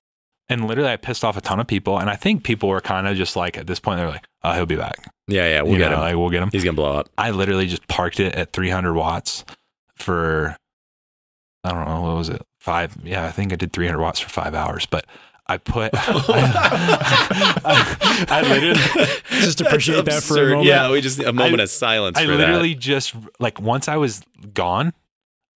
and 0.50 0.68
literally 0.68 0.92
I 0.92 0.98
pissed 0.98 1.24
off 1.24 1.38
a 1.38 1.42
ton 1.42 1.60
of 1.60 1.68
people, 1.68 1.98
and 2.00 2.10
I 2.10 2.16
think 2.16 2.44
people 2.44 2.70
were 2.70 2.82
kind 2.82 3.08
of 3.08 3.16
just 3.18 3.36
like 3.36 3.58
at 3.58 3.68
this 3.68 3.80
point 3.80 4.00
they're 4.00 4.10
like, 4.10 4.26
"Oh, 4.44 4.54
he'll 4.54 4.66
be 4.66 4.76
back. 4.76 5.12
Yeah. 5.28 5.48
Yeah. 5.48 5.62
We'll 5.64 5.74
You 5.74 5.78
get 5.80 5.90
know, 5.90 5.96
him. 5.98 6.02
Like 6.02 6.16
we'll 6.16 6.30
get 6.30 6.44
him." 6.44 6.50
He's 6.52 6.64
going 6.64 6.76
to 6.76 6.82
blow 6.82 6.94
up. 7.00 7.10
I 7.18 7.32
literally 7.32 7.66
just 7.68 7.88
parked 7.88 8.20
it 8.20 8.36
at 8.36 8.54
300 8.54 8.94
watts 8.94 9.44
for 9.96 10.56
I 11.64 11.72
don't 11.72 11.88
know 11.88 12.02
what 12.02 12.16
was 12.18 12.30
it 12.30 12.42
five. 12.60 12.96
Yeah, 13.04 13.26
I 13.26 13.32
think 13.32 13.54
I 13.54 13.56
did 13.56 13.74
300 13.74 14.00
watts 14.00 14.20
for 14.20 14.30
five 14.30 14.54
hours, 14.56 14.86
but. 14.86 15.06
I 15.48 15.58
put, 15.58 15.92
I, 15.94 17.06
I 18.30 18.42
literally, 18.42 18.80
Just 19.42 19.62
appreciate 19.62 20.06
that 20.06 20.24
for 20.24 20.42
a 20.42 20.46
moment. 20.50 20.66
Yeah. 20.66 20.90
We 20.92 21.02
just, 21.02 21.20
a 21.20 21.32
moment 21.34 21.60
I- 21.60 21.64
of 21.66 21.70
silence 21.70 22.18
I 22.18 22.26
for 22.26 22.34
literally 22.36 22.74
just 22.76 23.14
like 23.40 23.60
once 23.62 23.88
I 23.88 23.98
was 23.98 24.24
gone, 24.54 24.94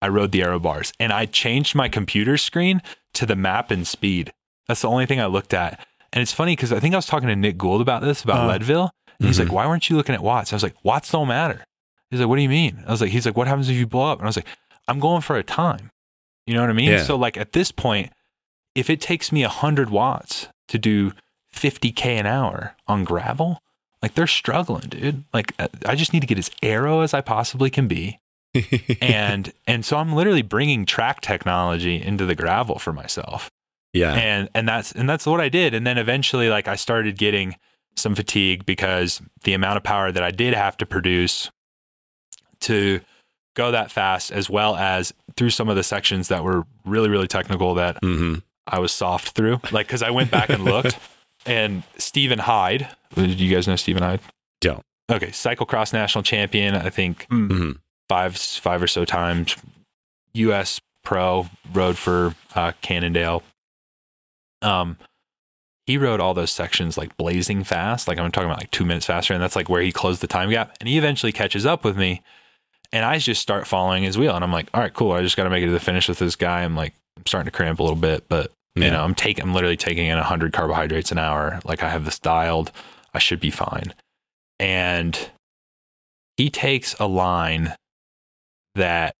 I 0.02 0.08
rode 0.08 0.30
the 0.32 0.42
aero 0.42 0.58
bars 0.60 0.92
and 1.00 1.12
I 1.12 1.26
changed 1.26 1.74
my 1.74 1.88
computer 1.88 2.36
screen 2.36 2.82
to 3.14 3.26
the 3.26 3.34
map 3.36 3.70
and 3.72 3.84
speed. 3.86 4.32
That's 4.70 4.82
the 4.82 4.88
only 4.88 5.06
thing 5.06 5.20
I 5.20 5.26
looked 5.26 5.52
at. 5.52 5.84
And 6.12 6.22
it's 6.22 6.32
funny 6.32 6.54
because 6.54 6.72
I 6.72 6.78
think 6.80 6.94
I 6.94 6.98
was 6.98 7.06
talking 7.06 7.28
to 7.28 7.36
Nick 7.36 7.58
Gould 7.58 7.80
about 7.80 8.02
this, 8.02 8.22
about 8.22 8.44
Uh, 8.48 8.52
Leadville. 8.52 8.90
And 9.18 9.26
he's 9.28 9.36
Mhm. 9.38 9.44
like, 9.44 9.52
why 9.52 9.66
weren't 9.66 9.90
you 9.90 9.96
looking 9.96 10.14
at 10.14 10.22
watts? 10.22 10.52
I 10.52 10.56
was 10.56 10.62
like, 10.62 10.74
watts 10.82 11.10
don't 11.10 11.28
matter. 11.28 11.64
He's 12.10 12.20
like, 12.20 12.28
what 12.28 12.36
do 12.36 12.42
you 12.42 12.48
mean? 12.48 12.82
I 12.86 12.90
was 12.90 13.00
like, 13.00 13.10
he's 13.10 13.26
like, 13.26 13.36
what 13.36 13.46
happens 13.48 13.68
if 13.68 13.76
you 13.76 13.86
blow 13.86 14.10
up? 14.10 14.18
And 14.18 14.26
I 14.26 14.28
was 14.28 14.36
like, 14.36 14.46
I'm 14.88 14.98
going 15.00 15.22
for 15.22 15.36
a 15.36 15.42
time. 15.42 15.90
You 16.46 16.54
know 16.54 16.60
what 16.62 16.70
I 16.70 16.74
mean? 16.74 16.90
Yeah. 16.90 17.02
So 17.04 17.16
like 17.16 17.36
at 17.36 17.52
this 17.52 17.70
point, 17.72 18.12
if 18.74 18.88
it 18.90 19.00
takes 19.00 19.30
me 19.32 19.42
100 19.44 19.90
watts 19.90 20.48
to 20.68 20.78
do 20.78 21.12
50K 21.52 22.18
an 22.18 22.26
hour 22.26 22.76
on 22.86 23.04
gravel, 23.04 23.60
like 24.02 24.14
they're 24.14 24.26
struggling, 24.26 24.88
dude. 24.88 25.24
Like 25.34 25.52
uh, 25.58 25.68
I 25.86 25.94
just 25.96 26.12
need 26.12 26.20
to 26.20 26.26
get 26.26 26.38
as 26.38 26.50
aero 26.62 27.00
as 27.00 27.12
I 27.12 27.20
possibly 27.20 27.70
can 27.70 27.86
be. 27.88 28.18
And 29.00 29.52
and 29.66 29.84
so 29.84 29.96
I'm 29.98 30.12
literally 30.12 30.42
bringing 30.42 30.84
track 30.86 31.20
technology 31.20 32.02
into 32.02 32.26
the 32.26 32.34
gravel 32.34 32.78
for 32.78 32.92
myself. 32.92 33.50
Yeah. 33.92 34.14
And 34.14 34.48
and 34.54 34.68
that's 34.68 34.92
and 34.92 35.08
that's 35.08 35.26
what 35.26 35.40
I 35.40 35.48
did. 35.48 35.74
And 35.74 35.86
then 35.86 35.98
eventually 35.98 36.48
like 36.48 36.68
I 36.68 36.76
started 36.76 37.18
getting 37.18 37.56
some 37.96 38.14
fatigue 38.14 38.64
because 38.64 39.20
the 39.44 39.52
amount 39.52 39.76
of 39.76 39.82
power 39.82 40.12
that 40.12 40.22
I 40.22 40.30
did 40.30 40.54
have 40.54 40.76
to 40.78 40.86
produce 40.86 41.50
to 42.60 43.00
go 43.54 43.70
that 43.72 43.90
fast 43.90 44.30
as 44.30 44.48
well 44.48 44.76
as 44.76 45.12
through 45.36 45.50
some 45.50 45.68
of 45.68 45.76
the 45.76 45.82
sections 45.82 46.28
that 46.28 46.44
were 46.44 46.64
really 46.84 47.08
really 47.08 47.26
technical 47.28 47.74
that 47.74 47.98
hmm 48.02 48.36
I 48.66 48.78
was 48.78 48.92
soft 48.92 49.30
through. 49.30 49.60
Like 49.72 49.88
cuz 49.88 50.02
I 50.02 50.10
went 50.10 50.30
back 50.30 50.50
and 50.50 50.64
looked 50.64 50.96
and 51.46 51.82
Stephen 51.98 52.38
Hyde, 52.38 52.88
do 53.14 53.26
you 53.26 53.52
guys 53.52 53.66
know 53.66 53.76
Stephen 53.76 54.02
Hyde? 54.02 54.20
Don't. 54.60 54.82
Okay, 55.10 55.28
cyclocross 55.28 55.92
national 55.92 56.22
champion, 56.22 56.76
I 56.76 56.90
think 56.90 57.26
hmm 57.28 57.72
five 58.08 58.36
five 58.36 58.82
or 58.82 58.86
so 58.86 59.04
times. 59.04 59.56
U.S. 60.34 60.80
pro 61.02 61.48
rode 61.72 61.98
for 61.98 62.36
uh, 62.54 62.72
Cannondale. 62.82 63.42
Um, 64.62 64.96
he 65.86 65.96
rode 65.98 66.20
all 66.20 66.34
those 66.34 66.52
sections 66.52 66.96
like 66.96 67.16
blazing 67.16 67.64
fast. 67.64 68.06
Like 68.06 68.18
I'm 68.18 68.30
talking 68.30 68.48
about 68.48 68.60
like 68.60 68.70
two 68.70 68.84
minutes 68.84 69.06
faster, 69.06 69.32
and 69.34 69.42
that's 69.42 69.56
like 69.56 69.68
where 69.68 69.82
he 69.82 69.90
closed 69.92 70.20
the 70.20 70.26
time 70.26 70.50
gap. 70.50 70.76
And 70.80 70.88
he 70.88 70.98
eventually 70.98 71.32
catches 71.32 71.66
up 71.66 71.82
with 71.84 71.96
me, 71.96 72.22
and 72.92 73.04
I 73.04 73.18
just 73.18 73.40
start 73.42 73.66
following 73.66 74.02
his 74.04 74.16
wheel. 74.18 74.34
And 74.34 74.44
I'm 74.44 74.52
like, 74.52 74.68
all 74.74 74.80
right, 74.80 74.92
cool. 74.94 75.12
I 75.12 75.22
just 75.22 75.36
got 75.36 75.44
to 75.44 75.50
make 75.50 75.62
it 75.62 75.66
to 75.66 75.72
the 75.72 75.80
finish 75.80 76.08
with 76.08 76.18
this 76.18 76.36
guy. 76.36 76.62
I'm 76.62 76.76
like, 76.76 76.94
I'm 77.16 77.26
starting 77.26 77.50
to 77.50 77.56
cramp 77.56 77.80
a 77.80 77.82
little 77.82 77.96
bit, 77.96 78.28
but 78.28 78.52
Yeah. 78.76 78.84
you 78.84 78.90
know, 78.92 79.02
I'm 79.02 79.14
taking, 79.14 79.42
I'm 79.44 79.52
literally 79.54 79.76
taking 79.76 80.06
in 80.06 80.16
100 80.16 80.52
carbohydrates 80.52 81.10
an 81.10 81.18
hour. 81.18 81.60
Like 81.64 81.82
I 81.82 81.88
have 81.88 82.04
this 82.04 82.18
dialed. 82.18 82.70
I 83.14 83.18
should 83.18 83.40
be 83.40 83.50
fine. 83.50 83.92
And 84.60 85.18
he 86.36 86.50
takes 86.50 86.94
a 87.00 87.06
line 87.06 87.74
that 88.76 89.14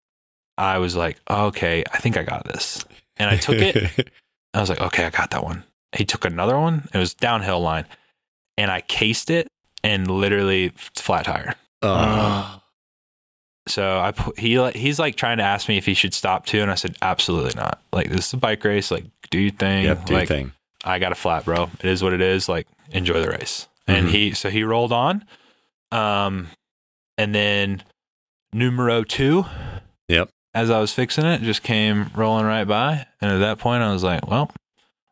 I 0.56 0.78
was 0.78 0.94
like, 0.94 1.18
okay, 1.28 1.82
I 1.92 1.98
think 1.98 2.16
I 2.16 2.22
got 2.22 2.44
this. 2.44 2.84
And 3.16 3.28
I 3.28 3.36
took 3.36 3.56
it. 3.56 4.08
I 4.54 4.60
was 4.60 4.68
like, 4.68 4.80
okay, 4.80 5.04
I 5.04 5.10
got 5.10 5.30
that 5.30 5.44
one. 5.44 5.64
He 5.96 6.04
took 6.04 6.24
another 6.24 6.58
one. 6.58 6.88
It 6.92 6.98
was 6.98 7.14
downhill 7.14 7.60
line. 7.60 7.84
And 8.58 8.70
I 8.70 8.80
cased 8.82 9.30
it 9.30 9.48
and 9.82 10.10
literally 10.10 10.72
flat 10.96 11.24
tire. 11.26 11.54
Oh. 11.82 12.60
So 13.68 13.98
I 14.00 14.10
put, 14.12 14.38
he 14.38 14.70
he's 14.72 14.98
like 14.98 15.16
trying 15.16 15.36
to 15.38 15.44
ask 15.44 15.68
me 15.68 15.76
if 15.76 15.86
he 15.86 15.94
should 15.94 16.14
stop 16.14 16.46
too, 16.46 16.60
and 16.60 16.70
I 16.70 16.74
said 16.74 16.96
absolutely 17.02 17.52
not. 17.54 17.80
Like 17.92 18.08
this 18.10 18.26
is 18.28 18.32
a 18.32 18.36
bike 18.36 18.64
race. 18.64 18.90
Like 18.90 19.04
do 19.30 19.38
your 19.38 19.52
thing. 19.52 19.84
Yep, 19.84 20.06
do 20.06 20.14
your 20.14 20.26
thing. 20.26 20.52
I 20.82 20.98
got 20.98 21.12
a 21.12 21.14
flat, 21.14 21.44
bro. 21.44 21.70
It 21.80 21.84
is 21.84 22.02
what 22.02 22.12
it 22.12 22.20
is. 22.20 22.48
Like 22.48 22.66
enjoy 22.90 23.20
the 23.20 23.30
race. 23.30 23.68
And 23.86 24.08
Mhm. 24.08 24.10
he 24.10 24.32
so 24.32 24.50
he 24.50 24.64
rolled 24.64 24.92
on. 24.92 25.24
Um 25.92 26.48
and 27.18 27.34
then 27.34 27.82
numero 28.52 29.04
2. 29.04 29.44
Yep. 30.08 30.30
As 30.54 30.70
I 30.70 30.80
was 30.80 30.92
fixing 30.92 31.24
it, 31.26 31.42
just 31.42 31.62
came 31.62 32.10
rolling 32.14 32.44
right 32.46 32.64
by. 32.64 33.06
And 33.20 33.30
at 33.30 33.38
that 33.38 33.58
point 33.58 33.82
I 33.82 33.92
was 33.92 34.02
like, 34.02 34.26
well, 34.28 34.50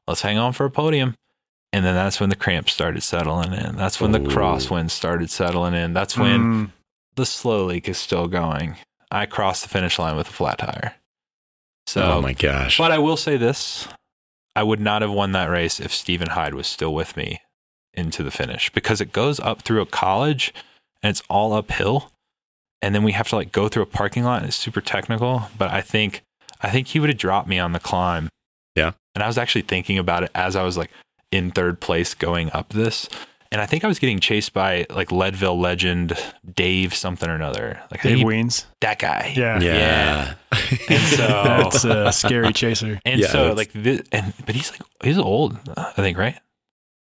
let's 0.06 0.22
hang 0.22 0.38
on 0.38 0.52
for 0.52 0.66
a 0.66 0.70
podium. 0.70 1.14
And 1.72 1.84
then 1.84 1.94
that's 1.94 2.18
when 2.18 2.30
the 2.30 2.36
cramps 2.36 2.72
started 2.72 3.02
settling 3.02 3.52
in. 3.52 3.76
That's 3.76 4.00
when 4.00 4.12
the 4.12 4.20
Ooh. 4.20 4.26
crosswinds 4.26 4.90
started 4.90 5.30
settling 5.30 5.74
in. 5.74 5.92
That's 5.92 6.16
when 6.16 6.40
Mm, 6.40 6.70
the 7.14 7.26
slow 7.26 7.66
leak 7.66 7.88
is 7.88 7.98
still 7.98 8.26
going. 8.26 8.76
I 9.10 9.26
crossed 9.26 9.62
the 9.62 9.68
finish 9.68 9.98
line 9.98 10.16
with 10.16 10.28
a 10.28 10.32
flat 10.32 10.58
tire. 10.58 10.94
So 11.86 12.02
oh 12.02 12.22
my 12.22 12.32
gosh. 12.32 12.76
but 12.78 12.90
I 12.90 12.98
will 12.98 13.16
say 13.16 13.36
this: 13.36 13.86
I 14.56 14.62
would 14.62 14.80
not 14.80 15.02
have 15.02 15.10
won 15.10 15.32
that 15.32 15.50
race 15.50 15.78
if 15.80 15.92
Stephen 15.94 16.30
Hyde 16.30 16.54
was 16.54 16.66
still 16.66 16.92
with 16.92 17.16
me 17.16 17.40
into 17.94 18.22
the 18.22 18.30
finish 18.30 18.70
because 18.70 19.00
it 19.00 19.12
goes 19.12 19.38
up 19.40 19.62
through 19.62 19.80
a 19.80 19.86
college 19.86 20.52
and 21.02 21.10
it's 21.10 21.22
all 21.30 21.52
uphill. 21.52 22.12
And 22.82 22.94
then 22.94 23.02
we 23.02 23.12
have 23.12 23.28
to 23.28 23.36
like 23.36 23.50
go 23.52 23.68
through 23.68 23.82
a 23.82 23.86
parking 23.86 24.24
lot 24.24 24.38
and 24.38 24.46
it's 24.46 24.56
super 24.56 24.80
technical, 24.80 25.42
but 25.58 25.70
I 25.70 25.80
think 25.80 26.22
I 26.60 26.70
think 26.70 26.88
he 26.88 27.00
would 27.00 27.08
have 27.10 27.18
dropped 27.18 27.48
me 27.48 27.58
on 27.58 27.72
the 27.72 27.80
climb. 27.80 28.28
Yeah. 28.76 28.92
And 29.14 29.22
I 29.24 29.26
was 29.26 29.36
actually 29.38 29.62
thinking 29.62 29.98
about 29.98 30.22
it 30.22 30.30
as 30.34 30.54
I 30.56 30.62
was 30.62 30.76
like 30.76 30.90
in 31.32 31.50
third 31.50 31.80
place 31.80 32.14
going 32.14 32.50
up 32.52 32.68
this. 32.70 33.08
And 33.50 33.60
I 33.62 33.66
think 33.66 33.82
I 33.82 33.88
was 33.88 33.98
getting 33.98 34.20
chased 34.20 34.52
by 34.52 34.84
like 34.90 35.10
Leadville 35.10 35.58
legend 35.58 36.12
Dave 36.54 36.94
something 36.94 37.28
or 37.28 37.34
another. 37.34 37.80
Like 37.90 38.02
Dave 38.02 38.18
he- 38.18 38.24
Wiens. 38.24 38.66
that 38.82 38.98
guy. 38.98 39.32
Yeah. 39.36 39.58
Yeah. 39.60 40.34
And 40.90 41.02
so 41.02 41.26
That's 41.26 41.84
a 41.84 42.12
scary 42.12 42.52
chaser. 42.52 43.00
and 43.04 43.20
Yeah, 43.20 43.28
so 43.28 43.38
that's- 43.54 43.56
like 43.56 43.72
this, 43.72 44.02
and 44.12 44.34
but 44.46 44.54
he's 44.54 44.70
like 44.70 44.82
he's 45.02 45.18
old, 45.18 45.56
I 45.76 45.92
think, 45.92 46.18
right? 46.18 46.38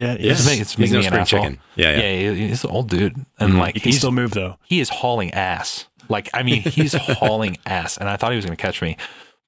Yeah. 0.03 0.17
Yes. 0.19 0.39
It's 0.39 0.45
making- 0.47 0.61
it's 0.61 0.71
He's 0.75 0.79
making 0.91 0.93
no 0.93 0.99
me 0.99 1.05
an 1.19 1.25
spring 1.25 1.41
chicken. 1.43 1.59
Yeah, 1.75 1.91
yeah. 1.91 1.97
Yeah, 2.11 2.33
he- 2.33 2.47
he's 2.49 2.63
an 2.63 2.69
old 2.71 2.89
dude. 2.89 3.15
And 3.39 3.53
Mhm. 3.53 3.59
like 3.59 3.73
He 3.75 3.79
can 3.79 3.89
he's 3.89 3.97
still 3.99 4.11
move 4.11 4.31
though. 4.31 4.57
he 4.65 4.79
is 4.79 4.89
hauling 4.89 5.31
ass. 5.33 5.85
Like, 6.09 6.29
I 6.33 6.43
mean, 6.43 6.61
he's 6.63 6.93
hauling 7.19 7.57
ass, 7.65 7.97
and 7.97 8.09
I 8.09 8.17
thought 8.17 8.31
he 8.31 8.35
was 8.35 8.45
going 8.45 8.55
to 8.57 8.61
catch 8.61 8.81
me, 8.81 8.97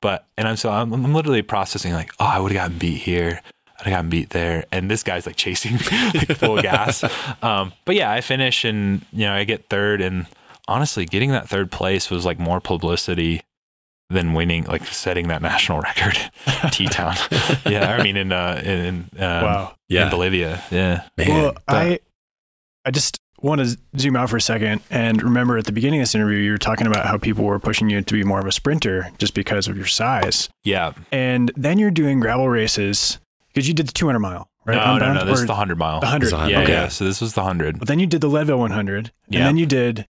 but 0.01 0.26
and 0.38 0.47
I'm 0.47 0.56
so 0.56 0.72
I'm, 0.72 0.93
I'm 0.93 1.14
literally 1.14 1.41
processing 1.41 1.93
like, 1.93 2.12
oh, 2.20 2.26
I 2.26 2.39
would 2.39 2.51
have 2.53 2.62
gotten 2.70 2.78
beat 2.78 3.01
here, 3.01 3.41
I'd 3.80 3.86
have 3.88 3.91
gotten 3.93 4.10
beat 4.10 4.30
there, 4.30 4.64
and 4.72 4.89
this 4.89 5.03
guy's 5.03 5.26
like 5.26 5.36
chasing 5.36 5.74
me 5.74 5.80
like 6.14 6.38
full 6.38 6.62
gas. 6.62 7.03
Um, 7.43 7.74
but 7.84 7.95
yeah, 7.95 8.10
I 8.12 8.22
finish 8.22 8.64
and 8.64 9.06
you 9.12 9.26
know 9.26 9.34
I 9.34 9.43
get 9.43 9.68
third, 9.70 9.99
and 10.01 10.26
honestly, 10.70 11.06
getting 11.06 11.32
that 11.32 11.49
third 11.49 11.72
place 11.72 12.10
was 12.10 12.24
like 12.26 12.39
more 12.39 12.62
publicity 12.62 13.41
than 14.16 14.34
winning, 14.34 14.63
like 14.63 14.86
setting 14.88 15.28
that 15.28 15.41
national 15.43 15.80
record, 15.89 16.18
T 16.72 16.88
Town. 16.88 17.16
yeah, 17.68 17.95
I 17.99 18.03
mean 18.03 18.18
in 18.18 18.32
uh 18.32 18.61
in 18.66 19.09
uh, 19.18 19.41
Wow. 19.43 19.76
in 19.89 20.09
Bolivia. 20.09 20.63
Yeah, 20.72 21.03
Man. 21.18 21.30
Well, 21.30 21.53
but- 21.68 21.76
I 21.76 21.99
I 22.86 22.91
just 22.91 23.20
want 23.41 23.61
to 23.61 23.78
zoom 23.99 24.16
out 24.16 24.30
for 24.30 24.38
a 24.38 24.41
second 24.41 24.82
and 24.89 25.22
remember 25.22 25.57
at 25.57 25.66
the 25.66 25.72
beginning 25.72 25.99
of 25.99 26.03
this 26.03 26.16
interview 26.16 26.38
you 26.39 26.51
were 26.51 26.57
talking 26.57 26.88
about 26.88 27.05
how 27.05 27.18
people 27.18 27.43
were 27.43 27.59
pushing 27.59 27.89
you 27.89 28.01
to 28.01 28.13
be 28.13 28.24
more 28.24 28.39
of 28.39 28.45
a 28.47 28.51
sprinter 28.51 29.11
just 29.20 29.36
because 29.36 29.68
of 29.68 29.78
your 29.78 29.86
size. 29.86 30.49
yeah. 30.63 30.93
And 31.11 31.51
then 31.55 31.78
you're 31.78 31.91
doing 31.91 32.20
gravel 32.22 32.49
races 32.49 33.20
because 33.49 33.68
you 33.68 33.74
did 33.76 33.88
the 33.88 33.91
200 33.93 34.18
mile, 34.20 34.47
right? 34.66 34.76
No, 34.78 34.86
no, 34.86 34.93
Unbound? 34.93 35.20
no. 35.20 35.26
This 35.26 35.41
is 35.41 35.45
the 35.47 35.53
hundred 35.53 35.78
mile. 35.78 35.99
the 35.99 36.05
100. 36.05 36.32
Hundred. 36.34 36.51
Yeah, 36.51 36.61
Okay. 36.61 36.72
yeah. 36.72 36.88
So 36.88 37.03
this 37.05 37.22
was 37.22 37.34
the 37.34 37.43
hundred. 37.43 37.78
But 37.78 37.88
then 37.88 37.99
you 37.99 38.07
did 38.07 38.22
the 38.22 38.28
Leadville 38.30 38.57
100 38.57 39.11
Yeah. 39.30 39.39
and 39.39 39.47
then 39.47 39.57
you 39.57 39.66
did 39.68 40.07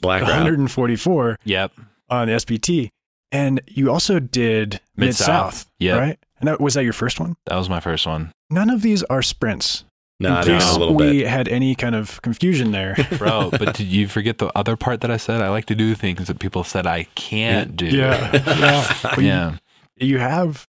Black 0.00 0.22
144 0.22 1.38
Yep. 1.44 1.72
on 2.08 2.28
the 2.28 2.34
SBT. 2.34 2.90
And 3.32 3.60
you 3.66 3.90
also 3.90 4.18
did 4.18 4.80
Mid 4.96 5.06
Mid-South. 5.08 5.66
Yeah. 5.78 5.98
right? 5.98 6.18
And 6.40 6.48
that 6.48 6.60
was 6.60 6.74
that 6.74 6.84
your 6.84 6.92
first 6.92 7.20
one? 7.20 7.36
That 7.46 7.56
was 7.56 7.68
my 7.68 7.80
first 7.80 8.06
one. 8.06 8.32
None 8.50 8.70
of 8.70 8.82
these 8.82 9.02
are 9.04 9.22
sprints. 9.22 9.84
Not 10.18 10.46
in 10.46 10.58
case 10.58 10.74
a 10.74 10.78
little 10.78 10.94
we 10.94 11.20
had 11.20 11.48
any 11.48 11.74
kind 11.74 11.94
of 11.94 12.20
confusion 12.22 12.72
there. 12.72 12.94
Bro, 13.18 13.50
but 13.52 13.74
did 13.74 13.86
you 13.86 14.06
forget 14.06 14.36
the 14.38 14.50
other 14.56 14.76
part 14.76 15.00
that 15.00 15.10
I 15.10 15.16
said? 15.16 15.40
I 15.40 15.48
like 15.48 15.64
to 15.66 15.74
do 15.74 15.94
things 15.94 16.26
that 16.28 16.38
people 16.38 16.62
said 16.64 16.86
I 16.86 17.04
can't 17.14 17.74
do. 17.76 17.86
yeah. 17.86 18.30
yeah. 18.34 18.94
But 19.02 19.18
you- 19.18 19.24
yeah. 19.26 19.56
You 19.96 20.18
have, 20.18 20.66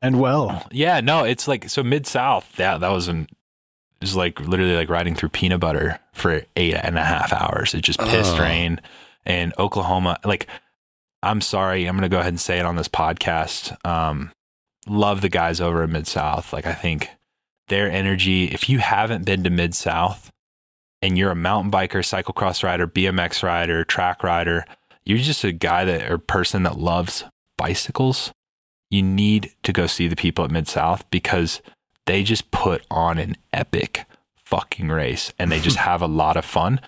and 0.00 0.20
well. 0.20 0.66
Yeah, 0.70 1.00
no, 1.00 1.24
it's 1.24 1.46
like 1.48 1.68
so 1.68 1.82
mid 1.82 2.06
south. 2.06 2.52
Yeah, 2.58 2.78
that 2.78 2.88
was 2.88 3.08
an 3.08 3.22
it 3.22 4.02
was 4.02 4.14
like 4.16 4.40
literally 4.40 4.74
like 4.76 4.88
riding 4.88 5.14
through 5.14 5.28
peanut 5.30 5.60
butter 5.60 5.98
for 6.14 6.42
eight 6.56 6.74
and 6.74 6.96
a 6.96 7.04
half 7.04 7.32
hours. 7.32 7.74
It 7.74 7.82
just 7.82 7.98
pissed 8.00 8.36
Oh. 8.36 8.40
rain. 8.40 8.80
And 9.26 9.52
Oklahoma, 9.58 10.18
like, 10.24 10.46
I'm 11.22 11.40
sorry, 11.40 11.86
I'm 11.86 11.96
gonna 11.96 12.08
go 12.08 12.20
ahead 12.20 12.32
and 12.32 12.40
say 12.40 12.58
it 12.58 12.66
on 12.66 12.76
this 12.76 12.88
podcast. 12.88 13.76
Um, 13.86 14.32
love 14.86 15.20
the 15.20 15.28
guys 15.28 15.60
over 15.60 15.82
at 15.82 15.90
Mid 15.90 16.06
South. 16.06 16.52
Like, 16.52 16.66
I 16.66 16.74
think 16.74 17.10
their 17.68 17.90
energy. 17.90 18.44
If 18.44 18.68
you 18.68 18.78
haven't 18.78 19.24
been 19.24 19.44
to 19.44 19.50
Mid 19.50 19.74
South 19.74 20.30
and 21.02 21.16
you're 21.16 21.30
a 21.30 21.36
mountain 21.36 21.70
biker, 21.70 22.00
cyclocross 22.00 22.62
rider, 22.62 22.86
BMX 22.86 23.42
rider, 23.42 23.84
track 23.84 24.22
rider, 24.22 24.64
you're 25.04 25.18
just 25.18 25.44
a 25.44 25.52
guy 25.52 25.84
that 25.84 26.10
or 26.10 26.18
person 26.18 26.62
that 26.64 26.78
loves 26.78 27.24
bicycles 27.58 28.32
you 28.90 29.02
need 29.02 29.52
to 29.62 29.72
go 29.72 29.86
see 29.86 30.08
the 30.08 30.16
people 30.16 30.44
at 30.44 30.50
Mid 30.50 30.68
South 30.68 31.08
because 31.10 31.62
they 32.06 32.22
just 32.22 32.50
put 32.50 32.84
on 32.90 33.18
an 33.18 33.36
epic 33.52 34.04
fucking 34.36 34.88
race 34.88 35.32
and 35.38 35.50
they 35.50 35.60
just 35.60 35.76
have 35.88 36.02
a 36.02 36.08
lot 36.08 36.36
of 36.36 36.44
fun. 36.44 36.80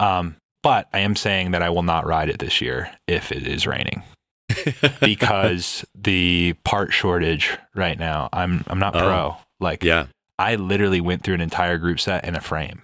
Um, 0.00 0.36
but 0.62 0.88
I 0.92 1.00
am 1.00 1.16
saying 1.16 1.52
that 1.52 1.62
I 1.62 1.70
will 1.70 1.82
not 1.82 2.06
ride 2.06 2.28
it 2.28 2.38
this 2.38 2.60
year 2.60 2.90
if 3.06 3.30
it 3.32 3.46
is 3.46 3.66
raining 3.66 4.02
because 5.00 5.84
the 5.94 6.54
part 6.64 6.92
shortage 6.92 7.56
right 7.74 7.98
now. 7.98 8.28
I'm 8.32 8.64
I'm 8.68 8.78
not 8.78 8.94
Oh. 8.96 9.00
pro. 9.00 9.36
Like 9.60 9.82
yeah. 9.84 10.06
I 10.38 10.54
literally 10.54 11.00
went 11.00 11.24
through 11.24 11.34
an 11.34 11.40
entire 11.40 11.78
group 11.78 11.98
set 12.00 12.24
and 12.24 12.36
a 12.36 12.40
frame. 12.40 12.82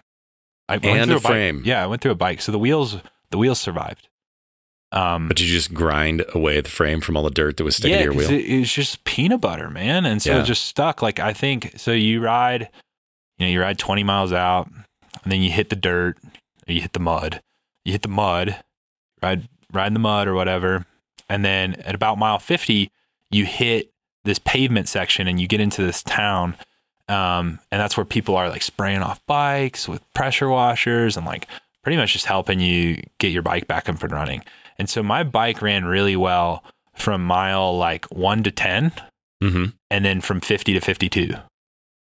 I 0.69 0.75
went 0.79 0.85
And 1.01 1.09
through 1.11 1.19
a 1.19 1.21
bike- 1.21 1.31
frame. 1.31 1.63
Yeah, 1.65 1.83
I 1.83 1.87
went 1.87 2.03
through 2.03 2.13
a 2.13 2.17
bike. 2.17 2.41
So 2.41 2.53
the 2.53 2.59
wheels 2.59 2.97
the 3.31 3.39
wheels 3.39 3.61
survived. 3.61 4.09
Um, 4.93 5.27
But 5.27 5.41
you 5.41 5.49
just 5.49 5.75
grind 5.75 6.25
away 6.35 6.61
the 6.61 6.69
frame 6.71 7.01
from 7.01 7.17
all 7.17 7.25
the 7.25 7.31
dirt 7.31 7.57
that 7.57 7.65
was 7.65 7.77
sticking 7.77 7.99
to 7.99 8.05
your 8.05 8.13
wheel. 8.13 8.31
It, 8.31 8.45
it 8.45 8.59
was 8.61 8.73
just 8.73 9.03
peanut 9.05 9.41
butter, 9.41 9.69
man, 9.69 10.07
and 10.07 10.23
so 10.23 10.31
Yeah. 10.33 10.43
it 10.43 10.45
just 10.45 10.67
stuck. 10.67 11.03
Like 11.03 11.19
I 11.19 11.33
think 11.33 11.73
so. 11.77 11.91
You 11.91 12.21
ride, 12.21 12.69
you 13.39 13.47
know, 13.47 13.51
you 13.53 13.61
ride 13.61 13.79
twenty 13.79 14.05
miles 14.05 14.33
out, 14.33 14.69
and 15.25 15.33
then 15.33 15.43
you 15.43 15.51
hit 15.51 15.71
the 15.71 15.77
dirt, 15.77 16.17
or 16.69 16.73
you 16.73 16.81
hit 16.81 16.93
the 16.93 17.01
mud. 17.01 17.41
You 17.85 17.93
hit 17.93 18.03
the 18.03 18.09
mud, 18.09 18.57
ride 19.23 19.49
ride 19.73 19.89
in 19.89 19.95
the 19.95 20.01
mud 20.01 20.29
or 20.29 20.35
whatever, 20.35 20.87
and 21.29 21.45
then 21.45 21.75
at 21.75 21.95
about 21.95 22.19
mile 22.19 22.39
fifty, 22.39 22.91
you 23.31 23.45
hit 23.45 23.93
this 24.25 24.39
pavement 24.39 24.89
section, 24.89 25.29
and 25.29 25.41
you 25.41 25.47
get 25.47 25.61
into 25.61 25.83
this 25.83 26.03
town. 26.03 26.57
Um, 27.09 27.59
and 27.71 27.79
that's 27.81 27.99
where 27.99 28.07
people 28.07 28.35
are 28.37 28.49
like 28.49 28.63
spraying 28.63 29.03
off 29.03 29.21
bikes 29.27 29.87
with 29.87 30.03
pressure 30.15 30.49
washers 30.49 31.19
and 31.19 31.27
like 31.27 31.49
pretty 31.83 31.99
much 31.99 32.15
just 32.15 32.25
helping 32.25 32.61
you 32.61 33.03
get 33.19 33.31
your 33.31 33.43
bike 33.43 33.67
back 33.67 33.91
up 33.91 34.03
and 34.03 34.13
running. 34.13 34.43
And 34.79 34.89
so 34.89 35.03
my 35.03 35.23
bike 35.23 35.61
ran 35.61 35.85
really 35.85 36.17
well 36.17 36.65
from 36.95 37.25
mile 37.25 37.77
like 37.77 38.07
one 38.07 38.43
to 38.45 38.51
10 38.51 38.93
hmm 39.43 39.65
and 39.91 40.05
then 40.05 40.21
from 40.21 40.41
50 40.41 40.73
to 40.73 40.81
52. 40.81 41.35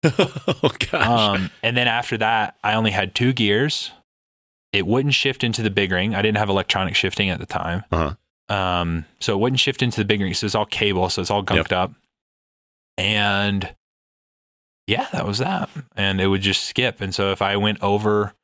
oh 0.04 0.70
gosh. 0.90 1.06
Um, 1.06 1.50
and 1.62 1.76
then 1.76 1.88
after 1.88 2.18
that, 2.18 2.56
I 2.62 2.74
only 2.74 2.90
had 2.90 3.14
two 3.14 3.32
gears. 3.32 3.92
It 4.72 4.86
wouldn't 4.86 5.14
shift 5.14 5.42
into 5.44 5.62
the 5.62 5.70
big 5.70 5.90
ring. 5.92 6.14
I 6.14 6.22
didn't 6.22 6.38
have 6.38 6.48
electronic 6.48 6.94
shifting 6.94 7.30
at 7.30 7.38
the 7.40 7.46
time. 7.46 7.84
Uh-huh. 7.90 8.54
Um, 8.54 9.04
so 9.20 9.34
it 9.34 9.40
wouldn't 9.40 9.60
shift 9.60 9.82
into 9.82 10.00
the 10.00 10.04
big 10.04 10.20
ring. 10.20 10.34
So 10.34 10.46
it's 10.46 10.54
all 10.54 10.66
cable. 10.66 11.08
So 11.10 11.20
it's 11.22 11.30
all 11.30 11.42
gunked 11.44 11.72
up. 11.72 11.92
And 12.96 13.74
yeah, 14.86 15.06
that 15.12 15.26
was 15.26 15.38
that. 15.38 15.68
And 15.96 16.20
it 16.20 16.26
would 16.28 16.42
just 16.42 16.64
skip. 16.64 17.00
And 17.00 17.14
so 17.14 17.30
if 17.32 17.42
I 17.42 17.56
went 17.56 17.82
over 17.82 18.34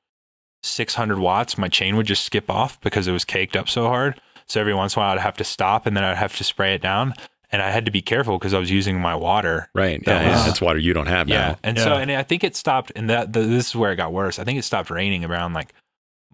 600 0.62 1.18
watts, 1.18 1.58
my 1.58 1.68
chain 1.68 1.96
would 1.96 2.06
just 2.06 2.24
skip 2.24 2.50
off 2.50 2.80
because 2.80 3.06
it 3.06 3.12
was 3.12 3.24
caked 3.24 3.56
up 3.56 3.68
so 3.68 3.86
hard. 3.86 4.20
So 4.46 4.60
every 4.60 4.74
once 4.74 4.94
in 4.96 5.00
a 5.00 5.04
while, 5.04 5.14
I'd 5.14 5.20
have 5.22 5.36
to 5.38 5.44
stop 5.44 5.86
and 5.86 5.96
then 5.96 6.04
I'd 6.04 6.16
have 6.16 6.36
to 6.36 6.44
spray 6.44 6.74
it 6.74 6.82
down. 6.82 7.14
And 7.50 7.62
I 7.62 7.70
had 7.70 7.84
to 7.84 7.90
be 7.92 8.02
careful 8.02 8.38
because 8.38 8.52
I 8.52 8.58
was 8.58 8.70
using 8.70 9.00
my 9.00 9.14
water 9.14 9.68
right. 9.74 10.04
that 10.04 10.22
Yeah, 10.22 10.28
yeah. 10.28 10.36
was- 10.36 10.46
That's 10.46 10.60
water 10.60 10.78
you 10.78 10.92
don't 10.92 11.06
have 11.06 11.28
yeah, 11.28 11.48
now. 11.50 11.56
and 11.62 11.78
so 11.78 11.94
and 11.94 12.10
I 12.10 12.24
think 12.24 12.42
it 12.42 12.56
stopped, 12.56 12.90
and 12.96 13.08
that 13.10 13.32
the, 13.32 13.40
this 13.42 13.68
is 13.68 13.76
where 13.76 13.92
it 13.92 13.96
got 13.96 14.12
worse. 14.12 14.40
I 14.40 14.44
think 14.44 14.58
it 14.58 14.64
stopped 14.64 14.90
raining 14.90 15.24
around 15.24 15.52
like 15.52 15.72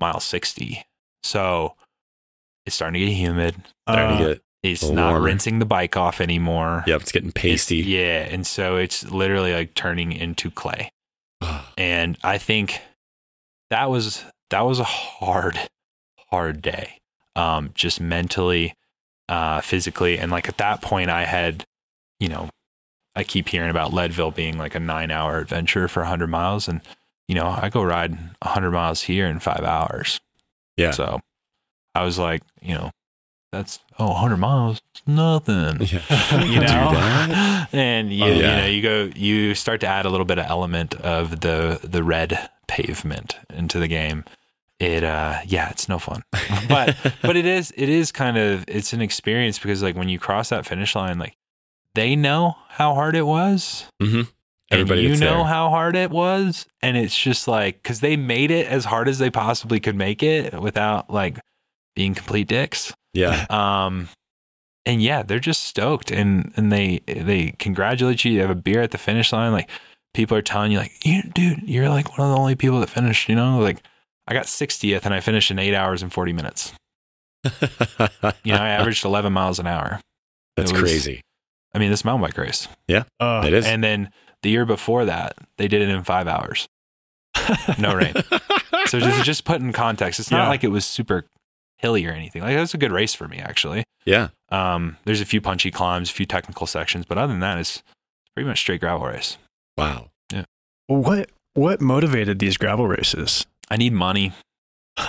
mile 0.00 0.20
sixty. 0.20 0.84
So 1.22 1.76
it's 2.66 2.76
starting 2.76 3.00
to 3.00 3.06
get 3.06 3.14
humid. 3.14 3.56
Starting 3.88 4.16
Uh, 4.16 4.18
to 4.18 4.34
get, 4.34 4.42
It's 4.62 4.82
not 4.84 5.10
warmer. 5.12 5.24
rinsing 5.26 5.58
the 5.58 5.64
bike 5.66 5.96
off 5.96 6.20
anymore. 6.20 6.84
yep, 6.86 7.00
it's 7.02 7.12
getting 7.12 7.28
It's- 7.30 7.42
pasty. 7.42 7.76
yeah, 7.76 8.22
and 8.30 8.46
so 8.46 8.76
it's 8.76 9.04
literally 9.04 9.52
like 9.52 9.74
turning 9.74 10.12
into 10.12 10.50
clay. 10.50 10.90
And 11.78 12.18
I 12.22 12.36
think 12.38 12.80
that 13.70 13.88
was 13.90 14.24
that 14.50 14.62
was 14.62 14.78
a 14.80 14.84
hard, 14.84 15.58
hard 16.30 16.60
day. 16.60 16.98
Um, 17.36 17.70
just 17.74 18.00
mentally, 18.00 18.74
uh, 19.28 19.60
physically, 19.60 20.18
and 20.18 20.30
like 20.32 20.48
at 20.48 20.58
that 20.58 20.82
point, 20.82 21.08
I 21.08 21.24
had, 21.24 21.64
you 22.18 22.28
know, 22.28 22.50
I 23.14 23.22
keep 23.24 23.48
hearing 23.48 23.70
about 23.70 23.92
Leadville 23.94 24.32
being 24.32 24.58
like 24.58 24.74
a 24.74 24.80
nine-hour 24.80 25.38
adventure 25.38 25.86
for 25.88 26.04
hundred 26.04 26.26
miles, 26.28 26.68
and 26.68 26.80
you 27.30 27.36
know, 27.36 27.46
I 27.46 27.68
go 27.68 27.80
ride 27.84 28.18
hundred 28.42 28.72
miles 28.72 29.02
here 29.02 29.26
in 29.26 29.38
five 29.38 29.62
hours. 29.62 30.20
Yeah. 30.76 30.90
So 30.90 31.20
I 31.94 32.02
was 32.02 32.18
like, 32.18 32.42
you 32.60 32.74
know, 32.74 32.90
that's 33.52 33.78
oh, 34.00 34.08
100 34.08 34.36
miles, 34.36 34.80
it's 34.92 35.06
nothing. 35.06 35.80
Yeah. 35.80 36.44
you 36.44 36.58
know? 36.58 37.66
and 37.72 38.12
you, 38.12 38.24
Oh, 38.24 38.26
you 38.26 38.42
know 38.42 38.66
you 38.66 38.82
go 38.82 39.10
you 39.14 39.54
start 39.54 39.80
to 39.82 39.86
add 39.86 40.06
a 40.06 40.10
little 40.10 40.26
bit 40.26 40.40
of 40.40 40.46
element 40.46 40.94
of 40.96 41.40
the 41.40 41.78
the 41.84 42.02
red 42.02 42.50
pavement 42.66 43.38
into 43.54 43.78
the 43.78 43.86
game. 43.86 44.24
It 44.80 45.04
uh 45.04 45.38
yeah 45.46 45.70
it's 45.70 45.88
no 45.88 46.00
fun. 46.00 46.24
But 46.68 46.96
but 47.22 47.36
it 47.36 47.46
is 47.46 47.72
it 47.76 47.88
is 47.88 48.10
kind 48.10 48.38
of 48.38 48.64
it's 48.66 48.92
an 48.92 49.00
experience 49.00 49.60
because 49.60 49.84
like 49.84 49.94
when 49.94 50.08
you 50.08 50.18
cross 50.18 50.48
that 50.48 50.66
finish 50.66 50.96
line 50.96 51.20
like 51.20 51.36
they 51.94 52.16
know 52.16 52.56
how 52.70 52.94
hard 52.94 53.14
it 53.14 53.22
was 53.22 53.86
Mhm. 54.70 54.72
and 54.72 54.80
Everybody 54.80 55.02
you 55.02 55.16
know 55.16 55.36
there. 55.38 55.44
how 55.44 55.68
hard 55.70 55.96
it 55.96 56.10
was 56.10 56.66
and 56.82 56.96
it's 56.96 57.18
just 57.18 57.48
like 57.48 57.82
because 57.82 58.00
they 58.00 58.16
made 58.16 58.50
it 58.50 58.66
as 58.66 58.84
hard 58.84 59.08
as 59.08 59.18
they 59.18 59.30
possibly 59.30 59.80
could 59.80 59.96
make 59.96 60.22
it 60.22 60.54
without 60.60 61.10
like 61.10 61.38
being 61.96 62.14
complete 62.14 62.46
dicks 62.48 62.92
Yeah. 63.14 63.46
um, 63.50 64.08
and 64.86 65.02
yeah, 65.02 65.22
they're 65.22 65.38
just 65.40 65.64
stoked 65.64 66.10
and 66.10 66.52
and 66.56 66.72
they 66.72 67.00
they 67.06 67.54
congratulate 67.58 68.24
you. 68.24 68.32
You 68.32 68.40
have 68.40 68.50
a 68.50 68.54
beer 68.54 68.80
at 68.80 68.92
the 68.92 68.98
finish 68.98 69.30
line. 69.32 69.52
Like 69.52 69.68
people 70.14 70.36
are 70.36 70.42
telling 70.42 70.72
you, 70.72 70.78
like, 70.78 70.92
you, 71.04 71.22
dude, 71.34 71.62
you're 71.64 71.90
like 71.90 72.16
one 72.16 72.26
of 72.28 72.34
the 72.34 72.40
only 72.40 72.54
people 72.56 72.80
that 72.80 72.88
finished. 72.88 73.28
You 73.28 73.34
know, 73.36 73.58
like 73.58 73.82
I 74.26 74.32
got 74.32 74.46
60th 74.46 75.04
and 75.04 75.12
I 75.12 75.20
finished 75.20 75.50
in 75.50 75.58
eight 75.58 75.74
hours 75.74 76.02
and 76.02 76.10
40 76.12 76.32
minutes. 76.32 76.72
You 78.44 78.52
know, 78.52 78.58
I 78.60 78.70
averaged 78.70 79.04
11 79.04 79.32
miles 79.32 79.58
an 79.58 79.66
hour. 79.66 80.00
That's 80.56 80.72
was- 80.72 80.80
crazy. 80.80 81.20
I 81.74 81.78
mean, 81.78 81.90
this 81.90 82.04
mountain 82.04 82.22
bike 82.26 82.36
race. 82.38 82.66
Uh, 83.20 83.42
It 83.46 83.52
is. 83.52 83.66
And 83.66 83.84
then 83.84 84.10
the 84.42 84.50
year 84.50 84.64
before 84.64 85.04
that, 85.04 85.34
they 85.58 85.68
did 85.68 85.82
it 85.82 85.88
in 85.88 86.02
five 86.04 86.26
hours. 86.28 86.66
No 87.78 87.94
rain. 87.94 88.14
So 88.86 88.98
just, 89.00 89.24
just 89.24 89.44
put 89.44 89.60
in 89.60 89.72
context, 89.72 90.20
it's 90.20 90.30
not 90.30 90.44
Yeah. 90.44 90.48
like 90.48 90.64
it 90.64 90.68
was 90.68 90.84
super 90.84 91.24
hilly 91.78 92.04
or 92.06 92.12
anything. 92.12 92.42
Like 92.42 92.54
it 92.54 92.60
was 92.60 92.74
a 92.74 92.78
good 92.78 92.92
race 92.92 93.14
for 93.14 93.28
me, 93.28 93.38
actually. 93.38 93.84
yeah. 94.04 94.28
Um, 94.50 94.96
there's 95.04 95.20
a 95.20 95.24
few 95.24 95.40
punchy 95.40 95.70
climbs, 95.70 96.10
a 96.10 96.12
few 96.12 96.26
technical 96.26 96.66
sections, 96.66 97.06
but 97.06 97.18
other 97.18 97.32
than 97.32 97.40
that, 97.40 97.58
it's 97.58 97.82
pretty 98.34 98.48
much 98.48 98.58
straight 98.60 98.80
gravel 98.80 99.06
race. 99.06 99.38
Wow. 99.78 100.10
Yeah. 100.32 100.44
What 100.86 101.30
what 101.54 101.80
motivated 101.80 102.38
these 102.38 102.56
gravel 102.56 102.86
races? 102.88 103.46
I 103.70 103.76
need 103.76 103.92
money. 103.92 104.32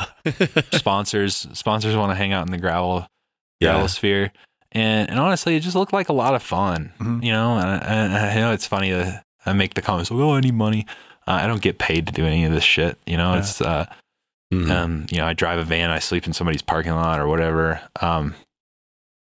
Sponsors, 0.71 1.47
sponsors 1.53 1.95
want 1.95 2.11
to 2.11 2.15
hang 2.15 2.33
out 2.33 2.45
in 2.45 2.51
the 2.51 2.57
gravel, 2.57 3.07
Yeah. 3.59 3.71
gravel 3.71 3.87
sphere, 3.87 4.31
and 4.71 5.09
and 5.09 5.19
honestly, 5.19 5.55
it 5.55 5.61
just 5.61 5.75
looked 5.75 5.93
like 5.93 6.09
a 6.09 6.13
lot 6.13 6.35
of 6.35 6.43
fun. 6.43 6.93
Mhm. 6.99 7.23
You 7.23 7.31
know, 7.31 7.57
and, 7.57 7.69
I- 7.83 8.31
I 8.31 8.35
know 8.35 8.51
it's 8.53 8.65
funny 8.67 8.91
that 8.91 9.23
I 9.45 9.53
make 9.53 9.73
the 9.73 9.81
comments, 9.81 10.11
"Oh, 10.11 10.33
I 10.33 10.39
need 10.41 10.53
money." 10.53 10.85
Uh, 11.27 11.39
I 11.43 11.47
don't 11.47 11.61
get 11.61 11.77
paid 11.77 12.07
to 12.07 12.13
do 12.13 12.25
any 12.25 12.45
of 12.45 12.51
this 12.51 12.63
shit. 12.63 12.97
You 13.05 13.17
know, 13.17 13.33
Yeah. 13.33 13.39
it's 13.39 13.61
uh, 13.61 13.85
Mhm. 14.53 14.69
um, 14.71 15.05
you 15.11 15.17
know, 15.19 15.25
I 15.27 15.33
drive 15.33 15.59
a 15.59 15.63
van, 15.63 15.89
I 15.91 15.99
sleep 15.99 16.27
in 16.27 16.33
somebody's 16.33 16.61
parking 16.61 16.93
lot 16.93 17.19
or 17.19 17.27
whatever. 17.27 17.81
Um, 18.01 18.35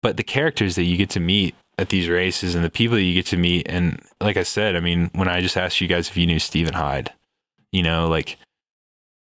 but 0.03 0.17
the 0.17 0.23
characters 0.23 0.75
that 0.77 0.85
you 0.85 0.97
get 0.97 1.11
to 1.11 1.21
meet 1.21 1.55
at 1.79 1.89
these 1.91 2.09
races 2.09 2.55
and 2.55 2.65
the 2.65 2.71
people 2.71 2.97
that 2.97 3.03
you 3.03 3.15
get 3.15 3.27
to 3.27 3.37
meet, 3.37 3.67
and 3.69 4.01
like 4.21 4.37
I 4.37 4.43
said, 4.43 4.75
I 4.77 4.81
mean, 4.81 5.11
when 5.15 5.29
I 5.29 5.41
just 5.41 5.57
asked 5.57 5.81
you 5.81 5.89
guys 5.89 6.09
if 6.09 6.17
you 6.17 6.27
knew 6.27 6.39
Stephen 6.39 6.75
Hyde, 6.75 7.13
you 7.73 7.83
know, 7.83 8.09
like 8.09 8.37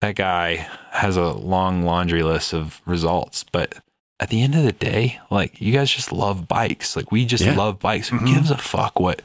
that 0.02 0.16
guy 0.16 0.68
has 0.92 1.16
a 1.18 1.32
long 1.32 1.84
laundry 1.84 2.24
list 2.24 2.54
of 2.54 2.82
results, 2.86 3.44
but 3.52 3.76
at 4.20 4.30
the 4.30 4.42
end 4.42 4.56
of 4.56 4.64
the 4.64 4.72
day, 4.72 5.20
like 5.32 5.60
you 5.60 5.74
guys 5.74 5.92
just 5.92 6.12
love 6.12 6.48
bikes. 6.48 6.96
Like 6.96 7.12
we 7.12 7.26
just 7.26 7.44
Yeah. 7.44 7.56
love 7.56 7.80
bikes. 7.80 8.10
Who 8.10 8.20
Mhm. 8.20 8.28
gives 8.34 8.52
a 8.52 8.58
fuck 8.58 9.00
what 9.00 9.22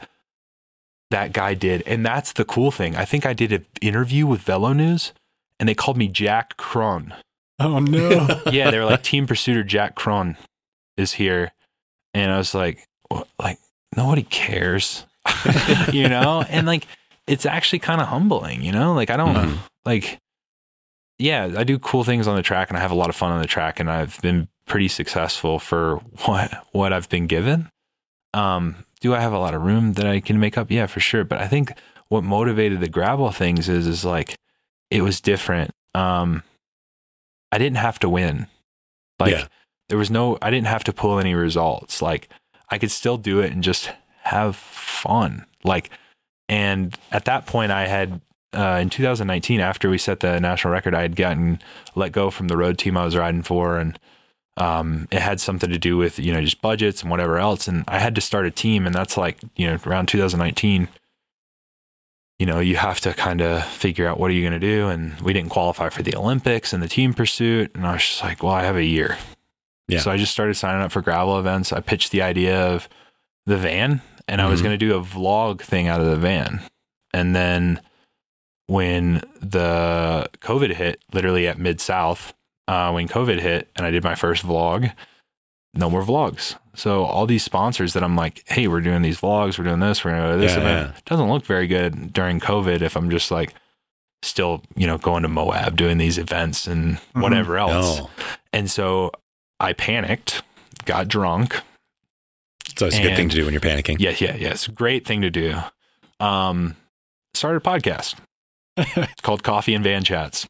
that 1.11 1.31
guy 1.33 1.53
did? 1.53 1.83
And 1.85 2.05
that's 2.05 2.33
the 2.33 2.45
cool 2.45 2.71
thing. 2.71 2.95
I 2.95 3.05
think 3.05 3.25
I 3.25 3.33
did 3.33 3.51
an 3.51 3.65
interview 3.81 4.25
with 4.25 4.41
Velo 4.41 4.73
News 4.73 5.13
and 5.59 5.67
they 5.69 5.73
called 5.75 5.97
me 5.97 6.07
Jack 6.07 6.57
Cron. 6.57 7.13
Oh 7.59 7.79
no! 7.79 8.41
Yeah, 8.51 8.71
they 8.71 8.79
were 8.79 8.85
like 8.85 9.03
Team 9.03 9.27
Pursuiter 9.27 9.65
Jack 9.65 9.95
Cron 9.95 10.37
is 10.97 11.13
here. 11.13 11.51
And 12.13 12.31
I 12.31 12.37
was 12.37 12.53
like, 12.55 12.87
what? 13.09 13.27
like 13.39 13.59
nobody 13.95 14.23
cares. 14.23 15.05
you 15.93 16.07
know? 16.09 16.43
And 16.49 16.65
like 16.67 16.87
it's 17.27 17.45
actually 17.45 17.79
kind 17.79 18.01
of 18.01 18.07
humbling, 18.07 18.63
you 18.63 18.71
know? 18.71 18.93
Like 18.93 19.09
I 19.09 19.17
don't 19.17 19.35
Mhm. 19.35 19.57
like 19.85 20.19
yeah, 21.21 21.53
I 21.57 21.65
do 21.65 21.77
cool 21.79 22.05
things 22.05 22.27
on 22.27 22.37
the 22.37 22.41
track 22.41 22.69
and 22.69 22.77
I 22.77 22.81
have 22.81 22.91
a 22.91 22.95
lot 22.95 23.09
of 23.09 23.15
fun 23.15 23.31
on 23.33 23.41
the 23.41 23.47
track 23.47 23.79
and 23.81 23.91
I've 23.91 24.19
been 24.21 24.47
pretty 24.69 24.87
successful 24.87 25.59
for 25.59 25.97
what 26.25 26.65
what 26.71 26.93
I've 26.93 27.09
been 27.09 27.27
given. 27.27 27.69
Um, 28.33 28.85
do 29.01 29.13
I 29.13 29.19
have 29.19 29.33
a 29.33 29.39
lot 29.39 29.53
of 29.53 29.63
room 29.63 29.93
that 29.93 30.05
I 30.05 30.19
can 30.21 30.39
make 30.39 30.57
up? 30.57 30.71
Yeah, 30.71 30.85
for 30.85 30.99
sure. 31.01 31.23
But 31.25 31.39
I 31.39 31.47
think 31.47 31.73
what 32.07 32.23
motivated 32.23 32.79
the 32.79 32.87
gravel 32.89 33.31
things 33.31 33.67
is 33.67 33.85
is 33.87 34.05
like 34.05 34.35
it 34.89 35.01
was 35.01 35.19
different. 35.19 35.71
Um, 35.93 36.43
I 37.51 37.57
didn't 37.57 37.77
have 37.77 37.99
to 37.99 38.09
win. 38.09 38.47
Like 39.19 39.31
Yeah. 39.33 39.47
there 39.89 39.97
was 39.97 40.09
no 40.11 40.37
I 40.41 40.49
didn't 40.51 40.67
have 40.67 40.83
to 40.85 40.93
pull 40.93 41.19
any 41.19 41.33
results. 41.33 42.01
Like 42.01 42.29
I 42.69 42.77
could 42.77 42.91
still 42.91 43.17
do 43.17 43.39
it 43.41 43.51
and 43.51 43.63
just 43.63 43.91
have 44.23 44.55
fun. 44.55 45.45
Like 45.63 45.89
and 46.47 46.95
at 47.11 47.25
that 47.25 47.45
point 47.47 47.71
I 47.71 47.87
had 47.87 48.21
uh, 48.53 48.79
in 48.81 48.89
2019 48.89 49.59
after 49.59 49.89
we 49.89 49.97
set 49.99 50.19
the 50.21 50.39
national 50.39 50.73
record 50.73 50.95
I 50.95 51.01
had 51.03 51.15
gotten 51.15 51.59
let 51.95 52.11
go 52.11 52.29
from 52.31 52.47
the 52.47 52.57
road 52.57 52.77
team 52.79 52.97
I 52.97 53.05
was 53.05 53.15
riding 53.15 53.43
for 53.43 53.77
and 53.77 53.97
um, 54.59 55.07
it 55.11 55.21
had 55.21 55.39
something 55.39 55.69
to 55.69 55.77
do 55.79 55.97
with 55.97 56.19
you 56.19 56.33
know 56.33 56.41
just 56.41 56.61
budgets 56.61 57.01
and 57.01 57.09
whatever 57.09 57.37
else. 57.39 57.67
And 57.67 57.83
I 57.87 57.99
had 57.99 58.15
to 58.15 58.21
start 58.21 58.45
a 58.45 58.51
team 58.51 58.85
and 58.85 58.93
that's 58.93 59.17
like 59.17 59.37
you 59.55 59.67
know 59.67 59.77
around 59.85 60.07
2019 60.07 60.87
you 62.39 62.45
know 62.45 62.59
you 62.59 62.75
have 62.77 62.99
to 63.01 63.13
kind 63.13 63.41
of 63.41 63.65
figure 63.65 64.07
out 64.07 64.19
what 64.19 64.29
are 64.31 64.33
you 64.33 64.41
going 64.47 64.59
to 64.59 64.65
do. 64.65 64.87
And 64.87 65.19
we 65.21 65.33
didn't 65.33 65.49
qualify 65.49 65.89
for 65.89 66.03
the 66.03 66.15
Olympics 66.15 66.71
and 66.73 66.81
the 66.83 66.87
team 66.87 67.13
pursuit. 67.13 67.71
And 67.75 67.85
I 67.85 67.93
was 67.93 68.01
just 68.03 68.21
like 68.23 68.43
well 68.43 68.53
I 68.53 68.63
have 68.63 68.77
a 68.77 68.83
year. 68.83 69.17
Yeah. 69.87 69.99
so 70.01 70.11
I 70.11 70.17
just 70.17 70.31
started 70.31 70.53
signing 70.53 70.83
up 70.83 70.91
for 70.91 71.01
gravel 71.01 71.39
events. 71.39 71.73
I 71.73 71.79
pitched 71.79 72.11
the 72.11 72.21
idea 72.21 72.61
of 72.67 72.87
the 73.47 73.57
van 73.57 74.01
and 74.27 74.39
I 74.39 74.47
was 74.47 74.59
Mhm. 74.59 74.63
going 74.65 74.79
to 74.79 74.85
do 74.85 74.95
a 74.95 75.01
vlog 75.01 75.61
thing 75.61 75.87
out 75.87 75.99
of 75.99 76.05
the 76.05 76.15
van. 76.15 76.61
And 77.11 77.35
then 77.35 77.81
when 78.67 79.23
the 79.41 80.29
COVID 80.41 80.75
hit, 80.75 81.01
literally 81.11 81.47
at 81.47 81.57
Mid 81.57 81.81
South, 81.81 82.35
uh, 82.69 82.91
when 82.91 83.07
COVID 83.07 83.39
hit 83.39 83.67
and 83.75 83.85
I 83.85 83.91
did 83.91 84.03
my 84.03 84.15
first 84.15 84.43
vlog, 84.45 84.93
no 85.73 85.89
more 85.89 86.03
vlogs. 86.03 86.55
So 86.75 87.03
all 87.03 87.25
these 87.25 87.43
sponsors 87.43 87.93
that 87.93 88.03
I'm 88.03 88.15
like, 88.15 88.43
hey, 88.47 88.67
we're 88.67 88.81
doing 88.81 89.01
these 89.01 89.19
vlogs, 89.19 89.57
we're 89.57 89.65
doing 89.65 89.79
this, 89.79 90.03
we're 90.05 90.11
going 90.11 90.29
to 90.29 90.35
do 90.35 90.41
this 90.41 90.51
Yeah, 90.55 90.59
event. 90.61 91.05
Doesn't 91.05 91.29
look 91.29 91.45
very 91.45 91.67
good 91.67 92.13
during 92.13 92.39
COVID 92.39 92.81
if 92.81 92.95
I'm 92.95 93.09
just 93.09 93.31
like 93.31 93.53
still, 94.23 94.63
you 94.75 94.85
know, 94.87 94.97
going 94.97 95.23
to 95.23 95.29
Moab, 95.29 95.75
doing 95.77 95.97
these 95.97 96.17
events 96.17 96.67
and 96.67 96.97
Mhm. 97.15 97.21
whatever 97.21 97.57
else. 97.57 97.99
No. 97.99 98.09
And 98.53 98.69
so 98.69 99.11
I 99.59 99.73
panicked, 99.73 100.41
got 100.85 101.07
drunk, 101.07 101.61
So 102.77 102.85
it's 102.87 102.97
a 102.97 103.01
good 103.01 103.15
thing 103.17 103.29
to 103.29 103.35
do 103.35 103.43
when 103.45 103.53
you're 103.53 103.61
panicking. 103.61 103.97
yeah, 103.99 104.11
yeah, 104.19 104.35
yeah. 104.35 104.49
It's 104.51 104.67
a 104.67 104.71
great 104.71 105.05
thing 105.05 105.21
to 105.21 105.29
do. 105.29 105.57
Um, 106.19 106.75
started 107.33 107.57
a 107.57 107.69
podcast. 107.69 108.15
it's 108.77 109.21
called 109.21 109.43
Coffee 109.43 109.73
and 109.75 109.83
Van 109.83 110.03
Chats. 110.03 110.47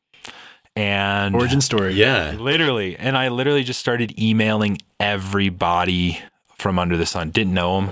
And 0.79 1.35
Origin 1.35 1.61
story. 1.61 1.93
Yeah. 1.93 2.31
literally, 2.39 2.95
and 2.97 3.17
I 3.17 3.27
literally 3.27 3.63
just 3.63 3.79
started 3.79 4.17
emailing 4.19 4.77
everybody 4.99 6.19
from 6.57 6.79
under 6.79 6.95
the 6.97 7.05
sun. 7.05 7.31
Didn't 7.31 7.53
know 7.53 7.81
them, 7.81 7.91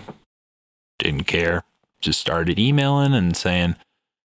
didn't 1.00 1.24
care. 1.26 1.64
Just 2.00 2.20
started 2.20 2.58
emailing 2.60 3.14
and 3.14 3.36
saying, 3.36 3.76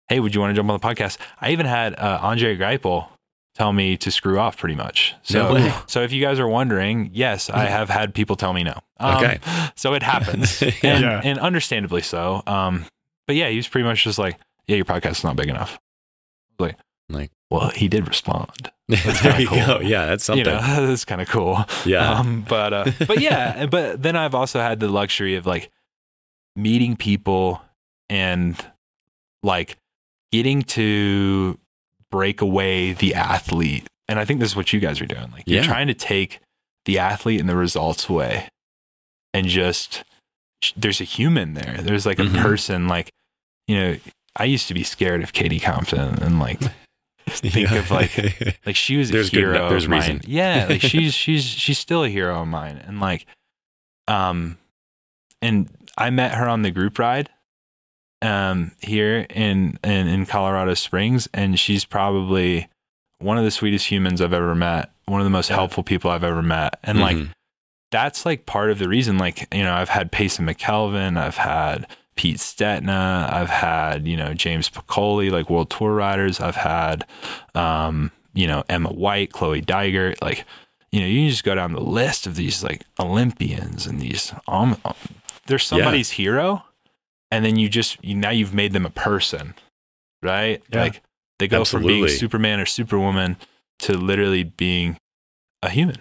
"Hey, 0.08 0.20
would 0.20 0.34
you 0.34 0.40
want 0.40 0.50
to 0.50 0.54
jump 0.54 0.70
on 0.70 0.78
the 0.78 0.86
podcast?" 0.86 1.18
I 1.40 1.50
even 1.50 1.66
had 1.66 1.94
uh, 1.98 2.18
Andre 2.22 2.56
Greipel 2.56 3.08
tell 3.54 3.72
me 3.72 3.96
to 3.98 4.10
screw 4.10 4.38
off, 4.38 4.56
pretty 4.56 4.74
much. 4.76 5.14
So, 5.22 5.48
No 5.48 5.54
way. 5.54 5.72
so 5.86 6.02
if 6.02 6.12
you 6.12 6.22
guys 6.22 6.38
are 6.38 6.48
wondering, 6.48 7.10
yes, 7.12 7.50
I 7.50 7.64
have 7.66 7.90
had 7.90 8.14
people 8.14 8.34
tell 8.36 8.52
me 8.54 8.62
no. 8.64 8.78
Um, 8.98 9.16
Okay. 9.16 9.38
so 9.74 9.92
it 9.94 10.02
happens, 10.02 10.62
Yeah. 10.62 10.70
and, 10.84 11.02
Yeah. 11.02 11.20
and 11.24 11.38
understandably 11.38 12.00
so. 12.02 12.42
Um, 12.46 12.86
but 13.26 13.36
yeah, 13.36 13.48
he 13.48 13.56
was 13.56 13.68
pretty 13.68 13.86
much 13.86 14.04
just 14.04 14.18
like, 14.18 14.38
"Yeah, 14.66 14.76
your 14.76 14.84
podcast 14.84 15.12
is 15.12 15.24
not 15.24 15.36
big 15.36 15.48
enough." 15.48 15.78
Like, 16.58 16.76
Like- 17.08 17.30
well, 17.50 17.68
he 17.70 17.86
did 17.88 18.08
respond. 18.08 18.70
there 18.88 19.40
you 19.40 19.46
cool. 19.48 19.58
go. 19.66 19.80
Yeah, 19.80 20.06
that's 20.06 20.24
something. 20.24 20.44
You 20.46 20.52
know, 20.52 20.60
that's 20.86 21.04
kind 21.04 21.20
of 21.20 21.28
cool. 21.28 21.58
yeah. 21.84 22.18
Um, 22.18 22.44
but 22.48 22.72
uh, 22.72 22.90
but 23.06 23.20
yeah, 23.20 23.66
but 23.70 24.02
then 24.02 24.16
I've 24.16 24.34
also 24.34 24.60
had 24.60 24.80
the 24.80 24.88
luxury 24.88 25.36
of 25.36 25.44
like 25.46 25.70
meeting 26.56 26.96
people 26.96 27.62
and 28.08 28.56
like 29.42 29.76
getting 30.30 30.62
to 30.62 31.58
break 32.10 32.40
away 32.40 32.92
the 32.94 33.14
athlete. 33.14 33.86
And 34.08 34.18
I 34.18 34.24
think 34.24 34.40
this 34.40 34.50
is 34.50 34.56
what 34.56 34.72
you 34.72 34.80
guys 34.80 35.00
are 35.00 35.06
doing. 35.06 35.30
Like 35.32 35.44
you're 35.46 35.60
Yeah. 35.62 35.66
trying 35.66 35.86
to 35.88 35.94
take 35.94 36.40
the 36.86 36.98
athlete 36.98 37.40
and 37.40 37.48
the 37.48 37.56
results 37.56 38.08
away 38.08 38.48
and 39.34 39.46
just 39.46 40.04
there's 40.76 41.00
a 41.00 41.04
human 41.04 41.54
there. 41.54 41.78
There's 41.80 42.04
like 42.06 42.18
a 42.18 42.22
Mhm. 42.24 42.40
person 42.42 42.88
like 42.88 43.10
you 43.68 43.76
know, 43.78 43.96
I 44.36 44.44
used 44.44 44.68
to 44.68 44.74
be 44.74 44.82
scared 44.82 45.22
of 45.22 45.32
Katie 45.32 45.60
Compton 45.60 46.22
and 46.22 46.38
like 46.40 46.60
think 47.30 47.70
of, 47.72 47.90
like, 47.90 48.58
like 48.66 48.76
she 48.76 48.96
was 48.96 49.10
a 49.10 49.12
There's 49.12 49.30
good 49.30 49.38
hero. 49.40 49.54
enough- 49.56 49.70
there's 49.70 49.84
of 49.84 49.90
mine. 49.90 50.00
reason. 50.00 50.20
Yeah, 50.26 50.66
like 50.68 50.80
she's 50.82 51.14
she's 51.14 51.44
she's 51.44 51.78
still 51.78 52.04
a 52.04 52.08
hero 52.08 52.40
of 52.42 52.48
mine, 52.48 52.82
and 52.86 53.00
like, 53.00 53.26
um, 54.08 54.58
and 55.40 55.68
I 55.96 56.10
met 56.10 56.34
her 56.34 56.48
on 56.48 56.62
the 56.62 56.70
group 56.70 56.98
ride, 56.98 57.30
um, 58.20 58.72
here 58.80 59.26
in 59.30 59.78
in 59.84 60.06
in 60.08 60.26
Colorado 60.26 60.74
Springs, 60.74 61.28
and 61.34 61.58
she's 61.58 61.84
probably 61.84 62.68
one 63.18 63.38
of 63.38 63.44
the 63.44 63.50
sweetest 63.50 63.86
humans 63.90 64.20
I've 64.20 64.32
ever 64.32 64.54
met. 64.54 64.90
One 65.06 65.20
of 65.20 65.24
the 65.24 65.30
most 65.30 65.50
Yeah. 65.50 65.56
helpful 65.56 65.82
people 65.82 66.10
I've 66.10 66.24
ever 66.24 66.42
met, 66.42 66.78
and 66.82 67.00
like 67.00 67.16
Mhm. 67.16 67.30
that's 67.90 68.24
like 68.26 68.46
part 68.46 68.70
of 68.70 68.78
the 68.78 68.88
reason. 68.88 69.18
Like, 69.18 69.52
you 69.54 69.62
know, 69.62 69.74
I've 69.74 69.88
had 69.90 70.10
Payson 70.12 70.46
McElveen, 70.46 71.16
I've 71.18 71.36
had 71.36 71.86
Pete 72.16 72.36
Stetina, 72.38 73.32
I've 73.32 73.48
had, 73.50 74.06
you 74.06 74.16
know, 74.16 74.34
James 74.34 74.68
Piccoli, 74.68 75.30
like 75.30 75.48
world 75.50 75.70
tour 75.70 75.94
riders. 75.94 76.40
I've 76.40 76.56
had, 76.56 77.06
um, 77.54 78.10
you 78.34 78.46
know, 78.46 78.64
Emma 78.68 78.92
White, 78.92 79.32
Chloe 79.32 79.62
Dygert. 79.62 80.20
Like, 80.20 80.44
you 80.90 81.00
know, 81.00 81.06
you 81.06 81.22
can 81.22 81.30
just 81.30 81.44
go 81.44 81.54
down 81.54 81.72
the 81.72 81.80
list 81.80 82.26
of 82.26 82.36
these 82.36 82.62
like 82.62 82.82
Olympians 83.00 83.86
and 83.86 84.00
these, 84.00 84.32
um, 84.46 84.76
they're 85.46 85.58
somebody's 85.58 86.10
hero. 86.10 86.64
And 87.30 87.44
then 87.44 87.56
you 87.56 87.68
just, 87.70 87.96
you, 88.04 88.14
now 88.14 88.28
you've 88.30 88.52
made 88.52 88.74
them 88.74 88.84
a 88.84 88.90
person, 88.90 89.54
right? 90.22 90.62
Yeah. 90.70 90.82
Like 90.82 91.02
they 91.38 91.48
go 91.48 91.64
from 91.64 91.82
being 91.84 92.08
Superman 92.08 92.60
or 92.60 92.66
Superwoman 92.66 93.36
to 93.80 93.96
literally 93.96 94.44
being 94.44 94.98
a 95.62 95.70
human. 95.70 95.96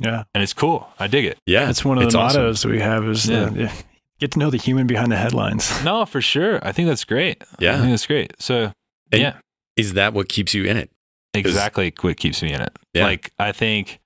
Yeah. 0.00 0.24
And 0.34 0.42
it's 0.42 0.52
cool. 0.52 0.88
I 0.98 1.06
dig 1.06 1.24
it. 1.24 1.38
yeah. 1.46 1.70
It's 1.70 1.84
one 1.84 1.98
of 1.98 2.04
it's 2.04 2.14
the 2.14 2.20
awesome. 2.20 2.42
mottos 2.42 2.62
that 2.62 2.68
we 2.68 2.80
have 2.80 3.06
is 3.06 3.26
Yeah. 3.28 3.44
uh, 3.44 3.50
yeah, 3.54 3.72
get 4.18 4.32
to 4.32 4.38
know 4.38 4.50
the 4.50 4.56
human 4.56 4.86
behind 4.86 5.12
the 5.12 5.16
headlines. 5.16 5.82
No, 5.84 6.04
for 6.06 6.20
sure. 6.20 6.58
I 6.66 6.72
think 6.72 6.88
that's 6.88 7.04
great. 7.04 7.42
Yeah. 7.58 7.74
I 7.74 7.78
think 7.78 7.90
that's 7.90 8.06
great. 8.06 8.32
So, 8.40 8.72
And 9.12 9.20
yeah, 9.22 9.34
Is 9.76 9.92
that 9.94 10.14
what 10.14 10.28
keeps 10.28 10.54
you 10.54 10.64
in 10.64 10.76
it? 10.76 10.90
exactly 11.34 11.92
what 12.00 12.16
keeps 12.16 12.42
me 12.42 12.52
in 12.52 12.62
it. 12.62 12.72
Yeah. 12.94 13.04
Like, 13.04 13.30
I 13.38 13.52
think 13.52 14.00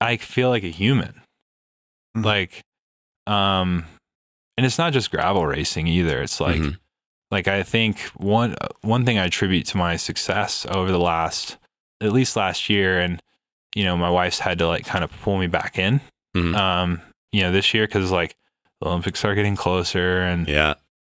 I 0.00 0.16
feel 0.18 0.50
like 0.50 0.62
a 0.62 0.70
human. 0.70 1.20
Mhm. 2.16 2.24
Like, 2.24 2.62
um, 3.26 3.84
and 4.56 4.64
it's 4.64 4.78
not 4.78 4.92
just 4.92 5.10
gravel 5.10 5.44
racing 5.46 5.88
either. 5.88 6.22
It's 6.22 6.40
like, 6.40 6.60
Mhm. 6.60 6.76
like 7.32 7.48
I 7.48 7.64
think 7.64 7.98
one 8.16 8.54
one 8.82 9.04
thing 9.04 9.18
I 9.18 9.24
attribute 9.24 9.66
to 9.68 9.76
my 9.78 9.96
success 9.96 10.64
over 10.70 10.92
the 10.92 10.98
last, 11.00 11.56
at 12.00 12.12
least 12.12 12.36
last 12.36 12.68
year, 12.70 13.00
and 13.00 13.20
you 13.74 13.82
know, 13.82 13.96
my 13.96 14.10
wife's 14.10 14.38
had 14.38 14.58
to 14.58 14.68
like 14.68 14.84
kind 14.86 15.02
of 15.02 15.10
pull 15.22 15.36
me 15.38 15.48
back 15.48 15.76
in, 15.78 16.00
Mhm. 16.36 16.54
um, 16.54 17.00
you 17.32 17.40
know, 17.42 17.50
this 17.50 17.74
year 17.74 17.86
because 17.88 18.12
like 18.12 18.36
the 18.84 18.90
Olympics 18.90 19.24
are 19.24 19.34
getting 19.34 19.56
closer, 19.56 20.20
and 20.22 20.46
yeah. 20.48 20.74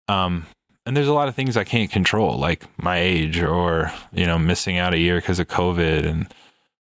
um, 0.09 0.47
and 0.87 0.97
there's 0.97 1.09
a 1.09 1.15
lot 1.15 1.29
of 1.29 1.35
things 1.35 1.57
I 1.57 1.65
can't 1.65 1.91
control, 1.91 2.39
like 2.39 2.65
my 2.83 2.99
age 2.99 3.41
or 3.41 3.93
you 4.13 4.27
know 4.27 4.39
missing 4.39 4.79
out 4.79 4.95
a 4.95 4.99
year 4.99 5.17
because 5.17 5.39
of 5.39 5.49
COVID, 5.49 6.07
and 6.07 6.35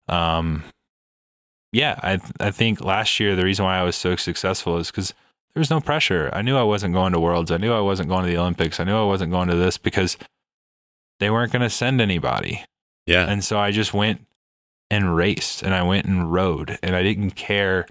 um, 0.09 0.65
yeah, 1.73 1.99
I 2.03 2.19
I 2.41 2.51
think 2.51 2.81
last 2.81 3.19
year 3.21 3.35
the 3.37 3.45
reason 3.45 3.65
why 3.65 3.79
I 3.79 3.83
was 3.83 3.97
so 3.97 4.17
successful 4.17 4.77
is 4.79 4.91
because 4.91 5.15
there 5.55 5.61
was 5.61 5.71
no 5.71 5.81
pressure. 5.81 6.31
I 6.33 6.43
knew 6.43 6.57
I 6.57 6.63
wasn't 6.63 6.95
going 6.95 7.13
to 7.13 7.21
Worlds. 7.21 7.51
I 7.51 7.59
knew 7.59 7.73
I 7.73 7.81
wasn't 7.81 8.09
going 8.09 8.25
to 8.25 8.31
the 8.31 8.39
Olympics. 8.39 8.81
I 8.81 8.85
knew 8.85 8.97
I 8.97 9.05
wasn't 9.05 9.33
going 9.33 9.49
to 9.49 9.57
this 9.57 9.79
because 9.79 10.17
they 11.21 11.31
weren't 11.31 11.53
going 11.53 11.63
to 11.63 11.71
send 11.71 12.01
anybody, 12.01 12.65
Yeah. 13.07 13.27
and 13.29 13.45
so 13.45 13.59
I 13.59 13.71
just 13.71 13.95
went 13.95 14.27
and 14.91 15.15
raced, 15.15 15.63
and 15.63 15.73
I 15.75 15.83
went 15.85 16.07
and 16.07 16.33
rode, 16.33 16.79
and 16.83 16.97
I 16.97 17.03
didn't 17.03 17.31
care 17.33 17.87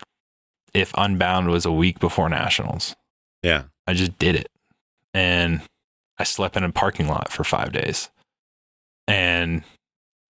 if 0.73 0.91
Unbound 0.97 1.49
was 1.49 1.65
a 1.65 1.71
week 1.71 1.99
before 1.99 2.29
nationals. 2.29 2.95
Yeah. 3.43 3.63
I 3.87 3.93
just 3.93 4.17
did 4.19 4.35
it. 4.35 4.47
And 5.13 5.61
I 6.17 6.23
slept 6.23 6.55
in 6.55 6.63
a 6.63 6.71
parking 6.71 7.07
lot 7.07 7.31
for 7.31 7.43
five 7.43 7.71
days. 7.71 8.09
And 9.07 9.63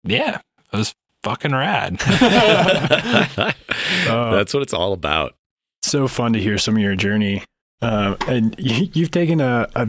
yeah, 0.03 0.41
it 0.73 0.77
was 0.77 0.95
fucking 1.23 1.53
rad. 1.53 1.99
That's 4.07 4.55
what 4.55 4.63
it's 4.63 4.75
all 4.75 4.93
about. 4.93 5.35
so 5.83 6.09
fun 6.09 6.33
to 6.33 6.41
hear 6.41 6.59
some 6.59 6.77
of 6.77 6.83
your 6.83 6.97
journey. 6.97 7.43
Uh, 7.83 8.17
and 8.27 8.55
you, 8.59 8.89
you've 8.95 9.11
taken 9.11 9.41
a, 9.41 9.69
a 9.75 9.89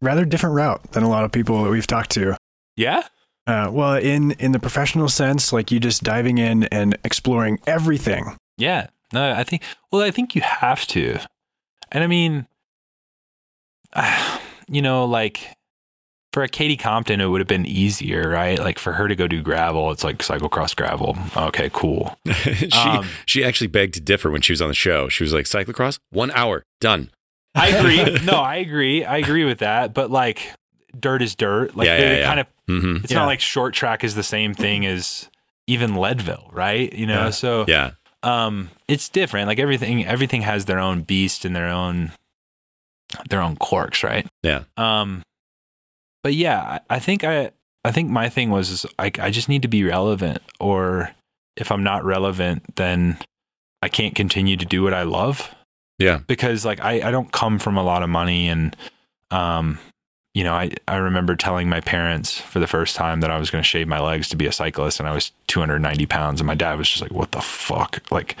rather 0.00 0.24
different 0.24 0.54
route 0.54 0.92
than 0.92 1.02
a 1.02 1.08
lot 1.08 1.24
of 1.24 1.32
people 1.32 1.62
that 1.64 1.70
we've 1.70 1.86
talked 1.86 2.10
to. 2.12 2.36
yeah. 2.76 3.02
Uh, 3.48 3.70
well, 3.72 3.94
in 3.94 4.32
in 4.32 4.50
the 4.50 4.58
professional 4.58 5.08
sense, 5.08 5.52
like 5.52 5.70
you 5.70 5.78
just 5.78 6.02
diving 6.02 6.36
in 6.36 6.64
and 6.64 6.98
exploring 7.04 7.60
everything. 7.64 8.36
Yeah. 8.58 8.88
No, 9.12 9.32
I 9.32 9.44
think, 9.44 9.62
well, 9.92 10.02
I 10.02 10.10
think 10.10 10.34
you 10.34 10.42
have 10.42 10.86
to. 10.88 11.18
And 11.92 12.02
I 12.02 12.06
mean, 12.06 12.46
you 14.68 14.82
know, 14.82 15.04
like 15.04 15.54
for 16.32 16.42
a 16.42 16.48
Katie 16.48 16.76
Compton, 16.76 17.20
it 17.20 17.26
would 17.26 17.40
have 17.40 17.48
been 17.48 17.64
easier, 17.66 18.28
right? 18.28 18.58
Like 18.58 18.78
for 18.78 18.92
her 18.92 19.08
to 19.08 19.14
go 19.16 19.26
do 19.26 19.42
gravel, 19.42 19.90
it's 19.90 20.04
like 20.04 20.18
cyclocross 20.18 20.76
gravel. 20.76 21.16
Okay, 21.36 21.70
cool. 21.72 22.18
she 22.44 22.68
Um, 22.72 23.06
she 23.24 23.44
actually 23.44 23.68
begged 23.68 23.94
to 23.94 24.00
differ 24.00 24.30
when 24.30 24.42
she 24.42 24.52
was 24.52 24.60
on 24.60 24.68
the 24.68 24.74
show. 24.74 25.08
She 25.08 25.24
was 25.24 25.32
like, 25.32 25.46
"Cyclocross, 25.46 25.98
one 26.10 26.30
hour, 26.32 26.62
done." 26.80 27.10
I 27.54 27.68
agree. 27.68 28.18
no, 28.24 28.34
I 28.34 28.56
agree. 28.56 29.04
I 29.04 29.16
agree 29.18 29.44
with 29.44 29.60
that. 29.60 29.94
But 29.94 30.10
like, 30.10 30.52
dirt 30.98 31.22
is 31.22 31.34
dirt. 31.34 31.74
Like, 31.74 31.86
Yeah, 31.86 31.96
they're 31.98 32.12
yeah, 32.14 32.18
yeah. 32.18 32.26
kind 32.26 32.40
of 32.40 32.46
hmm 32.66 32.96
It's 33.02 33.12
Yeah. 33.12 33.20
not 33.20 33.26
like 33.26 33.40
short 33.40 33.72
track 33.72 34.04
is 34.04 34.14
the 34.14 34.22
same 34.22 34.52
thing 34.52 34.84
as 34.84 35.30
even 35.66 35.94
Leadville, 35.94 36.50
right? 36.52 36.92
You 36.92 37.06
know, 37.06 37.24
Yeah. 37.24 37.30
so 37.30 37.64
Yeah, 37.66 37.92
um 38.26 38.70
it's 38.88 39.08
different. 39.08 39.46
Like 39.46 39.58
everything 39.58 40.04
everything 40.04 40.42
has 40.42 40.64
their 40.64 40.78
own 40.78 41.02
beast 41.02 41.44
and 41.44 41.54
their 41.54 41.68
own 41.68 42.12
their 43.30 43.40
own 43.40 43.56
quirks, 43.56 44.02
right? 44.02 44.26
Yeah. 44.42 44.64
Um 44.76 45.22
but 46.22 46.34
yeah, 46.34 46.60
I, 46.90 46.96
I 46.96 46.98
think 46.98 47.24
I 47.24 47.52
I 47.84 47.92
think 47.92 48.10
my 48.10 48.28
thing 48.28 48.50
was 48.50 48.84
I 48.98 49.12
I 49.18 49.30
just 49.30 49.48
need 49.48 49.62
to 49.62 49.68
be 49.68 49.84
relevant 49.84 50.42
or 50.58 51.14
if 51.56 51.70
I'm 51.70 51.84
not 51.84 52.04
relevant 52.04 52.76
then 52.76 53.18
I 53.80 53.88
can't 53.88 54.14
continue 54.14 54.56
to 54.56 54.64
do 54.64 54.82
what 54.82 54.92
I 54.92 55.04
love 55.04 55.54
yeah, 55.98 56.18
because 56.26 56.64
like 56.64 56.80
I, 56.84 57.08
I 57.08 57.10
don't 57.10 57.32
come 57.32 57.58
from 57.58 57.78
a 57.78 57.82
lot 57.82 58.02
of 58.02 58.10
money 58.10 58.48
and 58.48 58.76
um 59.30 59.78
you 60.36 60.44
know 60.44 60.52
I, 60.54 60.70
I 60.86 60.96
remember 60.96 61.34
telling 61.36 61.68
my 61.68 61.80
parents 61.80 62.38
for 62.38 62.58
the 62.60 62.66
first 62.66 62.94
time 62.94 63.20
that 63.22 63.30
I 63.30 63.38
was 63.38 63.48
going 63.50 63.62
to 63.62 63.68
shave 63.74 63.88
my 63.88 64.00
legs 64.00 64.28
to 64.30 64.36
be 64.36 64.46
a 64.46 64.52
cyclist 64.52 65.00
and 65.00 65.08
I 65.08 65.12
was 65.14 65.32
290 65.48 66.04
pounds 66.06 66.40
and 66.40 66.46
my 66.46 66.54
dad 66.54 66.78
was 66.78 66.88
just 66.90 67.00
like 67.02 67.12
what 67.12 67.32
the 67.32 67.40
fuck 67.40 68.02
like 68.10 68.36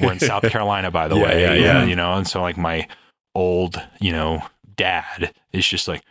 we're 0.00 0.12
in 0.12 0.20
South 0.20 0.42
Carolina 0.54 0.90
by 0.90 1.08
the 1.08 1.16
Yeah, 1.16 1.22
way 1.24 1.42
yeah, 1.42 1.54
yeah. 1.54 1.84
you 1.84 1.96
know 1.96 2.12
and 2.14 2.26
so 2.28 2.40
like 2.42 2.56
my 2.56 2.86
old 3.34 3.82
you 4.00 4.12
know 4.12 4.42
dad 4.76 5.32
is 5.52 5.66
just 5.66 5.88
like 5.88 6.02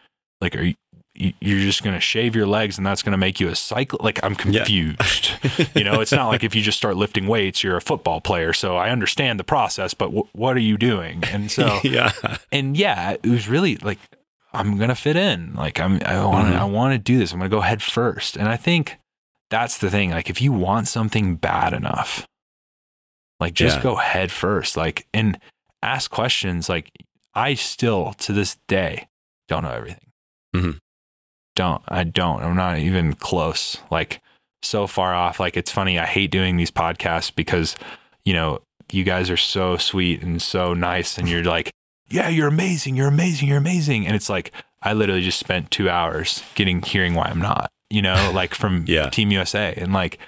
like 0.42 0.56
are 0.56 0.62
you 0.64 0.76
you- 1.16 1.34
you're 1.42 1.60
just 1.60 1.84
going 1.84 1.96
to 1.96 2.00
shave 2.00 2.34
your 2.36 2.46
legs 2.48 2.78
and 2.78 2.86
that's 2.88 3.04
going 3.04 3.12
to 3.12 3.18
make 3.18 3.40
you 3.42 3.50
a 3.50 3.56
cycle 3.56 4.00
like 4.02 4.20
i'm 4.24 4.34
Yeah. 4.48 4.60
confused 4.64 5.32
you 5.76 5.84
know 5.84 6.00
it's 6.02 6.12
not 6.14 6.28
like 6.28 6.44
if 6.46 6.56
you 6.56 6.62
just 6.62 6.78
start 6.78 6.96
lifting 6.96 7.28
weights 7.28 7.62
you're 7.64 7.76
a 7.76 7.82
football 7.82 8.22
player 8.22 8.54
so 8.54 8.78
i 8.78 8.90
understand 8.90 9.38
the 9.40 9.44
process 9.44 9.94
but 9.94 10.06
w- 10.06 10.28
what 10.34 10.56
are 10.56 10.62
you 10.62 10.78
doing 10.78 11.24
and 11.34 11.52
so 11.52 11.80
yeah, 11.84 12.12
and 12.54 12.78
yeah 12.78 13.12
it 13.22 13.26
was 13.30 13.50
really 13.50 13.76
like 13.78 14.00
i'm 14.54 14.78
gonna 14.78 14.96
fit 14.96 15.16
in. 15.16 15.54
Like 15.54 15.80
i'm 15.80 16.00
i 16.06 16.24
want 16.26 16.48
to 16.50 16.54
Mhm. 16.54 16.60
i 16.60 16.64
want 16.66 16.94
to 16.94 16.98
do 17.00 17.18
this. 17.20 17.32
I'm 17.34 17.40
gonna 17.40 17.50
go 17.50 17.62
head 17.62 17.82
first. 17.82 18.36
And 18.38 18.48
i 18.48 18.58
think 18.58 18.98
that's 19.50 19.78
the 19.80 19.90
thing. 19.90 20.12
Like 20.12 20.30
if 20.30 20.42
you 20.42 20.52
want 20.52 20.88
something 20.88 21.36
bad 21.36 21.74
enough 21.74 22.26
like 23.40 23.54
just 23.54 23.78
Yeah. 23.78 23.84
go 23.84 23.96
head 23.96 24.32
first. 24.32 24.76
Like 24.78 25.08
and 25.14 25.40
ask 25.82 26.12
questions. 26.12 26.68
Like 26.70 26.92
i 27.34 27.54
still 27.54 28.14
to 28.20 28.34
this 28.34 28.58
day 28.68 29.08
don't 29.48 29.64
know 29.64 29.72
everything. 29.72 30.12
Mm-hmm. 30.56 30.72
don't. 31.56 31.84
I 31.88 32.04
don't. 32.04 32.42
I'm 32.44 32.56
not 32.56 32.78
even 32.80 33.14
close. 33.14 33.78
Like 33.92 34.22
so 34.62 34.88
far 34.88 35.14
off. 35.14 35.40
Like 35.40 35.58
it's 35.58 35.72
funny. 35.72 35.98
I 36.00 36.06
hate 36.06 36.32
doing 36.32 36.58
these 36.58 36.72
podcasts 36.72 37.34
because 37.34 37.76
you 38.26 38.34
know 38.34 38.62
you 38.92 39.04
guys 39.04 39.30
are 39.30 39.38
so 39.38 39.78
sweet 39.78 40.22
and 40.24 40.42
so 40.42 40.74
nice 40.74 41.18
and 41.18 41.28
you're 41.30 41.44
like 41.44 41.72
yeah 42.10 42.28
you're 42.30 42.48
amazing 42.48 42.96
you're 42.96 43.08
amazing 43.08 43.48
you're 43.48 43.58
amazing. 43.58 44.06
And 44.08 44.16
it's 44.16 44.30
like 44.30 44.52
i 44.82 44.94
literally 44.94 45.22
just 45.22 45.40
spent 45.40 45.72
two 45.72 45.90
hours 45.90 46.44
getting 46.56 46.82
hearing 46.82 47.14
why 47.16 47.26
i'm 47.26 47.40
not 47.42 47.70
you 47.90 48.02
know 48.02 48.32
like 48.36 48.54
from 48.56 48.86
Yeah. 48.88 49.10
team 49.10 49.32
usa 49.32 49.74
and 49.78 49.94
like 49.94 50.20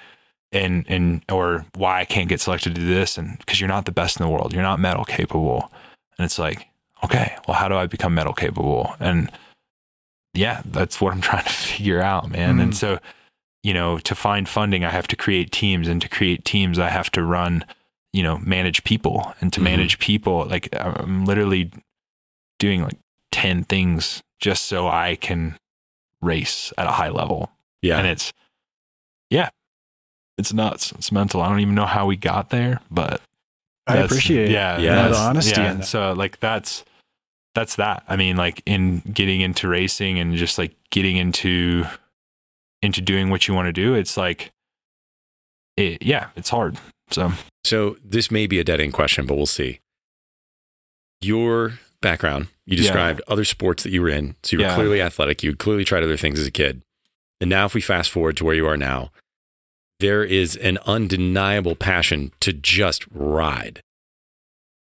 and 0.52 0.84
and 0.88 1.22
or 1.30 1.64
why 1.74 2.00
i 2.00 2.04
can't 2.04 2.28
get 2.28 2.40
selected 2.40 2.74
to 2.74 2.80
do 2.80 2.86
this 2.86 3.16
and 3.18 3.38
because 3.38 3.60
you're 3.60 3.68
not 3.68 3.84
the 3.86 3.92
best 3.92 4.20
in 4.20 4.26
the 4.26 4.30
world. 4.32 4.52
You're 4.52 4.62
not 4.62 4.78
medal 4.80 5.04
capable. 5.04 5.70
And 6.18 6.24
it's 6.26 6.38
like 6.38 6.68
okay 7.04 7.36
well 7.48 7.56
how 7.56 7.68
do 7.68 7.74
i 7.76 7.86
become 7.86 8.14
medal 8.14 8.32
capable? 8.34 8.94
And 9.00 9.30
yeah 10.34 10.62
that's 10.66 11.00
what 11.00 11.12
i'm 11.12 11.20
trying 11.30 11.44
to 11.44 11.50
figure 11.52 12.00
out 12.02 12.30
man. 12.30 12.58
And 12.60 12.72
Mhm. 12.72 12.76
so 12.76 12.98
you 13.62 13.72
know 13.74 13.98
to 13.98 14.14
find 14.14 14.48
funding 14.48 14.84
i 14.84 14.90
have 14.90 15.06
to 15.08 15.16
create 15.16 15.52
teams 15.52 15.86
and 15.88 16.02
to 16.02 16.08
create 16.08 16.44
teams 16.44 16.78
i 16.78 16.88
have 16.90 17.10
to 17.12 17.22
run 17.22 17.64
you 18.12 18.22
know 18.22 18.38
manage 18.38 18.84
people 18.84 19.32
and 19.40 19.52
to 19.52 19.60
Mhm. 19.60 19.64
manage 19.64 19.98
people 19.98 20.44
like 20.46 20.68
i'm 20.76 21.24
literally 21.24 21.70
doing 22.58 22.82
like 22.82 22.98
10 23.32 23.64
things 23.64 24.22
just 24.40 24.64
so 24.64 24.86
i 24.88 25.16
can 25.16 25.56
race 26.20 26.72
at 26.78 26.86
a 26.86 26.92
high 26.92 27.08
level 27.08 27.50
yeah. 27.80 27.98
and 27.98 28.06
it's 28.06 28.32
yeah 29.30 29.48
it's 30.38 30.52
nuts 30.52 30.92
it's 30.92 31.10
mental 31.10 31.40
i 31.40 31.48
don't 31.48 31.60
even 31.60 31.74
know 31.74 31.86
how 31.86 32.06
we 32.06 32.16
got 32.16 32.50
there 32.50 32.80
but 32.90 33.20
I 33.86 33.96
appreciate 33.96 34.50
yeah 34.50 34.78
Yeah. 34.78 34.94
that's- 34.94 35.16
the 35.16 35.22
honesty 35.22 35.60
yeah. 35.60 35.74
that. 35.74 35.84
so 35.84 36.12
like 36.12 36.38
that's 36.40 36.84
that's 37.54 37.76
that 37.76 38.04
i 38.08 38.14
mean 38.16 38.36
like 38.36 38.62
in 38.66 39.00
getting 39.00 39.40
into 39.40 39.66
racing 39.68 40.18
and 40.20 40.36
just 40.36 40.56
like 40.58 40.74
getting 40.90 41.16
into 41.16 41.84
into 42.82 43.00
doing 43.00 43.30
what 43.30 43.48
you 43.48 43.54
want 43.54 43.66
to 43.66 43.72
do 43.72 43.94
it's 43.94 44.16
like 44.16 44.50
it, 45.76 46.02
yeah 46.02 46.28
it's 46.36 46.50
hard 46.50 46.76
so 47.10 47.32
So 47.64 47.96
this 48.04 48.30
may 48.30 48.46
be 48.46 48.58
a 48.58 48.64
dead 48.64 48.80
end 48.80 48.92
question, 48.92 49.26
but 49.26 49.36
we'll 49.36 49.46
see. 49.46 49.80
Your 51.20 51.78
background, 52.00 52.48
you 52.66 52.76
Yeah. 52.76 52.82
described 52.82 53.22
other 53.28 53.44
sports 53.44 53.82
that 53.84 53.90
you 53.92 54.02
were 54.02 54.08
in. 54.08 54.34
So 54.42 54.56
you 54.56 54.58
were 54.62 54.68
Yeah. 54.68 54.74
clearly 54.74 55.00
athletic. 55.00 55.42
You 55.42 55.54
clearly 55.54 55.84
tried 55.84 56.02
other 56.02 56.16
things 56.16 56.40
as 56.40 56.46
a 56.46 56.50
kid. 56.50 56.82
And 57.40 57.48
now, 57.50 57.64
if 57.66 57.74
we 57.74 57.80
fast 57.80 58.10
forward 58.10 58.36
to 58.38 58.44
where 58.44 58.54
you 58.54 58.66
are 58.66 58.76
now, 58.76 59.12
there 60.00 60.24
is 60.24 60.56
an 60.56 60.78
undeniable 60.86 61.76
passion 61.76 62.32
to 62.40 62.52
just 62.52 63.04
ride. 63.10 63.82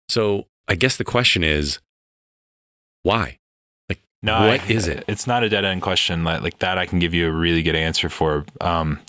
So 0.09 0.47
I 0.67 0.75
guess 0.75 0.97
the 0.97 1.03
question 1.05 1.43
is, 1.43 1.79
why? 3.03 3.39
Like, 3.87 3.99
no, 4.21 4.47
What 4.47 4.61
I- 4.61 4.65
is 4.67 4.87
it? 4.87 5.03
It's 5.07 5.25
not 5.27 5.43
a 5.43 5.49
dead 5.49 5.63
end 5.63 5.81
question. 5.81 6.23
Like, 6.23 6.41
like 6.41 6.59
that, 6.59 6.77
I 6.77 6.85
can 6.85 6.99
give 6.99 7.13
you 7.13 7.27
a 7.27 7.31
really 7.31 7.63
good 7.63 7.75
answer 7.75 8.09
for, 8.09 8.45
um, 8.61 8.99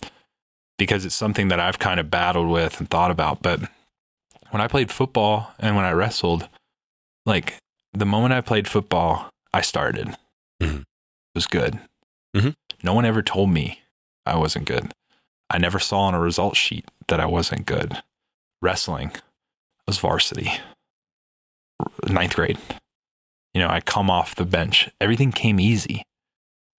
because 0.78 1.04
it's 1.04 1.14
something 1.14 1.48
that 1.48 1.60
I've 1.60 1.78
kind 1.78 2.00
of 2.00 2.10
battled 2.10 2.48
with 2.48 2.78
and 2.80 2.88
thought 2.88 3.10
about. 3.10 3.42
But 3.42 3.60
when 4.50 4.60
I 4.60 4.68
played 4.68 4.90
football 4.90 5.52
and 5.58 5.76
when 5.76 5.84
I 5.84 5.92
wrestled, 5.92 6.48
like 7.24 7.54
the 7.92 8.06
moment 8.06 8.34
I 8.34 8.40
played 8.40 8.68
football, 8.68 9.30
I 9.52 9.60
started. 9.60 10.16
Mhm. 10.62 10.80
It 10.80 10.86
was 11.34 11.46
good. 11.46 11.80
Mhm. 12.34 12.54
No 12.82 12.94
one 12.94 13.04
ever 13.04 13.22
told 13.22 13.50
me 13.50 13.82
I 14.24 14.36
wasn't 14.36 14.66
good. 14.66 14.92
I 15.48 15.58
never 15.58 15.78
saw 15.78 16.00
on 16.00 16.14
a 16.14 16.20
result 16.20 16.56
sheet 16.56 16.88
that 17.08 17.20
I 17.20 17.26
wasn't 17.26 17.66
good. 17.66 18.02
Wrestling 18.60 19.12
was 19.86 19.98
varsity, 19.98 20.50
ninth 22.08 22.34
grade 22.34 22.58
you 23.56 23.62
know, 23.62 23.68
I 23.70 23.80
come 23.80 24.10
off 24.10 24.34
the 24.34 24.44
bench. 24.44 24.90
Everything 25.00 25.32
came 25.32 25.58
easy. 25.58 26.02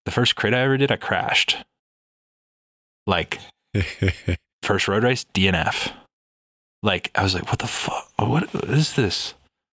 The 0.06 0.12
first 0.12 0.36
crit 0.36 0.54
I 0.54 0.60
ever 0.60 0.78
did, 0.78 0.92
I 0.92 0.98
crashed. 0.98 1.58
Like 3.08 3.40
first 4.64 4.88
road 4.88 5.04
race, 5.04 5.26
DNF. 5.34 5.92
like 6.84 7.12
I 7.16 7.24
was 7.24 7.34
like, 7.34 7.48
what 7.48 7.60
the 7.60 7.68
fuck? 7.68 8.10
What 8.18 8.50
is 8.70 8.94
this? 8.94 9.34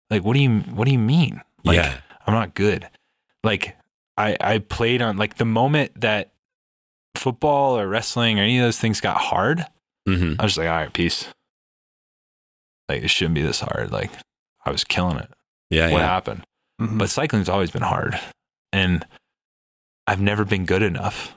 Like, 0.09 0.23
what 0.23 0.33
do 0.33 0.39
you 0.39 0.59
what 0.59 0.85
do 0.85 0.91
you 0.91 0.99
mean? 0.99 1.41
Like, 1.63 1.77
yeah. 1.77 1.97
I'm 2.27 2.33
not 2.33 2.53
good. 2.53 2.87
Like 3.43 3.77
I 4.17 4.35
I 4.39 4.57
played 4.59 5.01
on 5.01 5.17
like 5.17 5.35
the 5.37 5.45
moment 5.45 5.99
that 6.01 6.31
football 7.15 7.77
or 7.77 7.87
wrestling 7.87 8.39
or 8.39 8.43
any 8.43 8.57
of 8.57 8.63
those 8.63 8.79
things 8.79 9.01
got 9.01 9.17
hard, 9.17 9.65
hmm 10.07 10.33
I 10.39 10.43
was 10.43 10.51
just 10.53 10.57
like, 10.57 10.67
all 10.67 10.75
right, 10.75 10.93
peace. 10.93 11.27
Like 12.89 13.03
it 13.03 13.09
shouldn't 13.09 13.35
be 13.35 13.41
this 13.41 13.61
hard. 13.61 13.91
Like 13.91 14.11
I 14.65 14.71
was 14.71 14.83
killing 14.83 15.17
it. 15.17 15.29
Yeah. 15.69 15.91
What 15.91 15.99
yeah. 15.99 16.07
happened? 16.07 16.43
Mhm. 16.79 16.97
But 16.97 17.09
cycling's 17.09 17.49
always 17.49 17.71
been 17.71 17.81
hard. 17.83 18.19
And 18.73 19.05
I've 20.07 20.21
never 20.21 20.45
been 20.45 20.65
good 20.65 20.81
enough. 20.81 21.35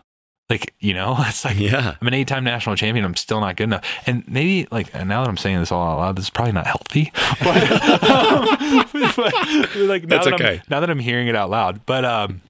Like, 0.50 0.74
you 0.78 0.92
know, 0.92 1.16
it's 1.20 1.44
like 1.44 1.58
yeah. 1.58 1.96
I'm 2.00 2.06
an 2.06 2.14
eight 2.14 2.28
time 2.28 2.44
national 2.44 2.76
champion. 2.76 3.04
I'm 3.04 3.16
still 3.16 3.40
not 3.40 3.56
good 3.56 3.64
enough. 3.64 3.84
And 4.06 4.26
maybe 4.28 4.68
like 4.70 4.92
now 4.94 5.22
that 5.22 5.28
I'm 5.28 5.36
saying 5.36 5.58
this 5.58 5.72
all 5.72 5.86
out 5.86 5.98
loud, 5.98 6.16
this 6.16 6.26
is 6.26 6.30
probably 6.30 6.52
not 6.52 6.66
healthy. 6.66 7.12
But, 7.42 7.72
um, 8.02 8.86
but, 9.16 9.76
like 9.76 10.04
now 10.04 10.16
That's 10.16 10.26
that 10.26 10.34
okay. 10.34 10.54
I'm, 10.56 10.62
now 10.70 10.80
that 10.80 10.90
I'm 10.90 10.98
hearing 10.98 11.28
it 11.28 11.36
out 11.36 11.50
loud. 11.50 11.84
But 11.86 12.04
um 12.04 12.42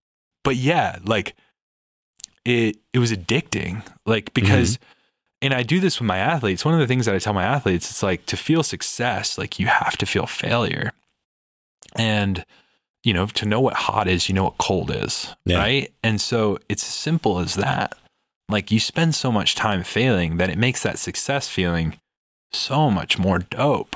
but 0.43 0.57
yeah, 0.57 0.99
like 1.05 1.35
it 2.45 2.77
it 2.93 2.99
was 2.99 3.13
addicting. 3.13 3.87
Like 4.07 4.35
because 4.35 4.79
and 5.41 5.53
I 5.53 5.63
do 5.63 5.79
this 5.81 6.01
with 6.01 6.07
my 6.07 6.19
athletes. 6.19 6.65
One 6.65 6.75
of 6.75 6.81
the 6.81 6.87
things 6.87 7.07
that 7.07 7.15
I 7.15 7.19
tell 7.19 7.33
my 7.33 7.45
athletes, 7.45 7.91
it's 7.91 8.03
like 8.03 8.25
to 8.27 8.37
feel 8.37 8.63
success, 8.63 9.37
like 9.37 9.59
you 9.59 9.67
have 9.67 9.97
to 9.99 10.07
feel 10.07 10.27
failure. 10.27 10.93
And 11.97 12.45
you 13.05 13.13
know, 13.13 13.27
to 13.27 13.47
know 13.47 13.61
what 13.61 13.75
hot 13.75 14.09
is, 14.09 14.29
you 14.29 14.35
know 14.35 14.45
what 14.45 14.59
cold 14.59 14.91
is, 14.91 15.35
Yeah. 15.45 15.59
right? 15.59 15.93
And 16.03 16.21
so 16.21 16.59
it's 16.69 16.83
as 16.83 16.95
simple 16.95 17.39
as 17.39 17.55
that. 17.55 17.97
Like 18.49 18.71
you 18.71 18.81
spend 18.81 19.15
so 19.15 19.31
much 19.31 19.55
time 19.55 19.85
failing 19.85 20.39
that 20.39 20.51
it 20.51 20.59
makes 20.59 20.83
that 20.83 20.99
success 20.99 21.49
feeling 21.49 21.97
so 22.53 22.91
much 22.91 23.19
more 23.19 23.39
dope. 23.41 23.95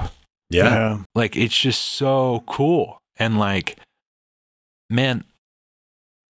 Yeah. 0.51 1.03
Like 1.15 1.37
it's 1.37 1.57
just 1.59 1.81
so 1.83 2.45
cool. 2.47 2.99
And 3.17 3.39
like, 3.39 3.79
man, 4.91 5.25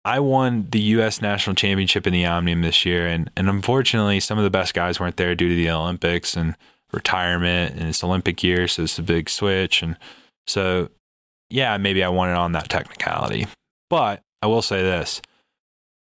I 0.05 0.20
won 0.20 0.66
the 0.70 0.80
US 0.80 1.22
national 1.22 1.56
championship 1.56 2.06
in 2.06 2.12
the 2.12 2.26
Omnium 2.26 2.62
this 2.62 2.84
year. 2.84 3.06
And, 3.06 3.30
and 3.36 3.48
unfortunately, 3.48 4.20
some 4.20 4.36
of 4.38 4.44
the 4.44 4.51
best 4.51 4.74
guys 4.74 5.01
weren't 5.01 5.16
there 5.16 5.34
due 5.34 5.48
to 5.48 5.55
the 5.55 5.70
Olympics 5.70 6.36
and 6.36 6.55
retirement. 6.92 7.76
And 7.78 7.88
it's 7.88 8.05
Olympic 8.05 8.42
year. 8.42 8.68
So 8.68 8.82
it's 8.82 8.98
a 8.98 9.02
big 9.02 9.28
switch. 9.30 9.82
And 9.82 9.96
so, 10.46 10.90
yeah, 11.55 11.76
maybe 11.76 12.02
I 12.02 12.09
won 12.09 12.31
it 12.31 12.35
on 12.35 12.51
that 12.52 12.68
technicality. 12.68 13.47
But 13.89 14.22
I 14.43 14.48
will 14.48 14.60
say 14.60 14.82
this 14.82 15.22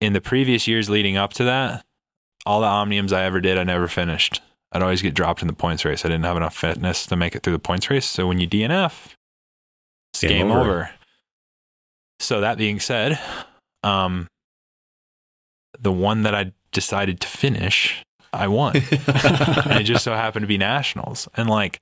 in 0.01 0.13
the 0.13 0.21
previous 0.21 0.67
years 0.67 0.91
leading 0.91 1.17
up 1.17 1.33
to 1.35 1.45
that, 1.45 1.85
all 2.45 2.61
the 2.61 2.67
Omniums 2.67 3.13
I 3.13 3.23
ever 3.23 3.41
did, 3.41 3.57
I 3.57 3.63
never 3.63 3.87
finished. 3.87 4.43
I'd 4.73 4.83
always 4.83 5.01
get 5.01 5.15
dropped 5.15 5.41
in 5.41 5.47
the 5.47 5.55
points 5.55 5.85
race. 5.85 6.05
I 6.05 6.09
didn't 6.09 6.25
have 6.25 6.37
enough 6.37 6.57
fitness 6.57 7.07
to 7.07 7.15
make 7.15 7.37
it 7.37 7.45
through 7.45 7.53
the 7.53 7.61
points 7.61 7.89
race. 7.89 8.05
So 8.05 8.27
when 8.27 8.41
you 8.41 8.49
DNF, 8.49 9.15
it's 10.13 10.23
Game 10.23 10.31
game, 10.31 10.51
over. 10.51 10.61
over. 10.61 10.91
So 12.19 12.41
that 12.41 12.59
being 12.59 12.81
said, 12.81 13.21
um, 13.85 14.27
the 15.79 15.93
one 15.93 16.25
that 16.25 16.35
I 16.35 16.53
decided 16.73 17.21
to 17.21 17.29
finish, 17.29 18.05
I 18.33 18.49
won. 18.49 18.75
and 19.07 19.81
it 19.81 19.85
just 19.85 20.03
so 20.03 20.15
happened 20.15 20.43
to 20.43 20.49
be 20.49 20.59
nationals. 20.59 21.29
And 21.37 21.49
like 21.49 21.81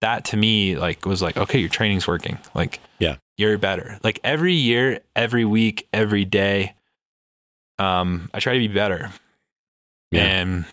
that 0.00 0.24
to 0.26 0.36
me, 0.36 0.76
like 0.76 1.06
was 1.06 1.22
like, 1.22 1.36
okay, 1.36 1.58
your 1.58 1.68
training's 1.68 2.06
working. 2.06 2.38
Like, 2.54 2.80
Yeah. 2.98 3.16
you're 3.38 3.56
better. 3.58 3.98
Like 4.02 4.20
every 4.24 4.54
year, 4.54 5.00
every 5.16 5.44
week, 5.44 5.88
every 5.92 6.24
day, 6.24 6.74
um, 7.78 8.30
I 8.34 8.40
try 8.40 8.54
to 8.54 8.58
be 8.58 8.68
better. 8.68 9.10
Yeah. 10.10 10.24
And 10.24 10.64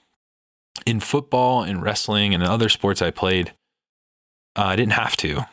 in 0.86 1.00
football 1.00 1.64
and 1.64 1.82
wrestling 1.82 2.34
and 2.34 2.44
other 2.44 2.70
sports 2.70 3.02
I 3.02 3.12
played, 3.12 3.54
uh, 4.56 4.64
I 4.66 4.76
didn't 4.76 4.94
have 4.94 5.16
to 5.18 5.46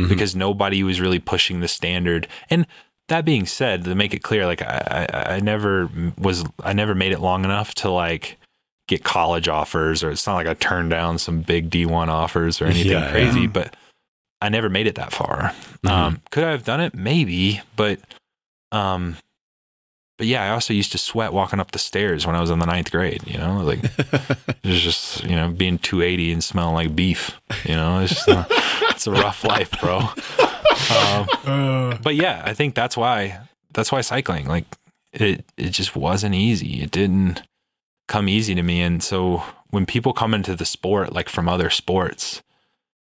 Mhm. 0.00 0.08
because 0.08 0.34
nobody 0.34 0.82
was 0.82 1.00
really 1.00 1.18
pushing 1.18 1.60
the 1.60 1.68
standard. 1.68 2.26
And 2.50 2.66
that 3.08 3.24
being 3.24 3.46
said, 3.46 3.84
to 3.84 3.94
make 3.94 4.14
it 4.14 4.22
clear, 4.22 4.46
like 4.46 4.62
I, 4.62 5.06
I, 5.12 5.34
I 5.34 5.40
never 5.40 5.88
was, 6.18 6.44
I 6.62 6.72
never 6.72 6.94
made 6.94 7.12
it 7.12 7.20
long 7.20 7.44
enough 7.44 7.74
to 7.76 7.90
like 7.90 8.38
get 8.96 9.04
college 9.04 9.48
offers, 9.48 10.02
or 10.04 10.10
it's 10.10 10.26
not 10.26 10.34
like 10.34 10.46
I 10.46 10.54
turned 10.54 10.90
down 10.90 11.18
some 11.18 11.40
big 11.40 11.70
D1 11.70 12.08
offers 12.08 12.60
or 12.60 12.66
anything 12.66 12.92
Yeah, 12.92 13.10
crazy, 13.10 13.42
yeah. 13.42 13.46
but 13.48 13.76
I 14.40 14.48
never 14.48 14.68
made 14.68 14.86
it 14.86 14.96
that 14.96 15.12
far. 15.12 15.54
Mhm. 15.84 15.90
Um, 15.90 16.20
could 16.30 16.44
I 16.44 16.50
have 16.50 16.64
done 16.64 16.80
it? 16.80 16.94
Maybe, 16.94 17.60
but, 17.76 18.00
um, 18.72 19.16
but 20.18 20.26
yeah, 20.26 20.44
I 20.44 20.50
also 20.50 20.72
used 20.74 20.92
to 20.92 20.98
sweat 20.98 21.32
walking 21.32 21.58
up 21.60 21.70
the 21.72 21.78
stairs 21.78 22.26
when 22.26 22.36
I 22.36 22.40
was 22.40 22.50
in 22.50 22.58
the 22.58 22.66
ninth 22.66 22.90
grade. 22.90 23.22
You 23.26 23.38
know, 23.38 23.60
like 23.62 23.82
it 23.98 24.64
was 24.64 24.80
just 24.80 25.24
you 25.24 25.34
know 25.34 25.50
being 25.50 25.78
280 25.78 26.32
and 26.32 26.44
smelling 26.44 26.74
like 26.74 26.94
beef. 26.94 27.40
You 27.64 27.74
know, 27.74 28.00
it's 28.00 28.14
just 28.14 28.28
a, 28.28 28.46
it's 28.90 29.06
a 29.06 29.10
rough 29.12 29.42
life, 29.44 29.70
bro. 29.80 29.98
Um, 29.98 31.26
Uh, 31.44 31.96
but 32.02 32.14
yeah, 32.14 32.42
I 32.44 32.54
think 32.54 32.74
that's 32.74 32.96
why 32.96 33.38
that's 33.72 33.90
why 33.90 34.00
cycling 34.02 34.46
like 34.46 34.64
it 35.12 35.44
it 35.56 35.70
just 35.70 35.96
wasn't 35.96 36.34
easy. 36.34 36.82
It 36.82 36.90
didn't 36.90 37.42
come 38.12 38.28
easy 38.28 38.54
to 38.54 38.62
me, 38.62 38.80
and 38.82 39.02
so 39.02 39.42
when 39.70 39.86
people 39.86 40.12
come 40.12 40.34
into 40.34 40.54
the 40.54 40.64
sport 40.66 41.12
like 41.12 41.28
from 41.28 41.48
other 41.48 41.70
sports. 41.70 42.42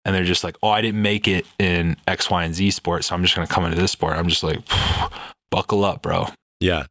And 0.04 0.14
they're 0.14 0.22
just 0.34 0.44
like, 0.44 0.56
oh, 0.62 0.68
I 0.68 0.82
didn't 0.82 1.02
make 1.02 1.26
it 1.26 1.44
in 1.58 1.96
X, 2.06 2.30
Y, 2.30 2.44
and 2.44 2.54
Z 2.54 2.70
sport, 2.70 3.02
so 3.02 3.12
I'm 3.12 3.22
just 3.24 3.34
gonna 3.34 3.48
come 3.48 3.64
into 3.64 3.76
this 3.76 3.90
sport. 3.90 4.16
I'm 4.16 4.28
just 4.28 4.44
like, 4.44 4.60
buckle 5.50 5.84
up, 5.84 6.00
bro 6.02 6.28
yeah. 6.60 6.84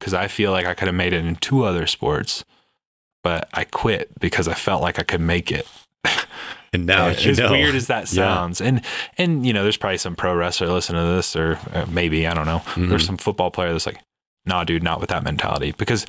because 0.00 0.14
I 0.14 0.26
feel 0.28 0.52
like 0.52 0.64
I 0.66 0.72
could 0.72 0.88
have 0.88 0.94
made 0.94 1.12
it 1.12 1.22
in 1.24 1.36
two 1.36 1.64
other 1.64 1.86
sports, 1.86 2.44
but 3.22 3.48
I 3.52 3.64
quit 3.64 4.08
because 4.20 4.48
I 4.48 4.54
felt 4.54 4.80
like 4.80 4.98
I 4.98 5.02
could 5.02 5.20
make 5.20 5.52
it. 5.52 5.66
And 6.72 6.84
now 6.86 7.06
as 7.08 7.24
you 7.24 7.34
know. 7.34 7.52
weird 7.52 7.74
as 7.74 7.86
that 7.86 8.10
Yeah. 8.12 8.24
sounds, 8.34 8.60
and 8.60 8.80
and 9.18 9.46
you 9.46 9.52
know, 9.52 9.62
there's 9.62 9.76
probably 9.78 9.98
some 9.98 10.16
pro 10.16 10.34
wrestler 10.34 10.68
listening 10.68 11.00
to 11.02 11.08
this, 11.14 11.36
or 11.36 11.58
uh, 11.72 11.86
maybe 11.88 12.26
I 12.26 12.34
don't 12.34 12.44
know. 12.46 12.58
Mhm. 12.74 12.88
There's 12.88 13.06
some 13.06 13.16
football 13.18 13.50
player 13.50 13.72
that's 13.72 13.86
like, 13.86 14.00
nah, 14.46 14.64
dude, 14.64 14.82
not 14.82 15.00
with 15.00 15.08
that 15.10 15.22
mentality. 15.24 15.72
Because 15.78 16.04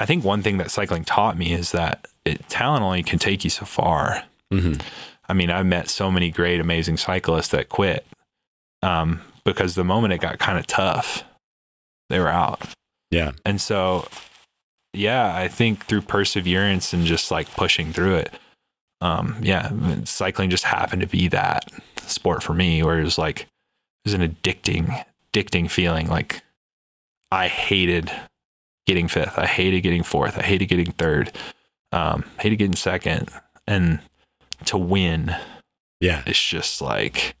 I 0.00 0.06
think 0.06 0.24
one 0.24 0.42
thing 0.42 0.56
that 0.56 0.70
cycling 0.70 1.04
taught 1.04 1.36
me 1.36 1.52
is 1.52 1.72
that 1.72 2.08
it, 2.24 2.48
talent 2.48 2.82
only 2.82 3.02
can 3.02 3.18
take 3.18 3.44
you 3.44 3.50
so 3.50 3.66
far. 3.66 4.24
Mhm. 4.50 4.82
I 5.28 5.34
mean, 5.34 5.50
I 5.50 5.62
met 5.62 5.88
so 5.88 6.10
many 6.10 6.30
great, 6.30 6.58
amazing 6.58 6.96
cyclists 6.96 7.48
that 7.48 7.68
quit 7.68 8.04
um, 8.82 9.20
because 9.44 9.74
the 9.74 9.84
moment 9.84 10.14
it 10.14 10.20
got 10.20 10.38
kind 10.38 10.58
of 10.58 10.66
tough, 10.66 11.22
they 12.08 12.18
were 12.18 12.28
out. 12.28 12.66
Yeah. 13.10 13.32
And 13.44 13.60
so, 13.60 14.08
yeah, 14.94 15.36
I 15.36 15.48
think 15.48 15.84
through 15.84 16.02
perseverance 16.02 16.94
and 16.94 17.04
just 17.04 17.30
like 17.30 17.54
pushing 17.54 17.92
through 17.92 18.16
it, 18.16 18.34
um, 19.02 19.36
yeah, 19.42 19.70
cycling 20.04 20.48
just 20.48 20.64
happened 20.64 21.02
to 21.02 21.08
be 21.08 21.28
that 21.28 21.70
sport 22.06 22.42
for 22.42 22.54
me 22.54 22.82
where 22.82 22.98
it 22.98 23.04
was 23.04 23.18
like, 23.18 23.40
it 23.42 23.46
was 24.06 24.14
an 24.14 24.26
addicting, 24.26 25.04
addicting 25.32 25.70
feeling. 25.70 26.08
Like 26.08 26.42
I 27.30 27.48
hated 27.48 28.10
getting 28.90 29.06
fifth. 29.08 29.38
I 29.38 29.46
hated 29.46 29.82
getting 29.82 30.02
fourth. 30.02 30.36
I 30.36 30.42
hated 30.42 30.66
getting 30.66 30.90
third. 30.92 31.32
Um, 31.92 32.24
hated 32.40 32.56
getting 32.56 32.74
second. 32.74 33.28
And 33.68 34.00
to 34.64 34.76
win, 34.76 35.34
Yeah. 36.00 36.22
it's 36.26 36.42
just 36.42 36.82
like, 36.82 37.36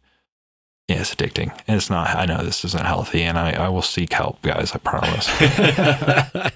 yeah, 0.88 1.00
it's 1.00 1.12
addicting. 1.14 1.50
And 1.66 1.76
it's 1.76 1.90
not, 1.90 2.14
I 2.16 2.24
know 2.26 2.42
this 2.44 2.64
isn't 2.64 2.84
healthy 2.84 3.22
and 3.22 3.36
I, 3.36 3.52
I 3.52 3.68
will 3.68 3.82
seek 3.82 4.12
help, 4.12 4.40
guys. 4.42 4.72
I 4.74 4.78
promise. 4.78 5.28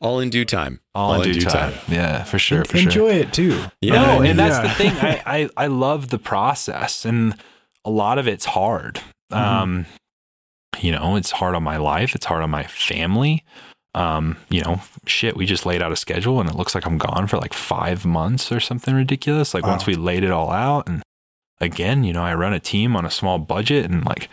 All 0.00 0.20
in 0.20 0.30
due 0.30 0.44
time. 0.44 0.80
All, 0.94 1.20
in 1.20 1.32
due, 1.32 1.40
time. 1.40 1.74
Yeah, 1.88 2.22
for 2.24 2.38
sure. 2.38 2.64
For 2.64 2.76
enjoy 2.78 3.10
sure. 3.12 3.20
it 3.20 3.32
too. 3.32 3.64
Yeah. 3.80 3.94
no, 3.94 4.22
and 4.22 4.38
that's 4.38 4.56
Yeah. 4.56 4.62
the 4.62 4.74
thing. 4.74 4.92
I, 4.92 5.22
I, 5.56 5.64
I 5.64 5.66
love 5.66 6.10
the 6.10 6.18
process 6.18 7.04
and 7.04 7.34
a 7.84 7.90
lot 7.90 8.18
of 8.18 8.28
it's 8.28 8.44
hard. 8.44 9.00
Mhm. 9.32 9.36
Um, 9.36 9.86
you 10.80 10.92
know, 10.92 11.16
it's 11.16 11.30
hard 11.32 11.54
on 11.54 11.62
my 11.62 11.76
life. 11.76 12.14
It's 12.14 12.26
hard 12.26 12.42
on 12.42 12.50
my 12.50 12.64
family. 12.64 13.44
Um, 13.98 14.36
you 14.48 14.60
know, 14.62 14.80
shit, 15.06 15.36
we 15.36 15.44
just 15.44 15.66
laid 15.66 15.82
out 15.82 15.90
a 15.90 15.96
schedule 15.96 16.40
and 16.40 16.48
it 16.48 16.54
looks 16.54 16.74
like 16.74 16.86
I'm 16.86 16.98
gone 16.98 17.26
for 17.26 17.36
like 17.38 17.52
five 17.52 18.06
months 18.06 18.52
or 18.52 18.60
something 18.60 18.94
ridiculous. 18.94 19.54
Like 19.54 19.66
once 19.66 19.86
we 19.86 19.94
laid 19.94 20.22
it 20.22 20.30
all 20.30 20.50
out 20.50 20.88
and 20.88 21.02
again, 21.60 22.04
you 22.04 22.12
know, 22.12 22.22
I 22.22 22.34
run 22.34 22.52
a 22.52 22.60
team 22.60 22.94
on 22.94 23.04
a 23.04 23.10
small 23.10 23.38
budget 23.38 23.90
and 23.90 24.04
like 24.04 24.28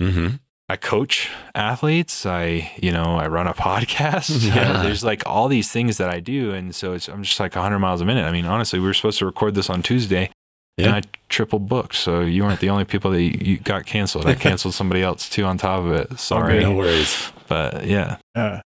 Mm-hmm. 0.00 0.36
I 0.68 0.76
coach 0.76 1.30
athletes. 1.54 2.26
I, 2.26 2.72
you 2.76 2.90
know, 2.90 3.16
I 3.16 3.28
run 3.28 3.46
a 3.46 3.54
podcast. 3.54 4.46
Yeah. 4.46 4.82
There's 4.82 5.04
like 5.04 5.22
all 5.26 5.48
these 5.48 5.70
things 5.70 5.98
that 5.98 6.08
I 6.10 6.20
do. 6.20 6.52
And 6.52 6.74
so 6.74 6.94
it's, 6.94 7.08
I'm 7.08 7.22
just 7.22 7.38
like 7.38 7.54
100 7.54 7.78
miles 7.78 8.00
a 8.00 8.04
minute. 8.04 8.24
I 8.24 8.32
mean, 8.32 8.46
honestly, 8.46 8.78
we 8.78 8.86
were 8.86 8.94
supposed 8.94 9.18
to 9.18 9.26
record 9.26 9.54
this 9.54 9.70
on 9.70 9.82
Tuesday 9.82 10.30
and 10.76 10.88
I 10.88 11.02
triple 11.28 11.60
booked. 11.60 11.94
So 11.94 12.22
you 12.22 12.42
weren't 12.42 12.60
the 12.60 12.70
only 12.70 12.84
people 12.84 13.10
that 13.12 13.22
you, 13.22 13.58
got 13.58 13.86
canceled. 13.86 14.26
I 14.26 14.34
canceled 14.46 14.74
somebody 14.74 15.02
else 15.02 15.28
too 15.28 15.44
on 15.44 15.58
top 15.58 15.84
of 15.84 15.92
it. 15.92 16.18
Sorry. 16.18 16.60
No 16.60 16.72
worries. 16.72 17.30
But 17.46 17.86
yeah. 17.86 18.16
Yeah. 18.34 18.62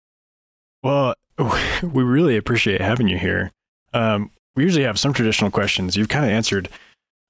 Well, 0.87 1.15
we 1.83 2.05
really 2.05 2.37
appreciate 2.37 2.81
having 2.81 3.09
you 3.09 3.19
here. 3.19 3.51
Um, 3.93 4.31
we 4.55 4.63
usually 4.63 4.85
have 4.85 5.01
some 5.01 5.13
traditional 5.13 5.51
questions. 5.51 5.97
You've 5.97 6.09
kind 6.09 6.25
of 6.25 6.31
answered 6.31 6.69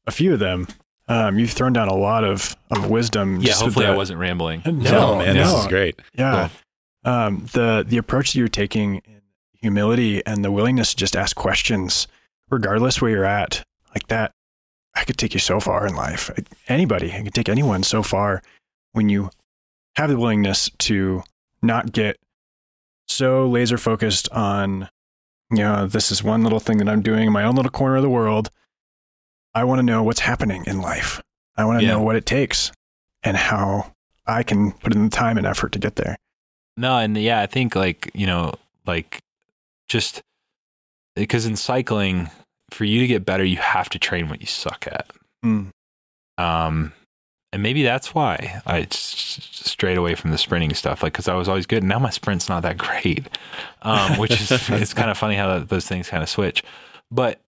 a 0.06 0.10
few 0.10 0.34
of 0.34 0.40
them. 0.40 0.68
Um, 1.08 1.38
you've 1.38 1.52
thrown 1.52 1.72
down 1.72 1.88
a 1.88 1.94
lot 1.94 2.22
of, 2.22 2.54
of 2.70 2.90
wisdom. 2.90 3.40
Yeah. 3.40 3.46
just 3.48 3.64
with 3.64 3.74
Hopefully 3.74 3.86
I 3.86 3.96
wasn't 3.96 4.18
rambling. 4.18 4.62
No, 4.66 4.72
No, 4.72 5.18
man, 5.18 5.36
this 5.36 5.50
no. 5.50 5.60
is 5.60 5.66
great. 5.68 6.00
Yeah. 6.14 6.50
Um, 7.04 7.46
the 7.52 7.84
the 7.86 7.96
approach 7.96 8.32
that 8.32 8.38
you're 8.38 8.48
taking 8.48 8.96
in 8.96 9.22
humility 9.54 10.24
and 10.26 10.44
the 10.44 10.50
willingness 10.50 10.90
to 10.90 10.96
just 10.96 11.16
ask 11.16 11.36
questions 11.36 12.08
regardless 12.50 13.00
where 13.00 13.10
you're 13.10 13.24
at, 13.24 13.62
like 13.94 14.08
that, 14.08 14.32
I 14.94 15.04
could 15.04 15.16
take 15.16 15.32
you 15.32 15.40
so 15.40 15.60
far 15.60 15.86
in 15.86 15.94
life. 15.94 16.30
Anybody, 16.68 17.12
I 17.12 17.22
could 17.22 17.34
take 17.34 17.48
anyone 17.48 17.84
so 17.84 18.02
far 18.02 18.42
when 18.92 19.08
you 19.08 19.30
have 19.94 20.10
the 20.10 20.18
willingness 20.18 20.68
to 20.78 21.22
not 21.62 21.92
get 21.92 22.18
so 23.08 23.46
laser 23.48 23.78
focused 23.78 24.28
on, 24.30 24.88
you 25.50 25.58
know, 25.58 25.86
this 25.86 26.10
is 26.10 26.22
one 26.22 26.42
little 26.42 26.60
thing 26.60 26.78
that 26.78 26.88
I'm 26.88 27.02
doing 27.02 27.26
in 27.26 27.32
my 27.32 27.44
own 27.44 27.54
little 27.54 27.70
corner 27.70 27.96
of 27.96 28.02
the 28.02 28.08
world. 28.10 28.50
I 29.54 29.64
want 29.64 29.78
to 29.78 29.82
know 29.84 30.02
what's 30.02 30.20
happening 30.20 30.64
in 30.66 30.80
life. 30.80 31.20
I 31.56 31.64
want 31.64 31.80
to 31.80 31.84
Yeah. 31.86 31.92
know 31.92 32.02
what 32.02 32.16
it 32.16 32.26
takes 32.26 32.72
and 33.22 33.36
how 33.36 33.92
I 34.26 34.42
can 34.42 34.72
put 34.72 34.94
in 34.94 35.04
the 35.04 35.10
time 35.10 35.38
and 35.38 35.46
effort 35.46 35.72
to 35.72 35.78
get 35.78 35.96
there. 35.96 36.16
No, 36.76 36.98
and 36.98 37.16
yeah, 37.16 37.40
I 37.40 37.46
think 37.46 37.74
like, 37.74 38.10
you 38.14 38.26
know, 38.26 38.54
like 38.86 39.20
just 39.88 40.20
because 41.14 41.46
in 41.46 41.56
cycling, 41.56 42.28
for 42.70 42.84
you 42.84 43.00
to 43.00 43.06
get 43.06 43.24
better, 43.24 43.44
you 43.44 43.56
have 43.56 43.88
to 43.90 43.98
train 43.98 44.28
what 44.28 44.40
you 44.40 44.46
suck 44.46 44.86
at. 44.88 45.10
Mm. 45.44 45.70
Um, 46.36 46.92
and 47.56 47.62
maybe 47.62 47.82
that's 47.82 48.14
why 48.14 48.60
I 48.66 48.86
strayed 48.90 49.96
away 49.96 50.14
from 50.14 50.30
the 50.30 50.36
sprinting 50.36 50.74
stuff, 50.74 51.02
like 51.02 51.14
because 51.14 51.26
I 51.26 51.36
was 51.36 51.48
always 51.48 51.64
good. 51.64 51.82
Now 51.82 51.98
my 51.98 52.10
sprint's 52.10 52.50
not 52.50 52.64
that 52.64 52.76
great, 52.86 53.26
um, 53.80 54.18
which 54.18 54.32
is 54.32 54.50
it's 54.68 54.92
kind 54.92 55.10
of 55.10 55.16
funny 55.16 55.36
how 55.36 55.60
those 55.60 55.86
things 55.86 56.10
kind 56.10 56.22
of 56.22 56.28
switch. 56.28 56.62
But 57.10 57.40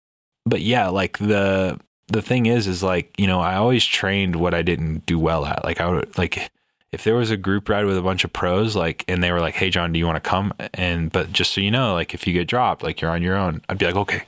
but 0.47 0.61
yeah, 0.61 0.87
like 0.87 1.19
the 1.19 1.79
the 2.07 2.23
thing 2.23 2.47
is, 2.47 2.65
is 2.65 2.81
like 2.81 3.13
you 3.19 3.27
know 3.27 3.39
I 3.39 3.53
always 3.57 3.85
trained 3.85 4.37
what 4.37 4.55
I 4.55 4.63
didn't 4.63 5.05
do 5.05 5.19
well 5.19 5.45
at. 5.45 5.63
Like 5.63 5.79
I 5.79 5.87
would 5.87 6.17
like 6.17 6.49
if 6.91 7.03
there 7.03 7.13
was 7.13 7.29
a 7.29 7.37
group 7.37 7.69
ride 7.69 7.85
with 7.85 7.95
a 7.95 8.01
bunch 8.01 8.23
of 8.23 8.33
pros, 8.33 8.75
like 8.75 9.05
and 9.07 9.23
they 9.23 9.31
were 9.31 9.41
like, 9.41 9.53
"Hey 9.53 9.69
John, 9.69 9.93
do 9.93 9.99
you 9.99 10.07
want 10.07 10.15
to 10.15 10.27
come?" 10.27 10.55
And 10.73 11.11
but 11.11 11.31
just 11.31 11.53
so 11.53 11.61
you 11.61 11.69
know, 11.69 11.93
like 11.93 12.15
if 12.15 12.25
you 12.25 12.33
get 12.33 12.47
dropped, 12.47 12.81
like 12.81 12.99
you're 12.99 13.11
on 13.11 13.21
your 13.21 13.35
own, 13.35 13.61
I'd 13.69 13.77
be 13.77 13.85
like, 13.85 13.95
"Okay, 13.95 14.23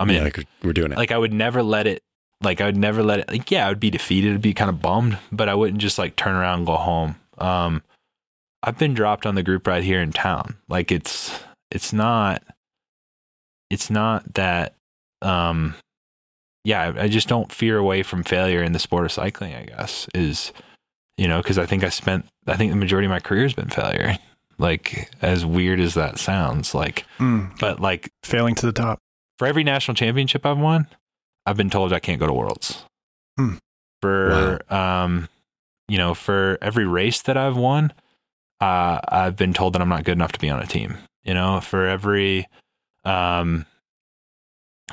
I'm 0.00 0.08
in." 0.08 0.16
Yeah, 0.16 0.22
like 0.22 0.46
we're 0.62 0.72
doing 0.72 0.92
it. 0.92 0.96
like 0.96 1.12
I 1.12 1.18
would 1.18 1.34
never 1.34 1.62
let 1.62 1.86
it 1.86 2.02
like 2.42 2.60
I 2.60 2.66
would 2.66 2.76
never 2.76 3.02
let 3.02 3.20
it 3.20 3.28
like 3.28 3.50
yeah, 3.50 3.66
I 3.66 3.68
would 3.70 3.80
be 3.80 3.90
defeated, 3.90 4.34
I'd 4.34 4.42
be 4.42 4.54
kind 4.54 4.70
of 4.70 4.82
bummed, 4.82 5.18
but 5.32 5.48
I 5.48 5.54
wouldn't 5.54 5.80
just 5.80 5.98
like 5.98 6.16
turn 6.16 6.34
around 6.36 6.58
and 6.60 6.66
go 6.66 6.76
home. 6.76 7.16
Um 7.38 7.82
I've 8.62 8.78
been 8.78 8.94
dropped 8.94 9.26
on 9.26 9.34
the 9.36 9.42
group 9.42 9.66
ride 9.66 9.84
here 9.84 10.00
in 10.02 10.12
town. 10.12 10.56
Like 10.68 10.90
it's 10.92 11.38
it's 11.70 11.92
not 11.92 12.42
it's 13.70 13.90
not 13.90 14.34
that 14.34 14.74
um 15.22 15.74
yeah, 16.64 16.82
I, 16.96 17.02
I 17.04 17.08
just 17.08 17.28
don't 17.28 17.52
fear 17.52 17.78
away 17.78 18.02
from 18.02 18.24
failure 18.24 18.60
in 18.62 18.72
the 18.72 18.80
sport 18.80 19.04
of 19.04 19.12
cycling, 19.12 19.54
I 19.54 19.66
guess, 19.66 20.08
is 20.14 20.52
you 21.16 21.28
know, 21.28 21.40
because 21.40 21.58
I 21.58 21.66
think 21.66 21.84
I 21.84 21.88
spent 21.88 22.26
I 22.46 22.56
think 22.56 22.70
the 22.72 22.76
majority 22.76 23.06
of 23.06 23.10
my 23.10 23.20
career 23.20 23.42
has 23.44 23.54
been 23.54 23.70
failure. 23.70 24.16
Like 24.58 25.10
as 25.20 25.44
weird 25.44 25.80
as 25.80 25.92
that 25.94 26.18
sounds, 26.18 26.74
like 26.74 27.04
Mm. 27.18 27.58
but 27.60 27.78
like 27.78 28.08
Failing 28.22 28.54
to 28.54 28.64
the 28.64 28.72
top. 28.72 28.98
for 29.38 29.46
every 29.46 29.62
national 29.64 29.94
championship 29.96 30.46
I've 30.46 30.56
won, 30.56 30.86
I've 31.46 31.56
been 31.56 31.70
told 31.70 31.92
I 31.92 32.00
can't 32.00 32.20
go 32.20 32.26
to 32.26 32.32
worlds. 32.32 32.84
Hmm. 33.38 33.54
For 34.02 34.60
um, 34.72 35.28
you 35.88 35.98
know, 35.98 36.14
for 36.14 36.58
every 36.60 36.86
race 36.86 37.22
that 37.22 37.36
I've 37.36 37.56
won, 37.56 37.92
uh, 38.60 39.00
I've 39.08 39.36
been 39.36 39.54
told 39.54 39.72
that 39.72 39.82
I'm 39.82 39.88
not 39.88 40.04
good 40.04 40.12
enough 40.12 40.32
to 40.32 40.40
be 40.40 40.50
on 40.50 40.60
a 40.60 40.66
team. 40.66 40.98
You 41.24 41.34
know, 41.34 41.60
for 41.60 41.86
every 41.86 42.46
um, 43.04 43.66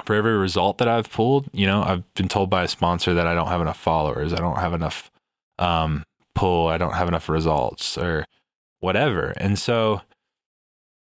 for 0.06 0.16
every 0.16 0.38
result 0.38 0.78
that 0.78 0.88
I've 0.88 1.12
pulled, 1.12 1.50
you 1.54 1.66
know, 1.66 1.84
I've 1.84 2.14
been 2.14 2.28
told 2.28 2.50
by 2.50 2.64
a 2.64 2.68
sponsor 2.68 3.14
that 3.14 3.28
I 3.28 3.34
don't 3.34 3.48
have 3.48 3.62
enough 3.62 3.80
followers, 3.80 4.34
I 4.34 4.38
don't 4.38 4.58
have 4.58 4.74
enough 4.74 5.12
um 5.60 6.04
pull, 6.36 6.68
I 6.68 6.78
don't 6.78 6.94
have 6.94 7.08
enough 7.08 7.30
results, 7.30 7.98
or 7.98 8.26
whatever. 8.80 9.34
And 9.38 9.58
so 9.58 10.02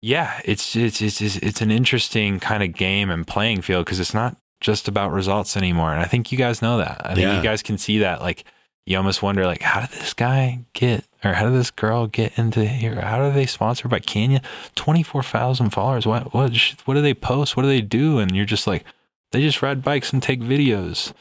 yeah, 0.02 0.42
it's 0.46 0.76
it's 0.76 1.02
it's 1.02 1.22
it's, 1.22 1.38
it's 1.38 1.62
an 1.62 1.72
interesting 1.72 2.40
kind 2.40 2.64
of 2.64 2.74
game 2.74 3.10
and 3.10 3.28
playing 3.28 3.62
field 3.62 3.86
because 3.86 4.00
it's 4.00 4.14
not 4.14 4.36
just 4.62 4.88
about 4.88 5.12
results 5.12 5.58
anymore. 5.58 5.92
And 5.92 6.00
I 6.00 6.06
think 6.06 6.32
you 6.32 6.38
guys 6.38 6.62
know 6.62 6.78
that. 6.78 7.02
I 7.04 7.16
think 7.16 7.26
Yeah. 7.28 7.36
you 7.38 7.44
guys 7.44 7.62
can 7.64 7.78
see 7.78 7.98
that. 8.00 8.22
Like 8.22 8.46
you 8.86 8.96
almost 8.98 9.22
wonder, 9.22 9.46
like, 9.46 9.62
how 9.62 9.82
did 9.82 9.90
this 9.92 10.14
guy 10.14 10.60
get, 10.74 11.04
or 11.24 11.34
how 11.34 11.46
did 11.46 11.54
this 11.54 11.70
girl 11.72 12.08
get 12.08 12.38
into 12.38 12.66
here? 12.66 13.00
How 13.02 13.20
are 13.22 13.32
they 13.32 13.46
sponsored 13.46 13.92
by 13.92 14.00
Canyon? 14.00 14.42
Twenty 14.76 15.04
four 15.04 15.22
thousand 15.24 15.72
followers. 15.72 16.06
What 16.08 16.34
what 16.34 16.52
what 16.86 16.94
do 16.94 17.02
they 17.02 17.14
post? 17.14 17.56
What 17.58 17.64
do 17.64 17.70
they 17.70 17.82
do? 17.82 18.20
And 18.20 18.36
you're 18.36 18.46
just 18.46 18.68
like, 18.68 18.86
they 19.32 19.42
just 19.42 19.62
ride 19.62 19.84
bikes 19.84 20.14
and 20.14 20.22
take 20.24 20.40
videos. 20.40 21.14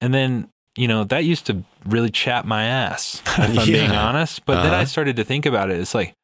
And 0.00 0.12
then 0.12 0.48
you 0.76 0.88
know 0.88 1.04
that 1.04 1.24
used 1.24 1.46
to 1.46 1.62
really 1.86 2.10
chap 2.10 2.44
my 2.44 2.64
ass, 2.64 3.22
if 3.38 3.58
I'm 3.58 3.66
being 3.66 3.90
honest. 3.90 4.44
But 4.44 4.62
then 4.62 4.72
I 4.72 4.76
Uh-huh. 4.78 4.84
started 4.86 5.16
to 5.16 5.24
think 5.24 5.46
about 5.46 5.70
it. 5.70 5.78
It's 5.80 5.94
like 5.94 6.14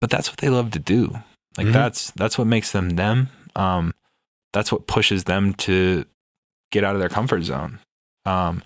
but 0.00 0.10
that's 0.10 0.28
what 0.30 0.38
they 0.38 0.48
love 0.48 0.70
to 0.72 0.78
do. 0.80 1.16
Like 1.56 1.68
Mhm. 1.68 1.72
that's 1.72 2.10
that's 2.12 2.38
what 2.38 2.46
makes 2.46 2.72
them 2.72 2.90
them. 2.90 3.28
Um, 3.54 3.94
that's 4.52 4.70
what 4.72 4.86
pushes 4.86 5.24
them 5.24 5.54
to 5.54 6.04
get 6.70 6.84
out 6.84 6.94
of 6.94 7.00
their 7.00 7.08
comfort 7.08 7.42
zone. 7.42 7.78
Um, 8.24 8.62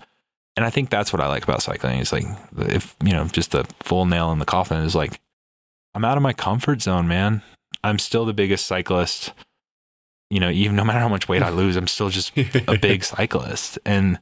and 0.55 0.65
I 0.65 0.69
think 0.69 0.89
that's 0.89 1.13
what 1.13 1.21
I 1.21 1.27
like 1.27 1.43
about 1.43 1.61
cycling. 1.61 1.99
Is 1.99 2.11
like 2.11 2.25
if 2.57 2.95
you 3.03 3.11
know, 3.11 3.25
just 3.27 3.51
the 3.51 3.65
full 3.81 4.05
nail 4.05 4.31
in 4.31 4.39
the 4.39 4.45
coffin 4.45 4.77
is 4.81 4.95
like 4.95 5.19
I'm 5.93 6.05
out 6.05 6.17
of 6.17 6.23
my 6.23 6.33
comfort 6.33 6.81
zone, 6.81 7.07
man. 7.07 7.41
I'm 7.83 7.99
still 7.99 8.25
the 8.25 8.33
biggest 8.33 8.65
cyclist. 8.65 9.33
You 10.29 10.39
know, 10.39 10.49
even 10.49 10.75
no 10.75 10.83
matter 10.83 10.99
how 10.99 11.07
much 11.07 11.29
weight 11.29 11.41
I 11.43 11.49
lose, 11.49 11.75
I'm 11.77 11.87
still 11.87 12.09
just 12.09 12.35
a 12.37 12.77
big 12.81 13.03
cyclist, 13.03 13.79
and 13.85 14.19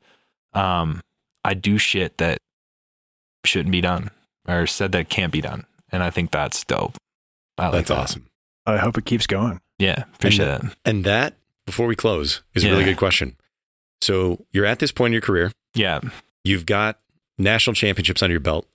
um, 0.54 1.02
I 1.44 1.54
do 1.56 1.78
shit 1.78 2.18
that 2.20 2.38
shouldn't 3.44 3.72
be 3.72 3.82
done 3.82 4.12
or 4.48 4.68
said 4.68 4.92
that 4.92 5.10
can't 5.10 5.32
be 5.32 5.42
done, 5.42 5.66
and 5.92 6.04
I 6.04 6.12
think 6.12 6.32
that's 6.32 6.64
dope. 6.64 6.98
I 7.58 7.66
like 7.66 7.74
That's 7.74 7.88
that. 7.90 7.98
awesome. 7.98 8.28
I 8.66 8.78
hope 8.78 8.98
it 8.98 9.06
keeps 9.06 9.28
going. 9.28 9.62
Yeah, 9.80 10.04
appreciate 10.16 10.46
that. 10.46 10.62
And 10.84 11.04
that, 11.06 11.36
before 11.66 11.88
we 11.88 11.96
close, 11.96 12.42
is 12.54 12.64
a 12.64 12.68
Yeah. 12.68 12.72
really 12.74 12.86
good 12.86 12.98
question. 12.98 13.36
So 14.02 14.46
you're 14.52 14.66
at 14.66 14.80
this 14.80 14.92
point 14.92 15.08
in 15.10 15.14
your 15.14 15.22
career. 15.22 15.52
Yeah, 15.74 16.00
You've 16.44 16.66
got 16.68 17.00
national 17.40 17.74
championships 17.74 18.22
under 18.22 18.32
your 18.34 18.40
belt. 18.40 18.68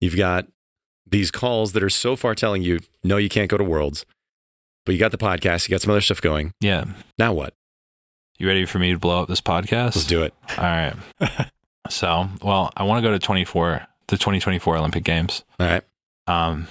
You've 0.00 0.16
got 0.16 0.46
these 1.06 1.30
calls 1.30 1.72
that 1.72 1.82
are 1.82 1.88
so 1.90 2.14
far 2.16 2.34
telling 2.34 2.62
you, 2.62 2.80
no, 3.02 3.16
you 3.16 3.28
can't 3.28 3.48
go 3.48 3.56
to 3.56 3.64
worlds. 3.64 4.04
But 4.84 4.92
you 4.92 4.98
got 4.98 5.12
the 5.12 5.18
podcast, 5.18 5.68
you 5.68 5.72
got 5.72 5.80
some 5.80 5.90
other 5.92 6.00
stuff 6.00 6.20
going. 6.20 6.52
yeah. 6.60 6.84
Now 7.18 7.32
what? 7.32 7.54
You 8.38 8.48
ready 8.48 8.64
for 8.66 8.78
me 8.80 8.90
to 8.92 8.98
blow 8.98 9.22
up 9.22 9.28
this 9.28 9.40
podcast? 9.40 9.94
Let's 9.94 10.04
do 10.04 10.22
it. 10.22 10.34
All 10.58 10.64
right. 10.64 10.94
so, 11.88 12.28
well, 12.42 12.70
I 12.76 12.82
want 12.82 13.02
to 13.02 13.08
go 13.08 13.12
to 13.12 13.18
24, 13.18 13.86
the 14.08 14.16
2024 14.18 14.76
Olympic 14.76 15.04
Games. 15.04 15.44
All 15.60 15.66
right. 15.66 15.82
Um, 16.26 16.66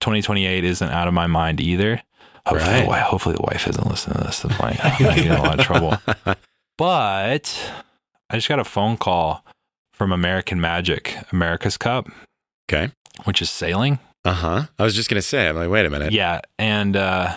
2028 0.00 0.64
isn't 0.64 0.88
out 0.90 1.08
of 1.08 1.14
my 1.14 1.26
mind 1.26 1.60
either. 1.60 2.02
Hopefully, 2.46 2.72
Right. 2.72 2.82
the, 2.82 2.88
wife, 2.88 3.02
hopefully 3.02 3.34
the 3.36 3.42
wife 3.42 3.68
isn't 3.68 3.86
listening 3.86 4.18
to 4.18 4.24
this. 4.24 4.40
That's 4.40 4.58
why 4.58 4.78
I'm 4.82 4.98
getting 4.98 5.24
in 5.26 5.32
a 5.32 5.42
lot 5.42 5.58
of 5.60 5.64
trouble. 5.66 5.96
But 6.78 7.72
I 8.30 8.36
just 8.36 8.48
got 8.48 8.58
a 8.58 8.64
phone 8.64 8.96
call 8.96 9.44
from 9.92 10.10
American 10.10 10.60
Magic, 10.60 11.16
America's 11.30 11.76
Cup, 11.76 12.08
Okay. 12.68 12.90
which 13.24 13.40
is 13.42 13.50
sailing. 13.50 13.98
Uh 14.24 14.32
huh. 14.32 14.62
I 14.78 14.82
was 14.82 14.94
just 14.94 15.08
going 15.10 15.18
to 15.20 15.26
say, 15.26 15.48
I'm 15.48 15.56
like, 15.56 15.68
wait 15.68 15.84
a 15.86 15.90
minute. 15.90 16.12
Yeah, 16.12 16.40
and 16.58 16.96
uh, 16.96 17.36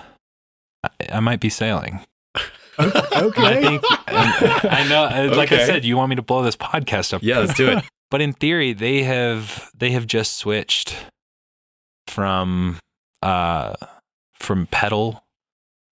I, 0.83 0.89
I 1.13 1.19
might 1.19 1.39
be 1.39 1.49
sailing. 1.49 1.99
Okay. 2.79 2.97
I 3.57 3.61
think 3.61 3.83
I 4.65 4.85
know. 4.89 5.33
Like 5.35 5.51
I 5.53 5.65
said, 5.65 5.85
you 5.85 5.95
want 5.95 6.09
me 6.09 6.17
to 6.17 6.21
blow 6.21 6.43
this 6.43 6.57
podcast 6.57 7.13
up? 7.13 7.23
Yeah, 7.23 7.39
let's 7.39 7.53
do 7.53 7.69
it. 7.69 7.83
But 8.11 8.21
in 8.21 8.33
theory, 8.33 8.73
they 8.73 9.03
have 9.03 9.71
they 9.77 9.91
have 9.91 10.05
just 10.07 10.37
switched 10.37 10.95
from 12.07 12.77
uh 13.21 13.73
from 14.39 14.67
pedal 14.67 15.23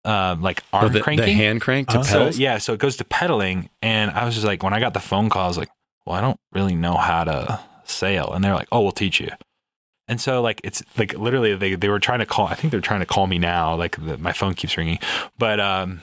uh 0.03 0.35
like 0.39 0.63
arm 0.71 0.85
Oh, 0.85 0.89
the, 0.89 1.01
cranking. 1.01 1.25
the 1.25 1.31
hand 1.33 1.61
crank 1.61 1.89
to 1.89 1.99
Uh, 1.99 2.03
so 2.03 2.17
pedals. 2.19 2.37
yeah, 2.37 2.57
so 2.59 2.73
it 2.73 2.79
goes 2.79 2.97
to 2.97 3.05
pedaling, 3.05 3.69
and 3.81 4.11
I 4.11 4.23
was 4.25 4.35
just 4.35 4.45
like, 4.45 4.61
when 4.63 4.73
I 4.73 4.79
got 4.79 4.93
the 4.93 4.99
phone 4.99 5.29
call, 5.29 5.45
I 5.45 5.47
was 5.47 5.57
like, 5.57 5.69
well, 6.05 6.15
I 6.15 6.21
don't 6.21 6.39
really 6.53 6.75
know 6.75 6.95
how 6.95 7.23
to 7.23 7.59
sail, 7.85 8.31
and 8.33 8.43
they're 8.43 8.53
like, 8.53 8.67
oh, 8.71 8.81
we'll 8.81 8.91
teach 8.91 9.19
you. 9.19 9.29
And 10.07 10.21
so 10.21 10.39
like 10.43 10.61
it's 10.63 10.83
like 10.97 11.17
literally 11.17 11.55
they 11.55 11.73
they 11.73 11.89
were 11.89 11.99
trying 11.99 12.19
to 12.19 12.27
call. 12.27 12.45
I 12.47 12.53
think 12.53 12.69
they're 12.69 12.79
trying 12.81 12.99
to 12.99 13.07
call 13.07 13.25
me 13.25 13.39
now. 13.39 13.73
Like 13.75 13.97
the, 14.03 14.17
my 14.19 14.31
phone 14.33 14.53
keeps 14.53 14.77
ringing, 14.77 14.99
but 15.39 15.59
um, 15.59 16.01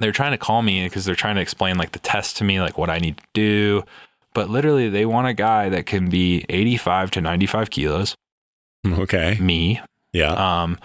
they're 0.00 0.10
trying 0.10 0.32
to 0.32 0.38
call 0.38 0.62
me 0.62 0.82
because 0.84 1.04
they're 1.04 1.14
trying 1.14 1.36
to 1.36 1.40
explain 1.40 1.78
like 1.78 1.92
the 1.92 1.98
test 2.00 2.36
to 2.38 2.44
me, 2.44 2.60
like 2.60 2.76
what 2.78 2.90
I 2.90 2.98
need 2.98 3.18
to 3.18 3.24
do. 3.34 3.84
But 4.34 4.50
literally, 4.50 4.88
they 4.88 5.06
want 5.06 5.28
a 5.28 5.32
guy 5.34 5.68
that 5.68 5.86
can 5.86 6.08
be 6.10 6.44
85 6.48 7.12
to 7.12 7.20
95 7.20 7.70
kilos. 7.70 8.16
Okay. 8.86 9.36
Me, 9.40 9.80
Yeah. 10.12 10.32
um, 10.62 10.78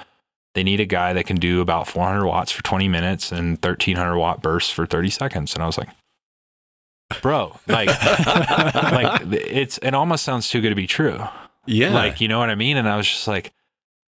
they 0.55 0.63
need 0.63 0.79
a 0.79 0.85
guy 0.85 1.13
that 1.13 1.25
can 1.27 1.35
do 1.35 1.61
about 1.61 1.87
400 1.87 2.25
watts 2.25 2.51
for 2.51 2.63
20 2.63 2.87
minutes 2.87 3.31
and 3.31 3.51
1300 3.63 4.17
watt 4.17 4.41
bursts 4.41 4.71
for 4.71 4.85
30 4.87 5.09
seconds. 5.11 5.53
And 5.53 5.61
I 5.61 5.67
was 5.67 5.77
like, 5.77 5.89
bro, 7.21 7.55
like, 7.67 7.87
like 8.25 9.21
it's, 9.31 9.77
it 9.79 9.93
almost 9.93 10.23
sounds 10.23 10.49
too 10.49 10.61
good 10.61 10.69
to 10.69 10.75
be 10.75 10.87
true. 10.87 11.19
yeah. 11.65 11.93
Like, 11.93 12.19
you 12.21 12.27
know 12.27 12.39
what 12.39 12.49
I 12.49 12.55
mean? 12.55 12.77
And 12.77 12.87
I 12.89 12.97
was 12.97 13.07
just 13.07 13.27
like, 13.27 13.51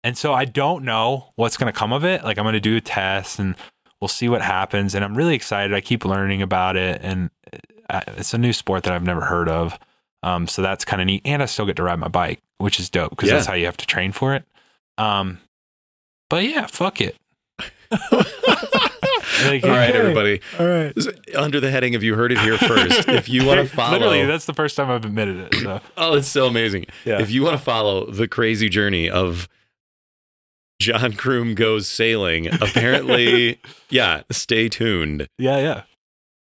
and 0.04 0.16
so 0.16 0.32
I 0.32 0.44
don't 0.44 0.84
know 0.84 1.32
what's 1.36 1.56
going 1.56 1.72
to 1.72 1.78
come 1.78 1.92
of 1.92 2.04
it. 2.04 2.22
Like, 2.24 2.38
I'm 2.38 2.44
going 2.44 2.52
to 2.54 2.60
do 2.60 2.76
a 2.76 2.80
test 2.80 3.38
and 3.38 3.56
we'll 4.00 4.08
see 4.08 4.28
what 4.28 4.40
happens. 4.42 4.94
And 4.94 5.04
I'm 5.04 5.16
really 5.16 5.34
excited. 5.34 5.74
I 5.74 5.80
keep 5.80 6.04
learning 6.04 6.42
about 6.42 6.76
it. 6.76 7.00
And 7.02 7.30
uh, 7.90 8.02
it's 8.16 8.32
a 8.34 8.38
new 8.38 8.52
sport 8.52 8.84
that 8.84 8.92
I've 8.92 9.02
never 9.02 9.22
heard 9.22 9.48
of. 9.48 9.78
Um, 10.22 10.46
so 10.46 10.62
that's 10.62 10.84
kind 10.84 11.02
of 11.02 11.06
neat. 11.06 11.22
And 11.24 11.42
I 11.42 11.46
still 11.46 11.66
get 11.66 11.76
to 11.76 11.82
ride 11.82 11.98
my 11.98 12.08
bike, 12.08 12.40
which 12.58 12.78
is 12.78 12.88
dope 12.88 13.10
because 13.10 13.28
Yeah. 13.28 13.34
that's 13.36 13.46
how 13.46 13.54
you 13.54 13.66
have 13.66 13.76
to 13.78 13.86
train 13.86 14.12
for 14.12 14.34
it. 14.34 14.44
Um, 14.98 15.38
but 16.28 16.44
yeah, 16.44 16.66
fuck 16.66 17.00
it. 17.00 17.16
Like, 19.44 19.64
All 19.64 19.70
right, 19.70 19.90
Okay. 19.90 19.98
everybody. 19.98 20.40
All 20.58 20.66
right. 20.66 20.96
Under 21.36 21.60
the 21.60 21.70
heading 21.70 21.94
of 21.94 22.02
you 22.02 22.14
heard 22.14 22.32
it 22.32 22.38
here 22.38 22.56
first. 22.56 23.06
If 23.08 23.28
you 23.28 23.44
want 23.44 23.60
to 23.60 23.66
follow, 23.76 23.98
Literally, 23.98 24.24
that's 24.24 24.46
the 24.46 24.54
first 24.54 24.76
time 24.76 24.90
I've 24.90 25.04
admitted 25.04 25.52
it. 25.52 25.54
So 25.62 25.80
oh, 25.98 26.14
it's 26.14 26.26
so 26.28 26.46
amazing. 26.46 26.86
Yeah. 27.04 27.20
If 27.20 27.30
you 27.30 27.42
want 27.42 27.56
to 27.56 27.62
follow 27.62 28.06
the 28.10 28.26
crazy 28.28 28.70
journey 28.70 29.10
of 29.10 29.46
John 30.80 31.12
Croom 31.12 31.54
goes 31.54 31.86
sailing, 31.86 32.46
apparently, 32.62 33.60
yeah, 33.90 34.22
stay 34.30 34.70
tuned. 34.70 35.28
yeah, 35.38 35.58
yeah, 35.58 35.82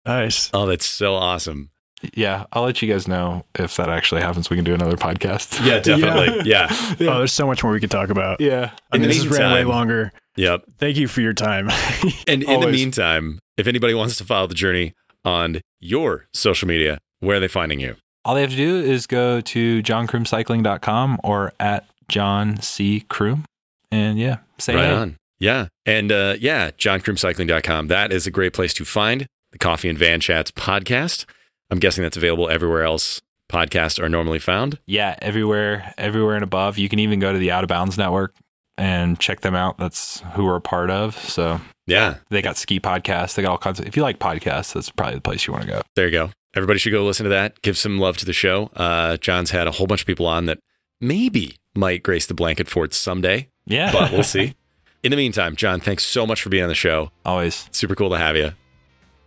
Nice. 0.05 0.49
Oh, 0.51 0.65
that's 0.65 0.85
so 0.85 1.13
awesome. 1.13 1.69
Yeah. 2.13 2.45
I'll 2.53 2.63
let 2.63 2.81
you 2.81 2.91
guys 2.91 3.07
know 3.07 3.45
if 3.57 3.75
that 3.77 3.89
actually 3.89 4.21
happens. 4.21 4.49
We 4.49 4.55
can 4.55 4.65
do 4.65 4.73
another 4.73 4.97
podcast. 4.97 5.59
Yeah, 5.65 5.79
definitely. 5.79 6.49
Yeah. 6.49 6.67
Oh, 6.71 6.95
there's 7.19 7.33
so 7.33 7.45
much 7.47 7.63
more 7.63 7.71
we 7.73 7.79
could 7.79 7.91
talk 7.91 8.09
about. 8.09 8.41
yeah. 8.41 8.71
I 8.91 8.95
In 8.95 9.01
mean, 9.01 9.09
the 9.09 9.15
this 9.15 9.23
has 9.23 9.37
ran 9.37 9.51
way 9.53 9.63
longer. 9.63 10.11
Yep. 10.37 10.63
Thank 10.79 10.97
you 10.97 11.07
for 11.07 11.21
your 11.21 11.33
time. 11.33 11.69
And 12.27 12.43
in 12.43 12.59
the 12.61 12.67
meantime, 12.67 13.39
if 13.57 13.67
anybody 13.67 13.93
wants 13.93 14.17
to 14.17 14.23
follow 14.25 14.47
the 14.47 14.55
journey 14.55 14.93
on 15.25 15.61
your 15.79 16.25
social 16.33 16.67
media, 16.67 16.97
where 17.19 17.37
are 17.37 17.39
they 17.39 17.47
finding 17.47 17.79
you? 17.79 17.95
All 18.25 18.35
they 18.35 18.41
have 18.41 18.49
to 18.51 18.55
do 18.55 18.77
is 18.77 19.07
go 19.07 19.41
to 19.41 19.81
johncroomcycling.com 19.83 21.19
or 21.23 21.53
at 21.59 21.85
John 22.07 22.61
C. 22.61 23.01
Croom. 23.09 23.45
And 23.91 24.17
yeah, 24.17 24.37
say 24.57 24.75
right 24.75 24.85
hey. 24.85 24.91
on. 24.93 25.17
Yeah. 25.39 25.67
And 25.85 26.11
uh, 26.11 26.35
yeah, 26.39 26.71
johncroomcycling.com. 26.71 27.87
That 27.87 28.11
is 28.11 28.25
a 28.27 28.31
great 28.31 28.53
place 28.53 28.73
to 28.75 28.85
find 28.85 29.25
the 29.51 29.57
Coffee 29.57 29.89
and 29.89 29.97
Van 29.97 30.19
Chats 30.19 30.51
podcast. 30.51 31.25
I'm 31.71 31.79
guessing 31.79 32.03
that's 32.03 32.17
available 32.17 32.49
everywhere 32.49 32.83
else 32.83 33.21
podcasts 33.49 34.01
are 34.01 34.07
normally 34.09 34.39
found. 34.39 34.79
Yeah, 34.85 35.15
everywhere, 35.21 35.93
everywhere 35.97 36.35
and 36.35 36.43
above. 36.43 36.77
You 36.77 36.87
can 36.87 36.99
even 36.99 37.19
go 37.19 37.33
to 37.33 37.39
the 37.39 37.51
Out 37.51 37.63
of 37.63 37.67
Bounds 37.67 37.97
Network 37.97 38.33
and 38.77 39.19
check 39.19 39.41
them 39.41 39.55
out. 39.55 39.77
That's 39.77 40.21
who 40.33 40.45
we're 40.45 40.55
a 40.55 40.61
part 40.61 40.89
of. 40.89 41.17
So 41.17 41.59
Yeah. 41.87 42.15
they 42.29 42.41
got 42.41 42.55
ski 42.57 42.79
podcasts. 42.79 43.35
They 43.35 43.41
got 43.41 43.51
all 43.51 43.57
kinds 43.57 43.79
of. 43.79 43.87
If 43.87 43.97
you 43.97 44.03
like 44.03 44.19
podcasts, 44.19 44.73
that's 44.73 44.89
probably 44.89 45.15
the 45.15 45.21
place 45.21 45.47
you 45.47 45.53
want 45.53 45.65
to 45.65 45.69
go. 45.71 45.81
There 45.95 46.05
you 46.05 46.11
go. 46.11 46.29
Everybody 46.55 46.79
should 46.79 46.91
go 46.91 47.05
listen 47.05 47.23
to 47.25 47.29
that. 47.31 47.61
Give 47.61 47.77
some 47.77 47.97
love 47.99 48.17
to 48.17 48.25
the 48.25 48.33
show. 48.33 48.69
Uh, 48.75 49.17
John's 49.17 49.51
had 49.51 49.67
a 49.67 49.71
whole 49.71 49.87
bunch 49.87 50.01
of 50.01 50.07
people 50.07 50.27
on 50.27 50.45
that 50.45 50.59
maybe 51.01 51.55
might 51.75 52.03
grace 52.03 52.25
the 52.25 52.33
blanket 52.33 52.67
forts 52.69 52.95
someday, 52.97 53.47
Yeah, 53.65 53.91
but 53.91 54.11
we'll 54.11 54.23
see. 54.35 54.55
In 55.03 55.11
the 55.11 55.17
meantime, 55.17 55.55
John, 55.55 55.79
thanks 55.79 56.05
so 56.05 56.25
much 56.27 56.41
for 56.41 56.49
being 56.49 56.63
on 56.63 56.69
the 56.69 56.75
show. 56.75 57.11
always. 57.25 57.67
Super 57.71 57.95
cool 57.95 58.09
to 58.11 58.17
have 58.17 58.35
you. 58.35 58.51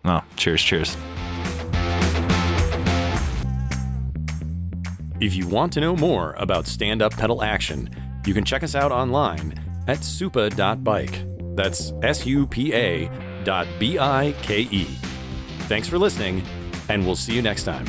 No, 0.04 0.22
cheers, 0.36 0.62
cheers. 0.62 0.96
If 5.20 5.34
you 5.34 5.46
want 5.46 5.72
to 5.74 5.80
know 5.80 5.94
more 5.94 6.34
about 6.38 6.66
stand 6.66 7.00
up 7.00 7.12
pedal 7.12 7.42
action, 7.42 7.88
you 8.26 8.34
can 8.34 8.44
check 8.44 8.62
us 8.62 8.74
out 8.74 8.90
online 8.90 9.54
at 9.86 9.98
supa.bike. 9.98 11.24
That's 11.56 11.92
S 12.02 12.26
U 12.26 12.46
P 12.46 12.74
A 12.74 13.08
dot 13.44 13.68
B 13.78 13.98
I 13.98 14.34
K 14.42 14.62
E. 14.62 14.84
Thanks 15.68 15.88
for 15.88 15.98
listening, 15.98 16.42
and 16.88 17.06
we'll 17.06 17.16
see 17.16 17.34
you 17.34 17.42
next 17.42 17.64
time. 17.64 17.86